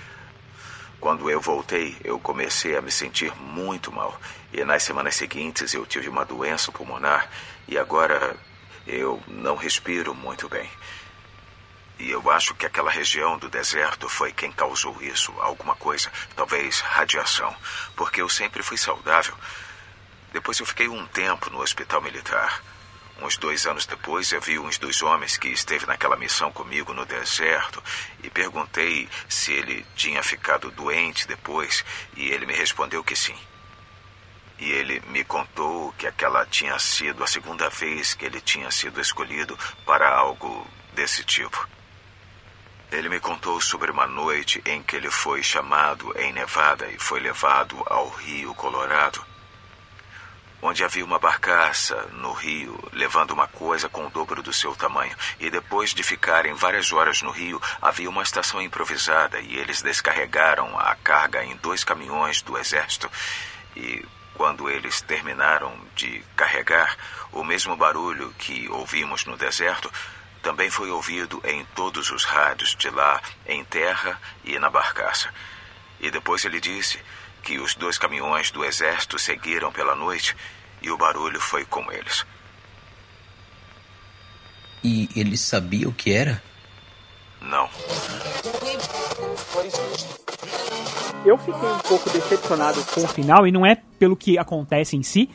Quando 0.99 1.30
eu 1.30 1.40
voltei, 1.40 1.97
eu 2.03 2.18
comecei 2.18 2.76
a 2.76 2.82
me 2.82 2.90
sentir 2.90 3.32
muito 3.36 3.93
mal. 3.93 4.20
E 4.53 4.64
nas 4.64 4.82
semanas 4.82 5.14
seguintes 5.14 5.72
eu 5.72 5.86
tive 5.86 6.09
uma 6.09 6.24
doença 6.24 6.70
pulmonar 6.72 7.30
e 7.68 7.78
agora 7.78 8.36
eu 8.86 9.22
não 9.28 9.57
respiro 9.57 10.14
muito 10.14 10.49
bem. 10.49 10.68
E 12.03 12.11
eu 12.11 12.28
acho 12.32 12.53
que 12.57 12.66
aquela 12.66 12.90
região 12.90 13.38
do 13.38 13.48
deserto 13.48 14.09
foi 14.09 14.32
quem 14.32 14.50
causou 14.50 15.00
isso, 15.00 15.32
alguma 15.38 15.76
coisa, 15.76 16.11
talvez 16.34 16.80
radiação, 16.80 17.55
porque 17.94 18.20
eu 18.20 18.28
sempre 18.28 18.61
fui 18.61 18.76
saudável. 18.76 19.32
Depois 20.32 20.59
eu 20.59 20.66
fiquei 20.66 20.88
um 20.88 21.07
tempo 21.07 21.48
no 21.48 21.61
hospital 21.61 22.03
militar. 22.03 22.61
Uns 23.20 23.36
dois 23.36 23.66
anos 23.66 23.86
depois, 23.86 24.32
eu 24.32 24.40
vi 24.40 24.59
uns 24.59 24.78
dos 24.78 25.00
homens 25.00 25.36
que 25.36 25.46
esteve 25.46 25.86
naquela 25.86 26.16
missão 26.16 26.50
comigo 26.50 26.92
no 26.92 27.07
deserto 27.07 27.80
e 28.20 28.28
perguntei 28.28 29.09
se 29.28 29.53
ele 29.53 29.86
tinha 29.94 30.24
ficado 30.24 30.72
doente 30.72 31.28
depois, 31.28 31.84
e 32.16 32.30
ele 32.30 32.46
me 32.46 32.53
respondeu 32.53 33.05
que 33.05 33.14
sim. 33.14 33.38
E 34.59 34.72
ele 34.72 34.98
me 35.07 35.22
contou 35.22 35.92
que 35.92 36.09
aquela 36.09 36.44
tinha 36.46 36.76
sido 36.80 37.22
a 37.22 37.28
segunda 37.28 37.70
vez 37.70 38.12
que 38.12 38.24
ele 38.24 38.40
tinha 38.40 38.72
sido 38.72 39.00
escolhido 39.00 39.57
para 39.86 40.12
algo 40.12 40.66
desse 40.94 41.22
tipo. 41.22 41.64
Ele 42.93 43.09
me 43.09 43.18
contou 43.18 43.59
sobre 43.59 43.90
uma 43.90 44.07
noite 44.07 44.62
em 44.66 44.82
que 44.82 44.97
ele 44.97 45.11
foi 45.11 45.43
chamado 45.43 46.12
em 46.14 46.30
Nevada 46.30 46.86
e 46.90 46.99
foi 46.99 47.20
levado 47.20 47.82
ao 47.86 48.11
Rio 48.11 48.55
Colorado, 48.55 49.24
onde 50.61 50.84
havia 50.84 51.03
uma 51.03 51.18
barcaça 51.18 51.97
no 52.12 52.32
rio 52.32 52.78
levando 52.93 53.30
uma 53.30 53.49
coisa 53.49 53.88
com 53.88 54.07
o 54.07 54.11
dobro 54.11 54.43
do 54.43 54.53
seu 54.53 54.76
tamanho. 54.76 55.16
E 55.40 55.49
depois 55.49 55.95
de 55.95 56.03
ficarem 56.03 56.53
várias 56.53 56.93
horas 56.93 57.22
no 57.22 57.30
rio, 57.30 57.59
havia 57.80 58.11
uma 58.11 58.22
estação 58.22 58.61
improvisada 58.61 59.40
e 59.40 59.57
eles 59.57 59.80
descarregaram 59.80 60.78
a 60.78 60.95
carga 60.95 61.43
em 61.43 61.57
dois 61.57 61.82
caminhões 61.82 62.43
do 62.43 62.59
exército. 62.59 63.11
E 63.74 64.05
quando 64.34 64.68
eles 64.68 65.01
terminaram 65.01 65.74
de 65.97 66.22
carregar, 66.36 66.95
o 67.32 67.43
mesmo 67.43 67.74
barulho 67.74 68.34
que 68.38 68.68
ouvimos 68.68 69.24
no 69.24 69.34
deserto 69.34 69.90
também 70.43 70.68
foi 70.68 70.90
ouvido 70.90 71.40
em 71.45 71.64
todos 71.74 72.11
os 72.11 72.24
rádios 72.24 72.74
de 72.76 72.90
lá, 72.90 73.22
em 73.47 73.64
terra 73.64 74.20
e 74.45 74.59
na 74.59 74.68
barcaça. 74.68 75.32
E 76.01 76.11
depois 76.11 76.45
ele 76.45 76.61
disse 76.61 76.99
que 77.43 77.59
os 77.59 77.74
dois 77.74 77.97
caminhões 77.97 78.51
do 78.51 78.64
exército 78.64 79.18
seguiram 79.18 79.72
pela 79.72 79.95
noite 79.95 80.36
e 80.82 80.90
o 80.90 80.99
barulho 80.99 81.40
foi 81.40 81.64
com 81.64 81.90
eles. 81.93 82.26
E 84.82 85.09
ele 85.14 85.36
sabia 85.36 85.88
o 85.88 85.93
que 85.93 86.12
era? 86.12 86.43
Não. 87.40 87.68
Eu 91.24 91.38
fiquei 91.38 91.68
um 91.68 91.78
pouco 91.78 92.11
decepcionado 92.11 92.84
com 92.86 93.05
o 93.05 93.09
final, 93.09 93.47
e 93.47 93.53
não 93.53 93.64
é 93.64 93.76
pelo 93.97 94.16
que 94.16 94.36
acontece 94.36 94.97
em 94.97 95.05
si, 95.05 95.30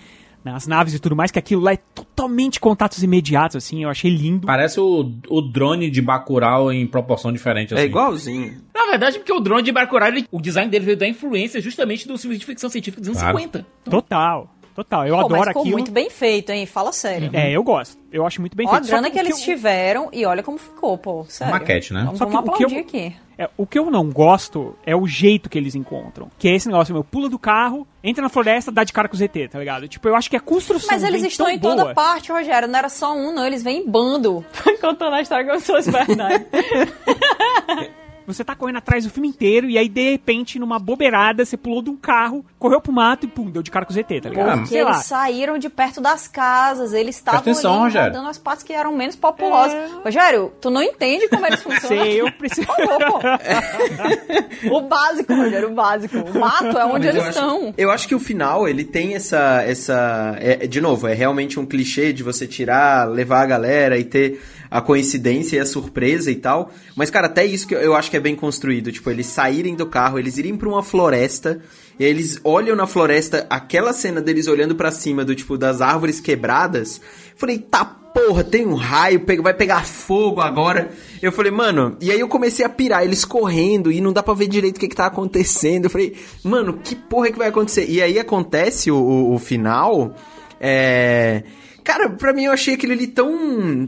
nas 0.52 0.68
naves 0.68 0.94
e 0.94 1.00
tudo 1.00 1.16
mais, 1.16 1.32
que 1.32 1.40
aquilo 1.40 1.62
lá 1.62 1.74
é 1.74 1.78
totalmente 1.78 2.60
contatos 2.60 3.04
imediatos, 3.04 3.56
assim, 3.58 3.84
eu 3.84 3.90
achei 3.90 4.10
lindo. 4.10 4.46
Parece 4.48 4.80
o, 4.80 5.12
o 5.30 5.42
drone 5.42 5.90
de 5.90 6.02
Bacurau 6.02 6.72
em 6.72 6.86
proporção 6.88 7.32
diferente, 7.32 7.74
assim. 7.74 7.84
É 7.84 7.86
igualzinho. 7.86 8.58
Na 8.74 8.86
verdade, 8.86 9.18
porque 9.20 9.34
o 9.34 9.40
drone 9.40 9.64
de 9.64 9.72
Bacurau, 9.72 10.08
ele, 10.10 10.26
o 10.32 10.42
design 10.42 10.70
dele 10.70 10.86
veio 10.86 10.98
da 10.98 11.08
influência 11.08 11.60
justamente 11.62 12.08
dos 12.08 12.22
filmes 12.22 12.40
de 12.40 12.46
ficção 12.46 12.70
científica 12.70 13.02
dos 13.02 13.10
anos 13.10 13.22
Claro. 13.22 13.38
50. 13.38 13.66
Total, 13.90 14.50
Total, 14.78 15.08
eu 15.08 15.16
Pô, 15.16 15.22
adoro 15.22 15.40
mas 15.40 15.48
ficou 15.48 15.62
aquilo. 15.64 15.76
muito 15.76 15.92
bem 15.92 16.08
feito, 16.08 16.52
hein? 16.52 16.68
Fala 16.68 16.92
sério. 16.94 17.32
É, 17.34 17.50
eu 17.52 17.64
gosto. 17.64 17.98
Eu 18.12 18.28
acho 18.28 18.40
muito 18.40 18.56
bem 18.56 18.68
Ó 18.68 18.70
a 18.70 18.74
feito. 18.74 18.86
Só 18.86 18.92
grana 18.92 19.10
que, 19.10 19.18
o 19.18 19.20
eles 19.20 19.40
eu- 19.40 19.44
tiveram 19.44 20.10
e 20.14 20.24
olha 20.24 20.44
como 20.44 20.60
ficou, 20.60 20.96
pô. 21.00 21.26
Sério. 21.28 21.52
maquete, 21.52 21.92
né? 21.94 22.04
Vamos, 22.04 22.20
Só 22.20 22.28
que 22.28 22.32
vamos 22.32 22.50
o 22.50 22.54
que 22.54 22.64
eu- 22.64 22.68
aplaudir 22.68 22.88
aqui. 22.88 23.16
É, 23.40 23.50
o 23.58 23.66
que 23.66 23.80
eu 23.80 23.90
não 23.90 24.08
gosto 24.12 24.76
é 24.86 24.96
o 24.96 25.08
jeito 25.08 25.50
que 25.50 25.58
eles 25.58 25.74
encontram. 25.74 26.30
Que 26.38 26.48
é 26.48 26.56
esse 26.56 26.68
negócio, 26.68 26.94
meu, 26.94 27.04
pula 27.04 27.28
do 27.28 27.40
carro, 27.40 27.88
entra 28.04 28.22
na 28.22 28.30
floresta, 28.30 28.72
dá 28.72 28.84
de 28.84 28.94
cara 28.94 29.08
com 29.10 29.16
o 29.16 29.18
ZT, 29.18 29.48
tá 29.48 29.58
ligado? 29.58 29.88
Tipo, 29.88 30.08
eu 30.10 30.16
acho 30.16 30.30
que 30.30 30.36
a 30.36 30.40
construção 30.40 30.90
Mas 30.92 31.04
eles 31.04 31.22
vem 31.22 31.30
estão 31.32 31.48
tão 31.48 31.56
em 31.56 31.60
toda 31.60 31.82
boa. 31.84 31.96
parte, 31.96 32.32
Rogério. 32.32 32.68
Não 32.68 32.78
era 32.78 32.90
só 32.90 33.16
um, 33.16 33.34
não. 33.34 33.44
Eles 33.48 33.64
vêm 33.64 33.80
em 33.80 33.90
bando. 33.90 34.46
Contando 34.80 35.16
a 35.16 35.22
história 35.22 35.44
como 35.48 35.60
se 35.60 35.66
fosse 35.72 35.90
verdade. 35.90 36.46
Você 38.28 38.44
tá 38.44 38.56
correndo 38.56 38.78
atrás 38.78 39.06
do 39.06 39.10
filme 39.10 39.30
inteiro 39.30 39.70
e 39.70 39.78
aí, 39.78 39.88
de 39.88 40.12
repente, 40.12 40.60
numa 40.60 40.78
bobeirada, 40.78 41.46
você 41.46 41.56
pulou 41.56 41.82
de 41.82 41.90
um 41.90 41.96
carro, 41.96 42.46
correu 42.60 42.82
pro 42.82 42.92
mato 42.92 43.26
e 43.26 43.30
pum, 43.30 43.50
deu 43.50 43.64
de 43.64 43.72
cara 43.72 43.86
com 43.86 43.94
o 43.94 43.96
ZT, 43.96 44.22
tá 44.22 44.30
ligado? 44.30 44.54
Porque 44.58 44.68
Sei 44.70 44.84
lá. 44.84 44.92
eles 44.92 45.06
saíram 45.06 45.58
de 45.58 45.70
perto 45.70 46.02
das 46.02 46.28
casas, 46.28 46.94
eles 46.94 47.16
estavam 47.16 47.40
atenção, 47.40 47.74
ali 47.76 47.84
Rogério. 47.84 48.10
rodando 48.12 48.30
as 48.30 48.38
partes 48.38 48.64
que 48.64 48.74
eram 48.74 48.94
menos 48.96 49.16
populosas. 49.16 49.92
Rogério, 50.04 50.52
tu 50.60 50.70
não 50.70 50.84
entende 50.84 51.28
como 51.30 51.46
eles 51.46 51.60
funcionam. 51.64 52.04
Sei, 52.04 52.20
eu 52.22 52.32
preciso. 52.34 52.68
o 54.72 54.82
básico, 54.82 55.34
Rogério, 55.34 55.70
o 55.70 55.74
básico. 55.74 56.18
O 56.18 56.40
mato 56.40 56.78
é 56.78 56.86
onde 56.86 57.06
Mas 57.08 57.16
eles 57.16 57.16
eu 57.16 57.22
acho- 57.22 57.30
estão. 57.40 57.74
Eu 57.78 57.92
acho 57.92 58.08
que 58.08 58.16
o 58.16 58.20
final, 58.20 58.68
ele 58.68 58.84
tem 58.84 59.16
essa. 59.16 59.64
essa 59.64 60.36
é- 60.40 60.68
de 60.68 60.82
novo, 60.82 61.08
é 61.08 61.14
realmente 61.14 61.60
um 61.60 61.66
clichê 61.66 62.12
de 62.12 62.24
você 62.24 62.48
tirar, 62.48 63.08
levar 63.10 63.44
a 63.44 63.46
galera 63.46 63.98
e 63.98 64.04
ter 64.04 64.42
a 64.70 64.82
coincidência 64.82 65.58
e 65.58 65.60
a 65.60 65.66
surpresa 65.66 66.30
e 66.32 66.36
tal. 66.36 66.72
Mas, 66.96 67.10
cara, 67.10 67.28
até 67.28 67.46
isso 67.46 67.68
que 67.68 67.76
eu- 67.76 67.96
acho 67.96 68.10
que 68.12 68.18
é 68.18 68.20
bem 68.20 68.36
construído. 68.36 68.92
Tipo, 68.92 69.10
eles 69.10 69.28
saírem 69.28 69.76
do 69.76 69.86
carro, 69.86 70.18
eles 70.20 70.38
irem 70.38 70.56
pra 70.56 70.68
uma 70.70 70.84
floresta. 70.84 71.62
E 72.00 72.04
eles 72.06 72.40
olham 72.44 72.76
na 72.76 72.86
floresta, 72.86 73.48
aquela 73.50 73.92
cena 73.92 74.22
deles 74.22 74.48
olhando 74.48 74.76
pra 74.76 74.92
cima, 74.92 75.26
do 75.26 75.34
tipo, 75.34 75.58
das 75.58 75.82
árvores 75.82 76.20
quebradas. 76.20 77.02
Falei, 77.36 77.58
tá 77.58 77.84
porra, 77.86 78.44
tem 78.44 78.66
um 78.66 78.74
raio, 78.74 79.24
vai 79.44 79.54
pegar 79.54 79.86
fogo 79.86 80.42
agora. 80.42 80.90
Eu 81.22 81.32
falei, 81.32 81.52
mano, 81.52 81.96
e 82.02 82.12
aí 82.12 82.20
eu 82.20 82.28
comecei 82.28 82.66
a 82.66 82.70
pirar, 82.70 83.04
eles 83.04 83.24
correndo 83.24 83.92
e 83.92 84.02
não 84.02 84.12
dá 84.12 84.24
pra 84.24 84.34
ver 84.34 84.48
direito 84.48 84.78
o 84.78 84.80
que 84.80 84.88
que 84.88 84.96
tá 84.96 85.06
acontecendo. 85.06 85.86
Eu 85.86 85.90
falei, 85.92 86.16
mano, 86.44 86.80
que 86.84 86.96
porra 86.96 87.32
que 87.32 87.38
vai 87.38 87.48
acontecer? 87.50 87.86
E 87.88 88.02
aí 88.02 88.18
acontece 88.18 88.90
o, 88.92 88.96
o- 88.98 89.34
o 89.36 89.40
final, 89.40 90.16
é... 90.60 91.44
Cara, 91.88 92.10
pra 92.10 92.34
mim 92.34 92.44
eu 92.44 92.52
achei 92.52 92.74
aquele 92.74 92.92
ali 92.92 93.08
tão. 93.08 93.88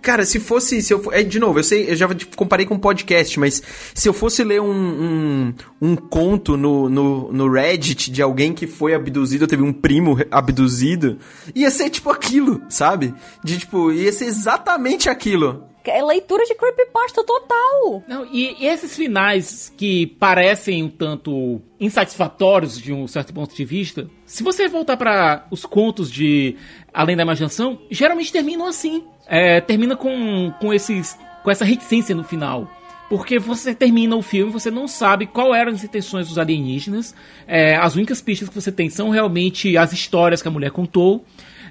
Cara, 0.00 0.24
se 0.24 0.38
fosse. 0.38 0.80
Se 0.80 0.94
eu, 0.94 1.02
é, 1.10 1.24
de 1.24 1.40
novo, 1.40 1.58
eu 1.58 1.64
sei, 1.64 1.90
eu 1.90 1.96
já 1.96 2.06
tipo, 2.14 2.36
comparei 2.36 2.64
com 2.64 2.78
podcast, 2.78 3.40
mas 3.40 3.60
se 3.92 4.08
eu 4.08 4.12
fosse 4.12 4.44
ler 4.44 4.60
um, 4.60 4.70
um, 4.70 5.54
um 5.82 5.96
conto 5.96 6.56
no, 6.56 6.88
no, 6.88 7.32
no 7.32 7.52
Reddit 7.52 8.12
de 8.12 8.22
alguém 8.22 8.52
que 8.52 8.68
foi 8.68 8.94
abduzido, 8.94 9.42
ou 9.42 9.48
teve 9.48 9.64
um 9.64 9.72
primo 9.72 10.16
abduzido, 10.30 11.18
ia 11.52 11.72
ser 11.72 11.90
tipo 11.90 12.08
aquilo, 12.10 12.62
sabe? 12.68 13.12
De 13.42 13.58
tipo, 13.58 13.90
ia 13.90 14.12
ser 14.12 14.26
exatamente 14.26 15.08
aquilo. 15.08 15.68
É 15.84 16.02
leitura 16.02 16.44
de 16.44 16.54
creepypasta 16.54 17.24
total. 17.24 18.04
Não, 18.06 18.26
e 18.30 18.64
esses 18.64 18.94
finais 18.94 19.72
que 19.76 20.06
parecem 20.06 20.84
um 20.84 20.90
tanto 20.90 21.60
insatisfatórios 21.80 22.78
de 22.78 22.92
um 22.92 23.08
certo 23.08 23.32
ponto 23.32 23.54
de 23.54 23.64
vista, 23.64 24.08
se 24.26 24.42
você 24.42 24.68
voltar 24.68 24.96
para 24.98 25.46
os 25.50 25.64
contos 25.64 26.10
de 26.10 26.56
Além 26.92 27.16
da 27.16 27.22
Imaginação, 27.22 27.78
geralmente 27.90 28.32
terminam 28.32 28.66
assim. 28.66 29.04
É, 29.26 29.60
termina 29.60 29.96
com, 29.96 30.52
com, 30.60 30.72
esses, 30.74 31.18
com 31.42 31.50
essa 31.50 31.64
reticência 31.64 32.14
no 32.14 32.24
final. 32.24 32.68
Porque 33.08 33.40
você 33.40 33.74
termina 33.74 34.14
o 34.14 34.22
filme, 34.22 34.52
você 34.52 34.70
não 34.70 34.86
sabe 34.86 35.26
qual 35.26 35.52
eram 35.52 35.72
as 35.72 35.82
intenções 35.82 36.28
dos 36.28 36.38
alienígenas. 36.38 37.14
É, 37.46 37.76
as 37.76 37.96
únicas 37.96 38.20
pistas 38.20 38.48
que 38.48 38.54
você 38.54 38.70
tem 38.70 38.88
são 38.88 39.10
realmente 39.10 39.76
as 39.76 39.92
histórias 39.92 40.40
que 40.40 40.46
a 40.46 40.50
mulher 40.50 40.70
contou. 40.70 41.24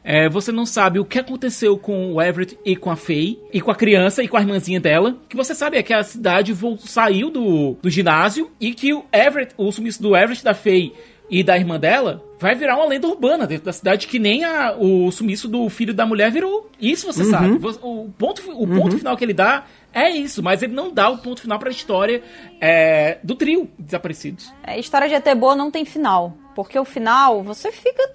É, 0.03 0.29
você 0.29 0.51
não 0.51 0.65
sabe 0.65 0.99
o 0.99 1.05
que 1.05 1.19
aconteceu 1.19 1.77
com 1.77 2.13
o 2.13 2.21
Everett 2.21 2.57
e 2.65 2.75
com 2.75 2.89
a 2.89 2.95
Faye, 2.95 3.39
e 3.53 3.61
com 3.61 3.71
a 3.71 3.75
criança 3.75 4.23
e 4.23 4.27
com 4.27 4.37
a 4.37 4.41
irmãzinha 4.41 4.79
dela. 4.79 5.11
O 5.11 5.27
que 5.27 5.35
você 5.35 5.53
sabe 5.55 5.77
é 5.77 5.83
que 5.83 5.93
a 5.93 6.03
cidade 6.03 6.55
saiu 6.79 7.29
do, 7.29 7.77
do 7.81 7.89
ginásio 7.89 8.51
e 8.59 8.73
que 8.73 8.93
o 8.93 9.05
Everett, 9.11 9.53
o 9.57 9.71
sumiço 9.71 10.01
do 10.01 10.15
Everett, 10.15 10.43
da 10.43 10.53
Faye 10.53 10.93
e 11.29 11.43
da 11.43 11.57
irmã 11.57 11.79
dela 11.79 12.23
vai 12.39 12.55
virar 12.55 12.75
uma 12.77 12.85
lenda 12.85 13.07
urbana 13.07 13.45
dentro 13.45 13.65
da 13.65 13.73
cidade 13.73 14.07
que 14.07 14.17
nem 14.17 14.43
a- 14.45 14.75
o 14.77 15.11
sumiço 15.11 15.47
do 15.47 15.69
filho 15.69 15.93
da 15.93 16.05
mulher 16.05 16.31
virou. 16.31 16.69
Isso 16.79 17.05
você 17.05 17.23
Uhum. 17.23 17.29
sabe. 17.29 17.59
O 17.81 18.09
ponto, 18.17 18.41
o 18.51 18.67
ponto 18.67 18.97
final 18.97 19.15
que 19.17 19.23
ele 19.25 19.33
dá 19.33 19.65
é 19.93 20.09
isso, 20.09 20.41
mas 20.41 20.61
ele 20.63 20.73
não 20.73 20.91
dá 20.91 21.09
o 21.09 21.17
ponto 21.17 21.41
final 21.41 21.59
pra 21.59 21.69
história 21.69 22.23
é, 22.61 23.17
do 23.23 23.35
trio 23.35 23.69
desaparecidos. 23.77 24.51
É, 24.65 24.79
história 24.79 25.07
de 25.07 25.13
ET 25.15 25.35
boa 25.35 25.55
não 25.55 25.69
tem 25.69 25.83
final. 25.85 26.33
Porque 26.55 26.77
o 26.77 26.83
final, 26.83 27.41
você 27.41 27.71
fica. 27.71 28.09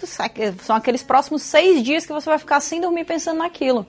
São 0.60 0.76
aqueles 0.76 1.02
próximos 1.02 1.42
seis 1.42 1.82
dias 1.82 2.04
que 2.04 2.12
você 2.12 2.28
vai 2.28 2.38
ficar 2.38 2.60
sem 2.60 2.80
dormir 2.80 3.04
pensando 3.04 3.38
naquilo. 3.38 3.86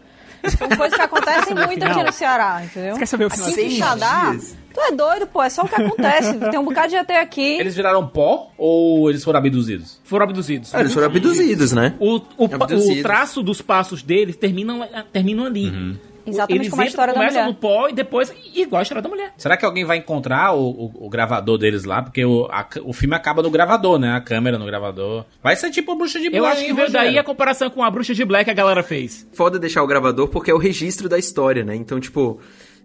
São 0.58 0.70
coisas 0.78 0.96
que 0.96 1.04
acontecem 1.04 1.56
muito 1.56 1.84
aqui 1.84 2.04
no 2.04 2.12
Ceará, 2.14 2.62
entendeu? 2.64 2.94
Você 2.94 3.00
quer 3.00 3.06
saber 3.08 3.26
o 3.26 3.30
final? 3.32 3.50
Seis 3.50 3.74
Quixadá, 3.74 4.30
dias? 4.32 4.56
Tu 4.76 4.82
é 4.82 4.92
doido, 4.92 5.26
pô. 5.28 5.42
É 5.42 5.50
só 5.50 5.64
o 5.64 5.68
que 5.68 5.76
acontece. 5.76 6.38
Tem 6.52 6.60
um 6.60 6.66
bocado 6.66 6.90
de 6.90 6.96
ET 6.98 7.10
aqui. 7.12 7.58
Eles 7.60 7.76
viraram 7.76 8.06
pó 8.08 8.52
ou 8.58 9.10
eles 9.10 9.24
foram 9.24 9.40
abduzidos? 9.40 10.00
Foram 10.04 10.26
abduzidos. 10.26 10.76
Ah, 10.76 10.82
eles 10.82 10.94
foram 10.94 11.08
abduzidos, 11.08 11.72
né? 11.72 11.96
O, 12.00 12.18
o, 12.38 12.46
Abduzidos. 12.46 13.00
o 13.00 13.02
traço 13.02 13.42
dos 13.42 13.62
passos 13.62 14.04
deles 14.04 14.36
terminam, 14.36 14.88
terminam 15.12 15.46
ali. 15.46 15.98
Exatamente 16.28 16.62
Eles 16.64 16.70
como 16.72 16.82
a 16.82 16.86
entram, 16.86 16.90
história 16.90 17.14
da 17.14 17.20
começam 17.20 17.42
mulher. 17.44 17.54
no 17.54 17.60
pó 17.60 17.88
e 17.88 17.94
depois 17.94 18.34
igual 18.56 18.80
a 18.80 18.82
história 18.82 19.00
da 19.00 19.08
mulher. 19.08 19.32
Será 19.38 19.56
que 19.56 19.64
alguém 19.64 19.86
vai 19.86 19.98
encontrar 19.98 20.54
o, 20.56 20.70
o- 20.72 21.06
o 21.06 21.08
gravador 21.10 21.56
deles 21.60 21.84
lá? 21.84 22.02
Porque 22.02 22.26
o, 22.26 22.46
a- 22.52 22.68
o 22.84 22.94
filme 22.94 23.16
acaba 23.16 23.44
no 23.44 23.52
gravador, 23.52 24.00
né? 24.00 24.12
A 24.16 24.20
câmera 24.22 24.58
no 24.58 24.66
gravador. 24.66 25.24
Vai 25.44 25.56
ser 25.56 25.70
tipo 25.70 25.92
a 25.92 25.96
bruxa 25.96 26.20
de 26.20 26.32
Blair. 26.32 26.44
Eu 26.44 26.48
acho 26.48 26.66
que 26.66 26.74
veio 26.74 26.92
daí 26.92 27.20
a 27.20 27.24
comparação 27.24 27.70
com 27.70 27.84
a 27.84 27.92
bruxa 27.92 28.16
de 28.16 28.26
Black 28.26 28.46
que 28.46 28.50
a 28.50 28.56
galera 28.56 28.82
fez. 28.82 29.28
Foda 29.34 29.60
deixar 29.60 29.84
o 29.84 29.88
gravador 29.88 30.28
porque 30.28 30.50
é 30.50 30.54
o 30.56 30.58
registro 30.58 31.08
da 31.08 31.20
história, 31.20 31.64
né? 31.64 31.76
Então, 31.76 32.00
tipo, 32.00 32.40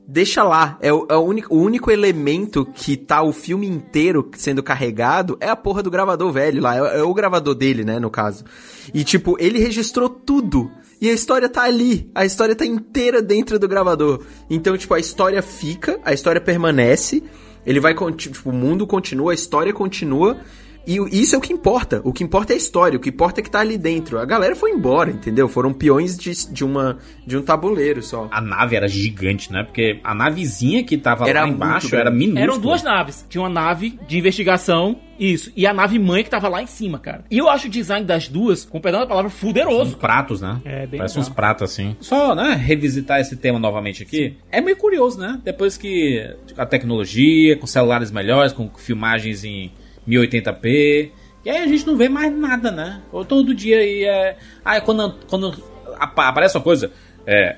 deixa 0.06 0.42
lá. 0.42 0.78
É 0.80 0.92
o, 0.92 1.06
é 1.08 1.16
o 1.16 1.20
único, 1.20 1.54
o 1.54 1.60
único 1.60 1.90
elemento 1.90 2.66
que 2.66 2.96
tá 2.96 3.22
o 3.22 3.32
filme 3.32 3.66
inteiro 3.66 4.30
sendo 4.36 4.62
carregado 4.62 5.36
é 5.40 5.48
a 5.48 5.56
porra 5.56 5.82
do 5.82 5.90
gravador 5.90 6.32
velho 6.32 6.62
lá. 6.62 6.76
É, 6.76 6.98
é 6.98 7.02
o 7.02 7.14
gravador 7.14 7.54
dele, 7.54 7.84
né, 7.84 7.98
no 7.98 8.10
caso. 8.10 8.44
E, 8.92 9.04
tipo, 9.04 9.36
ele 9.38 9.58
registrou 9.58 10.08
tudo. 10.08 10.70
E 11.00 11.08
a 11.08 11.12
história 11.12 11.48
tá 11.48 11.62
ali. 11.62 12.10
A 12.14 12.24
história 12.24 12.54
tá 12.54 12.66
inteira 12.66 13.22
dentro 13.22 13.58
do 13.58 13.66
gravador. 13.66 14.22
Então, 14.50 14.76
tipo, 14.76 14.92
a 14.92 15.00
história 15.00 15.40
fica, 15.40 15.98
a 16.04 16.12
história 16.12 16.40
permanece. 16.40 17.22
Ele 17.64 17.80
vai, 17.80 17.94
tipo, 18.16 18.50
o 18.50 18.52
mundo 18.52 18.86
continua, 18.86 19.32
a 19.32 19.34
história 19.34 19.72
continua. 19.72 20.38
E 20.86 20.96
isso 21.20 21.34
é 21.34 21.38
o 21.38 21.40
que 21.40 21.52
importa. 21.52 22.00
O 22.04 22.12
que 22.12 22.24
importa 22.24 22.52
é 22.52 22.54
a 22.54 22.56
história. 22.56 22.96
O 22.96 23.00
que 23.00 23.08
importa 23.10 23.40
é 23.40 23.42
que 23.42 23.50
tá 23.50 23.60
ali 23.60 23.76
dentro. 23.78 24.18
A 24.18 24.24
galera 24.24 24.56
foi 24.56 24.70
embora, 24.70 25.10
entendeu? 25.10 25.48
Foram 25.48 25.72
peões 25.72 26.16
de, 26.16 26.32
de, 26.52 26.64
uma, 26.64 26.98
de 27.26 27.36
um 27.36 27.42
tabuleiro 27.42 28.02
só. 28.02 28.28
A 28.30 28.40
nave 28.40 28.76
era 28.76 28.88
gigante, 28.88 29.52
né? 29.52 29.62
Porque 29.62 30.00
a 30.02 30.14
navezinha 30.14 30.82
que 30.84 30.96
tava 30.96 31.28
Era 31.28 31.42
lá 31.42 31.48
embaixo 31.48 31.94
era 31.94 32.10
minúscula. 32.10 32.40
Eram 32.42 32.58
duas 32.58 32.82
naves. 32.82 33.24
Tinha 33.28 33.42
uma 33.42 33.50
nave 33.50 33.98
de 34.08 34.18
investigação, 34.18 34.98
isso, 35.18 35.52
e 35.54 35.66
a 35.66 35.74
nave 35.74 35.98
mãe 35.98 36.24
que 36.24 36.30
tava 36.30 36.48
lá 36.48 36.62
em 36.62 36.66
cima, 36.66 36.98
cara. 36.98 37.24
E 37.30 37.36
eu 37.36 37.48
acho 37.48 37.66
o 37.66 37.70
design 37.70 38.06
das 38.06 38.26
duas, 38.26 38.64
com 38.64 38.80
perdão 38.80 39.00
da 39.00 39.06
palavra, 39.06 39.28
Uns 39.30 39.34
fuderoso. 39.38 39.96
pratos, 39.98 40.40
né? 40.40 40.58
É, 40.64 40.86
bem 40.86 40.96
Parece 40.98 41.16
legal. 41.18 41.28
uns 41.30 41.34
pratos 41.34 41.70
assim. 41.70 41.94
Só, 42.00 42.34
né, 42.34 42.54
revisitar 42.54 43.20
esse 43.20 43.36
tema 43.36 43.58
novamente 43.58 44.02
aqui. 44.02 44.34
É 44.50 44.62
meio 44.62 44.78
curioso, 44.78 45.18
né? 45.20 45.38
Depois 45.44 45.76
que 45.76 46.26
a 46.56 46.64
tecnologia, 46.64 47.56
com 47.56 47.66
celulares 47.66 48.10
melhores, 48.10 48.52
com 48.54 48.70
filmagens 48.76 49.44
em 49.44 49.70
1080p. 50.10 51.10
E 51.44 51.48
aí 51.50 51.58
a 51.58 51.66
gente 51.66 51.86
não 51.86 51.96
vê 51.96 52.08
mais 52.08 52.32
nada, 52.36 52.70
né? 52.70 53.00
Ou 53.12 53.24
todo 53.24 53.54
dia 53.54 53.78
aí 53.78 54.04
é. 54.04 54.36
Ah, 54.64 54.80
quando, 54.80 55.14
quando 55.28 55.62
apa- 55.98 56.28
aparece 56.28 56.56
uma 56.56 56.62
coisa. 56.62 56.92
É. 57.26 57.56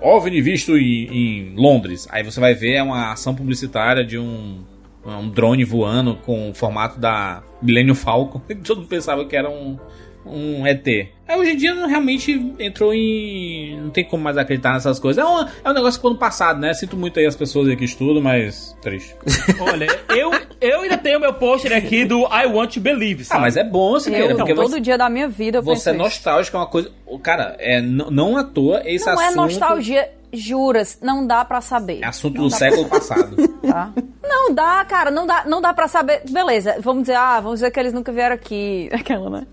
OVNI 0.00 0.40
visto 0.40 0.76
em, 0.76 1.06
em 1.06 1.54
Londres. 1.56 2.06
Aí 2.10 2.22
você 2.22 2.38
vai 2.38 2.54
ver 2.54 2.74
é 2.74 2.82
uma 2.82 3.12
ação 3.12 3.34
publicitária 3.34 4.04
de 4.04 4.18
um, 4.18 4.60
um 5.04 5.28
drone 5.28 5.64
voando 5.64 6.16
com 6.16 6.50
o 6.50 6.54
formato 6.54 7.00
da 7.00 7.42
Millennium 7.62 7.94
Falcon. 7.94 8.40
Todo 8.64 8.78
mundo 8.78 8.88
pensava 8.88 9.24
que 9.24 9.34
era 9.34 9.50
um, 9.50 9.78
um 10.24 10.66
ET. 10.66 10.86
Aí 11.26 11.38
hoje 11.38 11.52
em 11.52 11.56
dia 11.56 11.86
realmente 11.86 12.54
entrou 12.58 12.92
em. 12.92 13.80
Não 13.80 13.90
tem 13.90 14.04
como 14.04 14.22
mais 14.22 14.36
acreditar 14.36 14.74
nessas 14.74 14.98
coisas. 15.00 15.22
É, 15.24 15.26
uma, 15.26 15.48
é 15.64 15.70
um 15.70 15.72
negócio 15.72 15.92
que 15.92 15.98
ficou 15.98 16.10
no 16.12 16.18
passado, 16.18 16.60
né? 16.60 16.74
Sinto 16.74 16.96
muito 16.96 17.18
aí 17.18 17.24
as 17.26 17.34
pessoas 17.36 17.68
aí 17.68 17.76
que 17.76 17.84
estudam, 17.84 18.22
mas. 18.22 18.76
Triste. 18.82 19.14
Olha, 19.60 19.86
eu, 20.10 20.30
eu 20.60 20.80
ainda 20.82 20.98
tenho 20.98 21.18
meu 21.18 21.32
pôster 21.32 21.72
aqui 21.76 22.04
do 22.04 22.20
I 22.26 22.46
Want 22.46 22.74
to 22.74 22.80
Believe, 22.80 23.22
Ah, 23.22 23.24
sabe? 23.24 23.40
mas 23.40 23.56
é 23.56 23.64
bom, 23.64 23.98
Siqueira, 23.98 24.32
Eu, 24.32 24.36
porque 24.36 24.54
todo 24.54 24.68
você, 24.70 24.80
dia 24.80 24.98
da 24.98 25.08
minha 25.08 25.28
vida 25.28 25.58
eu 25.58 25.62
você 25.62 25.90
é 25.90 25.92
nostálgico, 25.94 26.56
é 26.56 26.60
uma 26.60 26.66
coisa. 26.66 26.90
Cara, 27.22 27.56
é, 27.58 27.78
n- 27.80 28.06
não 28.10 28.36
à 28.36 28.44
toa 28.44 28.82
esse 28.84 29.06
Não 29.06 29.20
é 29.20 29.26
assunto. 29.26 29.36
nostalgia, 29.36 30.10
juras, 30.32 30.98
não 31.00 31.26
dá 31.26 31.44
pra 31.44 31.60
saber. 31.60 32.00
É 32.02 32.06
assunto 32.06 32.36
Não 32.36 32.48
do 32.48 32.50
século 32.50 32.86
passado. 32.88 33.34
Tá? 33.64 33.90
Não 34.22 34.52
dá, 34.54 34.84
cara, 34.84 35.10
não 35.10 35.26
dá, 35.26 35.44
não 35.46 35.58
dá 35.58 35.72
pra 35.72 35.88
saber. 35.88 36.20
Beleza, 36.28 36.76
vamos 36.80 37.04
dizer, 37.04 37.14
ah, 37.16 37.40
vamos 37.40 37.60
dizer 37.60 37.70
que 37.70 37.80
eles 37.80 37.94
nunca 37.94 38.12
vieram 38.12 38.34
aqui. 38.34 38.90
Aquela, 38.92 39.30
né? 39.30 39.46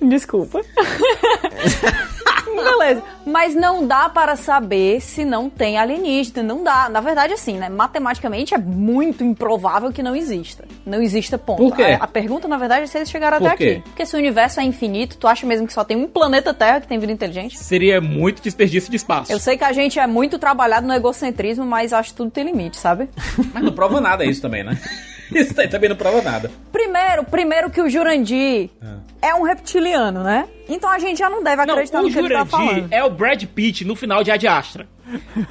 Desculpa. 0.00 0.62
Beleza, 2.54 3.02
mas 3.26 3.54
não 3.54 3.86
dá 3.86 4.08
para 4.08 4.36
saber 4.36 5.00
se 5.00 5.24
não 5.24 5.48
tem 5.48 5.78
alienígena, 5.78 6.42
não 6.42 6.62
dá. 6.62 6.88
Na 6.88 7.00
verdade, 7.00 7.32
assim, 7.32 7.56
né? 7.58 7.68
Matematicamente 7.68 8.54
é 8.54 8.58
muito 8.58 9.24
improvável 9.24 9.92
que 9.92 10.02
não 10.02 10.14
exista. 10.14 10.64
não 10.84 11.02
exista 11.02 11.38
ponto. 11.38 11.58
Por 11.58 11.74
quê? 11.74 11.82
A, 11.82 12.04
a 12.04 12.06
pergunta, 12.06 12.46
na 12.46 12.56
verdade, 12.56 12.84
é 12.84 12.86
se 12.86 12.98
eles 12.98 13.10
chegaram 13.10 13.38
Por 13.38 13.46
até 13.46 13.56
quê? 13.56 13.64
aqui. 13.64 13.82
Porque 13.88 14.06
se 14.06 14.14
o 14.14 14.18
universo 14.18 14.60
é 14.60 14.64
infinito, 14.64 15.16
tu 15.16 15.26
acha 15.26 15.46
mesmo 15.46 15.66
que 15.66 15.72
só 15.72 15.82
tem 15.82 15.96
um 15.96 16.06
planeta 16.06 16.52
Terra 16.52 16.80
que 16.80 16.86
tem 16.86 16.98
vida 16.98 17.12
inteligente? 17.12 17.58
Seria 17.58 18.00
muito 18.00 18.42
desperdício 18.42 18.90
de 18.90 18.96
espaço. 18.96 19.32
Eu 19.32 19.38
sei 19.38 19.56
que 19.56 19.64
a 19.64 19.72
gente 19.72 19.98
é 19.98 20.06
muito 20.06 20.38
trabalhado 20.38 20.86
no 20.86 20.92
egocentrismo, 20.92 21.64
mas 21.64 21.92
acho 21.92 22.10
que 22.10 22.16
tudo 22.16 22.30
tem 22.30 22.44
limite, 22.44 22.76
sabe? 22.76 23.08
Mas 23.52 23.62
não 23.62 23.72
prova 23.72 24.00
nada 24.00 24.24
isso 24.24 24.42
também, 24.42 24.62
né? 24.62 24.78
Isso 25.40 25.60
aí 25.60 25.68
também 25.68 25.88
não 25.88 25.96
prova 25.96 26.20
nada. 26.22 26.50
Primeiro, 26.70 27.24
primeiro 27.24 27.70
que 27.70 27.80
o 27.80 27.88
Jurandir 27.88 28.70
Ah. 28.82 28.98
é 29.20 29.34
um 29.34 29.42
reptiliano, 29.42 30.22
né? 30.22 30.48
Então 30.68 30.88
a 30.90 30.98
gente 30.98 31.18
já 31.18 31.28
não 31.28 31.42
deve 31.42 31.62
acreditar 31.62 32.00
o 32.00 32.02
no 32.04 32.10
que 32.10 32.18
ele 32.18 32.28
tá 32.28 32.44
Jurandir 32.44 32.50
falando. 32.50 32.88
é 32.92 33.04
o 33.04 33.10
Brad 33.10 33.42
Pitt 33.44 33.84
no 33.84 33.94
final 33.96 34.22
de 34.22 34.30
Ad 34.30 34.46
Astra. 34.46 34.86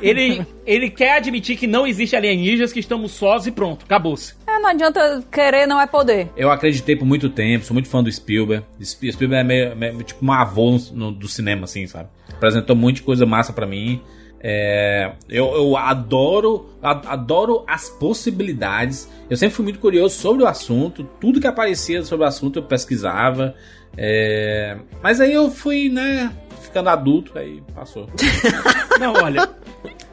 Ele, 0.02 0.46
ele 0.66 0.90
quer 0.90 1.18
admitir 1.18 1.56
que 1.58 1.68
não 1.68 1.86
existe 1.86 2.16
alienígenas, 2.16 2.74
que 2.74 2.80
estamos 2.80 3.12
sós 3.12 3.46
e 3.46 3.52
pronto, 3.52 3.86
acabou-se. 3.86 4.34
É, 4.48 4.58
não 4.60 4.70
adianta 4.70 5.24
querer, 5.32 5.68
não 5.68 5.80
é 5.80 5.86
poder. 5.86 6.30
Eu 6.36 6.50
acreditei 6.52 6.96
por 6.96 7.06
muito 7.06 7.30
tempo, 7.30 7.66
sou 7.66 7.74
muito 7.74 7.90
fã 7.90 8.02
do 8.04 8.12
Spielberg. 8.12 8.66
Sp- 8.82 9.12
Spielberg 9.12 9.42
é 9.42 9.44
meio, 9.44 9.76
meio 9.76 10.04
tipo 10.04 10.26
um 10.26 10.32
avô 10.32 10.72
no- 10.72 10.80
no- 10.94 11.12
do 11.12 11.28
cinema, 11.28 11.66
assim, 11.66 11.86
sabe? 11.86 12.10
Apresentou 12.32 12.76
muita 12.76 13.02
coisa 13.04 13.26
massa 13.26 13.54
pra 13.54 13.68
mim. 13.68 14.02
É, 14.44 15.12
eu, 15.30 15.54
eu 15.54 15.78
adoro, 15.78 16.70
adoro 16.82 17.64
as 17.68 17.90
possibilidades. 17.90 19.08
Eu 19.30 19.38
sempre 19.38 19.56
fui 19.56 19.64
muito 19.64 19.80
curioso 19.80 20.16
sobre 20.16 20.44
o 20.44 20.48
assunto. 20.48 21.04
Tudo 21.20 21.40
que 21.40 21.48
aparecia 21.48 22.04
sobre 22.04 22.26
o 22.26 22.28
assunto 22.28 22.58
eu 22.58 22.64
pesquisava. 22.64 23.54
É, 23.96 24.78
mas 25.02 25.22
aí 25.22 25.34
eu 25.34 25.52
fui, 25.52 25.90
né, 25.90 26.32
ficando 26.62 26.90
adulto, 26.90 27.38
aí 27.38 27.62
passou. 27.76 28.10
Não, 29.00 29.14
olha. 29.14 29.48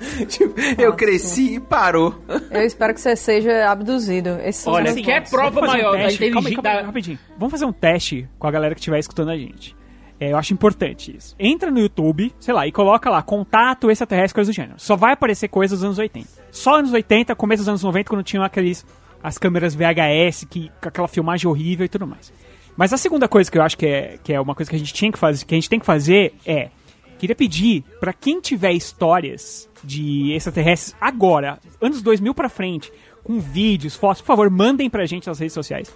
eu 0.78 0.94
cresci 0.94 1.54
e 1.54 1.60
parou. 1.60 2.14
Eu 2.50 2.62
espero 2.62 2.92
que 2.92 3.00
você 3.00 3.16
seja 3.16 3.70
abduzido. 3.70 4.38
Esses 4.42 4.62
são 4.62 4.74
Olha, 4.74 4.94
quer 4.94 5.28
prova 5.28 5.60
maior 5.62 5.94
um 5.94 5.98
da 5.98 6.04
teste? 6.04 6.18
Calma 6.18 6.48
aí, 6.48 6.54
inteligência. 6.54 6.62
calma 6.62 6.78
aí, 6.80 6.86
rapidinho. 6.86 7.18
Vamos 7.38 7.50
fazer 7.50 7.64
um 7.64 7.72
teste 7.72 8.28
com 8.38 8.46
a 8.46 8.50
galera 8.50 8.74
que 8.74 8.80
estiver 8.80 8.98
escutando 8.98 9.30
a 9.30 9.36
gente. 9.36 9.77
É, 10.20 10.32
eu 10.32 10.36
acho 10.36 10.52
importante 10.52 11.16
isso. 11.16 11.36
Entra 11.38 11.70
no 11.70 11.78
YouTube, 11.78 12.34
sei 12.40 12.52
lá, 12.52 12.66
e 12.66 12.72
coloca 12.72 13.08
lá, 13.08 13.22
contato 13.22 13.90
extraterrestre, 13.90 14.34
coisa 14.34 14.50
do 14.50 14.54
gênero. 14.54 14.74
Só 14.78 14.96
vai 14.96 15.12
aparecer 15.12 15.48
coisas 15.48 15.78
dos 15.78 15.84
anos 15.84 15.98
80. 15.98 16.28
Só 16.50 16.78
anos 16.78 16.92
80, 16.92 17.34
começo 17.36 17.62
dos 17.62 17.68
anos 17.68 17.82
90, 17.82 18.08
quando 18.08 18.22
tinham 18.22 18.42
aqueles. 18.42 18.84
as 19.22 19.38
câmeras 19.38 19.74
VHS, 19.74 20.46
que, 20.48 20.70
com 20.80 20.88
aquela 20.88 21.08
filmagem 21.08 21.48
horrível 21.48 21.86
e 21.86 21.88
tudo 21.88 22.06
mais. 22.06 22.32
Mas 22.76 22.92
a 22.92 22.96
segunda 22.96 23.26
coisa 23.26 23.50
que 23.50 23.58
eu 23.58 23.62
acho 23.62 23.76
que 23.76 23.86
é, 23.86 24.18
que 24.22 24.32
é 24.32 24.40
uma 24.40 24.54
coisa 24.54 24.70
que 24.70 24.76
a 24.76 24.78
gente 24.78 24.94
tinha 24.94 25.10
que 25.10 25.18
fazer, 25.18 25.44
que 25.44 25.54
a 25.54 25.56
gente 25.56 25.68
tem 25.68 25.80
que 25.80 25.86
fazer 25.86 26.34
é. 26.46 26.70
Queria 27.18 27.34
pedir 27.34 27.82
pra 27.98 28.12
quem 28.12 28.40
tiver 28.40 28.70
histórias 28.72 29.68
de 29.82 30.30
extraterrestres 30.32 30.94
agora, 31.00 31.58
anos 31.80 32.00
2000 32.00 32.32
pra 32.32 32.48
frente, 32.48 32.92
com 33.24 33.40
vídeos, 33.40 33.96
fotos, 33.96 34.20
por 34.22 34.28
favor, 34.28 34.48
mandem 34.48 34.88
pra 34.88 35.04
gente 35.06 35.26
nas 35.26 35.40
redes 35.40 35.52
sociais. 35.52 35.92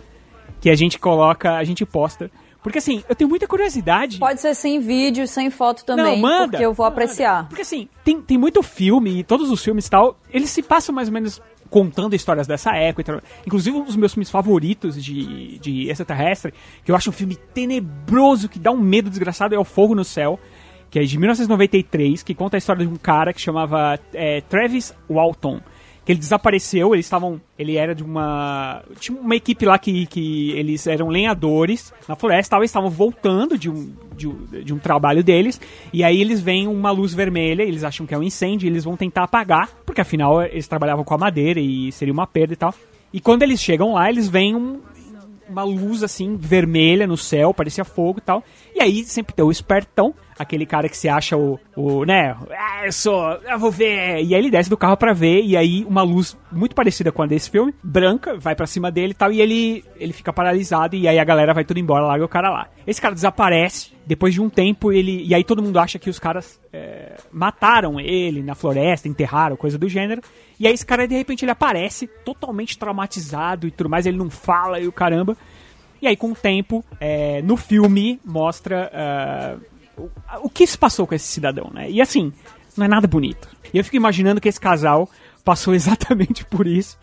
Que 0.61 0.69
a 0.69 0.75
gente 0.75 0.99
coloca, 0.99 1.55
a 1.57 1.63
gente 1.63 1.87
posta. 1.87 2.29
Porque 2.63 2.79
assim, 2.79 3.03
eu 3.09 3.15
tenho 3.15 3.29
muita 3.29 3.47
curiosidade. 3.49 4.19
Pode 4.19 4.41
ser 4.41 4.55
sem 4.55 4.79
vídeo, 4.79 5.27
sem 5.27 5.51
foto 5.51 5.85
também, 5.85 6.05
Não, 6.05 6.17
manda, 6.17 6.49
porque 6.49 6.65
eu 6.65 6.73
vou 6.73 6.87
apreciar. 6.87 7.49
Porque 7.49 7.63
assim, 7.63 7.89
tem, 8.05 8.21
tem 8.21 8.39
muito 8.39 8.63
filme, 8.63 9.19
e 9.19 9.25
todos 9.25 9.51
os 9.51 9.63
filmes 9.63 9.87
e 9.87 9.91
tal, 9.91 10.17
eles 10.31 10.51
se 10.51 10.63
passam 10.63 10.95
mais 10.95 11.09
ou 11.09 11.15
menos 11.15 11.41
contando 11.69 12.15
histórias 12.15 12.47
dessa 12.47 12.71
época. 12.77 13.01
e 13.01 13.05
tal. 13.05 13.21
Inclusive, 13.47 13.77
um 13.77 13.85
dos 13.85 13.97
meus 13.97 14.13
filmes 14.13 14.31
favoritos 14.31 15.03
de, 15.03 15.59
de 15.59 15.89
extraterrestre, 15.91 16.53
que 16.85 16.93
eu 16.93 16.95
acho 16.95 17.11
um 17.11 17.13
filme 17.13 17.35
tenebroso, 17.35 18.49
que 18.49 18.59
dá 18.59 18.71
um 18.71 18.79
medo 18.79 19.09
desgraçado, 19.09 19.55
é 19.55 19.59
O 19.59 19.65
Fogo 19.65 19.95
no 19.95 20.05
Céu, 20.05 20.39
que 20.91 20.99
é 20.99 21.03
de 21.03 21.19
1993, 21.19 22.23
que 22.23 22.35
conta 22.35 22.57
a 22.57 22.59
história 22.59 22.87
de 22.87 22.93
um 22.93 22.97
cara 22.97 23.33
que 23.33 23.41
chamava 23.41 23.99
é, 24.13 24.43
Travis 24.43 24.95
Walton. 25.09 25.61
Que 26.05 26.13
ele 26.13 26.19
desapareceu, 26.19 26.95
eles 26.95 27.07
estavam. 27.07 27.41
Ele 27.59 27.77
era 27.77 27.95
de 27.95 28.03
uma. 28.03 28.83
Tinha 28.99 29.19
uma 29.19 29.37
equipe 29.37 29.65
lá 29.65 29.79
que, 29.79 30.07
que 30.07 30.51
eles 30.53 30.87
eram 30.87 31.09
lenhadores 31.09 31.93
na 32.09 32.17
floresta, 32.17 32.57
eles 32.57 32.71
estavam 32.71 32.91
voltando 32.91 33.57
de 33.57 33.71
um, 33.71 33.93
de, 34.17 34.65
de 34.65 34.75
um 34.75 34.79
trabalho 34.79 35.23
deles, 35.23 35.61
e 35.93 36.03
aí 36.03 36.21
eles 36.21 36.41
veem 36.41 36.67
uma 36.67 36.91
luz 36.91 37.15
vermelha, 37.15 37.63
eles 37.63 37.85
acham 37.85 38.05
que 38.05 38.15
é 38.15 38.19
um 38.19 38.23
incêndio, 38.23 38.67
e 38.67 38.71
eles 38.71 38.85
vão 38.85 38.97
tentar 38.97 39.25
apagar, 39.25 39.69
porque 39.87 40.01
afinal 40.01 40.43
eles 40.43 40.67
trabalhavam 40.67 41.05
com 41.05 41.15
a 41.15 41.19
madeira 41.19 41.61
e 41.61 41.93
seria 41.93 42.13
uma 42.13 42.27
perda 42.27 42.53
e 42.53 42.57
tal. 42.57 42.75
E 43.13 43.21
quando 43.21 43.43
eles 43.43 43.61
chegam 43.61 43.93
lá, 43.93 44.09
eles 44.09 44.27
veem 44.27 44.57
um, 44.57 44.81
uma 45.49 45.63
luz 45.63 46.03
assim, 46.03 46.37
vermelha 46.37 47.07
no 47.07 47.17
céu, 47.17 47.53
parecia 47.53 47.85
fogo 47.85 48.19
e 48.19 48.23
tal. 48.23 48.43
E 48.75 48.81
aí 48.81 49.05
sempre 49.05 49.35
tem 49.35 49.45
o 49.45 49.51
espertão, 49.51 50.15
aquele 50.39 50.67
cara 50.67 50.89
que 50.89 50.97
se 50.97 51.09
acha 51.09 51.37
o, 51.37 51.59
o 51.77 52.05
né, 52.05 52.37
ah, 52.51 52.87
eu 52.87 52.93
sou, 52.93 53.23
eu 53.35 53.59
vou 53.59 53.71
ver. 53.71 54.23
E 54.23 54.35
aí 54.35 54.41
ele 54.41 54.51
desce 54.51 54.71
do 54.71 54.77
carro 54.77 54.97
pra 54.97 55.13
ver, 55.13 55.43
e 55.43 55.57
aí 55.57 55.85
uma 55.85 56.03
luz 56.03 56.37
muito 56.51 56.75
parecida 56.75 57.13
com 57.13 57.23
a 57.23 57.27
desse 57.27 57.51
filme, 57.51 57.75
branca, 57.83 58.37
vai 58.39 58.55
pra 58.55 58.67
cima 58.67 58.91
dele 58.91 59.13
e 59.13 59.15
tal, 59.15 59.33
e 59.33 59.41
ele, 59.41 59.85
ele 59.97 60.13
fica 60.13 60.33
paralisado, 60.33 60.97
e 60.97 61.07
aí 61.07 61.19
a 61.19 61.25
galera 61.25 61.55
vai 61.55 61.65
tudo 61.65 61.81
embora, 61.81 62.07
larga 62.07 62.25
o 62.25 62.29
cara 62.29 62.51
lá. 62.51 62.69
Esse 62.87 63.01
cara 63.01 63.15
desaparece, 63.15 63.92
depois 64.07 64.35
de 64.35 64.41
um 64.41 64.51
tempo 64.51 64.93
ele, 64.93 65.25
e 65.25 65.35
aí 65.35 65.45
todo 65.45 65.63
mundo 65.63 65.79
acha 65.79 65.99
que 65.99 66.11
os 66.11 66.19
caras 66.19 66.61
é, 66.73 67.17
mataram 67.31 68.01
ele 68.01 68.43
na 68.43 68.55
floresta, 68.55 69.09
enterraram, 69.09 69.57
coisa 69.57 69.79
do 69.79 69.89
gênero. 69.89 70.23
E 70.59 70.67
aí 70.67 70.75
esse 70.75 70.85
cara, 70.85 71.07
de 71.07 71.15
repente, 71.15 71.45
ele 71.45 71.53
aparece 71.53 72.07
totalmente 72.25 72.77
traumatizado 72.77 73.67
e 73.67 73.71
tudo 73.71 73.91
mais, 73.91 74.07
ele 74.07 74.17
não 74.17 74.31
fala 74.31 74.81
e 74.81 74.89
o 74.89 74.93
caramba. 74.93 75.37
E 76.01 76.07
aí, 76.07 76.17
com 76.17 76.33
o 76.33 76.35
tempo, 76.35 76.85
é, 76.99 77.41
no 77.43 77.57
filme, 77.57 78.21
mostra 78.25 78.91
ah, 78.93 79.57
o, 79.97 80.11
o 80.47 80.51
que 80.51 80.67
se 80.67 80.77
passou 80.77 81.07
com 81.07 81.15
esse 81.15 81.29
cidadão, 81.29 81.71
né? 81.73 81.89
E 81.89 82.01
assim, 82.01 82.33
não 82.77 82.85
é 82.85 82.89
nada 82.89 83.07
bonito. 83.07 83.49
E 83.73 83.79
eu 83.79 83.85
fico 83.85 83.97
imaginando 83.97 84.41
que 84.41 84.49
esse 84.49 84.61
casal 84.61 85.09
passou 85.45 85.73
exatamente 85.77 86.45
por 86.45 86.67
isso. 86.67 86.99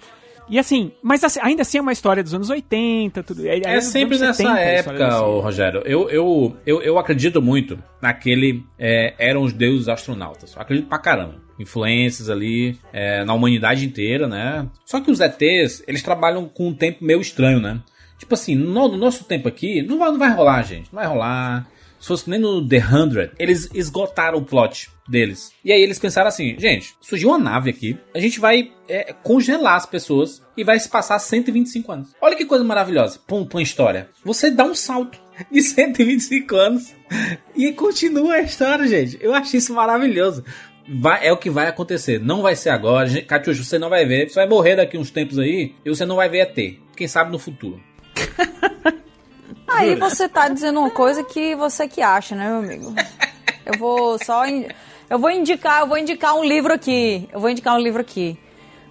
E 0.50 0.58
assim, 0.58 0.91
mas 1.02 1.24
assim, 1.24 1.39
ainda 1.43 1.62
assim 1.62 1.78
é 1.78 1.82
uma 1.82 1.91
história 1.91 2.24
dos 2.24 2.34
anos 2.34 2.50
80, 2.50 3.24
tudo. 3.24 3.47
É, 3.47 3.60
É 3.64 3.82
sempre 3.82 4.18
nessa 4.18 4.34
70 4.34 4.52
a 4.52 4.76
história 4.76 5.00
época, 5.04 5.18
Rogério. 5.41 5.82
Eu, 5.86 6.10
eu, 6.10 6.58
eu, 6.66 6.82
eu 6.82 6.97
acredito 6.97 7.41
muito 7.41 7.78
naquele 8.02 8.64
é, 8.78 9.14
eram 9.20 9.43
os 9.43 9.54
deuses 9.54 9.88
astronautas. 9.88 10.56
Eu 10.56 10.62
acredito 10.62 10.88
pra 10.88 10.97
caramba. 10.97 11.36
Influências 11.60 12.30
ali 12.30 12.80
é, 12.91 13.24
na 13.26 13.34
humanidade 13.34 13.86
inteira, 13.86 14.28
né? 14.28 14.68
Só 14.86 15.00
que 15.02 15.12
os 15.12 15.20
ETs, 15.20 15.84
eles 15.88 16.02
trabalham 16.02 16.47
com 16.47 16.70
um 16.70 16.74
tempo 16.74 17.04
meio 17.04 17.22
estranho, 17.22 17.60
né? 17.60 17.80
Tipo 18.18 18.34
assim, 18.34 18.56
no, 18.56 18.88
no 18.88 18.97
nosso 18.97 19.24
tempo 19.26 19.47
aqui, 19.47 19.82
não 19.82 20.00
vai, 20.00 20.10
não 20.12 20.20
vai 20.20 20.32
rolar, 20.32 20.64
gente. 20.64 20.89
Não 20.91 21.00
vai 21.00 21.08
rolar. 21.08 21.68
Se 22.00 22.08
fosse 22.08 22.30
nem 22.30 22.39
no 22.39 22.66
The 22.66 22.80
100, 22.80 23.32
eles 23.38 23.70
esgotaram 23.74 24.38
o 24.38 24.45
plot 24.45 24.89
deles. 25.08 25.52
E 25.66 25.72
aí 25.72 25.82
eles 25.82 26.00
pensaram 26.00 26.28
assim, 26.28 26.56
gente, 26.58 26.95
surgiu 27.02 27.30
uma 27.30 27.38
nave 27.38 27.70
aqui, 27.70 27.97
a 28.14 28.20
gente 28.20 28.39
vai 28.39 28.72
é, 28.88 29.14
congelar 29.24 29.76
as 29.76 29.86
pessoas 29.86 30.41
e 30.56 30.64
vai 30.64 30.80
se 30.80 30.88
passar 30.88 31.20
125 31.20 31.91
anos. 31.91 32.16
Olha 32.22 32.36
que 32.36 32.45
coisa 32.45 32.64
maravilhosa, 32.64 33.20
pum, 33.28 33.45
pum, 33.45 33.60
história. 33.60 34.10
Você 34.24 34.50
dá 34.50 34.64
um 34.64 34.76
salto 34.76 35.20
de 35.52 35.62
125 35.62 36.56
anos 36.56 36.95
e 37.56 37.74
continua 37.74 38.36
a 38.36 38.41
história, 38.41 38.88
gente. 38.88 39.18
Eu 39.20 39.34
acho 39.34 39.58
isso 39.58 39.74
maravilhoso. 39.74 40.43
Vai, 40.91 41.28
é 41.28 41.32
o 41.32 41.38
que 41.38 41.50
vai 41.50 41.68
acontecer. 41.68 42.20
Não 42.20 42.41
vai 42.41 42.56
ser 42.56 42.70
agora. 42.70 43.22
Catiuxa, 43.22 43.64
você 43.64 43.78
não 43.78 43.89
vai 43.89 44.06
ver. 44.06 44.28
Você 44.28 44.36
vai 44.36 44.47
morrer 44.47 44.76
daqui 44.76 44.97
uns 44.97 45.12
tempos 45.12 45.38
aí 45.38 45.76
e 45.86 45.89
você 45.89 46.04
não 46.04 46.16
vai 46.16 46.28
ver 46.28 46.39
ET. 46.39 46.80
Quem 46.95 47.08
sabe 47.08 47.32
no 47.32 47.38
futuro. 47.38 47.80
Aí 49.80 49.96
você 49.96 50.28
tá 50.30 50.48
dizendo 50.50 50.80
uma 50.80 50.90
coisa 50.92 51.24
que 51.24 51.56
você 51.56 51.88
que 51.88 52.02
acha, 52.02 52.36
né, 52.36 52.48
meu 52.48 52.60
amigo? 52.60 52.94
Eu 53.66 53.78
vou 53.80 54.18
só. 54.24 54.46
in- 54.46 54.68
Eu 55.10 55.18
vou 55.20 55.32
indicar, 55.32 55.82
eu 55.82 55.88
vou 55.88 55.98
indicar 55.98 56.36
um 56.36 56.44
livro 56.44 56.74
aqui. 56.74 57.28
Eu 57.34 57.40
vou 57.40 57.50
indicar 57.50 57.76
um 57.76 57.80
livro 57.80 58.02
aqui. 58.02 58.38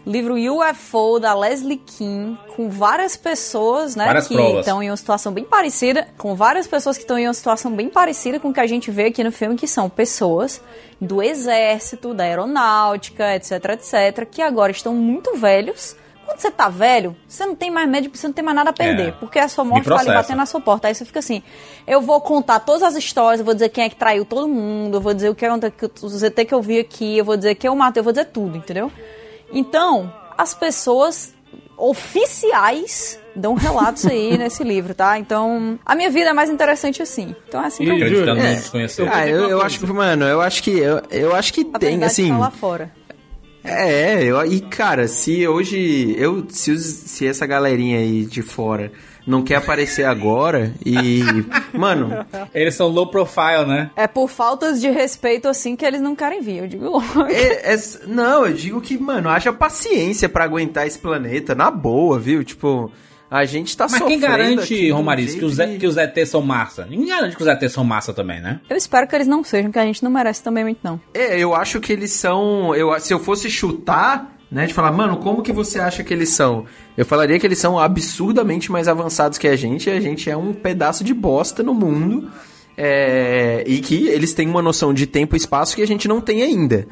Livro 0.06 0.36
UFO 0.36 1.18
da 1.20 1.34
Leslie 1.34 1.76
King, 1.76 2.38
com 2.56 2.70
várias 2.70 3.14
pessoas, 3.14 3.94
né, 3.94 4.06
Várias 4.06 4.26
que 4.26 4.34
provas. 4.34 4.60
estão 4.60 4.82
em 4.82 4.88
uma 4.90 4.96
situação 4.96 5.30
bem 5.32 5.44
parecida, 5.44 6.08
com 6.16 6.34
várias 6.34 6.66
pessoas 6.66 6.96
que 6.96 7.02
estão 7.02 7.18
em 7.18 7.26
uma 7.26 7.34
situação 7.34 7.70
bem 7.70 7.90
parecida 7.90 8.40
com 8.40 8.48
o 8.48 8.54
que 8.54 8.60
a 8.60 8.66
gente 8.66 8.90
vê 8.90 9.06
aqui 9.06 9.22
no 9.22 9.30
filme, 9.30 9.54
que 9.54 9.66
são 9.66 9.90
pessoas 9.90 10.62
do 10.98 11.22
exército, 11.22 12.14
da 12.14 12.24
aeronáutica, 12.24 13.34
etc, 13.34 13.52
etc, 13.74 14.26
que 14.30 14.40
agora 14.40 14.72
estão 14.72 14.94
muito 14.94 15.36
velhos. 15.36 15.94
Quando 16.28 16.40
você 16.40 16.50
tá 16.50 16.68
velho, 16.68 17.16
você 17.26 17.46
não 17.46 17.54
tem 17.56 17.70
mais 17.70 17.88
médico, 17.88 18.14
você 18.14 18.26
não 18.26 18.34
tem 18.34 18.44
mais 18.44 18.54
nada 18.54 18.68
a 18.68 18.72
perder, 18.74 19.08
É. 19.08 19.12
porque 19.12 19.38
a 19.38 19.48
sua 19.48 19.64
morte 19.64 19.88
tá 19.88 19.98
ali 19.98 20.12
batendo 20.12 20.36
na 20.36 20.44
sua 20.44 20.60
porta. 20.60 20.86
Aí 20.86 20.94
você 20.94 21.06
fica 21.06 21.20
assim, 21.20 21.42
eu 21.86 22.02
vou 22.02 22.20
contar 22.20 22.60
todas 22.60 22.82
as 22.82 22.96
histórias, 22.96 23.40
eu 23.40 23.46
vou 23.46 23.54
dizer 23.54 23.70
quem 23.70 23.84
é 23.84 23.88
que 23.88 23.96
traiu 23.96 24.26
todo 24.26 24.46
mundo, 24.46 24.98
eu 24.98 25.00
vou 25.00 25.14
dizer 25.14 25.30
o 25.30 25.34
que 25.34 25.46
é 25.46 25.70
que 25.70 25.86
os 26.02 26.12
ZT 26.12 26.44
que 26.44 26.52
eu 26.52 26.60
vi 26.60 26.80
aqui, 26.80 27.16
eu 27.16 27.24
vou 27.24 27.34
dizer 27.34 27.54
que 27.54 27.66
eu 27.66 27.74
matei, 27.74 28.00
eu 28.00 28.04
vou 28.04 28.12
dizer 28.12 28.26
tudo, 28.26 28.58
entendeu? 28.58 28.92
Então, 29.50 30.12
as 30.36 30.52
pessoas 30.52 31.32
oficiais 31.78 33.18
dão 33.34 33.54
relatos 33.54 34.04
aí 34.04 34.36
nesse 34.36 34.62
livro, 34.62 34.94
tá? 34.94 35.18
Então, 35.18 35.78
a 35.86 35.94
minha 35.94 36.10
vida 36.10 36.28
é 36.28 36.32
mais 36.34 36.50
interessante 36.50 37.00
assim. 37.00 37.34
Então 37.48 37.62
é 37.62 37.68
assim 37.68 37.84
que 37.84 37.90
eu 37.90 37.96
Acreditando 37.96 38.40
É. 38.42 38.60
Ah, 39.10 39.26
eu, 39.26 39.48
eu 39.48 39.62
acho 39.62 39.78
que, 39.80 39.86
mano, 39.86 40.26
eu 40.26 40.42
acho 40.42 40.62
que 40.62 40.78
eu, 40.78 41.00
eu 41.10 41.34
acho 41.34 41.54
que 41.54 41.66
A 41.72 41.78
tem 41.78 42.04
assim. 42.04 42.28
tá 42.28 42.36
lá 42.36 42.50
fora. 42.50 42.97
É, 43.64 44.22
eu, 44.24 44.44
e 44.46 44.60
cara, 44.60 45.08
se 45.08 45.46
hoje 45.46 46.14
eu 46.18 46.46
se, 46.48 46.70
os- 46.70 46.82
se 46.84 47.26
essa 47.26 47.46
galerinha 47.46 47.98
aí 47.98 48.24
de 48.24 48.40
fora 48.42 48.90
não 49.26 49.42
quer 49.42 49.56
aparecer 49.56 50.04
agora 50.04 50.72
e 50.86 51.20
mano, 51.76 52.24
Eles 52.54 52.74
são 52.74 52.88
low 52.88 53.10
profile, 53.10 53.66
né? 53.66 53.90
É 53.94 54.06
por 54.06 54.28
faltas 54.28 54.80
de 54.80 54.88
respeito 54.88 55.48
assim 55.48 55.76
que 55.76 55.84
eles 55.84 56.00
não 56.00 56.16
querem 56.16 56.40
vir, 56.40 56.58
eu 56.58 56.66
digo 56.68 56.84
logo. 56.88 57.26
é- 57.28 57.74
é- 57.74 57.78
não, 58.06 58.46
eu 58.46 58.54
digo 58.54 58.80
que, 58.80 58.96
mano, 58.96 59.28
haja 59.28 59.52
paciência 59.52 60.28
pra 60.28 60.44
aguentar 60.44 60.86
esse 60.86 60.98
planeta 60.98 61.54
na 61.54 61.70
boa, 61.70 62.18
viu? 62.18 62.42
Tipo, 62.42 62.90
A 63.30 63.44
gente 63.44 63.76
tá 63.76 63.84
Mas 63.84 63.92
sofrendo 63.98 64.08
quem 64.08 64.20
garante, 64.20 64.90
Romariz, 64.90 65.34
que 65.34 65.44
os, 65.44 65.56
que 65.78 65.86
os 65.86 65.96
ETs 65.96 66.30
são 66.30 66.40
massa? 66.40 66.86
Ninguém 66.86 67.08
garante 67.08 67.36
que 67.36 67.42
os 67.42 67.48
ETs 67.48 67.72
são 67.72 67.84
massa 67.84 68.12
também, 68.14 68.40
né? 68.40 68.60
Eu 68.70 68.76
espero 68.76 69.06
que 69.06 69.14
eles 69.14 69.26
não 69.26 69.44
sejam, 69.44 69.70
que 69.70 69.78
a 69.78 69.84
gente 69.84 70.02
não 70.02 70.10
merece 70.10 70.42
também 70.42 70.64
muito, 70.64 70.78
não. 70.82 70.98
É, 71.12 71.38
eu 71.38 71.54
acho 71.54 71.78
que 71.80 71.92
eles 71.92 72.10
são. 72.12 72.74
Eu, 72.74 72.98
se 73.00 73.12
eu 73.12 73.20
fosse 73.20 73.50
chutar, 73.50 74.34
né, 74.50 74.66
de 74.66 74.72
falar, 74.72 74.92
mano, 74.92 75.18
como 75.18 75.42
que 75.42 75.52
você 75.52 75.78
acha 75.78 76.02
que 76.02 76.14
eles 76.14 76.30
são? 76.30 76.64
Eu 76.96 77.04
falaria 77.04 77.38
que 77.38 77.46
eles 77.46 77.58
são 77.58 77.78
absurdamente 77.78 78.72
mais 78.72 78.88
avançados 78.88 79.36
que 79.36 79.46
a 79.46 79.56
gente, 79.56 79.90
e 79.90 79.92
a 79.92 80.00
gente 80.00 80.30
é 80.30 80.36
um 80.36 80.54
pedaço 80.54 81.04
de 81.04 81.12
bosta 81.12 81.62
no 81.62 81.74
mundo. 81.74 82.30
é, 82.80 83.64
e 83.66 83.80
que 83.80 84.06
eles 84.06 84.32
têm 84.32 84.48
uma 84.48 84.62
noção 84.62 84.94
de 84.94 85.04
tempo 85.04 85.34
e 85.34 85.36
espaço 85.36 85.74
que 85.74 85.82
a 85.82 85.86
gente 85.86 86.06
não 86.06 86.20
tem 86.20 86.42
ainda. 86.42 86.86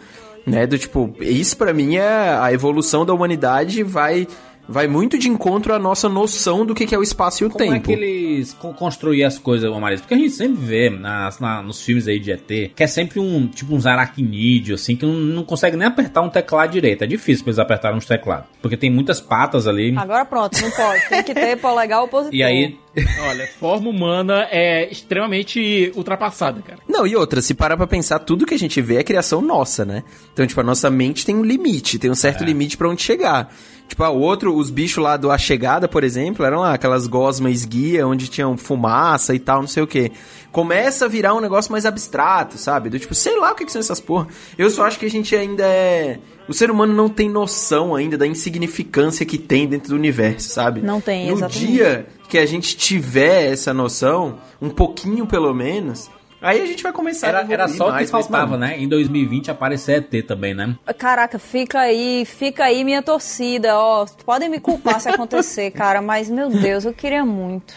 Né? 0.44 0.66
Do 0.66 0.76
tipo, 0.78 1.14
isso 1.20 1.56
pra 1.56 1.72
mim 1.72 1.96
é 1.96 2.36
a 2.40 2.52
evolução 2.52 3.06
da 3.06 3.14
humanidade 3.14 3.82
vai. 3.82 4.26
Vai 4.68 4.86
muito 4.88 5.16
de 5.18 5.28
encontro 5.28 5.72
à 5.72 5.78
nossa 5.78 6.08
noção 6.08 6.66
do 6.66 6.74
que 6.74 6.86
que 6.86 6.94
é 6.94 6.98
o 6.98 7.02
espaço 7.02 7.44
e 7.44 7.46
o 7.46 7.50
Como 7.50 7.64
tempo. 7.64 7.76
é 7.76 7.80
que 7.80 7.92
eles 7.92 8.52
con- 8.52 8.72
construíam 8.74 9.26
as 9.28 9.38
coisas, 9.38 9.70
Romariz? 9.70 10.00
Porque 10.00 10.14
a 10.14 10.18
gente 10.18 10.30
sempre 10.30 10.56
vê 10.64 10.90
nas, 10.90 11.38
na- 11.38 11.62
nos 11.62 11.80
filmes 11.82 12.08
aí 12.08 12.18
de 12.18 12.32
ET 12.32 12.72
que 12.74 12.82
é 12.82 12.86
sempre 12.86 13.20
um 13.20 13.46
tipo 13.46 13.74
uns 13.74 13.86
aracnídeos, 13.86 14.80
assim, 14.82 14.96
que 14.96 15.06
não, 15.06 15.14
não 15.14 15.44
consegue 15.44 15.76
nem 15.76 15.86
apertar 15.86 16.20
um 16.22 16.28
teclado 16.28 16.72
direito. 16.72 17.04
É 17.04 17.06
difícil 17.06 17.44
pra 17.44 17.50
eles 17.52 17.58
apertarem 17.58 17.96
uns 17.96 18.06
teclados. 18.06 18.46
Porque 18.60 18.76
tem 18.76 18.90
muitas 18.90 19.20
patas 19.20 19.66
ali. 19.68 19.94
Agora 19.96 20.24
pronto, 20.24 20.60
não 20.60 20.70
pode. 20.70 21.08
Tem 21.08 21.22
que 21.22 21.32
ter 21.34 21.56
polegar 21.58 22.02
opositor. 22.02 22.34
E 22.34 22.42
aí. 22.42 22.76
Olha, 23.28 23.46
forma 23.60 23.90
humana 23.90 24.48
é 24.50 24.90
extremamente 24.90 25.92
ultrapassada, 25.94 26.62
cara. 26.62 26.78
Não, 26.88 27.06
e 27.06 27.14
outra, 27.14 27.42
se 27.42 27.52
parar 27.54 27.76
pra 27.76 27.86
pensar, 27.86 28.18
tudo 28.20 28.46
que 28.46 28.54
a 28.54 28.58
gente 28.58 28.80
vê 28.80 28.96
é 28.96 29.02
criação 29.04 29.42
nossa, 29.42 29.84
né? 29.84 30.02
Então, 30.32 30.46
tipo, 30.46 30.60
a 30.60 30.64
nossa 30.64 30.90
mente 30.90 31.24
tem 31.26 31.36
um 31.36 31.44
limite, 31.44 31.98
tem 31.98 32.10
um 32.10 32.14
certo 32.14 32.42
limite 32.42 32.76
pra 32.76 32.88
onde 32.88 33.02
chegar. 33.02 33.54
Tipo, 33.88 34.02
ah, 34.02 34.10
o 34.10 34.18
outro, 34.18 34.54
os 34.54 34.68
bichos 34.68 35.02
lá 35.02 35.16
do 35.16 35.30
A 35.30 35.38
Chegada, 35.38 35.86
por 35.86 36.02
exemplo, 36.02 36.44
eram 36.44 36.60
lá 36.60 36.74
aquelas 36.74 37.06
gosmas 37.06 37.64
guia, 37.64 38.06
onde 38.06 38.28
tinham 38.28 38.56
fumaça 38.56 39.34
e 39.34 39.38
tal, 39.38 39.60
não 39.60 39.68
sei 39.68 39.82
o 39.82 39.86
quê. 39.86 40.10
Começa 40.50 41.04
a 41.04 41.08
virar 41.08 41.34
um 41.34 41.40
negócio 41.40 41.70
mais 41.70 41.86
abstrato, 41.86 42.58
sabe? 42.58 42.90
Do 42.90 42.98
tipo, 42.98 43.14
sei 43.14 43.38
lá 43.38 43.52
o 43.52 43.54
que, 43.54 43.64
que 43.64 43.70
são 43.72 43.80
essas 43.80 44.00
porra. 44.00 44.26
Eu 44.58 44.70
só 44.70 44.86
acho 44.86 44.98
que 44.98 45.06
a 45.06 45.10
gente 45.10 45.36
ainda 45.36 45.64
é... 45.64 46.18
O 46.48 46.52
ser 46.52 46.70
humano 46.70 46.92
não 46.94 47.08
tem 47.08 47.28
noção 47.28 47.94
ainda 47.94 48.16
da 48.16 48.26
insignificância 48.26 49.24
que 49.26 49.36
tem 49.38 49.66
dentro 49.68 49.90
do 49.90 49.94
universo, 49.96 50.48
sabe? 50.48 50.80
Não 50.80 51.00
tem, 51.00 51.26
No 51.26 51.34
exatamente. 51.34 51.66
dia 51.66 52.06
que 52.28 52.38
a 52.38 52.46
gente 52.46 52.76
tiver 52.76 53.52
essa 53.52 53.72
noção, 53.74 54.38
um 54.60 54.68
pouquinho 54.70 55.26
pelo 55.26 55.52
menos, 55.54 56.10
aí 56.46 56.62
a 56.62 56.66
gente 56.66 56.82
vai 56.82 56.92
começar 56.92 57.26
a 57.26 57.28
Era, 57.28 57.38
evoluir 57.40 57.54
era 57.60 57.68
só 57.68 57.90
o 57.90 57.98
que 57.98 58.06
faltava, 58.06 58.56
né? 58.56 58.78
Em 58.78 58.88
2020 58.88 59.50
aparecer 59.50 60.06
ET 60.12 60.26
também, 60.26 60.54
né? 60.54 60.76
Caraca, 60.96 61.38
fica 61.38 61.80
aí, 61.80 62.24
fica 62.24 62.64
aí 62.64 62.84
minha 62.84 63.02
torcida, 63.02 63.76
ó. 63.76 64.06
Podem 64.24 64.48
me 64.48 64.60
culpar 64.60 65.00
se 65.00 65.08
acontecer, 65.08 65.70
cara, 65.72 66.00
mas 66.00 66.30
meu 66.30 66.48
Deus, 66.48 66.84
eu 66.84 66.92
queria 66.92 67.24
muito. 67.24 67.74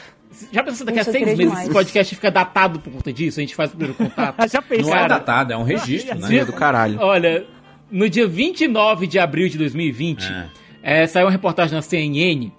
Já 0.52 0.64
pensou 0.64 0.86
daqui 0.86 1.00
a 1.00 1.04
seis 1.04 1.26
meses 1.26 1.38
demais. 1.38 1.64
esse 1.64 1.72
podcast 1.72 2.16
fica 2.16 2.32
datado 2.32 2.80
por 2.80 2.94
conta 2.94 3.12
disso? 3.12 3.40
A 3.40 3.42
gente 3.42 3.56
faz 3.56 3.70
o 3.72 3.76
primeiro 3.76 3.96
contato? 3.96 4.36
Já 4.48 4.64
Não 4.82 4.96
é 4.96 5.08
datado, 5.08 5.54
é 5.54 5.58
um 5.58 5.64
registro, 5.64 6.18
né? 6.18 6.28
Dia- 6.28 6.46
do 6.46 6.54
caralho. 6.54 6.98
Olha, 7.02 7.46
no 7.92 8.10
dia 8.10 8.28
29 8.28 9.08
de 9.08 9.20
abril 9.20 9.50
de 9.50 9.58
2020, 9.58 10.24
eh, 10.84 11.08
saiu 11.08 11.26
uma 11.26 11.32
reportagem 11.32 11.76
na 11.76 11.82
CNN. 11.82 12.52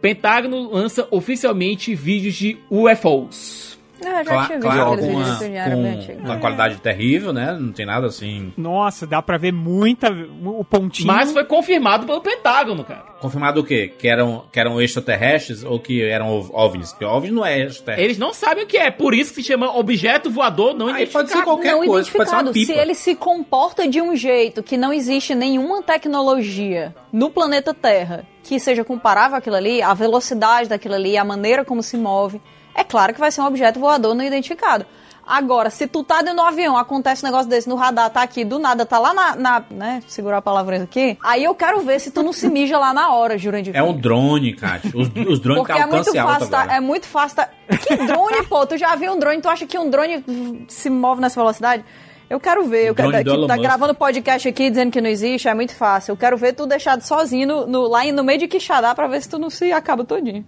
Pentágono 0.00 0.70
lança 0.72 1.06
oficialmente 1.10 1.94
vídeos 1.94 2.34
de 2.34 2.58
UFOs. 2.70 3.78
Eu 4.08 4.24
já 4.24 4.24
tinha 4.24 4.58
visto 4.58 4.60
claro, 4.60 4.92
aqueles 4.92 5.04
com, 5.04 5.18
vídeos 5.18 5.40
uma, 5.40 6.14
com 6.16 6.24
uma 6.24 6.36
qualidade 6.38 6.76
terrível, 6.76 7.32
né? 7.32 7.56
Não 7.60 7.72
tem 7.72 7.84
nada 7.86 8.06
assim. 8.06 8.52
Nossa, 8.56 9.06
dá 9.06 9.20
pra 9.22 9.36
ver 9.38 9.52
muita. 9.52 10.08
O 10.44 10.64
pontinho. 10.64 11.06
Mas 11.06 11.32
foi 11.32 11.44
confirmado 11.44 12.06
pelo 12.06 12.20
Pentágono, 12.20 12.84
cara. 12.84 13.10
Confirmado 13.20 13.60
o 13.60 13.64
quê? 13.64 13.92
Que 13.98 14.08
eram, 14.08 14.44
que 14.50 14.58
eram 14.58 14.80
extraterrestres 14.80 15.62
ou 15.62 15.78
que 15.78 16.02
eram 16.02 16.30
ov- 16.30 16.50
OVNIs? 16.54 16.90
Porque 16.92 17.04
OVNI 17.04 17.30
não 17.30 17.44
é 17.44 17.60
extraterrestre. 17.60 18.04
Eles 18.04 18.16
não 18.18 18.32
sabem 18.32 18.64
o 18.64 18.66
que 18.66 18.78
é, 18.78 18.90
por 18.90 19.12
isso 19.12 19.34
que 19.34 19.42
se 19.42 19.48
chama 19.48 19.76
objeto 19.76 20.30
voador 20.30 20.74
não 20.74 20.86
Aí 20.88 21.06
pode 21.06 21.28
ser 21.28 21.36
identificado. 21.36 21.44
qualquer 21.44 21.72
não 21.72 21.78
coisa, 21.86 22.10
pode 22.10 22.28
ser 22.30 22.34
uma 22.36 22.40
identificado. 22.42 22.52
Se 22.58 22.66
pipa. 22.66 22.80
ele 22.80 22.94
se 22.94 23.14
comporta 23.14 23.86
de 23.86 24.00
um 24.00 24.16
jeito 24.16 24.62
que 24.62 24.78
não 24.78 24.90
existe 24.90 25.34
nenhuma 25.34 25.82
tecnologia 25.82 26.94
no 27.12 27.30
planeta 27.30 27.74
Terra 27.74 28.24
que 28.42 28.58
seja 28.58 28.82
comparável 28.84 29.36
àquilo 29.36 29.56
ali, 29.56 29.82
a 29.82 29.92
velocidade 29.92 30.68
daquilo 30.68 30.94
ali, 30.94 31.16
a 31.16 31.24
maneira 31.24 31.62
como 31.64 31.82
se 31.82 31.96
move, 31.96 32.40
é 32.74 32.84
claro 32.84 33.12
que 33.12 33.20
vai 33.20 33.30
ser 33.30 33.40
um 33.40 33.46
objeto 33.46 33.80
voador 33.80 34.14
não 34.14 34.24
identificado. 34.24 34.86
Agora, 35.26 35.70
se 35.70 35.86
tu 35.86 36.02
tá 36.02 36.22
dentro 36.22 36.36
do 36.36 36.42
avião, 36.42 36.76
acontece 36.76 37.24
um 37.24 37.28
negócio 37.28 37.48
desse 37.48 37.68
no 37.68 37.76
radar, 37.76 38.10
tá 38.10 38.20
aqui, 38.20 38.44
do 38.44 38.58
nada, 38.58 38.84
tá 38.84 38.98
lá 38.98 39.14
na, 39.14 39.36
na 39.36 39.64
né, 39.70 40.02
segurar 40.08 40.38
a 40.38 40.42
palavra 40.42 40.82
aqui, 40.82 41.16
aí 41.22 41.44
eu 41.44 41.54
quero 41.54 41.80
ver 41.82 42.00
se 42.00 42.10
tu 42.10 42.20
não 42.20 42.32
se 42.32 42.48
mija 42.48 42.76
lá 42.76 42.92
na 42.92 43.12
hora, 43.12 43.38
Jurandir. 43.38 43.76
É 43.76 43.80
um 43.80 43.96
drone, 43.96 44.54
Kátia. 44.54 44.90
Os, 44.92 45.06
os 45.28 45.38
drones 45.38 45.62
Porque 45.64 45.80
é 45.80 45.86
muito 45.86 46.12
fácil, 46.12 46.48
tá, 46.48 46.66
é 46.74 46.80
muito 46.80 47.06
fácil, 47.06 47.36
tá... 47.36 47.48
Que 47.86 47.96
drone, 47.96 48.44
pô? 48.48 48.66
Tu 48.66 48.76
já 48.76 48.96
viu 48.96 49.12
um 49.12 49.18
drone? 49.20 49.40
Tu 49.40 49.48
acha 49.48 49.66
que 49.66 49.78
um 49.78 49.88
drone 49.88 50.66
se 50.66 50.90
move 50.90 51.20
nessa 51.20 51.38
velocidade? 51.40 51.84
Eu 52.30 52.38
quero 52.38 52.64
ver. 52.68 52.86
Eu 52.86 52.94
quero, 52.94 53.10
que 53.10 53.28
Elon 53.28 53.46
tá 53.48 53.54
Musk. 53.56 53.64
gravando 53.66 53.92
podcast 53.94 54.48
aqui 54.48 54.70
dizendo 54.70 54.92
que 54.92 55.00
não 55.00 55.10
existe, 55.10 55.48
é 55.48 55.54
muito 55.54 55.74
fácil. 55.74 56.12
Eu 56.12 56.16
quero 56.16 56.36
ver 56.36 56.52
tu 56.52 56.64
deixado 56.64 57.02
sozinho 57.02 57.46
no, 57.48 57.66
no- 57.66 57.88
lá 57.88 58.04
no 58.12 58.22
meio 58.22 58.38
de 58.38 58.46
Quixadá 58.46 58.94
pra 58.94 59.08
ver 59.08 59.20
se 59.20 59.28
tu 59.28 59.36
não 59.36 59.50
se 59.50 59.72
acaba 59.72 60.04
todinho. 60.04 60.44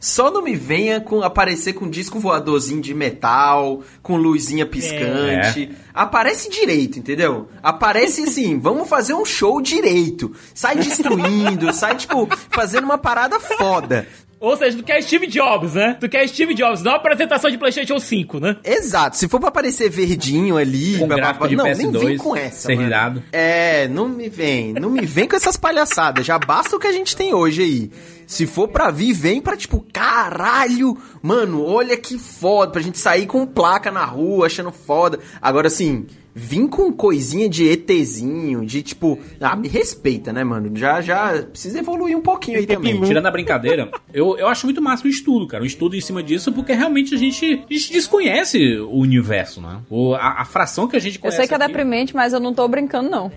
Só 0.00 0.30
não 0.30 0.40
me 0.42 0.56
venha 0.56 0.98
com 0.98 1.22
aparecer 1.22 1.74
com 1.74 1.90
disco 1.90 2.18
voadorzinho 2.18 2.80
de 2.80 2.94
metal, 2.94 3.82
com 4.02 4.16
luzinha 4.16 4.64
piscante. 4.64 5.70
Aparece 5.92 6.48
direito, 6.50 6.98
entendeu? 6.98 7.48
Aparece 7.62 8.22
assim, 8.28 8.58
vamos 8.58 8.88
fazer 8.88 9.12
um 9.12 9.24
show 9.24 9.60
direito. 9.60 10.32
Sai 10.54 10.76
destruindo, 10.76 11.70
sai, 11.72 11.96
tipo, 11.96 12.26
fazendo 12.50 12.84
uma 12.84 12.98
parada 12.98 13.38
foda. 13.38 14.06
Ou 14.38 14.56
seja, 14.56 14.76
tu 14.76 14.84
quer 14.84 15.02
Steve 15.02 15.26
Jobs, 15.26 15.74
né? 15.74 15.96
Tu 15.98 16.08
quer 16.08 16.28
Steve 16.28 16.54
Jobs, 16.54 16.82
não 16.82 16.92
a 16.92 16.96
apresentação 16.96 17.50
de 17.50 17.56
PlayStation 17.56 17.98
5, 17.98 18.38
né? 18.38 18.56
Exato, 18.62 19.16
se 19.16 19.28
for 19.28 19.40
pra 19.40 19.48
aparecer 19.48 19.88
verdinho 19.88 20.58
ali, 20.58 20.98
Com 20.98 21.06
blá, 21.06 21.16
blá, 21.16 21.16
gráfico 21.16 21.38
blá, 21.40 21.48
de 21.48 21.56
não, 21.56 21.64
nem 21.64 21.92
PS2, 21.92 22.06
vem 22.06 22.18
com 22.18 22.36
essa, 22.36 22.74
mano. 22.74 23.22
É, 23.32 23.88
não 23.88 24.08
me 24.08 24.28
vem, 24.28 24.74
não 24.74 24.90
me 24.90 25.06
vem 25.06 25.26
com 25.26 25.36
essas 25.36 25.56
palhaçadas. 25.56 26.26
Já 26.26 26.38
basta 26.38 26.76
o 26.76 26.78
que 26.78 26.86
a 26.86 26.92
gente 26.92 27.16
tem 27.16 27.32
hoje 27.32 27.62
aí. 27.62 27.90
Se 28.26 28.46
for 28.46 28.68
pra 28.68 28.90
vir, 28.90 29.12
vem 29.14 29.40
pra 29.40 29.56
tipo, 29.56 29.84
caralho, 29.92 30.98
mano, 31.22 31.64
olha 31.64 31.96
que 31.96 32.18
foda, 32.18 32.72
pra 32.72 32.82
gente 32.82 32.98
sair 32.98 33.26
com 33.26 33.46
placa 33.46 33.90
na 33.90 34.04
rua, 34.04 34.46
achando 34.46 34.70
foda. 34.70 35.18
Agora 35.40 35.68
assim, 35.68 36.06
vim 36.38 36.66
com 36.68 36.92
coisinha 36.92 37.48
de 37.48 37.66
ETzinho, 37.66 38.66
de 38.66 38.82
tipo, 38.82 39.18
ah, 39.40 39.56
me 39.56 39.68
respeita, 39.68 40.34
né, 40.34 40.44
mano? 40.44 40.70
Já, 40.76 41.00
já 41.00 41.42
precisa 41.42 41.78
evoluir 41.78 42.14
um 42.14 42.20
pouquinho 42.20 42.58
aí 42.58 42.66
também. 42.66 43.00
Tirando 43.00 43.24
a 43.24 43.30
brincadeira, 43.30 43.90
eu, 44.12 44.36
eu 44.36 44.46
acho 44.46 44.66
muito 44.66 44.82
massa 44.82 45.06
o 45.06 45.08
estudo, 45.08 45.46
cara. 45.46 45.62
O 45.62 45.66
estudo 45.66 45.96
em 45.96 46.00
cima 46.02 46.22
disso, 46.22 46.52
porque 46.52 46.74
realmente 46.74 47.14
a 47.14 47.18
gente, 47.18 47.64
a 47.68 47.72
gente 47.72 47.90
desconhece 47.90 48.76
o 48.80 48.98
universo, 48.98 49.62
né? 49.62 49.78
O, 49.88 50.14
a, 50.14 50.42
a 50.42 50.44
fração 50.44 50.86
que 50.86 50.94
a 50.94 51.00
gente 51.00 51.14
Eu 51.16 51.22
conhece. 51.22 51.38
sei 51.38 51.46
que 51.48 51.54
é 51.54 51.56
aqui. 51.56 51.66
deprimente, 51.68 52.14
mas 52.14 52.34
eu 52.34 52.40
não 52.40 52.52
tô 52.52 52.68
brincando, 52.68 53.08
não. 53.08 53.32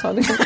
Só 0.00 0.12
deixa 0.12 0.32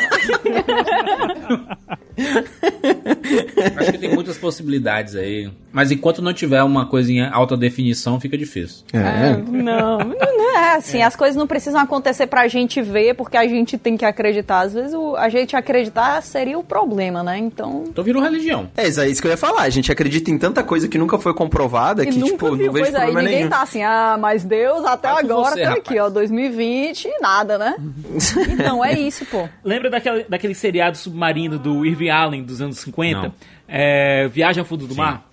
Acho 3.77 3.91
que 3.91 3.97
tem 3.99 4.13
muitas 4.13 4.37
possibilidades 4.37 5.15
aí. 5.15 5.49
Mas 5.71 5.91
enquanto 5.91 6.21
não 6.23 6.33
tiver 6.33 6.63
uma 6.63 6.87
coisa 6.87 7.11
em 7.11 7.21
alta 7.21 7.55
definição, 7.55 8.19
fica 8.19 8.35
difícil. 8.37 8.83
É, 8.91 9.37
não, 9.37 9.99
não 9.99 10.57
é 10.57 10.75
assim. 10.75 11.01
As 11.03 11.15
coisas 11.15 11.35
não 11.35 11.45
precisam 11.47 11.79
acontecer 11.79 11.98
pra 12.29 12.47
gente 12.47 12.81
ver, 12.81 13.13
porque 13.15 13.35
a 13.37 13.47
gente 13.47 13.77
tem 13.77 13.95
que 13.97 14.05
acreditar. 14.05 14.61
Às 14.61 14.73
vezes 14.73 14.93
o- 14.93 15.15
a 15.15 15.29
gente 15.29 15.55
acreditar 15.55 16.21
seria 16.21 16.57
o 16.57 16.63
problema, 16.63 17.21
né? 17.23 17.37
Então. 17.37 17.83
Então 17.87 18.03
virou 18.03 18.21
religião. 18.21 18.69
É, 18.75 18.87
isso 18.87 19.01
é 19.01 19.09
isso 19.09 19.21
que 19.21 19.27
eu 19.27 19.31
ia 19.31 19.37
falar. 19.37 19.61
A 19.63 19.69
gente 19.69 19.91
acredita 19.91 20.29
em 20.31 20.37
tanta 20.37 20.63
coisa 20.63 20.87
que 20.87 20.97
nunca 20.97 21.17
foi 21.17 21.33
comprovada 21.33 22.03
E 22.03 22.07
que, 22.07 22.17
nunca 22.19 22.31
tipo, 22.33 22.55
viu, 22.55 22.65
não 22.67 22.73
vejo 22.73 22.85
pois 22.85 22.95
problema 22.95 23.21
ninguém 23.21 23.37
nenhum. 23.39 23.49
tá 23.49 23.61
assim, 23.61 23.83
ah, 23.83 24.17
mas 24.19 24.43
Deus 24.43 24.85
até 24.85 25.07
agora 25.09 25.55
você, 25.55 25.63
tá 25.63 25.73
aqui, 25.73 25.99
ó, 25.99 26.09
2020 26.09 27.05
e 27.05 27.19
nada, 27.21 27.57
né? 27.57 27.75
então 28.51 28.83
é 28.83 28.93
isso, 28.99 29.25
pô. 29.25 29.47
Lembra 29.63 29.89
daquele, 29.89 30.23
daquele 30.29 30.53
seriado 30.55 30.97
submarino 30.97 31.57
do 31.59 31.85
Irving 31.85 32.09
Allen 32.09 32.43
dos 32.43 32.61
anos 32.61 32.79
50? 32.79 33.21
Não. 33.21 33.33
É, 33.67 34.27
Viagem 34.27 34.59
ao 34.61 34.65
Fundo 34.65 34.87
do 34.87 34.95
Mar? 34.95 35.25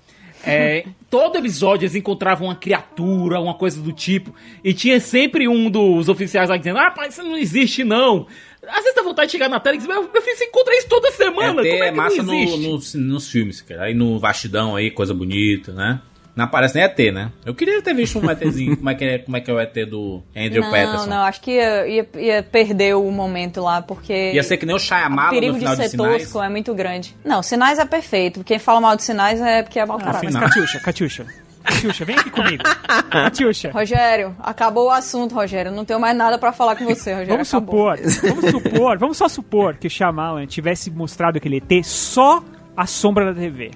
É, 0.45 0.85
todo 1.11 1.37
episódio 1.39 1.85
eles 1.85 1.95
encontravam 1.95 2.49
uma 2.49 2.55
criatura, 2.57 3.41
uma 3.41 3.55
coisa 3.55 3.81
do 3.81 3.93
tipo, 3.93 4.35
e 4.63 4.73
tinha 4.75 4.99
sempre 5.01 5.47
um 5.49 5.71
dos 5.71 6.09
oficiais 6.09 6.49
lá 6.51 6.57
dizendo: 6.57 6.79
Ah, 6.79 6.91
pai, 6.91 7.09
isso 7.09 7.23
não 7.23 7.37
existe 7.37 7.85
não. 7.85 8.27
Às 8.69 8.79
vezes 8.83 8.95
dá 8.97 9.03
vontade 9.03 9.29
de 9.29 9.33
chegar 9.33 9.49
na 9.49 9.61
tela 9.61 9.77
e 9.77 9.79
dizer: 9.79 9.89
Meu 9.93 10.03
filho, 10.23 10.37
você 10.37 10.45
encontra 10.45 10.77
isso 10.77 10.89
toda 10.89 11.11
semana, 11.13 11.63
ET 11.63 11.71
como 11.71 11.85
é 11.85 11.89
é 11.89 11.91
que 11.91 11.97
massa 11.97 12.23
não 12.23 12.35
no, 12.35 12.35
existe? 12.35 12.97
no- 12.99 13.05
nos 13.13 13.29
filmes, 13.31 13.61
cara. 13.61 13.85
Aí 13.85 13.95
no 13.95 14.19
Vastidão 14.19 14.75
aí, 14.75 14.91
coisa 14.91 15.15
bonita, 15.15 15.73
né? 15.73 16.01
Não 16.37 16.45
aparece 16.45 16.75
nem 16.75 16.85
ET, 16.85 16.99
né? 17.15 17.33
Eu 17.47 17.55
queria 17.55 17.81
ter 17.81 17.95
visto 17.95 18.19
um 18.19 18.31
ETzinho, 18.31 18.77
como 18.77 18.91
é 18.91 18.95
que 18.95 19.05
é, 19.05 19.19
como 19.21 19.37
é, 19.39 19.41
que 19.41 19.51
é 19.51 19.55
o 19.55 19.59
ET 19.59 19.75
do 19.89 20.23
Andrew 20.37 20.63
não, 20.63 20.71
Patterson. 20.71 21.07
não, 21.07 21.23
acho 21.23 21.41
que 21.41 21.53
ia, 21.53 21.87
ia, 21.89 22.09
ia 22.15 22.43
perder 22.43 22.95
o 22.95 23.11
momento 23.11 23.63
lá, 23.63 23.81
porque. 23.81 24.33
Ia 24.35 24.43
ser 24.43 24.59
que 24.59 24.67
nem 24.67 24.75
o 24.75 24.77
O 24.77 24.81
Shyamala 24.81 25.31
perigo 25.31 25.55
no 25.55 25.59
de 25.59 25.65
final 25.65 25.77
de, 25.77 25.83
ser 25.83 25.89
Sinais. 25.89 26.23
tosco 26.25 26.43
é 26.43 26.49
muito 26.51 26.75
grande. 26.75 27.17
Não, 27.25 27.43
sinais 27.43 27.79
é 27.79 27.87
perfeito. 27.87 28.45
Quem 28.45 28.59
fala 28.59 28.83
mal 28.83 28.95
de 28.97 29.03
sinais 29.03 29.41
é 29.41 29.63
porque 29.63 29.81
é 29.81 29.87
mau 29.87 29.97
Mas 29.97 30.07
caráter. 30.07 30.33
Catiuxa, 30.33 30.81
Catiuxa. 30.81 31.27
Catiuxa, 31.65 32.05
vem 32.05 32.17
aqui 32.17 32.31
comigo. 32.31 32.63
Catiuxa. 33.11 33.71
Rogério, 33.73 34.37
acabou 34.39 34.89
o 34.89 34.91
assunto, 34.91 35.35
Rogério. 35.35 35.73
Não 35.73 35.87
tenho 35.87 35.99
mais 35.99 36.15
nada 36.17 36.39
pra 36.39 36.53
falar 36.53 36.77
com 36.77 36.85
você, 36.85 37.13
Rogério. 37.13 37.33
Vamos 37.33 37.49
acabou. 37.53 37.97
supor, 37.97 38.23
vamos 38.23 38.51
supor, 38.51 38.99
vamos 38.99 39.17
só 39.17 39.29
supor 39.29 39.77
que 39.77 39.87
o 39.87 39.91
Shyamalan 39.91 40.47
tivesse 40.47 40.91
mostrado 40.91 41.39
aquele 41.39 41.57
ET 41.57 41.83
só 41.85 42.43
a 42.77 42.87
sombra 42.87 43.33
da 43.33 43.41
TV. 43.41 43.71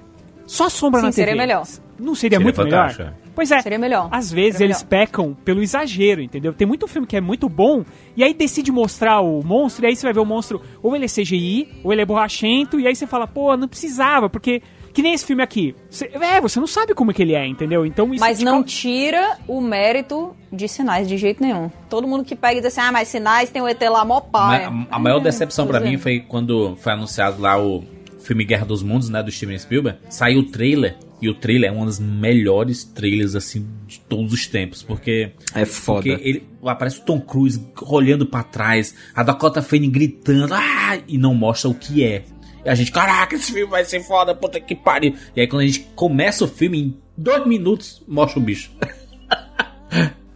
Só 0.51 0.67
a 0.67 0.71
sombra 0.71 1.01
Sim, 1.01 1.07
na 1.07 1.13
TV. 1.13 1.23
seria 1.23 1.37
melhor. 1.37 1.67
Não 1.99 2.15
seria, 2.15 2.39
Seria 2.39 2.41
muito 2.41 2.57
fantástico, 2.57 3.03
melhor? 3.05 3.17
Pois 3.35 3.51
é. 3.53 3.61
Seria 3.63 3.79
melhor. 3.79 4.09
Às 4.11 4.33
vezes 4.33 4.53
Seria 4.57 4.67
eles 4.67 4.83
melhor. 4.83 4.89
pecam 5.07 5.37
pelo 5.45 5.63
exagero, 5.63 6.21
entendeu? 6.21 6.53
Tem 6.53 6.67
muito 6.67 6.89
filme 6.89 7.07
que 7.07 7.17
é 7.17 7.21
muito 7.21 7.49
bom 7.49 7.85
e 8.17 8.25
aí 8.25 8.35
decide 8.35 8.73
mostrar 8.73 9.21
o 9.21 9.43
monstro 9.45 9.85
e 9.85 9.89
aí 9.89 9.95
você 9.97 10.05
vai 10.07 10.13
ver 10.13 10.21
o 10.21 10.25
monstro 10.25 10.61
ou 10.83 10.97
ele 10.97 11.05
é 11.05 11.09
CGI 11.09 11.69
ou 11.85 11.93
ele 11.93 12.03
é 12.03 12.05
borrachento 12.05 12.81
e 12.81 12.87
aí 12.87 12.97
você 12.97 13.07
fala, 13.07 13.27
pô, 13.29 13.57
não 13.57 13.69
precisava, 13.69 14.29
porque 14.29 14.61
que 14.93 15.03
nem 15.03 15.13
esse 15.13 15.25
filme 15.25 15.41
aqui. 15.43 15.77
Você- 15.89 16.11
é, 16.15 16.41
você 16.41 16.59
não 16.59 16.67
sabe 16.67 16.95
como 16.95 17.13
que 17.15 17.23
ele 17.23 17.35
é, 17.35 17.47
entendeu? 17.47 17.87
Então 17.87 18.13
isso 18.13 18.21
Mas 18.21 18.41
não 18.41 18.65
tira 18.65 19.39
o 19.47 19.61
mérito 19.61 20.35
de 20.53 20.67
sinais 20.67 21.07
de 21.09 21.17
jeito 21.17 21.41
nenhum. 21.43 21.71
Todo 21.89 22.09
mundo 22.09 22.25
que 22.25 22.35
pega 22.35 22.55
e 22.55 22.57
diz 22.63 22.67
assim, 22.77 22.81
ah, 22.81 22.91
mas 22.91 23.07
sinais 23.07 23.51
tem 23.51 23.63
o 23.63 23.69
ET 23.69 23.81
lá 23.89 24.05
mó 24.05 24.21
pai. 24.21 24.69
Ma- 24.69 24.87
a 24.91 24.99
maior 24.99 25.19
É, 25.19 25.25
decepção 25.25 25.67
pra 25.67 25.79
pois 25.79 25.89
é. 25.89 25.93
mim 25.93 25.99
foi 25.99 26.19
quando 26.21 26.75
foi 26.77 26.93
anunciado 26.93 27.41
lá 27.41 27.57
o 27.63 27.85
filme 28.23 28.45
Guerra 28.45 28.65
dos 28.67 28.83
Mundos, 28.83 29.09
né, 29.09 29.23
do 29.23 29.31
Steven 29.31 29.59
Spielberg. 29.59 29.99
Saiu 30.09 30.41
o 30.41 30.45
trailer 30.45 30.97
e 31.21 31.29
o 31.29 31.35
trailer 31.35 31.71
é 31.71 31.73
um 31.73 31.85
dos 31.85 31.99
melhores 31.99 32.85
trailers 32.85 33.35
assim 33.35 33.67
de 33.87 34.01
todos 34.01 34.33
os 34.33 34.47
tempos, 34.47 34.83
porque 34.83 35.33
É 35.55 35.65
foda. 35.65 36.03
porque 36.03 36.29
ele 36.29 36.43
aparece 36.65 37.01
o 37.01 37.05
Tom 37.05 37.21
Cruise 37.21 37.61
olhando 37.83 38.25
pra 38.27 38.43
trás, 38.43 38.95
a 39.15 39.23
Dakota 39.23 39.61
Fanning 39.63 39.91
gritando, 39.91 40.55
ah, 40.55 40.99
e 41.07 41.19
não 41.19 41.35
mostra 41.35 41.69
o 41.71 41.75
que 41.75 42.05
é. 42.05 42.25
E 42.65 42.69
a 42.69 42.75
gente, 42.75 42.93
caraca, 42.93 43.35
esse 43.37 43.53
filme 43.53 43.71
vai 43.71 43.85
ser 43.85 44.01
foda, 44.03 44.35
puta 44.35 44.61
que 44.61 44.75
pariu. 44.75 45.15
E 45.35 45.41
aí 45.41 45.47
quando 45.47 45.63
a 45.63 45.67
gente 45.67 45.81
começa 45.95 46.45
o 46.45 46.49
filme 46.49 46.79
em 46.81 46.97
dois 47.17 47.47
minutos 47.47 48.03
mostra 48.09 48.39
o 48.39 48.43
bicho. 48.43 48.71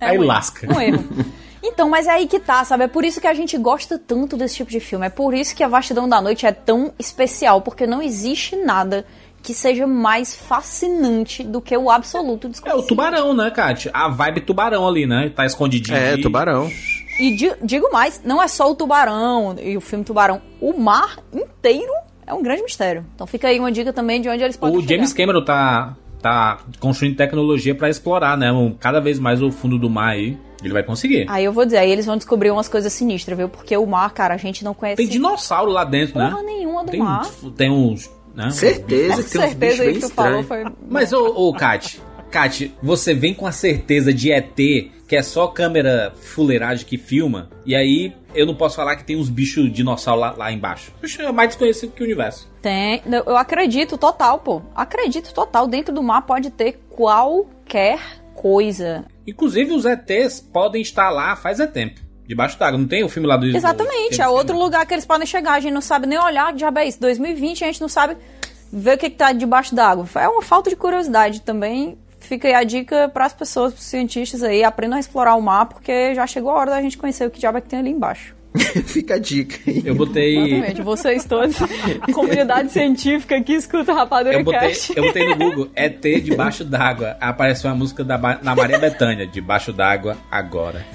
É 0.00 0.06
aí 0.08 0.18
um 0.18 0.22
erro. 0.22 0.24
lasca. 0.24 0.74
Um 0.74 0.80
erro. 0.80 1.04
Então, 1.66 1.88
mas 1.88 2.06
é 2.06 2.10
aí 2.10 2.26
que 2.26 2.38
tá, 2.38 2.62
sabe? 2.64 2.84
É 2.84 2.88
por 2.88 3.04
isso 3.04 3.20
que 3.20 3.26
a 3.26 3.32
gente 3.34 3.56
gosta 3.56 3.98
tanto 3.98 4.36
desse 4.36 4.56
tipo 4.56 4.70
de 4.70 4.80
filme. 4.80 5.06
É 5.06 5.10
por 5.10 5.32
isso 5.34 5.54
que 5.56 5.62
a 5.64 5.68
Vastidão 5.68 6.06
da 6.08 6.20
Noite 6.20 6.44
é 6.46 6.52
tão 6.52 6.92
especial, 6.98 7.62
porque 7.62 7.86
não 7.86 8.02
existe 8.02 8.54
nada 8.56 9.06
que 9.42 9.54
seja 9.54 9.86
mais 9.86 10.34
fascinante 10.34 11.42
do 11.42 11.60
que 11.60 11.76
o 11.76 11.90
absoluto 11.90 12.46
É 12.46 12.48
o 12.48 12.50
desconhecido. 12.50 12.86
tubarão, 12.86 13.34
né, 13.34 13.50
Kátia? 13.50 13.90
A 13.94 14.08
vibe 14.08 14.40
tubarão 14.42 14.86
ali, 14.88 15.06
né? 15.06 15.30
Tá 15.34 15.44
escondidinho. 15.46 15.96
É, 15.96 16.12
ali. 16.12 16.22
tubarão. 16.22 16.70
E 17.18 17.34
di- 17.36 17.54
digo 17.62 17.90
mais, 17.92 18.20
não 18.24 18.42
é 18.42 18.48
só 18.48 18.70
o 18.70 18.74
tubarão 18.74 19.54
e 19.60 19.76
o 19.76 19.80
filme 19.80 20.04
Tubarão. 20.04 20.42
O 20.60 20.72
mar 20.72 21.18
inteiro 21.32 21.92
é 22.26 22.34
um 22.34 22.42
grande 22.42 22.62
mistério. 22.62 23.04
Então 23.14 23.26
fica 23.26 23.48
aí 23.48 23.58
uma 23.60 23.70
dica 23.70 23.92
também 23.92 24.20
de 24.20 24.28
onde 24.28 24.42
eles 24.42 24.56
podem 24.56 24.76
O 24.76 24.80
James 24.80 25.10
chegar. 25.10 25.26
Cameron 25.26 25.44
tá, 25.44 25.94
tá 26.20 26.58
construindo 26.80 27.16
tecnologia 27.16 27.74
pra 27.74 27.88
explorar, 27.88 28.36
né? 28.36 28.50
um- 28.50 28.72
cada 28.74 29.00
vez 29.00 29.18
mais 29.18 29.40
o 29.42 29.50
fundo 29.52 29.78
do 29.78 29.88
mar 29.88 30.10
aí. 30.10 30.36
Ele 30.64 30.72
vai 30.72 30.82
conseguir. 30.82 31.26
Aí 31.28 31.44
eu 31.44 31.52
vou 31.52 31.64
dizer, 31.64 31.78
aí 31.78 31.90
eles 31.90 32.06
vão 32.06 32.16
descobrir 32.16 32.50
umas 32.50 32.68
coisas 32.68 32.92
sinistras, 32.92 33.36
viu? 33.36 33.48
Porque 33.48 33.76
o 33.76 33.86
mar, 33.86 34.12
cara, 34.12 34.34
a 34.34 34.38
gente 34.38 34.64
não 34.64 34.74
conhece 34.74 34.96
Tem 34.96 35.06
dinossauro 35.06 35.70
lá 35.70 35.84
dentro, 35.84 36.14
porra 36.14 36.30
né? 36.30 36.42
nenhuma 36.42 36.84
do 36.84 36.90
Tem, 36.90 37.00
mar. 37.00 37.28
tem 37.56 37.70
uns. 37.70 38.10
Né? 38.34 38.50
Certeza 38.50 39.22
Com 39.22 39.28
certeza 39.28 39.82
aí 39.84 39.94
que 39.94 40.00
tu 40.00 40.08
falou 40.08 40.42
foi... 40.42 40.64
Mas, 40.88 41.12
ô, 41.12 41.26
ô 41.26 41.52
Kat, 41.54 42.00
Kat, 42.30 42.74
você 42.82 43.14
vem 43.14 43.32
com 43.32 43.46
a 43.46 43.52
certeza 43.52 44.12
de 44.12 44.32
ET, 44.32 44.56
que 44.56 45.14
é 45.14 45.22
só 45.22 45.46
câmera 45.46 46.12
fuleiragem 46.20 46.84
que 46.84 46.98
filma, 46.98 47.48
e 47.64 47.76
aí 47.76 48.12
eu 48.34 48.44
não 48.44 48.54
posso 48.56 48.74
falar 48.74 48.96
que 48.96 49.04
tem 49.04 49.16
uns 49.16 49.28
bichos 49.28 49.72
dinossauro 49.72 50.20
lá, 50.20 50.34
lá 50.36 50.50
embaixo. 50.52 50.92
Bicho 51.00 51.22
é 51.22 51.30
mais 51.30 51.50
desconhecido 51.50 51.92
que 51.92 52.02
o 52.02 52.04
universo. 52.04 52.50
Tem, 52.60 53.00
eu 53.06 53.36
acredito 53.36 53.96
total, 53.96 54.40
pô. 54.40 54.62
Acredito 54.74 55.32
total. 55.32 55.68
Dentro 55.68 55.94
do 55.94 56.02
mar 56.02 56.22
pode 56.22 56.50
ter 56.50 56.80
qualquer 56.90 58.00
coisa. 58.34 59.04
Inclusive, 59.26 59.72
os 59.72 59.84
ETs 59.84 60.40
podem 60.40 60.82
estar 60.82 61.10
lá 61.10 61.34
faz 61.36 61.60
é 61.60 61.66
tempo. 61.66 62.00
Debaixo 62.26 62.58
d'água. 62.58 62.78
Não 62.78 62.86
tem 62.86 63.04
o 63.04 63.08
filme 63.08 63.28
lá 63.28 63.36
do. 63.36 63.46
Exatamente, 63.46 64.20
é 64.20 64.28
outro 64.28 64.58
lugar 64.58 64.86
que 64.86 64.94
eles 64.94 65.04
podem 65.04 65.26
chegar. 65.26 65.54
A 65.54 65.60
gente 65.60 65.72
não 65.72 65.80
sabe 65.80 66.06
nem 66.06 66.18
olhar 66.18 66.52
diabo 66.52 66.78
é 66.78 66.86
isso. 66.86 67.00
2020 67.00 67.64
a 67.64 67.66
gente 67.66 67.80
não 67.80 67.88
sabe 67.88 68.16
ver 68.72 68.96
o 68.96 68.98
que, 68.98 69.10
que 69.10 69.16
tá 69.16 69.32
debaixo 69.32 69.74
d'água. 69.74 70.06
É 70.16 70.28
uma 70.28 70.42
falta 70.42 70.70
de 70.70 70.76
curiosidade 70.76 71.42
também. 71.42 71.98
Fica 72.18 72.48
aí 72.48 72.54
a 72.54 72.64
dica 72.64 73.10
para 73.10 73.26
as 73.26 73.34
pessoas, 73.34 73.74
pros 73.74 73.84
cientistas 73.84 74.42
aí, 74.42 74.64
aprendam 74.64 74.96
a 74.96 75.00
explorar 75.00 75.34
o 75.34 75.42
mar, 75.42 75.66
porque 75.66 76.14
já 76.14 76.26
chegou 76.26 76.50
a 76.50 76.54
hora 76.54 76.70
da 76.70 76.80
gente 76.80 76.96
conhecer 76.96 77.26
o 77.26 77.30
que 77.30 77.38
diabo 77.38 77.58
é 77.58 77.60
que 77.60 77.68
tem 77.68 77.78
ali 77.78 77.90
embaixo. 77.90 78.34
Fica 78.86 79.14
a 79.14 79.18
dica 79.18 79.58
aí. 79.66 79.82
Eu 79.84 79.94
botei. 79.94 80.36
Exatamente, 80.36 80.82
vocês 80.82 81.24
todos, 81.24 81.56
comunidade 82.14 82.70
científica 82.70 83.42
que 83.42 83.52
escuta 83.52 83.92
o 83.92 83.94
Rapadura 83.94 84.36
Eu 84.36 84.44
botei, 84.44 84.60
Cast. 84.60 84.96
eu 84.96 85.04
botei 85.04 85.28
no 85.28 85.36
Google, 85.36 85.70
ET 85.74 86.00
debaixo 86.22 86.64
d'água. 86.64 87.16
Apareceu 87.20 87.70
a 87.70 87.74
música 87.74 88.04
da, 88.04 88.16
na 88.16 88.54
Maria 88.54 88.78
Bethânia, 88.78 89.26
debaixo 89.26 89.72
d'água 89.72 90.16
agora. 90.30 90.86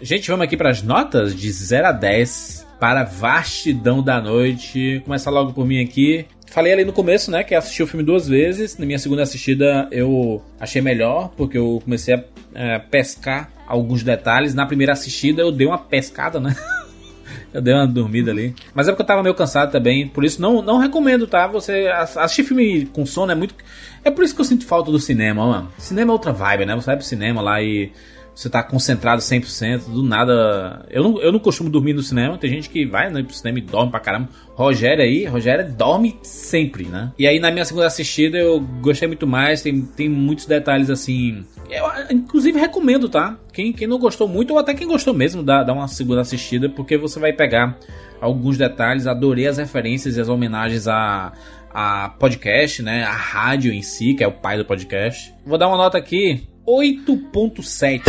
Gente, 0.00 0.30
vamos 0.30 0.44
aqui 0.44 0.56
para 0.56 0.70
as 0.70 0.82
notas 0.82 1.34
de 1.34 1.50
0 1.50 1.88
a 1.88 1.92
10 1.92 2.66
para 2.80 3.04
Vastidão 3.04 4.02
da 4.02 4.20
Noite. 4.20 5.02
Começar 5.04 5.30
logo 5.30 5.52
por 5.52 5.66
mim 5.66 5.82
aqui. 5.82 6.26
Falei 6.50 6.72
ali 6.72 6.84
no 6.84 6.92
começo, 6.92 7.30
né, 7.30 7.44
que 7.44 7.54
assisti 7.54 7.82
o 7.82 7.86
filme 7.86 8.04
duas 8.04 8.28
vezes. 8.28 8.78
Na 8.78 8.86
minha 8.86 8.98
segunda 8.98 9.22
assistida 9.22 9.88
eu 9.90 10.42
achei 10.58 10.80
melhor, 10.80 11.30
porque 11.36 11.58
eu 11.58 11.80
comecei 11.84 12.14
a 12.14 12.24
é, 12.54 12.78
pescar 12.78 13.50
alguns 13.66 14.02
detalhes. 14.02 14.54
Na 14.54 14.64
primeira 14.64 14.92
assistida 14.92 15.42
eu 15.42 15.52
dei 15.52 15.66
uma 15.66 15.78
pescada, 15.78 16.40
né? 16.40 16.56
Eu 17.52 17.62
dei 17.62 17.72
uma 17.72 17.86
dormida 17.86 18.30
ali. 18.30 18.54
Mas 18.74 18.86
é 18.86 18.90
porque 18.90 19.02
eu 19.02 19.06
tava 19.06 19.22
meio 19.22 19.34
cansado 19.34 19.72
também. 19.72 20.06
Por 20.06 20.24
isso, 20.24 20.42
não, 20.42 20.60
não 20.60 20.76
recomendo, 20.78 21.26
tá? 21.26 21.46
Você 21.46 21.86
ass- 21.88 22.16
assistir 22.18 22.44
filme 22.44 22.84
com 22.86 23.06
sono 23.06 23.32
é 23.32 23.34
muito. 23.34 23.54
É 24.04 24.10
por 24.10 24.24
isso 24.24 24.34
que 24.34 24.40
eu 24.42 24.44
sinto 24.44 24.66
falta 24.66 24.90
do 24.90 24.98
cinema, 24.98 25.46
mano. 25.46 25.72
Cinema 25.78 26.10
é 26.10 26.12
outra 26.12 26.32
vibe, 26.32 26.66
né? 26.66 26.74
Você 26.74 26.86
vai 26.86 26.96
pro 26.96 27.04
cinema 27.04 27.40
lá 27.40 27.62
e 27.62 27.90
você 28.36 28.50
tá 28.50 28.62
concentrado 28.62 29.22
100%. 29.22 29.88
Do 29.88 30.02
nada. 30.02 30.84
Eu 30.90 31.02
não, 31.02 31.22
eu 31.22 31.32
não 31.32 31.38
costumo 31.38 31.70
dormir 31.70 31.94
no 31.94 32.02
cinema. 32.02 32.36
Tem 32.36 32.50
gente 32.50 32.68
que 32.68 32.84
vai 32.84 33.10
né, 33.10 33.22
pro 33.22 33.34
cinema 33.34 33.58
e 33.58 33.62
dorme 33.62 33.90
pra 33.90 33.98
caramba. 33.98 34.28
Rogério 34.54 35.02
aí, 35.02 35.24
Rogério 35.24 35.72
dorme 35.72 36.18
sempre, 36.22 36.84
né? 36.84 37.12
E 37.18 37.26
aí 37.26 37.40
na 37.40 37.50
minha 37.50 37.64
segunda 37.64 37.86
assistida 37.86 38.36
eu 38.36 38.60
gostei 38.60 39.08
muito 39.08 39.26
mais. 39.26 39.62
Tem, 39.62 39.80
tem 39.80 40.06
muitos 40.10 40.44
detalhes 40.44 40.90
assim. 40.90 41.46
Eu, 41.70 41.86
inclusive, 42.10 42.60
recomendo, 42.60 43.08
tá? 43.08 43.38
Quem, 43.54 43.72
quem 43.72 43.88
não 43.88 43.98
gostou 43.98 44.28
muito, 44.28 44.52
ou 44.52 44.58
até 44.58 44.74
quem 44.74 44.86
gostou 44.86 45.14
mesmo, 45.14 45.42
dá, 45.42 45.62
dá 45.62 45.72
uma 45.72 45.88
segunda 45.88 46.20
assistida, 46.20 46.68
porque 46.68 46.98
você 46.98 47.18
vai 47.18 47.32
pegar 47.32 47.78
alguns 48.20 48.58
detalhes. 48.58 49.06
Adorei 49.06 49.46
as 49.46 49.56
referências 49.56 50.18
e 50.18 50.20
as 50.20 50.28
homenagens 50.28 50.86
a, 50.86 51.32
a 51.72 52.10
podcast, 52.18 52.82
né? 52.82 53.02
A 53.02 53.12
rádio 53.12 53.72
em 53.72 53.80
si, 53.80 54.12
que 54.12 54.22
é 54.22 54.28
o 54.28 54.32
pai 54.32 54.58
do 54.58 54.64
podcast. 54.66 55.34
Vou 55.44 55.56
dar 55.56 55.68
uma 55.68 55.78
nota 55.78 55.96
aqui: 55.96 56.46
8.7 56.66 58.02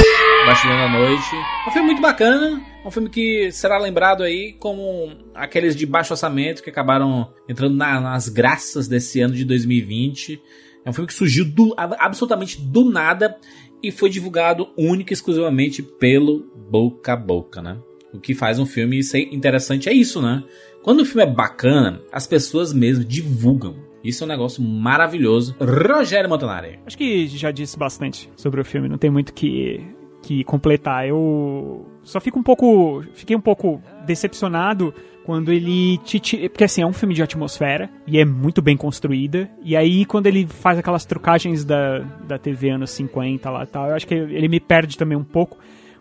Bastidão 0.45 0.77
da 0.77 0.89
Noite. 0.89 1.23
Um 1.67 1.71
filme 1.71 1.87
muito 1.87 2.01
bacana. 2.01 2.61
Um 2.85 2.89
filme 2.91 3.09
que 3.09 3.51
será 3.51 3.77
lembrado 3.77 4.23
aí 4.23 4.53
como 4.59 5.11
aqueles 5.35 5.75
de 5.75 5.85
baixo 5.85 6.13
orçamento 6.13 6.63
que 6.63 6.69
acabaram 6.69 7.31
entrando 7.47 7.75
na- 7.75 7.99
nas 7.99 8.29
graças 8.29 8.87
desse 8.87 9.19
ano 9.21 9.33
de 9.35 9.45
2020. 9.45 10.41
É 10.85 10.89
um 10.89 10.93
filme 10.93 11.07
que 11.07 11.13
surgiu 11.13 11.45
do- 11.45 11.73
ab- 11.77 11.95
absolutamente 11.99 12.59
do 12.61 12.89
nada 12.89 13.37
e 13.83 13.91
foi 13.91 14.09
divulgado 14.09 14.69
única 14.77 15.11
e 15.11 15.15
exclusivamente 15.15 15.83
pelo 15.83 16.49
boca 16.69 17.13
a 17.13 17.17
boca, 17.17 17.61
né? 17.61 17.77
O 18.13 18.19
que 18.19 18.33
faz 18.33 18.57
um 18.57 18.65
filme 18.65 19.03
ser 19.03 19.19
interessante 19.33 19.89
é 19.89 19.93
isso, 19.93 20.21
né? 20.21 20.43
Quando 20.81 21.01
o 21.01 21.05
filme 21.05 21.23
é 21.23 21.25
bacana, 21.31 22.01
as 22.11 22.25
pessoas 22.25 22.71
mesmo 22.73 23.03
divulgam. 23.03 23.75
Isso 24.07 24.23
é 24.23 24.25
um 24.25 24.29
negócio 24.29 24.63
maravilhoso. 24.63 25.53
Rogério 25.59 26.29
Montanari. 26.29 26.79
Acho 26.85 26.97
que 26.97 27.27
já 27.27 27.51
disse 27.51 27.77
bastante 27.77 28.29
sobre 28.37 28.61
o 28.61 28.63
filme, 28.63 28.87
não 28.87 28.97
tem 28.97 29.09
muito 29.09 29.33
que, 29.33 29.85
que 30.23 30.45
completar. 30.45 31.05
Eu 31.05 31.85
só 32.03 32.21
fico 32.21 32.39
um 32.39 32.43
pouco. 32.43 33.03
Fiquei 33.13 33.35
um 33.35 33.41
pouco 33.41 33.81
decepcionado 34.05 34.93
quando 35.25 35.51
ele 35.51 35.97
te, 35.97 36.47
Porque 36.47 36.63
assim, 36.63 36.81
é 36.81 36.85
um 36.85 36.93
filme 36.93 37.13
de 37.13 37.21
atmosfera 37.21 37.89
e 38.07 38.17
é 38.17 38.23
muito 38.23 38.61
bem 38.61 38.77
construída. 38.77 39.51
E 39.61 39.75
aí, 39.75 40.05
quando 40.05 40.27
ele 40.27 40.47
faz 40.47 40.79
aquelas 40.79 41.03
trucagens 41.03 41.65
da, 41.65 41.99
da 41.99 42.37
TV 42.37 42.69
anos 42.69 42.91
50 42.91 43.49
lá 43.49 43.65
tal, 43.65 43.89
eu 43.89 43.95
acho 43.95 44.07
que 44.07 44.13
ele 44.13 44.47
me 44.47 44.61
perde 44.61 44.97
também 44.97 45.17
um 45.17 45.23
pouco. 45.23 45.57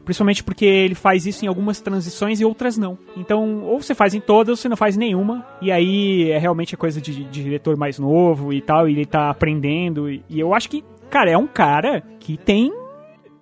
Principalmente 0.07 0.45
porque 0.45 0.65
ele 0.65 0.95
faz 0.95 1.27
isso 1.27 1.45
em 1.45 1.49
algumas 1.49 1.81
transições 1.81 2.41
e 2.41 2.45
outras 2.45 2.79
não. 2.79 2.97
Então, 3.17 3.65
ou 3.65 3.83
você 3.83 3.93
faz 3.93 4.15
em 4.15 4.21
todas, 4.21 4.51
ou 4.51 4.57
você 4.57 4.69
não 4.69 4.77
faz 4.77 4.97
nenhuma. 4.97 5.45
E 5.61 5.73
aí 5.73 6.31
é 6.31 6.39
realmente 6.39 6.77
coisa 6.77 7.01
de, 7.01 7.25
de 7.25 7.43
diretor 7.43 7.77
mais 7.77 7.99
novo 7.99 8.53
e 8.53 8.61
tal, 8.61 8.89
e 8.89 8.93
ele 8.93 9.05
tá 9.05 9.29
aprendendo. 9.29 10.09
E, 10.09 10.25
e 10.29 10.39
eu 10.39 10.55
acho 10.55 10.71
que, 10.71 10.85
cara, 11.11 11.29
é 11.29 11.37
um 11.37 11.49
cara 11.49 12.05
que 12.21 12.37
tem 12.37 12.73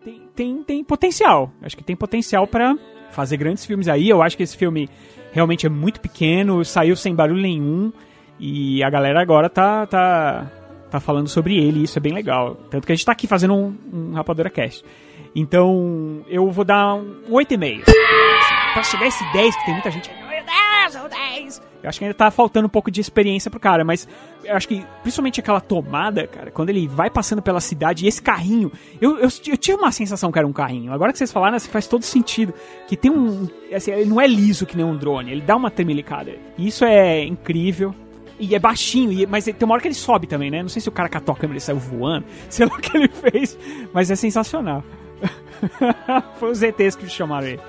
tem, 0.03 0.23
tem, 0.35 0.63
tem 0.63 0.85
potencial. 0.85 1.53
Acho 1.61 1.77
que 1.77 1.85
tem 1.85 1.95
potencial 1.95 2.47
pra 2.47 2.75
fazer 3.11 3.37
grandes 3.37 3.67
filmes 3.67 3.87
aí. 3.87 4.09
Eu 4.09 4.23
acho 4.23 4.35
que 4.35 4.43
esse 4.43 4.57
filme 4.57 4.89
realmente 5.33 5.67
é 5.67 5.69
muito 5.69 6.01
pequeno, 6.01 6.65
saiu 6.65 6.97
sem 6.97 7.15
barulho 7.15 7.43
nenhum. 7.43 7.93
E 8.41 8.83
a 8.83 8.89
galera 8.89 9.21
agora 9.21 9.51
tá, 9.51 9.87
tá, 9.87 10.51
tá 10.91 10.99
falando 10.99 11.29
sobre 11.29 11.59
ele, 11.59 11.83
isso 11.83 11.99
é 11.99 12.01
bem 12.01 12.15
legal. 12.15 12.55
Tanto 12.71 12.87
que 12.87 12.93
a 12.93 12.95
gente 12.95 13.05
tá 13.05 13.13
aqui 13.13 13.27
fazendo 13.27 13.55
um, 13.55 13.77
um 13.93 14.13
Rapadura 14.13 14.49
Cast. 14.49 14.83
Então, 15.35 16.25
eu 16.29 16.51
vou 16.51 16.65
dar 16.65 16.95
um 16.95 17.23
8,5. 17.29 17.83
Assim, 17.83 18.73
pra 18.73 18.83
chegar 18.83 19.07
esse 19.07 19.33
10, 19.33 19.57
que 19.57 19.65
tem 19.65 19.75
muita 19.75 19.91
gente. 19.91 20.11
Meu 20.11 20.45
Deus, 20.45 20.95
é 20.95 21.03
o 21.03 21.09
10! 21.09 21.63
Eu 21.83 21.89
acho 21.89 21.99
que 21.99 22.05
ainda 22.07 22.15
tá 22.15 22.31
faltando 22.31 22.67
um 22.67 22.71
pouco 22.71 22.91
de 22.91 22.99
experiência 22.99 23.51
pro 23.51 23.61
cara, 23.61 23.85
mas 23.85 24.09
eu 24.43 24.57
acho 24.57 24.67
que, 24.67 24.83
principalmente 25.03 25.39
aquela 25.39 25.61
tomada, 25.61 26.27
cara, 26.27 26.51
quando 26.51 26.71
ele 26.71 26.89
vai 26.89 27.11
passando 27.11 27.43
pela 27.43 27.61
cidade 27.61 28.07
e 28.07 28.09
esse 28.09 28.23
carrinho. 28.23 28.73
Eu, 28.99 29.19
eu, 29.19 29.29
eu 29.47 29.57
tive 29.59 29.77
uma 29.77 29.93
sensação 29.93 30.33
que 30.33 30.39
era 30.39 30.49
um 30.49 30.53
carrinho. 30.53 30.95
Agora 30.95 31.13
que 31.13 31.19
vocês 31.19 31.31
falaram, 31.31 31.57
assim, 31.57 31.69
faz 31.69 31.87
todo 31.87 32.03
sentido. 32.03 32.55
Que 32.89 32.97
tem 32.97 33.11
um. 33.11 33.47
Assim, 33.71 33.91
ele 33.91 34.09
não 34.09 34.19
é 34.19 34.27
liso 34.27 34.65
que 34.65 34.75
nem 34.75 34.87
um 34.87 34.97
drone, 34.97 35.31
ele 35.31 35.43
dá 35.43 35.57
uma 35.57 35.71
tremelicada. 35.71 36.35
E 36.57 36.67
isso 36.69 36.87
é 36.87 37.23
incrível. 37.23 37.95
E 38.41 38.55
é 38.55 38.59
baixinho, 38.59 39.13
e, 39.13 39.27
mas 39.27 39.45
tem 39.45 39.55
uma 39.63 39.75
hora 39.75 39.83
que 39.83 39.89
ele 39.89 39.95
sobe 39.95 40.27
também, 40.27 40.51
né? 40.51 40.63
Não 40.63 40.69
sei 40.71 40.81
se 40.81 40.89
o 40.89 40.93
cara 40.93 41.09
catou 41.09 41.35
a 41.35 41.39
câmera 41.39 41.59
e 41.59 41.61
saiu 41.61 41.79
voando, 41.79 42.25
sei 42.49 42.67
lá 42.67 42.75
o 42.75 42.81
que 42.81 42.97
ele 42.97 43.09
fez, 43.09 43.59
mas 43.93 44.11
é 44.11 44.17
sensacional. 44.17 44.83
Foi 46.39 46.51
os 46.51 46.63
ETs 46.63 46.97
que 46.97 47.09
chamaram 47.09 47.47
ele. 47.47 47.61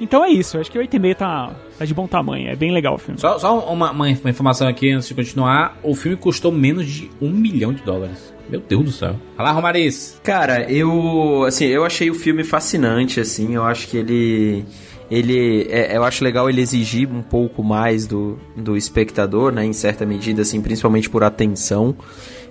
Então 0.00 0.24
é 0.24 0.30
isso, 0.30 0.58
acho 0.58 0.70
que 0.70 0.78
o 0.78 0.82
8,5 0.82 1.16
tá, 1.16 1.52
tá 1.76 1.84
de 1.84 1.92
bom 1.92 2.06
tamanho, 2.06 2.48
é 2.48 2.54
bem 2.54 2.70
legal 2.70 2.94
o 2.94 2.98
filme. 2.98 3.20
Só, 3.20 3.38
só 3.38 3.58
uma, 3.72 3.90
uma, 3.90 4.08
informação 4.08 4.68
aqui 4.68 4.92
antes 4.92 5.08
de 5.08 5.14
continuar: 5.14 5.76
o 5.82 5.94
filme 5.94 6.16
custou 6.16 6.52
menos 6.52 6.86
de 6.86 7.10
um 7.20 7.30
milhão 7.30 7.72
de 7.72 7.82
dólares. 7.82 8.32
Meu 8.48 8.60
Deus 8.60 8.84
do 8.84 8.92
céu. 8.92 9.16
Fala, 9.36 9.52
Romariz. 9.52 10.18
Cara, 10.22 10.70
eu. 10.70 11.44
Assim, 11.46 11.66
eu 11.66 11.84
achei 11.84 12.10
o 12.10 12.14
filme 12.14 12.44
fascinante, 12.44 13.20
assim. 13.20 13.54
Eu 13.54 13.64
acho 13.64 13.88
que 13.88 13.96
ele. 13.96 14.64
Ele. 15.10 15.66
É, 15.68 15.96
eu 15.96 16.04
acho 16.04 16.24
legal 16.24 16.48
ele 16.48 16.62
exigir 16.62 17.12
um 17.12 17.20
pouco 17.20 17.62
mais 17.62 18.06
do, 18.06 18.38
do 18.56 18.76
espectador, 18.76 19.52
né? 19.52 19.66
Em 19.66 19.72
certa 19.72 20.06
medida, 20.06 20.42
assim, 20.42 20.62
principalmente 20.62 21.10
por 21.10 21.22
atenção. 21.22 21.94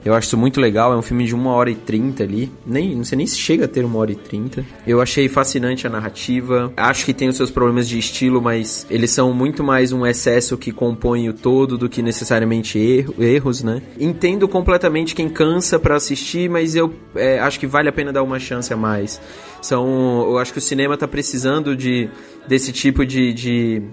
Eu 0.08 0.14
acho 0.14 0.28
isso 0.28 0.38
muito 0.38 0.62
legal, 0.62 0.94
é 0.94 0.96
um 0.96 1.02
filme 1.02 1.26
de 1.26 1.36
uma 1.36 1.52
hora 1.52 1.70
e 1.70 1.76
trinta 1.76 2.24
ali. 2.24 2.50
Nem, 2.66 2.96
não 2.96 3.04
sei 3.04 3.18
nem 3.18 3.28
se 3.28 3.38
chega 3.38 3.66
a 3.66 3.68
ter 3.68 3.84
uma 3.84 4.00
hora 4.00 4.10
e 4.10 4.16
trinta. 4.16 4.66
Eu 4.88 5.02
achei 5.02 5.28
fascinante 5.28 5.86
a 5.86 5.90
narrativa. 5.90 6.72
Acho 6.78 7.04
que 7.04 7.14
tem 7.14 7.28
os 7.28 7.36
seus 7.36 7.52
problemas 7.52 7.90
de 7.90 8.00
estilo, 8.00 8.42
mas 8.42 8.88
eles 8.90 9.12
são 9.12 9.34
muito 9.34 9.66
mais 9.66 9.92
um 9.92 10.06
excesso 10.06 10.58
que 10.58 10.72
compõe 10.72 11.28
o 11.28 11.34
todo 11.34 11.78
do 11.78 11.90
que 11.90 12.02
necessariamente 12.02 12.80
erro, 12.80 13.16
erros, 13.20 13.62
né? 13.62 13.82
Entendo 14.00 14.48
completamente 14.48 15.14
quem 15.14 15.28
cansa 15.28 15.78
para 15.78 15.98
assistir, 15.98 16.50
mas 16.50 16.74
eu 16.74 16.94
é, 17.14 17.40
acho 17.40 17.60
que 17.60 17.68
vale 17.68 17.90
a 17.90 17.92
pena 17.92 18.14
dar 18.14 18.24
uma 18.24 18.40
chance 18.40 18.72
a 18.74 18.78
mais. 18.78 19.20
São, 19.62 20.26
eu 20.30 20.38
acho 20.38 20.54
que 20.54 20.60
o 20.60 20.62
cinema 20.62 20.96
tá 20.96 21.06
precisando 21.06 21.76
de 21.76 22.10
desse 22.48 22.72
tipo 22.72 23.06
de, 23.06 23.34
de 23.34 23.84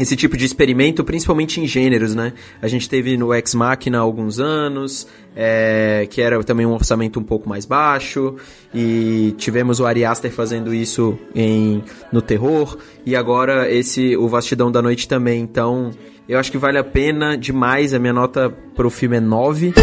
esse 0.00 0.16
tipo 0.16 0.36
de 0.36 0.44
experimento, 0.44 1.04
principalmente 1.04 1.60
em 1.60 1.66
gêneros, 1.66 2.14
né? 2.14 2.32
A 2.62 2.68
gente 2.68 2.88
teve 2.88 3.16
no 3.16 3.34
Ex 3.34 3.54
Machina 3.54 3.98
há 3.98 4.00
alguns 4.00 4.40
anos, 4.40 5.06
é, 5.36 6.06
que 6.10 6.22
era 6.22 6.42
também 6.42 6.64
um 6.64 6.72
orçamento 6.72 7.20
um 7.20 7.22
pouco 7.22 7.48
mais 7.48 7.66
baixo, 7.66 8.36
e 8.74 9.34
tivemos 9.36 9.78
o 9.78 9.86
Ari 9.86 10.04
Aster 10.04 10.32
fazendo 10.32 10.72
isso 10.72 11.18
em, 11.34 11.82
no 12.10 12.22
terror, 12.22 12.78
e 13.04 13.14
agora 13.14 13.70
esse 13.70 14.16
o 14.16 14.26
Vastidão 14.28 14.72
da 14.72 14.80
Noite 14.80 15.06
também. 15.06 15.40
Então, 15.40 15.90
eu 16.28 16.38
acho 16.38 16.50
que 16.50 16.58
vale 16.58 16.78
a 16.78 16.84
pena 16.84 17.36
demais. 17.36 17.92
A 17.92 17.98
minha 17.98 18.12
nota 18.12 18.50
pro 18.74 18.88
filme 18.88 19.16
é 19.16 19.20
9. 19.20 19.74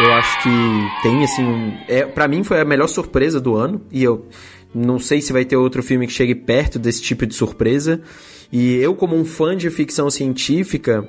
Eu 0.00 0.12
acho 0.12 0.42
que 0.42 0.50
tem, 1.02 1.24
assim, 1.24 1.44
um, 1.44 1.78
é, 1.88 2.04
para 2.04 2.28
mim 2.28 2.42
foi 2.42 2.60
a 2.60 2.64
melhor 2.64 2.88
surpresa 2.88 3.40
do 3.40 3.56
ano, 3.56 3.80
e 3.90 4.04
eu 4.04 4.26
não 4.74 4.98
sei 4.98 5.20
se 5.20 5.32
vai 5.32 5.44
ter 5.44 5.56
outro 5.56 5.82
filme 5.82 6.06
que 6.06 6.12
chegue 6.12 6.34
perto 6.34 6.78
desse 6.78 7.00
tipo 7.00 7.24
de 7.24 7.34
surpresa. 7.34 8.02
E 8.56 8.76
eu, 8.76 8.94
como 8.94 9.16
um 9.16 9.24
fã 9.24 9.56
de 9.56 9.68
ficção 9.68 10.08
científica, 10.08 11.04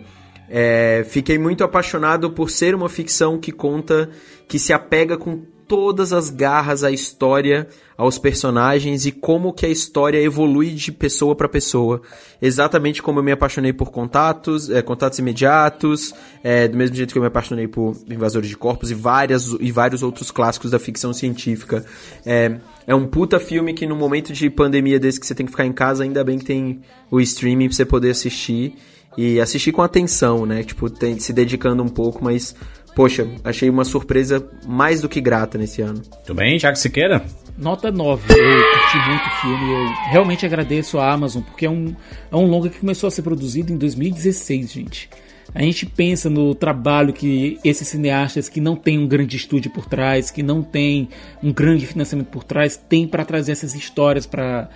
é, 0.49 1.05
fiquei 1.07 1.37
muito 1.37 1.63
apaixonado 1.63 2.31
por 2.31 2.49
ser 2.49 2.73
uma 2.73 2.89
ficção 2.89 3.37
que 3.37 3.51
conta, 3.51 4.09
que 4.47 4.57
se 4.57 4.73
apega 4.73 5.15
com 5.15 5.43
todas 5.67 6.13
as 6.13 6.29
garras 6.29 6.83
à 6.83 6.91
história, 6.91 7.67
aos 7.97 8.17
personagens 8.17 9.05
e 9.05 9.11
como 9.11 9.53
que 9.53 9.65
a 9.65 9.69
história 9.69 10.21
evolui 10.21 10.71
de 10.71 10.91
pessoa 10.91 11.35
para 11.35 11.47
pessoa. 11.47 12.01
Exatamente 12.41 13.01
como 13.01 13.19
eu 13.19 13.23
me 13.23 13.31
apaixonei 13.31 13.73
por 13.73 13.91
contatos, 13.91 14.69
é, 14.69 14.81
contatos 14.81 15.17
imediatos, 15.19 16.13
é, 16.43 16.67
do 16.67 16.77
mesmo 16.77 16.95
jeito 16.95 17.13
que 17.13 17.17
eu 17.17 17.21
me 17.21 17.27
apaixonei 17.27 17.67
por 17.67 17.95
Invasores 18.09 18.49
de 18.49 18.57
Corpos 18.57 18.91
e, 18.91 18.93
várias, 18.93 19.55
e 19.59 19.71
vários 19.71 20.03
outros 20.03 20.29
clássicos 20.29 20.71
da 20.71 20.79
ficção 20.79 21.13
científica. 21.13 21.85
É, 22.25 22.57
é 22.85 22.93
um 22.93 23.07
puta 23.07 23.39
filme 23.39 23.73
que 23.73 23.87
no 23.87 23.95
momento 23.95 24.33
de 24.33 24.49
pandemia 24.49 24.99
desse 24.99 25.19
que 25.19 25.25
você 25.25 25.33
tem 25.33 25.45
que 25.45 25.51
ficar 25.51 25.65
em 25.65 25.73
casa, 25.73 26.03
ainda 26.03 26.23
bem 26.23 26.37
que 26.37 26.45
tem 26.45 26.81
o 27.09 27.19
streaming 27.21 27.67
pra 27.67 27.75
você 27.75 27.85
poder 27.85 28.11
assistir. 28.11 28.75
E 29.17 29.39
assistir 29.39 29.71
com 29.71 29.81
atenção, 29.81 30.45
né? 30.45 30.61
Tipo, 30.61 30.89
tem, 30.89 31.17
se 31.19 31.31
dedicando 31.31 31.81
um 31.81 31.87
pouco, 31.87 32.21
mas, 32.21 32.53
poxa, 32.95 33.27
achei 33.43 33.69
uma 33.69 33.83
surpresa 33.83 34.49
mais 34.65 35.01
do 35.01 35.09
que 35.09 35.19
grata 35.19 35.57
nesse 35.57 35.81
ano. 35.81 36.01
Tudo 36.25 36.37
bem, 36.37 36.57
Thiago 36.57 36.77
Siqueira? 36.77 37.23
Nota 37.57 37.91
9. 37.91 38.33
Eu 38.33 38.37
curti 38.37 39.09
muito 39.09 39.25
o 39.27 39.41
filme. 39.41 39.71
Eu 39.71 40.11
realmente 40.11 40.45
agradeço 40.45 40.97
a 40.97 41.11
Amazon, 41.11 41.43
porque 41.43 41.65
é 41.65 41.69
um, 41.69 41.95
é 42.31 42.35
um 42.35 42.45
longa 42.45 42.69
que 42.69 42.79
começou 42.79 43.07
a 43.07 43.11
ser 43.11 43.21
produzido 43.21 43.71
em 43.71 43.77
2016, 43.77 44.71
gente. 44.71 45.09
A 45.53 45.61
gente 45.61 45.85
pensa 45.85 46.29
no 46.29 46.55
trabalho 46.55 47.13
que 47.13 47.59
esses 47.63 47.87
cineastas 47.87 48.49
que 48.49 48.59
não 48.59 48.75
tem 48.75 48.97
um 48.97 49.07
grande 49.07 49.37
estúdio 49.37 49.71
por 49.71 49.85
trás, 49.85 50.31
que 50.31 50.41
não 50.41 50.63
tem 50.63 51.07
um 51.43 51.53
grande 51.53 51.85
financiamento 51.85 52.27
por 52.27 52.43
trás, 52.43 52.75
tem 52.75 53.07
para 53.07 53.23
trazer 53.23 53.51
essas 53.51 53.75
histórias 53.75 54.25
para 54.25 54.69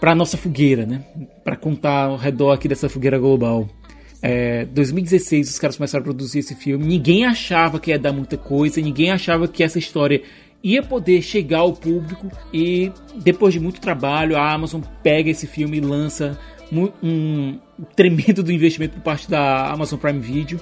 para 0.00 0.14
nossa 0.14 0.36
fogueira, 0.36 0.84
né? 0.84 1.02
Para 1.42 1.56
contar 1.56 2.04
ao 2.04 2.16
redor 2.16 2.52
aqui 2.52 2.68
dessa 2.68 2.88
fogueira 2.88 3.18
global. 3.18 3.66
É, 4.22 4.64
2016 4.66 5.50
os 5.50 5.58
caras 5.58 5.76
começaram 5.76 6.02
a 6.02 6.04
produzir 6.04 6.40
esse 6.40 6.54
filme. 6.54 6.84
Ninguém 6.84 7.24
achava 7.24 7.78
que 7.78 7.90
ia 7.90 7.98
dar 7.98 8.12
muita 8.12 8.36
coisa, 8.36 8.80
ninguém 8.80 9.10
achava 9.10 9.46
que 9.46 9.62
essa 9.62 9.78
história 9.78 10.22
ia 10.62 10.82
poder 10.82 11.22
chegar 11.22 11.60
ao 11.60 11.72
público 11.72 12.30
e 12.52 12.90
depois 13.22 13.52
de 13.54 13.60
muito 13.60 13.80
trabalho 13.80 14.36
a 14.36 14.52
Amazon 14.52 14.80
pega 15.02 15.30
esse 15.30 15.46
filme 15.46 15.78
e 15.78 15.80
lança 15.80 16.38
um 16.72 17.58
tremendo 17.94 18.42
do 18.42 18.50
investimento 18.50 18.94
por 18.94 19.02
parte 19.02 19.30
da 19.30 19.70
Amazon 19.70 19.98
Prime 19.98 20.18
Video. 20.18 20.60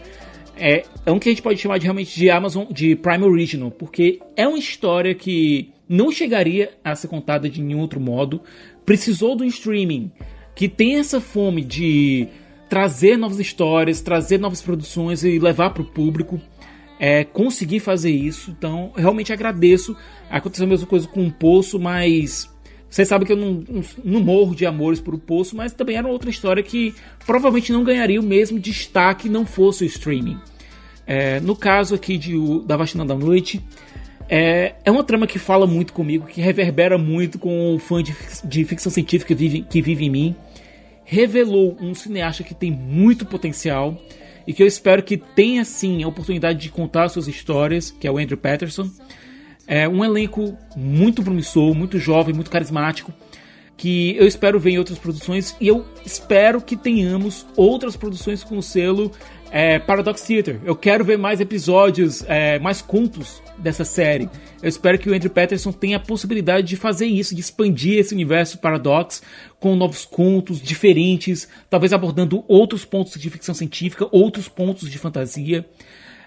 É, 0.57 0.85
é 1.05 1.11
um 1.11 1.19
que 1.19 1.29
a 1.29 1.33
gente 1.33 1.43
pode 1.43 1.61
chamar 1.61 1.79
de 1.79 1.85
realmente 1.85 2.15
de 2.15 2.31
Amazon 2.31 2.67
de 2.71 2.95
Prime 2.97 3.25
Original, 3.25 3.71
porque 3.71 4.21
é 4.37 4.47
uma 4.47 4.59
história 4.59 5.15
que 5.15 5.71
não 5.89 6.13
chegaria 6.13 6.73
a 6.85 6.95
ser 6.95 7.09
contada 7.09 7.49
de 7.49 7.61
nenhum 7.61 7.81
outro 7.81 8.01
modo. 8.01 8.41
Precisou 8.85 9.35
do 9.35 9.45
streaming 9.45 10.13
que 10.55 10.69
tem 10.69 10.97
essa 10.97 11.21
fome 11.21 11.65
de 11.65 12.29
trazer 12.75 13.17
novas 13.17 13.39
histórias, 13.39 14.01
trazer 14.01 14.41
novas 14.41 14.61
produções 14.61 15.23
e 15.23 15.39
levar 15.39 15.71
para 15.71 15.83
o 15.83 15.85
público. 15.85 16.41
É, 16.99 17.23
conseguir 17.23 17.79
fazer 17.79 18.11
isso, 18.11 18.51
então 18.51 18.91
realmente 18.97 19.33
agradeço. 19.33 19.97
Aconteceu 20.29 20.67
a 20.67 20.69
mesma 20.69 20.85
coisa 20.85 21.07
com 21.07 21.25
o 21.25 21.31
Poço, 21.31 21.79
mas 21.79 22.51
você 22.91 23.05
sabe 23.05 23.27
que 23.27 23.33
eu 23.33 23.37
não, 23.37 23.63
não, 24.03 24.19
morro 24.19 24.57
de 24.57 24.67
amores 24.67 25.01
por 25.01 25.15
o 25.15 25.19
Poço, 25.19 25.55
mas 25.55 25.73
também 25.73 25.97
era 25.97 26.09
outra 26.09 26.29
história 26.29 26.65
que 26.65 26.93
provavelmente 27.25 27.73
não 27.73 27.85
ganharia 27.85 28.21
o 28.21 28.25
mesmo 28.25 28.59
destaque 28.59 29.29
não 29.29 29.47
fosse 29.47 29.85
o 29.85 29.87
streaming. 29.87 30.37
É, 31.07 31.39
no 31.39 31.55
caso 31.55 31.95
aqui 31.95 32.19
de, 32.19 32.37
o, 32.37 32.59
da 32.59 32.77
Vacina 32.77 33.07
da 33.07 33.15
Noite, 33.15 33.65
é, 34.29 34.75
é 34.85 34.91
uma 34.91 35.05
trama 35.05 35.29
que 35.29 35.39
fala 35.39 35.65
muito 35.65 35.93
comigo, 35.93 36.27
que 36.27 36.41
reverbera 36.41 36.99
muito 36.99 37.39
com 37.39 37.77
o 37.77 37.79
fã 37.79 38.03
de, 38.03 38.17
de 38.45 38.65
ficção 38.65 38.91
científica 38.91 39.33
que 39.33 39.35
vive, 39.37 39.63
que 39.63 39.81
vive 39.81 40.07
em 40.07 40.11
mim. 40.11 40.37
Revelou 41.05 41.77
um 41.81 41.95
cineasta 41.95 42.43
que 42.43 42.55
tem 42.55 42.71
muito 42.71 43.27
potencial 43.27 44.01
e 44.47 44.53
que 44.53 44.63
eu 44.63 44.67
espero 44.67 45.03
que 45.03 45.17
tenha 45.17 45.65
sim 45.65 46.03
a 46.03 46.09
oportunidade 46.09 46.59
de 46.59 46.69
contar 46.71 47.09
suas 47.09 47.29
histórias, 47.29 47.91
que 47.91 48.07
é 48.07 48.11
o 48.11 48.19
Andrew 48.19 48.37
Patterson. 48.37 48.91
É 49.67 49.89
um 49.89 50.05
elenco 50.05 50.57
muito 50.77 51.23
promissor, 51.23 51.75
muito 51.75 51.99
jovem, 51.99 52.35
muito 52.35 52.51
carismático, 52.51 53.13
que 53.77 54.17
eu 54.17 54.27
espero 54.27 54.61
ver 54.61 54.73
em 54.73 54.79
outras 54.79 54.99
produções 54.99 55.57
e 55.61 55.69
eu 55.69 55.85
espero 56.05 56.61
que 56.61 56.77
tenhamos 56.77 57.47
outras 57.57 57.97
produções 57.97 58.45
com 58.45 58.59
o 58.59 58.63
selo 58.63 59.11
é, 59.55 59.79
Paradox 59.79 60.21
Theater. 60.23 60.59
Eu 60.65 60.75
quero 60.75 61.05
ver 61.05 61.17
mais 61.17 61.41
episódios, 61.41 62.25
é, 62.27 62.59
mais 62.59 62.83
contos 62.83 63.41
dessa 63.57 63.85
série. 63.85 64.29
Eu 64.61 64.69
espero 64.69 64.99
que 64.99 65.09
o 65.09 65.15
Andrew 65.15 65.31
Patterson 65.31 65.71
tenha 65.71 65.97
a 65.97 66.01
possibilidade 66.01 66.67
de 66.67 66.77
fazer 66.77 67.07
isso, 67.07 67.37
de 67.37 67.41
expandir 67.41 68.01
esse 68.01 68.13
universo 68.13 68.59
Paradox 68.59 69.23
com 69.61 69.77
novos 69.77 70.05
contos 70.05 70.61
diferentes, 70.61 71.49
talvez 71.71 71.93
abordando 71.93 72.45
outros 72.49 72.85
pontos 72.85 73.15
de 73.15 73.31
ficção 73.31 73.55
científica, 73.55 74.09
outros 74.11 74.49
pontos 74.49 74.91
de 74.91 74.99
fantasia. 74.99 75.65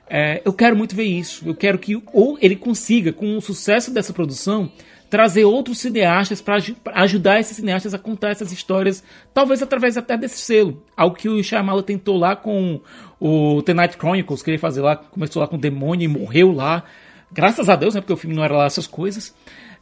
É, 0.09 0.41
eu 0.45 0.53
quero 0.53 0.77
muito 0.77 0.95
ver 0.95 1.03
isso. 1.03 1.45
Eu 1.45 1.53
quero 1.53 1.77
que 1.77 2.01
ou 2.13 2.37
ele 2.41 2.55
consiga, 2.55 3.11
com 3.11 3.35
o 3.35 3.41
sucesso 3.41 3.93
dessa 3.93 4.13
produção, 4.13 4.71
trazer 5.09 5.45
outros 5.45 5.79
cineastas 5.79 6.41
para 6.41 6.57
ajudar 6.95 7.39
esses 7.39 7.55
cineastas 7.55 7.93
a 7.93 7.99
contar 7.99 8.29
essas 8.29 8.51
histórias, 8.51 9.03
talvez 9.33 9.61
através 9.61 9.97
até 9.97 10.17
desse 10.17 10.37
selo. 10.37 10.83
Algo 10.95 11.15
que 11.15 11.29
o 11.29 11.41
Shyamala 11.43 11.83
tentou 11.83 12.17
lá 12.17 12.35
com 12.35 12.81
o 13.19 13.61
The 13.63 13.73
Night 13.73 13.97
Chronicles, 13.97 14.41
queria 14.41 14.59
fazer 14.59 14.81
lá, 14.81 14.95
começou 14.95 15.41
lá 15.41 15.47
com 15.47 15.55
o 15.55 15.59
demônio 15.59 16.05
e 16.05 16.07
morreu 16.07 16.51
lá. 16.51 16.83
Graças 17.31 17.69
a 17.69 17.75
Deus, 17.75 17.95
né, 17.95 18.01
porque 18.01 18.13
o 18.13 18.17
filme 18.17 18.35
não 18.35 18.43
era 18.43 18.55
lá 18.55 18.65
essas 18.65 18.87
coisas. 18.87 19.33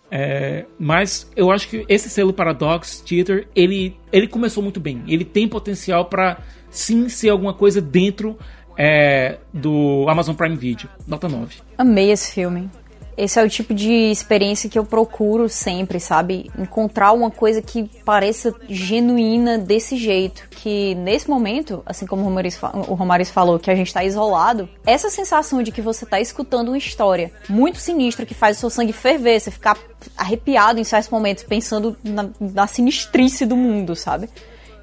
É, 0.09 0.65
mas 0.77 1.29
eu 1.35 1.51
acho 1.51 1.67
que 1.67 1.85
esse 1.89 2.09
selo 2.09 2.31
Paradox 2.31 3.01
Theater, 3.01 3.47
ele, 3.55 3.97
ele 4.11 4.27
começou 4.27 4.61
muito 4.61 4.79
bem. 4.79 5.03
Ele 5.07 5.25
tem 5.25 5.47
potencial 5.47 6.05
para 6.05 6.39
sim 6.69 7.09
ser 7.09 7.29
alguma 7.29 7.53
coisa 7.53 7.81
dentro 7.81 8.37
é, 8.77 9.39
do 9.53 10.05
Amazon 10.07 10.35
Prime 10.35 10.55
Video. 10.55 10.89
Nota 11.07 11.27
9. 11.27 11.55
Amei 11.77 12.11
esse 12.11 12.33
filme. 12.33 12.69
Esse 13.17 13.39
é 13.39 13.43
o 13.43 13.49
tipo 13.49 13.73
de 13.73 13.91
experiência 13.91 14.69
que 14.69 14.77
eu 14.77 14.85
procuro 14.85 15.47
sempre, 15.47 15.99
sabe? 15.99 16.51
Encontrar 16.57 17.13
uma 17.13 17.31
coisa 17.31 17.61
que 17.61 17.89
pareça 18.03 18.53
genuína 18.67 19.57
desse 19.57 19.97
jeito. 19.97 20.47
Que 20.49 20.95
nesse 20.95 21.29
momento, 21.29 21.81
assim 21.85 22.05
como 22.05 22.23
o 22.23 22.93
Romariz 22.95 23.31
falou, 23.31 23.59
que 23.59 23.71
a 23.71 23.75
gente 23.75 23.93
tá 23.93 24.03
isolado, 24.03 24.67
essa 24.85 25.09
sensação 25.09 25.63
de 25.63 25.71
que 25.71 25.81
você 25.81 26.05
tá 26.05 26.19
escutando 26.19 26.69
uma 26.69 26.77
história 26.77 27.31
muito 27.47 27.79
sinistra 27.79 28.25
que 28.25 28.33
faz 28.33 28.57
o 28.57 28.59
seu 28.59 28.69
sangue 28.69 28.93
ferver, 28.93 29.39
você 29.39 29.51
ficar 29.51 29.77
arrepiado 30.17 30.79
em 30.79 30.83
certos 30.83 31.09
momentos 31.09 31.43
pensando 31.43 31.95
na, 32.03 32.29
na 32.39 32.67
sinistrice 32.67 33.45
do 33.45 33.55
mundo, 33.55 33.95
sabe? 33.95 34.29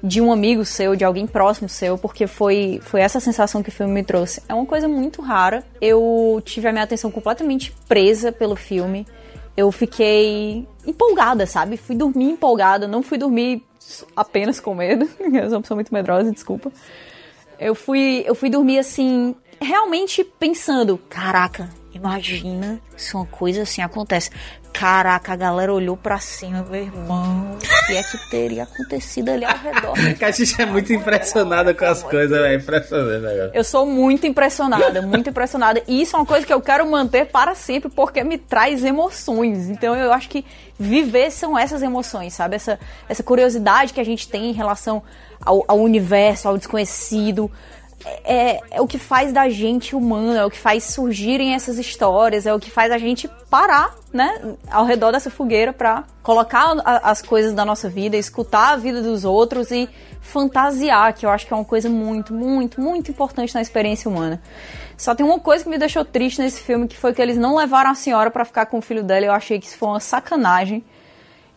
De 0.03 0.19
um 0.19 0.33
amigo 0.33 0.65
seu, 0.65 0.97
de 0.97 1.05
alguém 1.05 1.25
próximo 1.25 1.69
seu, 1.69 1.97
porque 1.97 2.27
foi, 2.27 2.81
foi 2.83 2.99
essa 2.99 3.21
sensação 3.21 3.63
que 3.63 3.69
o 3.69 3.71
filme 3.71 3.93
me 3.93 4.03
trouxe. 4.03 4.43
É 4.49 4.53
uma 4.53 4.65
coisa 4.65 4.85
muito 4.85 5.21
rara. 5.21 5.63
Eu 5.79 6.41
tive 6.43 6.67
a 6.67 6.73
minha 6.73 6.83
atenção 6.83 7.09
completamente 7.09 7.71
presa 7.87 8.29
pelo 8.29 8.57
filme. 8.57 9.07
Eu 9.55 9.71
fiquei 9.71 10.67
empolgada, 10.85 11.45
sabe? 11.45 11.77
Fui 11.77 11.95
dormir 11.95 12.31
empolgada, 12.31 12.85
não 12.85 13.01
fui 13.01 13.17
dormir 13.17 13.63
apenas 14.13 14.59
com 14.59 14.75
medo. 14.75 15.07
Eu 15.23 15.47
sou 15.47 15.57
uma 15.57 15.61
pessoa 15.61 15.75
muito 15.75 15.93
medrosa, 15.93 16.31
desculpa. 16.31 16.69
Eu 17.57 17.73
fui, 17.73 18.25
eu 18.27 18.35
fui 18.35 18.49
dormir 18.49 18.79
assim, 18.79 19.33
realmente 19.61 20.23
pensando, 20.23 20.97
caraca, 21.07 21.69
imagina 21.93 22.81
se 22.97 23.15
uma 23.15 23.25
coisa 23.25 23.61
assim 23.61 23.81
acontece. 23.81 24.31
Caraca, 24.73 25.33
a 25.33 25.35
galera 25.35 25.71
olhou 25.71 25.95
pra 25.95 26.19
cima, 26.19 26.65
meu 26.67 26.81
irmão. 26.81 27.55
O 27.55 27.85
que 27.85 27.95
é 27.95 28.01
que 28.01 28.29
teria 28.29 28.63
acontecido 28.63 29.29
ali 29.29 29.45
ao 29.45 29.55
redor? 29.55 29.93
Caxixa 30.19 30.63
é 30.63 30.65
muito 30.65 30.91
impressionada 30.91 31.73
com 31.75 31.85
as 31.85 32.01
coisas, 32.01 32.37
é 32.39 32.55
impressionante 32.55 33.25
agora. 33.25 33.51
Eu 33.53 33.63
sou 33.63 33.85
muito 33.85 34.25
impressionada, 34.25 35.01
muito 35.03 35.29
impressionada. 35.29 35.81
E 35.87 36.01
isso 36.01 36.15
é 36.15 36.19
uma 36.19 36.25
coisa 36.25 36.45
que 36.45 36.51
eu 36.51 36.59
quero 36.59 36.89
manter 36.89 37.27
para 37.27 37.53
sempre, 37.53 37.89
porque 37.89 38.23
me 38.23 38.37
traz 38.37 38.83
emoções. 38.83 39.69
Então 39.69 39.95
eu 39.95 40.11
acho 40.11 40.27
que 40.27 40.43
viver 40.77 41.31
são 41.31 41.57
essas 41.57 41.83
emoções, 41.83 42.33
sabe? 42.33 42.55
Essa, 42.55 42.79
essa 43.07 43.21
curiosidade 43.21 43.93
que 43.93 44.01
a 44.01 44.05
gente 44.05 44.27
tem 44.27 44.49
em 44.49 44.53
relação 44.53 45.03
ao, 45.39 45.63
ao 45.67 45.79
universo, 45.79 46.47
ao 46.47 46.57
desconhecido 46.57 47.49
é, 48.05 48.59
é, 48.71 48.81
o 48.81 48.87
que 48.87 48.97
faz 48.97 49.31
da 49.31 49.49
gente 49.49 49.95
humano, 49.95 50.37
é 50.37 50.45
o 50.45 50.49
que 50.49 50.59
faz 50.59 50.83
surgirem 50.83 51.53
essas 51.53 51.77
histórias, 51.77 52.45
é 52.45 52.53
o 52.53 52.59
que 52.59 52.69
faz 52.69 52.91
a 52.91 52.97
gente 52.97 53.29
parar, 53.49 53.95
né, 54.11 54.55
ao 54.69 54.85
redor 54.85 55.11
dessa 55.11 55.29
fogueira 55.29 55.71
para 55.71 56.03
colocar 56.21 56.75
a, 56.83 57.09
as 57.11 57.21
coisas 57.21 57.53
da 57.53 57.63
nossa 57.63 57.89
vida, 57.89 58.17
escutar 58.17 58.73
a 58.73 58.75
vida 58.75 59.01
dos 59.01 59.23
outros 59.23 59.71
e 59.71 59.89
fantasiar, 60.21 61.13
que 61.13 61.25
eu 61.25 61.29
acho 61.29 61.47
que 61.47 61.53
é 61.53 61.55
uma 61.55 61.65
coisa 61.65 61.89
muito, 61.89 62.33
muito, 62.33 62.81
muito 62.81 63.11
importante 63.11 63.53
na 63.53 63.61
experiência 63.61 64.09
humana. 64.09 64.41
Só 64.97 65.15
tem 65.15 65.25
uma 65.25 65.39
coisa 65.39 65.63
que 65.63 65.69
me 65.69 65.77
deixou 65.77 66.05
triste 66.05 66.41
nesse 66.41 66.61
filme, 66.61 66.87
que 66.87 66.97
foi 66.97 67.13
que 67.13 67.21
eles 67.21 67.37
não 67.37 67.55
levaram 67.55 67.91
a 67.91 67.95
senhora 67.95 68.29
para 68.29 68.45
ficar 68.45 68.65
com 68.67 68.77
o 68.77 68.81
filho 68.81 69.03
dela. 69.03 69.25
Eu 69.25 69.33
achei 69.33 69.59
que 69.59 69.65
isso 69.65 69.77
foi 69.77 69.89
uma 69.89 69.99
sacanagem 69.99 70.83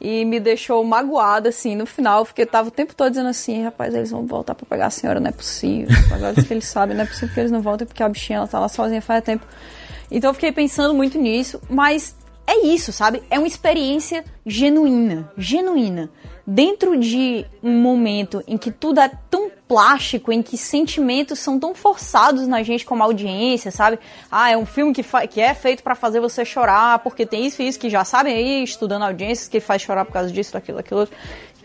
e 0.00 0.24
me 0.24 0.38
deixou 0.38 0.82
magoada, 0.84 1.48
assim, 1.48 1.74
no 1.74 1.86
final, 1.86 2.24
porque 2.24 2.42
eu 2.42 2.46
tava 2.46 2.68
o 2.68 2.70
tempo 2.70 2.94
todo 2.94 3.10
dizendo 3.10 3.28
assim, 3.28 3.64
rapaz, 3.64 3.94
eles 3.94 4.10
vão 4.10 4.26
voltar 4.26 4.54
para 4.54 4.66
pegar 4.66 4.86
a 4.86 4.90
senhora, 4.90 5.18
não 5.18 5.28
é 5.28 5.32
possível. 5.32 5.88
Agora 6.12 6.34
que 6.34 6.52
eles 6.52 6.66
sabem, 6.66 6.96
não 6.96 7.04
é 7.04 7.06
possível 7.06 7.34
que 7.34 7.40
eles 7.40 7.50
não 7.50 7.62
voltem, 7.62 7.86
porque 7.86 8.02
a 8.02 8.08
bichinha, 8.08 8.38
ela 8.38 8.46
tá 8.46 8.58
lá 8.58 8.68
sozinha 8.68 9.00
faz 9.00 9.24
tempo. 9.24 9.46
Então 10.10 10.30
eu 10.30 10.34
fiquei 10.34 10.52
pensando 10.52 10.94
muito 10.94 11.18
nisso, 11.18 11.60
mas 11.68 12.14
é 12.46 12.66
isso, 12.66 12.92
sabe? 12.92 13.22
É 13.28 13.38
uma 13.38 13.48
experiência 13.48 14.24
genuína, 14.44 15.30
genuína. 15.36 16.10
Dentro 16.46 16.96
de 16.96 17.44
um 17.60 17.80
momento 17.80 18.40
em 18.46 18.56
que 18.56 18.70
tudo 18.70 19.00
é 19.00 19.10
tão 19.28 19.50
plástico, 19.66 20.30
em 20.30 20.42
que 20.42 20.56
sentimentos 20.56 21.40
são 21.40 21.58
tão 21.58 21.74
forçados 21.74 22.46
na 22.46 22.62
gente 22.62 22.86
como 22.86 23.02
audiência, 23.02 23.72
sabe? 23.72 23.98
Ah, 24.30 24.50
é 24.52 24.56
um 24.56 24.64
filme 24.64 24.92
que, 24.94 25.02
que 25.28 25.40
é 25.40 25.52
feito 25.54 25.82
para 25.82 25.96
fazer 25.96 26.20
você 26.20 26.44
chorar, 26.44 27.00
porque 27.00 27.26
tem 27.26 27.46
isso 27.46 27.60
e 27.60 27.66
isso 27.66 27.80
que 27.80 27.90
já 27.90 28.04
sabem 28.04 28.32
aí, 28.32 28.62
estudando 28.62 29.02
audiências, 29.02 29.48
que 29.48 29.58
faz 29.58 29.82
chorar 29.82 30.04
por 30.04 30.12
causa 30.12 30.30
disso, 30.30 30.52
daquilo, 30.52 30.76
daquilo, 30.76 31.08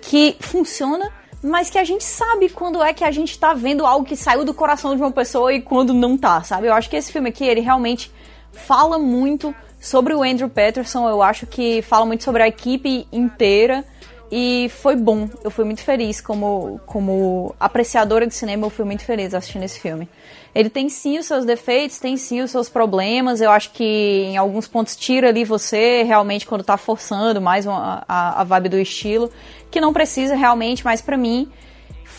que 0.02 0.36
funciona 0.40 1.12
mas 1.44 1.72
que 1.72 1.78
a 1.80 1.84
gente 1.84 2.04
sabe 2.04 2.50
quando 2.50 2.84
é 2.84 2.94
que 2.94 3.04
a 3.04 3.10
gente 3.10 3.38
tá 3.40 3.54
vendo 3.54 3.86
algo 3.86 4.06
que 4.06 4.16
saiu 4.16 4.46
do 4.46 4.54
coração 4.54 4.96
de 4.96 5.02
uma 5.02 5.12
pessoa 5.12 5.52
e 5.52 5.60
quando 5.60 5.92
não 5.92 6.16
tá, 6.16 6.44
sabe? 6.44 6.68
Eu 6.68 6.74
acho 6.74 6.88
que 6.88 6.96
esse 6.96 7.12
filme 7.12 7.30
aqui, 7.30 7.44
ele 7.44 7.62
realmente 7.62 8.12
fala 8.52 9.00
muito 9.00 9.56
sobre 9.82 10.14
o 10.14 10.22
Andrew 10.22 10.48
Patterson, 10.48 11.10
eu 11.10 11.24
acho 11.24 11.48
que 11.48 11.82
fala 11.82 12.06
muito 12.06 12.24
sobre 12.24 12.44
a 12.44 12.48
equipe 12.48 13.08
inteira 13.12 13.84
e 14.32 14.70
foi 14.70 14.96
bom. 14.96 15.28
Eu 15.44 15.50
fui 15.50 15.66
muito 15.66 15.82
feliz 15.82 16.22
como, 16.22 16.80
como 16.86 17.56
apreciadora 17.60 18.28
de 18.28 18.36
cinema, 18.36 18.68
eu 18.68 18.70
fui 18.70 18.86
muito 18.86 19.04
feliz 19.04 19.34
assistindo 19.34 19.64
esse 19.64 19.80
filme. 19.80 20.08
Ele 20.54 20.70
tem 20.70 20.88
sim 20.88 21.18
os 21.18 21.26
seus 21.26 21.46
defeitos, 21.46 21.98
tem 21.98 22.16
sim 22.16 22.42
os 22.42 22.52
seus 22.52 22.70
problemas. 22.70 23.42
Eu 23.42 23.50
acho 23.50 23.72
que 23.72 23.84
em 23.84 24.38
alguns 24.38 24.68
pontos 24.68 24.96
tira 24.96 25.30
ali 25.30 25.44
você 25.44 26.04
realmente 26.04 26.46
quando 26.46 26.64
tá 26.64 26.78
forçando 26.78 27.42
mais 27.42 27.66
uma, 27.66 28.06
a, 28.08 28.42
a 28.42 28.44
vibe 28.44 28.70
do 28.70 28.78
estilo, 28.78 29.32
que 29.72 29.82
não 29.82 29.92
precisa 29.92 30.36
realmente, 30.36 30.86
mas 30.86 31.02
para 31.02 31.18
mim 31.18 31.52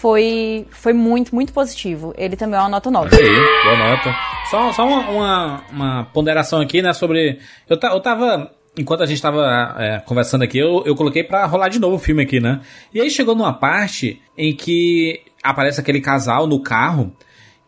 foi, 0.03 0.67
foi 0.73 0.93
muito, 0.93 1.33
muito 1.33 1.53
positivo. 1.53 2.13
Ele 2.19 2.35
também 2.35 2.59
é 2.59 2.63
uma 2.63 2.69
nota 2.69 2.91
9. 2.91 3.15
Aí, 3.15 3.23
boa 3.63 3.77
nota. 3.77 4.13
Só, 4.51 4.73
só 4.73 4.85
uma, 4.85 5.09
uma, 5.09 5.65
uma 5.71 6.05
ponderação 6.13 6.61
aqui, 6.61 6.83
né, 6.83 6.93
sobre... 6.93 7.39
Eu, 7.71 7.79
eu 7.81 8.01
tava 8.01 8.51
enquanto 8.77 9.05
a 9.05 9.07
gente 9.07 9.23
tava 9.23 9.77
é, 9.79 10.01
conversando 10.01 10.43
aqui, 10.43 10.59
eu, 10.59 10.83
eu 10.85 10.97
coloquei 10.97 11.23
pra 11.23 11.47
rolar 11.47 11.69
de 11.69 11.79
novo 11.79 11.97
o 11.97 11.99
filme 12.01 12.25
aqui, 12.25 12.41
né? 12.41 12.63
E 12.93 13.01
aí 13.01 13.11
chegou 13.11 13.37
numa 13.37 13.53
parte 13.53 14.21
em 14.37 14.53
que 14.57 15.21
aparece 15.41 15.81
aquele 15.81 16.01
casal 16.01 16.49
no 16.49 16.61
carro. 16.61 17.15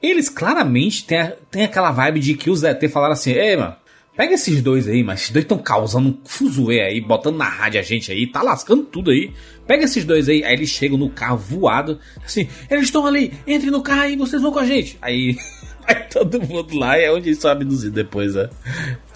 Eles 0.03 0.29
claramente 0.29 1.07
têm, 1.07 1.33
têm 1.53 1.65
aquela 1.65 1.93
vibe 1.93 2.19
de 2.19 2.35
que 2.35 2.51
os 2.51 2.65
ET 2.65 2.83
falaram 2.91 3.13
assim: 3.13 3.33
Ei, 3.33 3.57
mano, 3.57 3.77
pega 4.17 4.35
esses 4.35 4.63
dois 4.63 4.89
aí, 4.89 5.03
mas 5.03 5.21
esses 5.21 5.31
dois 5.31 5.45
estão 5.45 5.59
causando 5.59 6.09
um 6.09 6.19
fuzuê 6.25 6.81
aí, 6.81 7.01
botando 7.01 7.37
na 7.37 7.49
rádio 7.49 7.81
a 7.81 7.83
gente 7.83 8.11
aí, 8.11 8.27
tá 8.27 8.43
lascando 8.43 8.85
tudo 8.85 9.11
aí. 9.11 9.33
Pega 9.67 9.85
esses 9.85 10.05
dois 10.05 10.29
aí. 10.29 10.45
Aí 10.45 10.53
eles 10.53 10.69
chegam 10.69 10.99
no 10.99 11.11
carro 11.11 11.37
voado, 11.37 11.99
assim: 12.25 12.49
Eles 12.71 12.85
estão 12.85 13.07
ali, 13.07 13.33
entre 13.47 13.71
no 13.71 13.83
carro 13.83 14.09
e 14.09 14.17
vocês 14.17 14.43
vão 14.43 14.53
com 14.53 14.59
a 14.59 14.67
gente. 14.67 14.99
Aí. 15.01 15.37
Aí 15.87 15.97
todo 16.11 16.41
mundo 16.41 16.79
lá 16.79 16.99
e 16.99 17.05
é 17.05 17.13
onde 17.13 17.29
eles 17.29 17.39
são 17.39 17.51
abduzidos 17.51 17.95
depois, 17.95 18.35
né? 18.35 18.49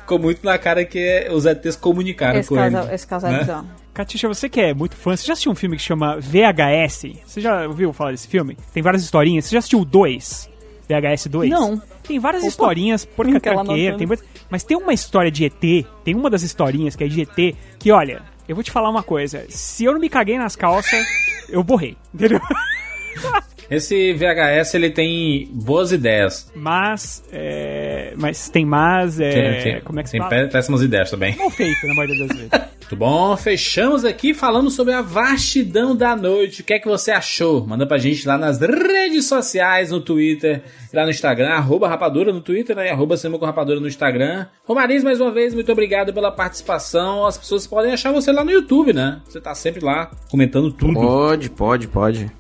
ficou 0.09 0.19
muito 0.19 0.45
na 0.45 0.57
cara 0.57 0.85
que 0.87 1.29
os 1.31 1.45
ETs 1.45 1.77
comunicaram 1.77 2.41
esse 2.41 2.49
com 2.49 2.55
casal, 2.55 2.85
ele. 2.85 2.95
Esse 2.95 3.07
casal 3.07 3.31
né? 3.31 3.37
é 3.37 3.41
bizarro. 3.41 3.69
Katisha, 3.93 4.29
você 4.29 4.49
que 4.49 4.61
é 4.61 4.73
muito 4.73 4.97
fã, 4.97 5.15
você 5.15 5.27
já 5.27 5.35
assistiu 5.35 5.53
um 5.53 5.55
filme 5.55 5.77
que 5.77 5.83
chama 5.83 6.19
VHS? 6.19 7.19
Você 7.27 7.41
já 7.41 7.67
ouviu 7.67 7.93
falar 7.93 8.13
desse 8.13 8.29
filme? 8.29 8.57
Tem 8.73 8.83
várias 8.83 9.03
historinhas. 9.03 9.45
Você 9.45 9.53
já 9.53 9.59
assistiu 9.59 9.81
o 9.81 9.85
2? 9.85 10.49
VHS 10.89 11.27
2? 11.27 11.51
Não. 11.51 11.83
Tem 12.03 12.19
várias 12.19 12.43
Opa. 12.43 12.49
historinhas 12.51 13.05
por 13.05 13.27
Aquela 13.27 13.57
catraqueira, 13.59 13.93
notando. 13.93 14.17
tem 14.17 14.29
mas 14.51 14.65
tem 14.65 14.77
uma 14.77 14.95
história 14.95 15.31
de 15.31 15.45
ET, 15.45 15.87
tem 16.05 16.15
uma 16.15 16.31
das 16.31 16.43
historinhas 16.43 16.97
que 16.97 17.05
é 17.05 17.09
de 17.09 17.21
ET, 17.23 17.55
que 17.79 17.93
olha, 17.93 18.23
eu 18.49 18.55
vou 18.55 18.65
te 18.65 18.71
falar 18.71 18.89
uma 18.89 19.03
coisa, 19.03 19.45
se 19.49 19.85
eu 19.85 19.93
não 19.93 20.01
me 20.01 20.09
caguei 20.09 20.39
nas 20.39 20.57
calças, 20.57 21.05
eu 21.51 21.63
borrei, 21.63 21.97
entendeu? 22.15 22.41
Esse 23.71 24.13
VHS 24.15 24.75
ele 24.75 24.91
tem 24.91 25.49
boas 25.53 25.93
ideias. 25.93 26.51
Mas, 26.55 27.23
é, 27.33 28.13
mas 28.17 28.49
tem 28.49 28.65
mais, 28.65 29.21
é, 29.21 29.31
Tem, 29.31 29.63
tem, 29.75 29.81
como 29.83 30.01
é 30.01 30.03
que 30.03 30.09
se 30.09 30.13
tem 30.13 30.21
fala? 30.21 30.31
pé- 30.31 30.47
péssimas 30.47 30.83
ideias 30.83 31.11
também. 31.11 31.37
Mal 31.37 31.51
feito, 31.51 31.87
na 31.87 31.95
maioria 31.95 32.27
das 32.27 32.37
vezes. 32.37 32.51
Muito 32.89 32.97
bom, 32.97 33.37
fechamos 33.37 34.03
aqui 34.03 34.33
falando 34.33 34.71
sobre 34.71 34.95
a 34.95 35.03
vastidão 35.03 35.95
da 35.95 36.17
noite. 36.17 36.63
O 36.63 36.65
que 36.65 36.73
é 36.73 36.79
que 36.79 36.89
você 36.89 37.11
achou? 37.11 37.67
Manda 37.67 37.87
pra 37.87 37.99
gente 37.99 38.27
lá 38.27 38.39
nas 38.39 38.59
redes 38.59 39.27
sociais, 39.27 39.91
no 39.91 40.01
Twitter, 40.01 40.63
lá 40.95 41.05
no 41.05 41.11
Instagram, 41.11 41.51
arroba 41.51 41.87
rapadura 41.87 42.33
no 42.33 42.41
Twitter, 42.41 42.75
né? 42.75 42.91
Arroba 42.91 43.19
Cinema 43.19 43.39
com 43.39 43.45
Rapadura 43.45 43.79
no 43.79 43.87
Instagram. 43.87 44.47
Romariz, 44.65 45.05
mais 45.05 45.21
uma 45.21 45.31
vez, 45.31 45.53
muito 45.53 45.71
obrigado 45.71 46.15
pela 46.15 46.33
participação. 46.33 47.27
As 47.27 47.37
pessoas 47.37 47.67
podem 47.67 47.93
achar 47.93 48.11
você 48.11 48.33
lá 48.33 48.43
no 48.43 48.51
YouTube, 48.51 48.95
né? 48.95 49.21
Você 49.29 49.39
tá 49.39 49.55
sempre 49.55 49.85
lá 49.85 50.11
comentando 50.31 50.73
tudo. 50.73 50.95
Pode, 50.95 51.51
pode, 51.51 51.89
pode. 51.89 52.31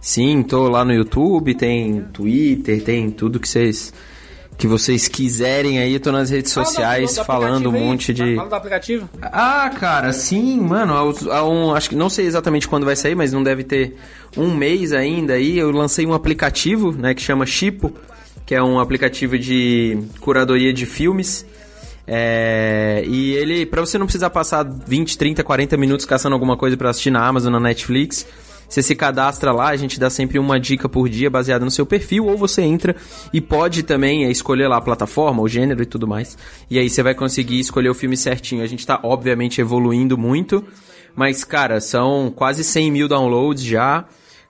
Sim, 0.00 0.42
tô 0.42 0.68
lá 0.68 0.84
no 0.84 0.92
YouTube, 0.92 1.54
tem 1.54 2.02
Twitter, 2.12 2.82
tem 2.82 3.10
tudo 3.10 3.40
que 3.40 3.48
vocês 3.48 3.92
que 4.56 4.66
vocês 4.66 5.06
quiserem 5.06 5.78
aí, 5.78 6.00
tô 6.00 6.10
nas 6.10 6.30
redes 6.30 6.52
Fala 6.52 6.66
do- 6.66 6.70
sociais 6.70 7.14
do 7.14 7.24
falando 7.24 7.68
um 7.68 7.72
monte 7.72 8.12
de 8.12 8.34
Fala 8.34 8.48
do 8.48 8.54
aplicativo. 8.56 9.08
Ah, 9.22 9.70
cara, 9.78 10.12
sim, 10.12 10.58
mano. 10.60 10.94
há 11.30 11.48
um, 11.48 11.72
acho 11.72 11.88
que 11.90 11.94
não 11.94 12.10
sei 12.10 12.26
exatamente 12.26 12.66
quando 12.66 12.84
vai 12.84 12.96
sair, 12.96 13.14
mas 13.14 13.32
não 13.32 13.40
deve 13.42 13.62
ter 13.62 13.94
um 14.36 14.52
mês 14.52 14.92
ainda 14.92 15.34
aí. 15.34 15.56
Eu 15.58 15.70
lancei 15.70 16.04
um 16.06 16.12
aplicativo, 16.12 16.90
né, 16.90 17.14
que 17.14 17.22
chama 17.22 17.46
Chipo, 17.46 17.92
que 18.44 18.52
é 18.52 18.60
um 18.60 18.80
aplicativo 18.80 19.38
de 19.38 19.96
curadoria 20.20 20.72
de 20.72 20.86
filmes. 20.86 21.46
É, 22.04 23.04
e 23.06 23.34
ele, 23.34 23.64
pra 23.64 23.80
você 23.80 23.96
não 23.96 24.06
precisar 24.06 24.30
passar 24.30 24.64
20, 24.64 25.16
30, 25.16 25.44
40 25.44 25.76
minutos 25.76 26.04
caçando 26.04 26.34
alguma 26.34 26.56
coisa 26.56 26.76
pra 26.76 26.90
assistir 26.90 27.10
na 27.12 27.24
Amazon, 27.24 27.52
na 27.52 27.60
Netflix, 27.60 28.26
você 28.68 28.82
se 28.82 28.94
cadastra 28.94 29.50
lá, 29.50 29.68
a 29.68 29.76
gente 29.76 29.98
dá 29.98 30.10
sempre 30.10 30.38
uma 30.38 30.60
dica 30.60 30.88
por 30.88 31.08
dia 31.08 31.30
baseada 31.30 31.64
no 31.64 31.70
seu 31.70 31.86
perfil, 31.86 32.26
ou 32.26 32.36
você 32.36 32.62
entra 32.62 32.94
e 33.32 33.40
pode 33.40 33.82
também 33.82 34.26
é, 34.26 34.30
escolher 34.30 34.68
lá 34.68 34.76
a 34.76 34.80
plataforma, 34.80 35.42
o 35.42 35.48
gênero 35.48 35.82
e 35.82 35.86
tudo 35.86 36.06
mais. 36.06 36.36
E 36.70 36.78
aí 36.78 36.90
você 36.90 37.02
vai 37.02 37.14
conseguir 37.14 37.58
escolher 37.58 37.88
o 37.88 37.94
filme 37.94 38.16
certinho. 38.16 38.62
A 38.62 38.66
gente 38.66 38.86
tá, 38.86 39.00
obviamente, 39.02 39.60
evoluindo 39.60 40.18
muito, 40.18 40.62
mas, 41.16 41.44
cara, 41.44 41.80
são 41.80 42.30
quase 42.34 42.62
100 42.62 42.90
mil 42.90 43.08
downloads 43.08 43.64
já, 43.64 44.04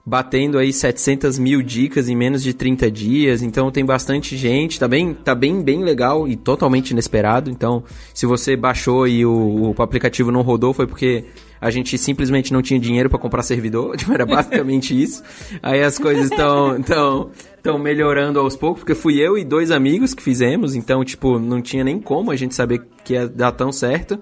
batendo 0.09 0.57
aí 0.57 0.73
700 0.73 1.39
mil 1.39 1.61
dicas 1.61 2.09
em 2.09 2.17
menos 2.17 2.43
de 2.43 2.55
30 2.55 2.91
dias, 2.91 3.43
então 3.43 3.71
tem 3.71 3.85
bastante 3.85 4.39
gente, 4.39 4.81
tá 4.81 4.89
bem, 4.89 5.13
tá 5.13 5.35
bem, 5.35 5.63
bem 5.63 5.85
legal 5.85 6.27
e 6.27 6.35
totalmente 6.35 6.93
inesperado, 6.93 7.51
então 7.51 7.85
se 8.15 8.25
você 8.25 8.57
baixou 8.57 9.07
e 9.07 9.27
o, 9.27 9.75
o 9.77 9.83
aplicativo 9.83 10.33
não 10.33 10.41
rodou 10.41 10.73
foi 10.73 10.87
porque 10.87 11.27
a 11.61 11.71
gente 11.71 11.99
simplesmente 11.99 12.55
não 12.55 12.63
tinha 12.63 12.81
dinheiro 12.81 13.11
para 13.11 13.19
comprar 13.19 13.43
servidor, 13.43 13.97
tipo, 13.99 14.11
era 14.11 14.25
basicamente 14.25 14.99
isso, 14.99 15.23
aí 15.63 15.83
as 15.83 15.99
coisas 15.99 16.31
estão 16.31 16.81
tão, 16.81 17.31
tão 17.63 17.79
melhorando 17.79 18.41
aos 18.41 18.57
poucos, 18.57 18.81
porque 18.81 18.95
fui 18.95 19.21
eu 19.21 19.37
e 19.37 19.45
dois 19.45 19.71
amigos 19.71 20.15
que 20.15 20.23
fizemos, 20.23 20.75
então, 20.75 21.05
tipo, 21.05 21.39
não 21.39 21.61
tinha 21.61 21.85
nem 21.85 22.01
como 22.01 22.31
a 22.31 22.37
gente 22.37 22.55
saber 22.55 22.81
que 23.05 23.13
ia 23.13 23.29
dar 23.29 23.53
tão 23.53 23.71
certo, 23.71 24.19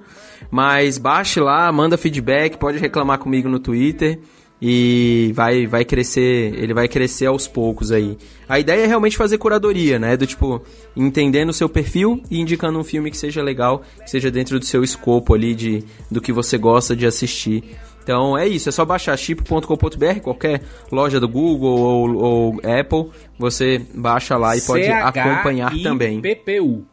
mas 0.51 0.99
baixe 0.99 1.39
lá, 1.39 1.71
manda 1.71 1.97
feedback, 1.97 2.59
pode 2.59 2.79
reclamar 2.79 3.19
comigo 3.21 3.49
no 3.49 3.61
Twitter, 3.61 4.19
e 4.61 5.33
vai, 5.35 5.67
vai 5.67 5.85
crescer, 5.85 6.55
ele 6.55 6.73
vai 6.73 6.89
crescer 6.89 7.27
aos 7.27 7.47
poucos 7.47 7.93
aí. 7.93 8.17
A 8.49 8.59
ideia 8.59 8.85
é 8.85 8.87
realmente 8.87 9.17
fazer 9.17 9.39
curadoria, 9.39 9.99
né? 9.99 10.17
Do 10.17 10.27
tipo, 10.27 10.63
entendendo 10.97 11.51
o 11.51 11.53
seu 11.53 11.69
perfil 11.69 12.23
e 12.31 12.41
indicando 12.41 12.79
um 12.79 12.85
filme 12.85 13.11
que 13.11 13.17
seja 13.17 13.43
legal, 13.43 13.83
que 14.03 14.11
seja 14.11 14.31
dentro 14.31 14.59
do 14.59 14.65
seu 14.65 14.83
escopo 14.83 15.35
ali 15.35 15.55
de, 15.55 15.85
do 16.11 16.21
que 16.21 16.33
você 16.33 16.57
gosta 16.57 16.97
de 16.97 17.07
assistir. 17.07 17.65
Então 18.03 18.39
é 18.39 18.47
isso, 18.47 18.69
é 18.69 18.73
só 18.73 18.85
baixar 18.85 19.17
chip.com.br, 19.17 20.21
qualquer 20.23 20.63
loja 20.93 21.19
do 21.19 21.29
Google 21.29 21.81
ou, 21.81 22.17
ou, 22.17 22.53
Apple, 22.59 23.11
você 23.37 23.83
baixa 23.93 24.37
lá 24.37 24.57
e 24.57 24.61
pode 24.61 24.87
acompanhar 24.87 25.73
também. 25.83 26.21
PPU. 26.21 26.85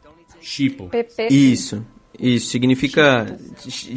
Chipo. 0.42 0.90
Isso. 1.30 1.86
Isso, 2.20 2.48
significa 2.52 3.38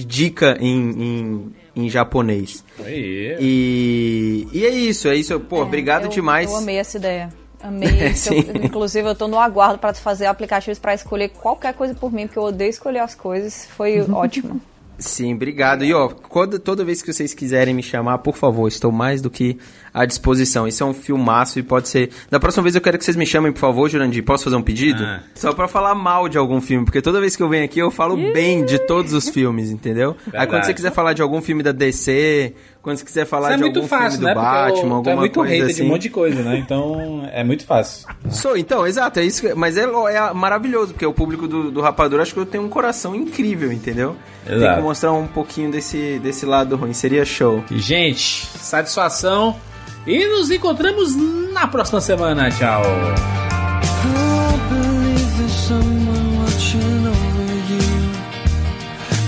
dica 0.07 0.57
em, 0.61 0.91
em, 0.91 1.53
em 1.77 1.89
japonês. 1.89 2.65
Aí. 2.85 3.37
E, 3.39 4.49
e 4.53 4.65
é 4.65 4.71
isso, 4.71 5.09
é 5.09 5.17
isso. 5.17 5.39
Pô, 5.41 5.59
É, 5.59 5.63
obrigado 5.63 6.05
eu, 6.05 6.09
demais. 6.09 6.51
Eu 6.51 6.57
amei 6.57 6.77
essa 6.77 6.97
ideia. 6.97 7.29
Amei. 7.63 8.13
Sim. 8.15 8.45
Eu- 8.49 8.57
inclusive, 8.65 9.09
eu 9.09 9.15
tô 9.15 9.29
no 9.29 9.39
aguardo 9.39 9.79
pra 9.79 9.93
fazer 9.95 10.27
aplicativos 10.27 10.79
pra 10.79 10.95
escolher 10.95 11.29
qualquer 11.31 11.75
coisa 11.75 11.95
por 11.95 12.13
mim, 12.13 12.27
porque 12.27 12.39
eu 12.39 12.45
odeio 12.45 12.71
escolher 12.71 13.01
as 13.01 13.15
coisas. 13.15 13.67
Foi 13.77 14.01
ótimo. 14.11 14.61
Sim, 14.99 15.35
obrigado. 15.35 15.85
E 15.85 15.93
ó, 15.93 16.09
quando, 16.09 16.59
toda 16.59 16.85
vez 16.85 17.03
que 17.03 17.13
vocês 17.13 17.35
quiserem 17.35 17.75
me 17.75 17.83
chamar, 17.83 18.19
por 18.19 18.37
favor, 18.37 18.67
estou 18.67 18.91
mais 18.91 19.21
do 19.21 19.29
que 19.29 19.59
à 19.93 20.05
disposição. 20.05 20.67
Isso 20.67 20.83
é 20.83 20.87
um 20.87 20.95
filmaço 20.95 21.59
e 21.59 21.63
pode 21.63 21.89
ser. 21.89 22.11
Da 22.31 22.41
próxima 22.41 22.63
vez 22.63 22.75
eu 22.75 22.81
quero 22.81 22.99
que 22.99 23.05
vocês 23.05 23.17
me 23.17 23.27
chamem, 23.27 23.53
por 23.53 23.59
favor, 23.59 23.89
Jurandir. 23.91 24.25
Posso 24.25 24.45
fazer 24.45 24.57
um 24.57 24.63
pedido? 24.63 25.03
Ah. 25.03 25.23
Só 25.35 25.53
pra 25.53 25.69
falar 25.69 25.95
mal 25.95 26.29
de 26.29 26.39
algum 26.39 26.61
filme, 26.61 26.85
porque 26.85 27.03
toda 27.03 27.21
vez 27.21 27.37
que 27.37 27.43
eu 27.43 27.49
venho 27.49 27.65
aqui 27.65 27.79
eu 27.79 27.91
falo 27.91 28.17
bem 28.33 28.65
de 28.65 28.79
todos 28.79 29.13
os 29.13 29.29
filmes, 29.29 29.71
entendeu? 29.71 30.17
Aí 30.27 30.33
quando 30.33 30.41
Verdade. 30.41 30.67
você 30.67 30.75
quiser 30.75 30.93
falar 30.93 31.13
de 31.13 31.23
algum 31.23 31.41
filme 31.43 31.63
da 31.63 31.73
DC, 31.73 32.55
quando 32.87 32.99
você 32.99 33.05
quiser 33.05 33.27
falar 33.27 33.49
Isso 33.49 33.55
é 33.55 33.57
de 33.57 33.63
muito 33.65 33.77
algum 33.81 33.89
fácil, 33.89 34.11
filme 34.21 34.27
né? 34.27 34.35
do 34.35 34.41
Porque 34.41 34.55
Batman, 34.57 34.95
alguma 34.95 35.13
é 35.13 35.17
muito 35.17 35.35
coisa 35.41 35.53
hater 35.53 35.67
assim. 35.67 35.75
de 35.75 35.83
um 35.83 35.87
monte 35.89 36.03
de 36.03 36.11
coisa, 36.11 36.43
né? 36.43 36.57
Então 36.59 37.29
é 37.33 37.43
muito 37.43 37.67
fácil. 37.67 38.07
Sou, 38.31 38.57
então, 38.57 38.87
exato, 38.87 39.19
é 39.19 39.25
isso. 39.25 39.41
que- 39.43 39.55
mas 39.55 39.77
é, 39.77 39.83
é 39.83 40.33
maravilhoso, 40.33 40.93
porque 40.93 41.05
o 41.05 41.13
público 41.13 41.49
do, 41.49 41.73
do 41.73 41.81
Rapadura 41.81 42.23
acho 42.23 42.33
que 42.33 42.39
eu 42.39 42.47
tenho 42.47 42.63
um 42.63 42.69
coração 42.69 43.13
incrível, 43.13 43.73
entendeu? 43.73 44.15
Tem 44.47 44.55
Exato. 44.59 44.77
que 44.77 44.83
mostrar 44.83 45.13
um 45.15 45.27
pouquinho 45.27 45.69
desse, 45.73 46.21
desse 46.21 46.47
lado 46.47 46.77
ruim, 46.77 46.93
seria 46.93 47.25
show. 47.25 47.65
Gente, 47.73 48.47
satisfação. 48.57 49.57
E 50.07 50.25
nos 50.29 50.49
encontramos 50.53 51.17
na 51.53 51.67
próxima 51.67 52.01
semana. 52.01 52.49
Tchau. 52.53 52.83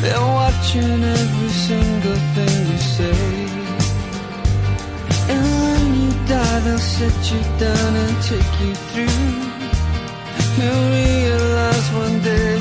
They're 0.00 0.14
watching 0.20 1.02
every 1.02 1.48
single 1.50 1.87
they'll 6.60 6.78
sit 6.78 7.32
you 7.32 7.40
down 7.58 7.96
and 7.96 8.22
take 8.22 8.60
you 8.60 8.74
through. 8.88 9.48
You'll 10.58 10.90
realize 10.90 11.88
one 11.92 12.20
day. 12.22 12.57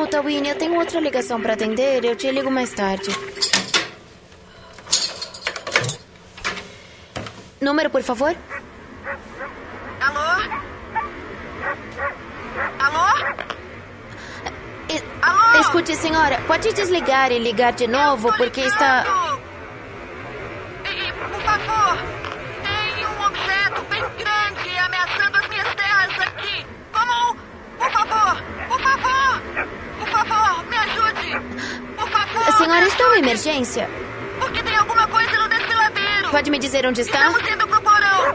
Escuta, 0.00 0.22
Winnie, 0.22 0.48
eu 0.48 0.56
tenho 0.56 0.78
outra 0.78 0.98
ligação 0.98 1.38
pra 1.42 1.52
atender. 1.52 2.02
Eu 2.02 2.16
te 2.16 2.30
ligo 2.30 2.50
mais 2.50 2.72
tarde. 2.72 3.10
Número, 7.60 7.90
por 7.90 8.02
favor? 8.02 8.34
Alô? 10.00 10.20
Alô? 12.78 13.10
Escute, 15.60 15.94
senhora, 15.94 16.40
pode 16.46 16.72
desligar 16.72 17.30
e 17.30 17.38
ligar 17.38 17.74
de 17.74 17.86
novo 17.86 18.34
porque 18.38 18.62
está. 18.62 19.04
Senhora, 32.70 32.86
estou 32.86 33.14
em 33.16 33.18
emergência. 33.18 33.90
Porque 34.38 34.62
tem 34.62 34.76
alguma 34.76 35.04
coisa 35.08 35.36
no 35.40 35.48
desfiladeiro. 35.48 36.30
Pode 36.30 36.50
me 36.52 36.58
dizer 36.60 36.86
onde 36.86 37.00
está? 37.00 37.26
Estamos 37.26 37.52
indo 37.52 37.66
pro 37.66 37.82
porão. 37.82 38.32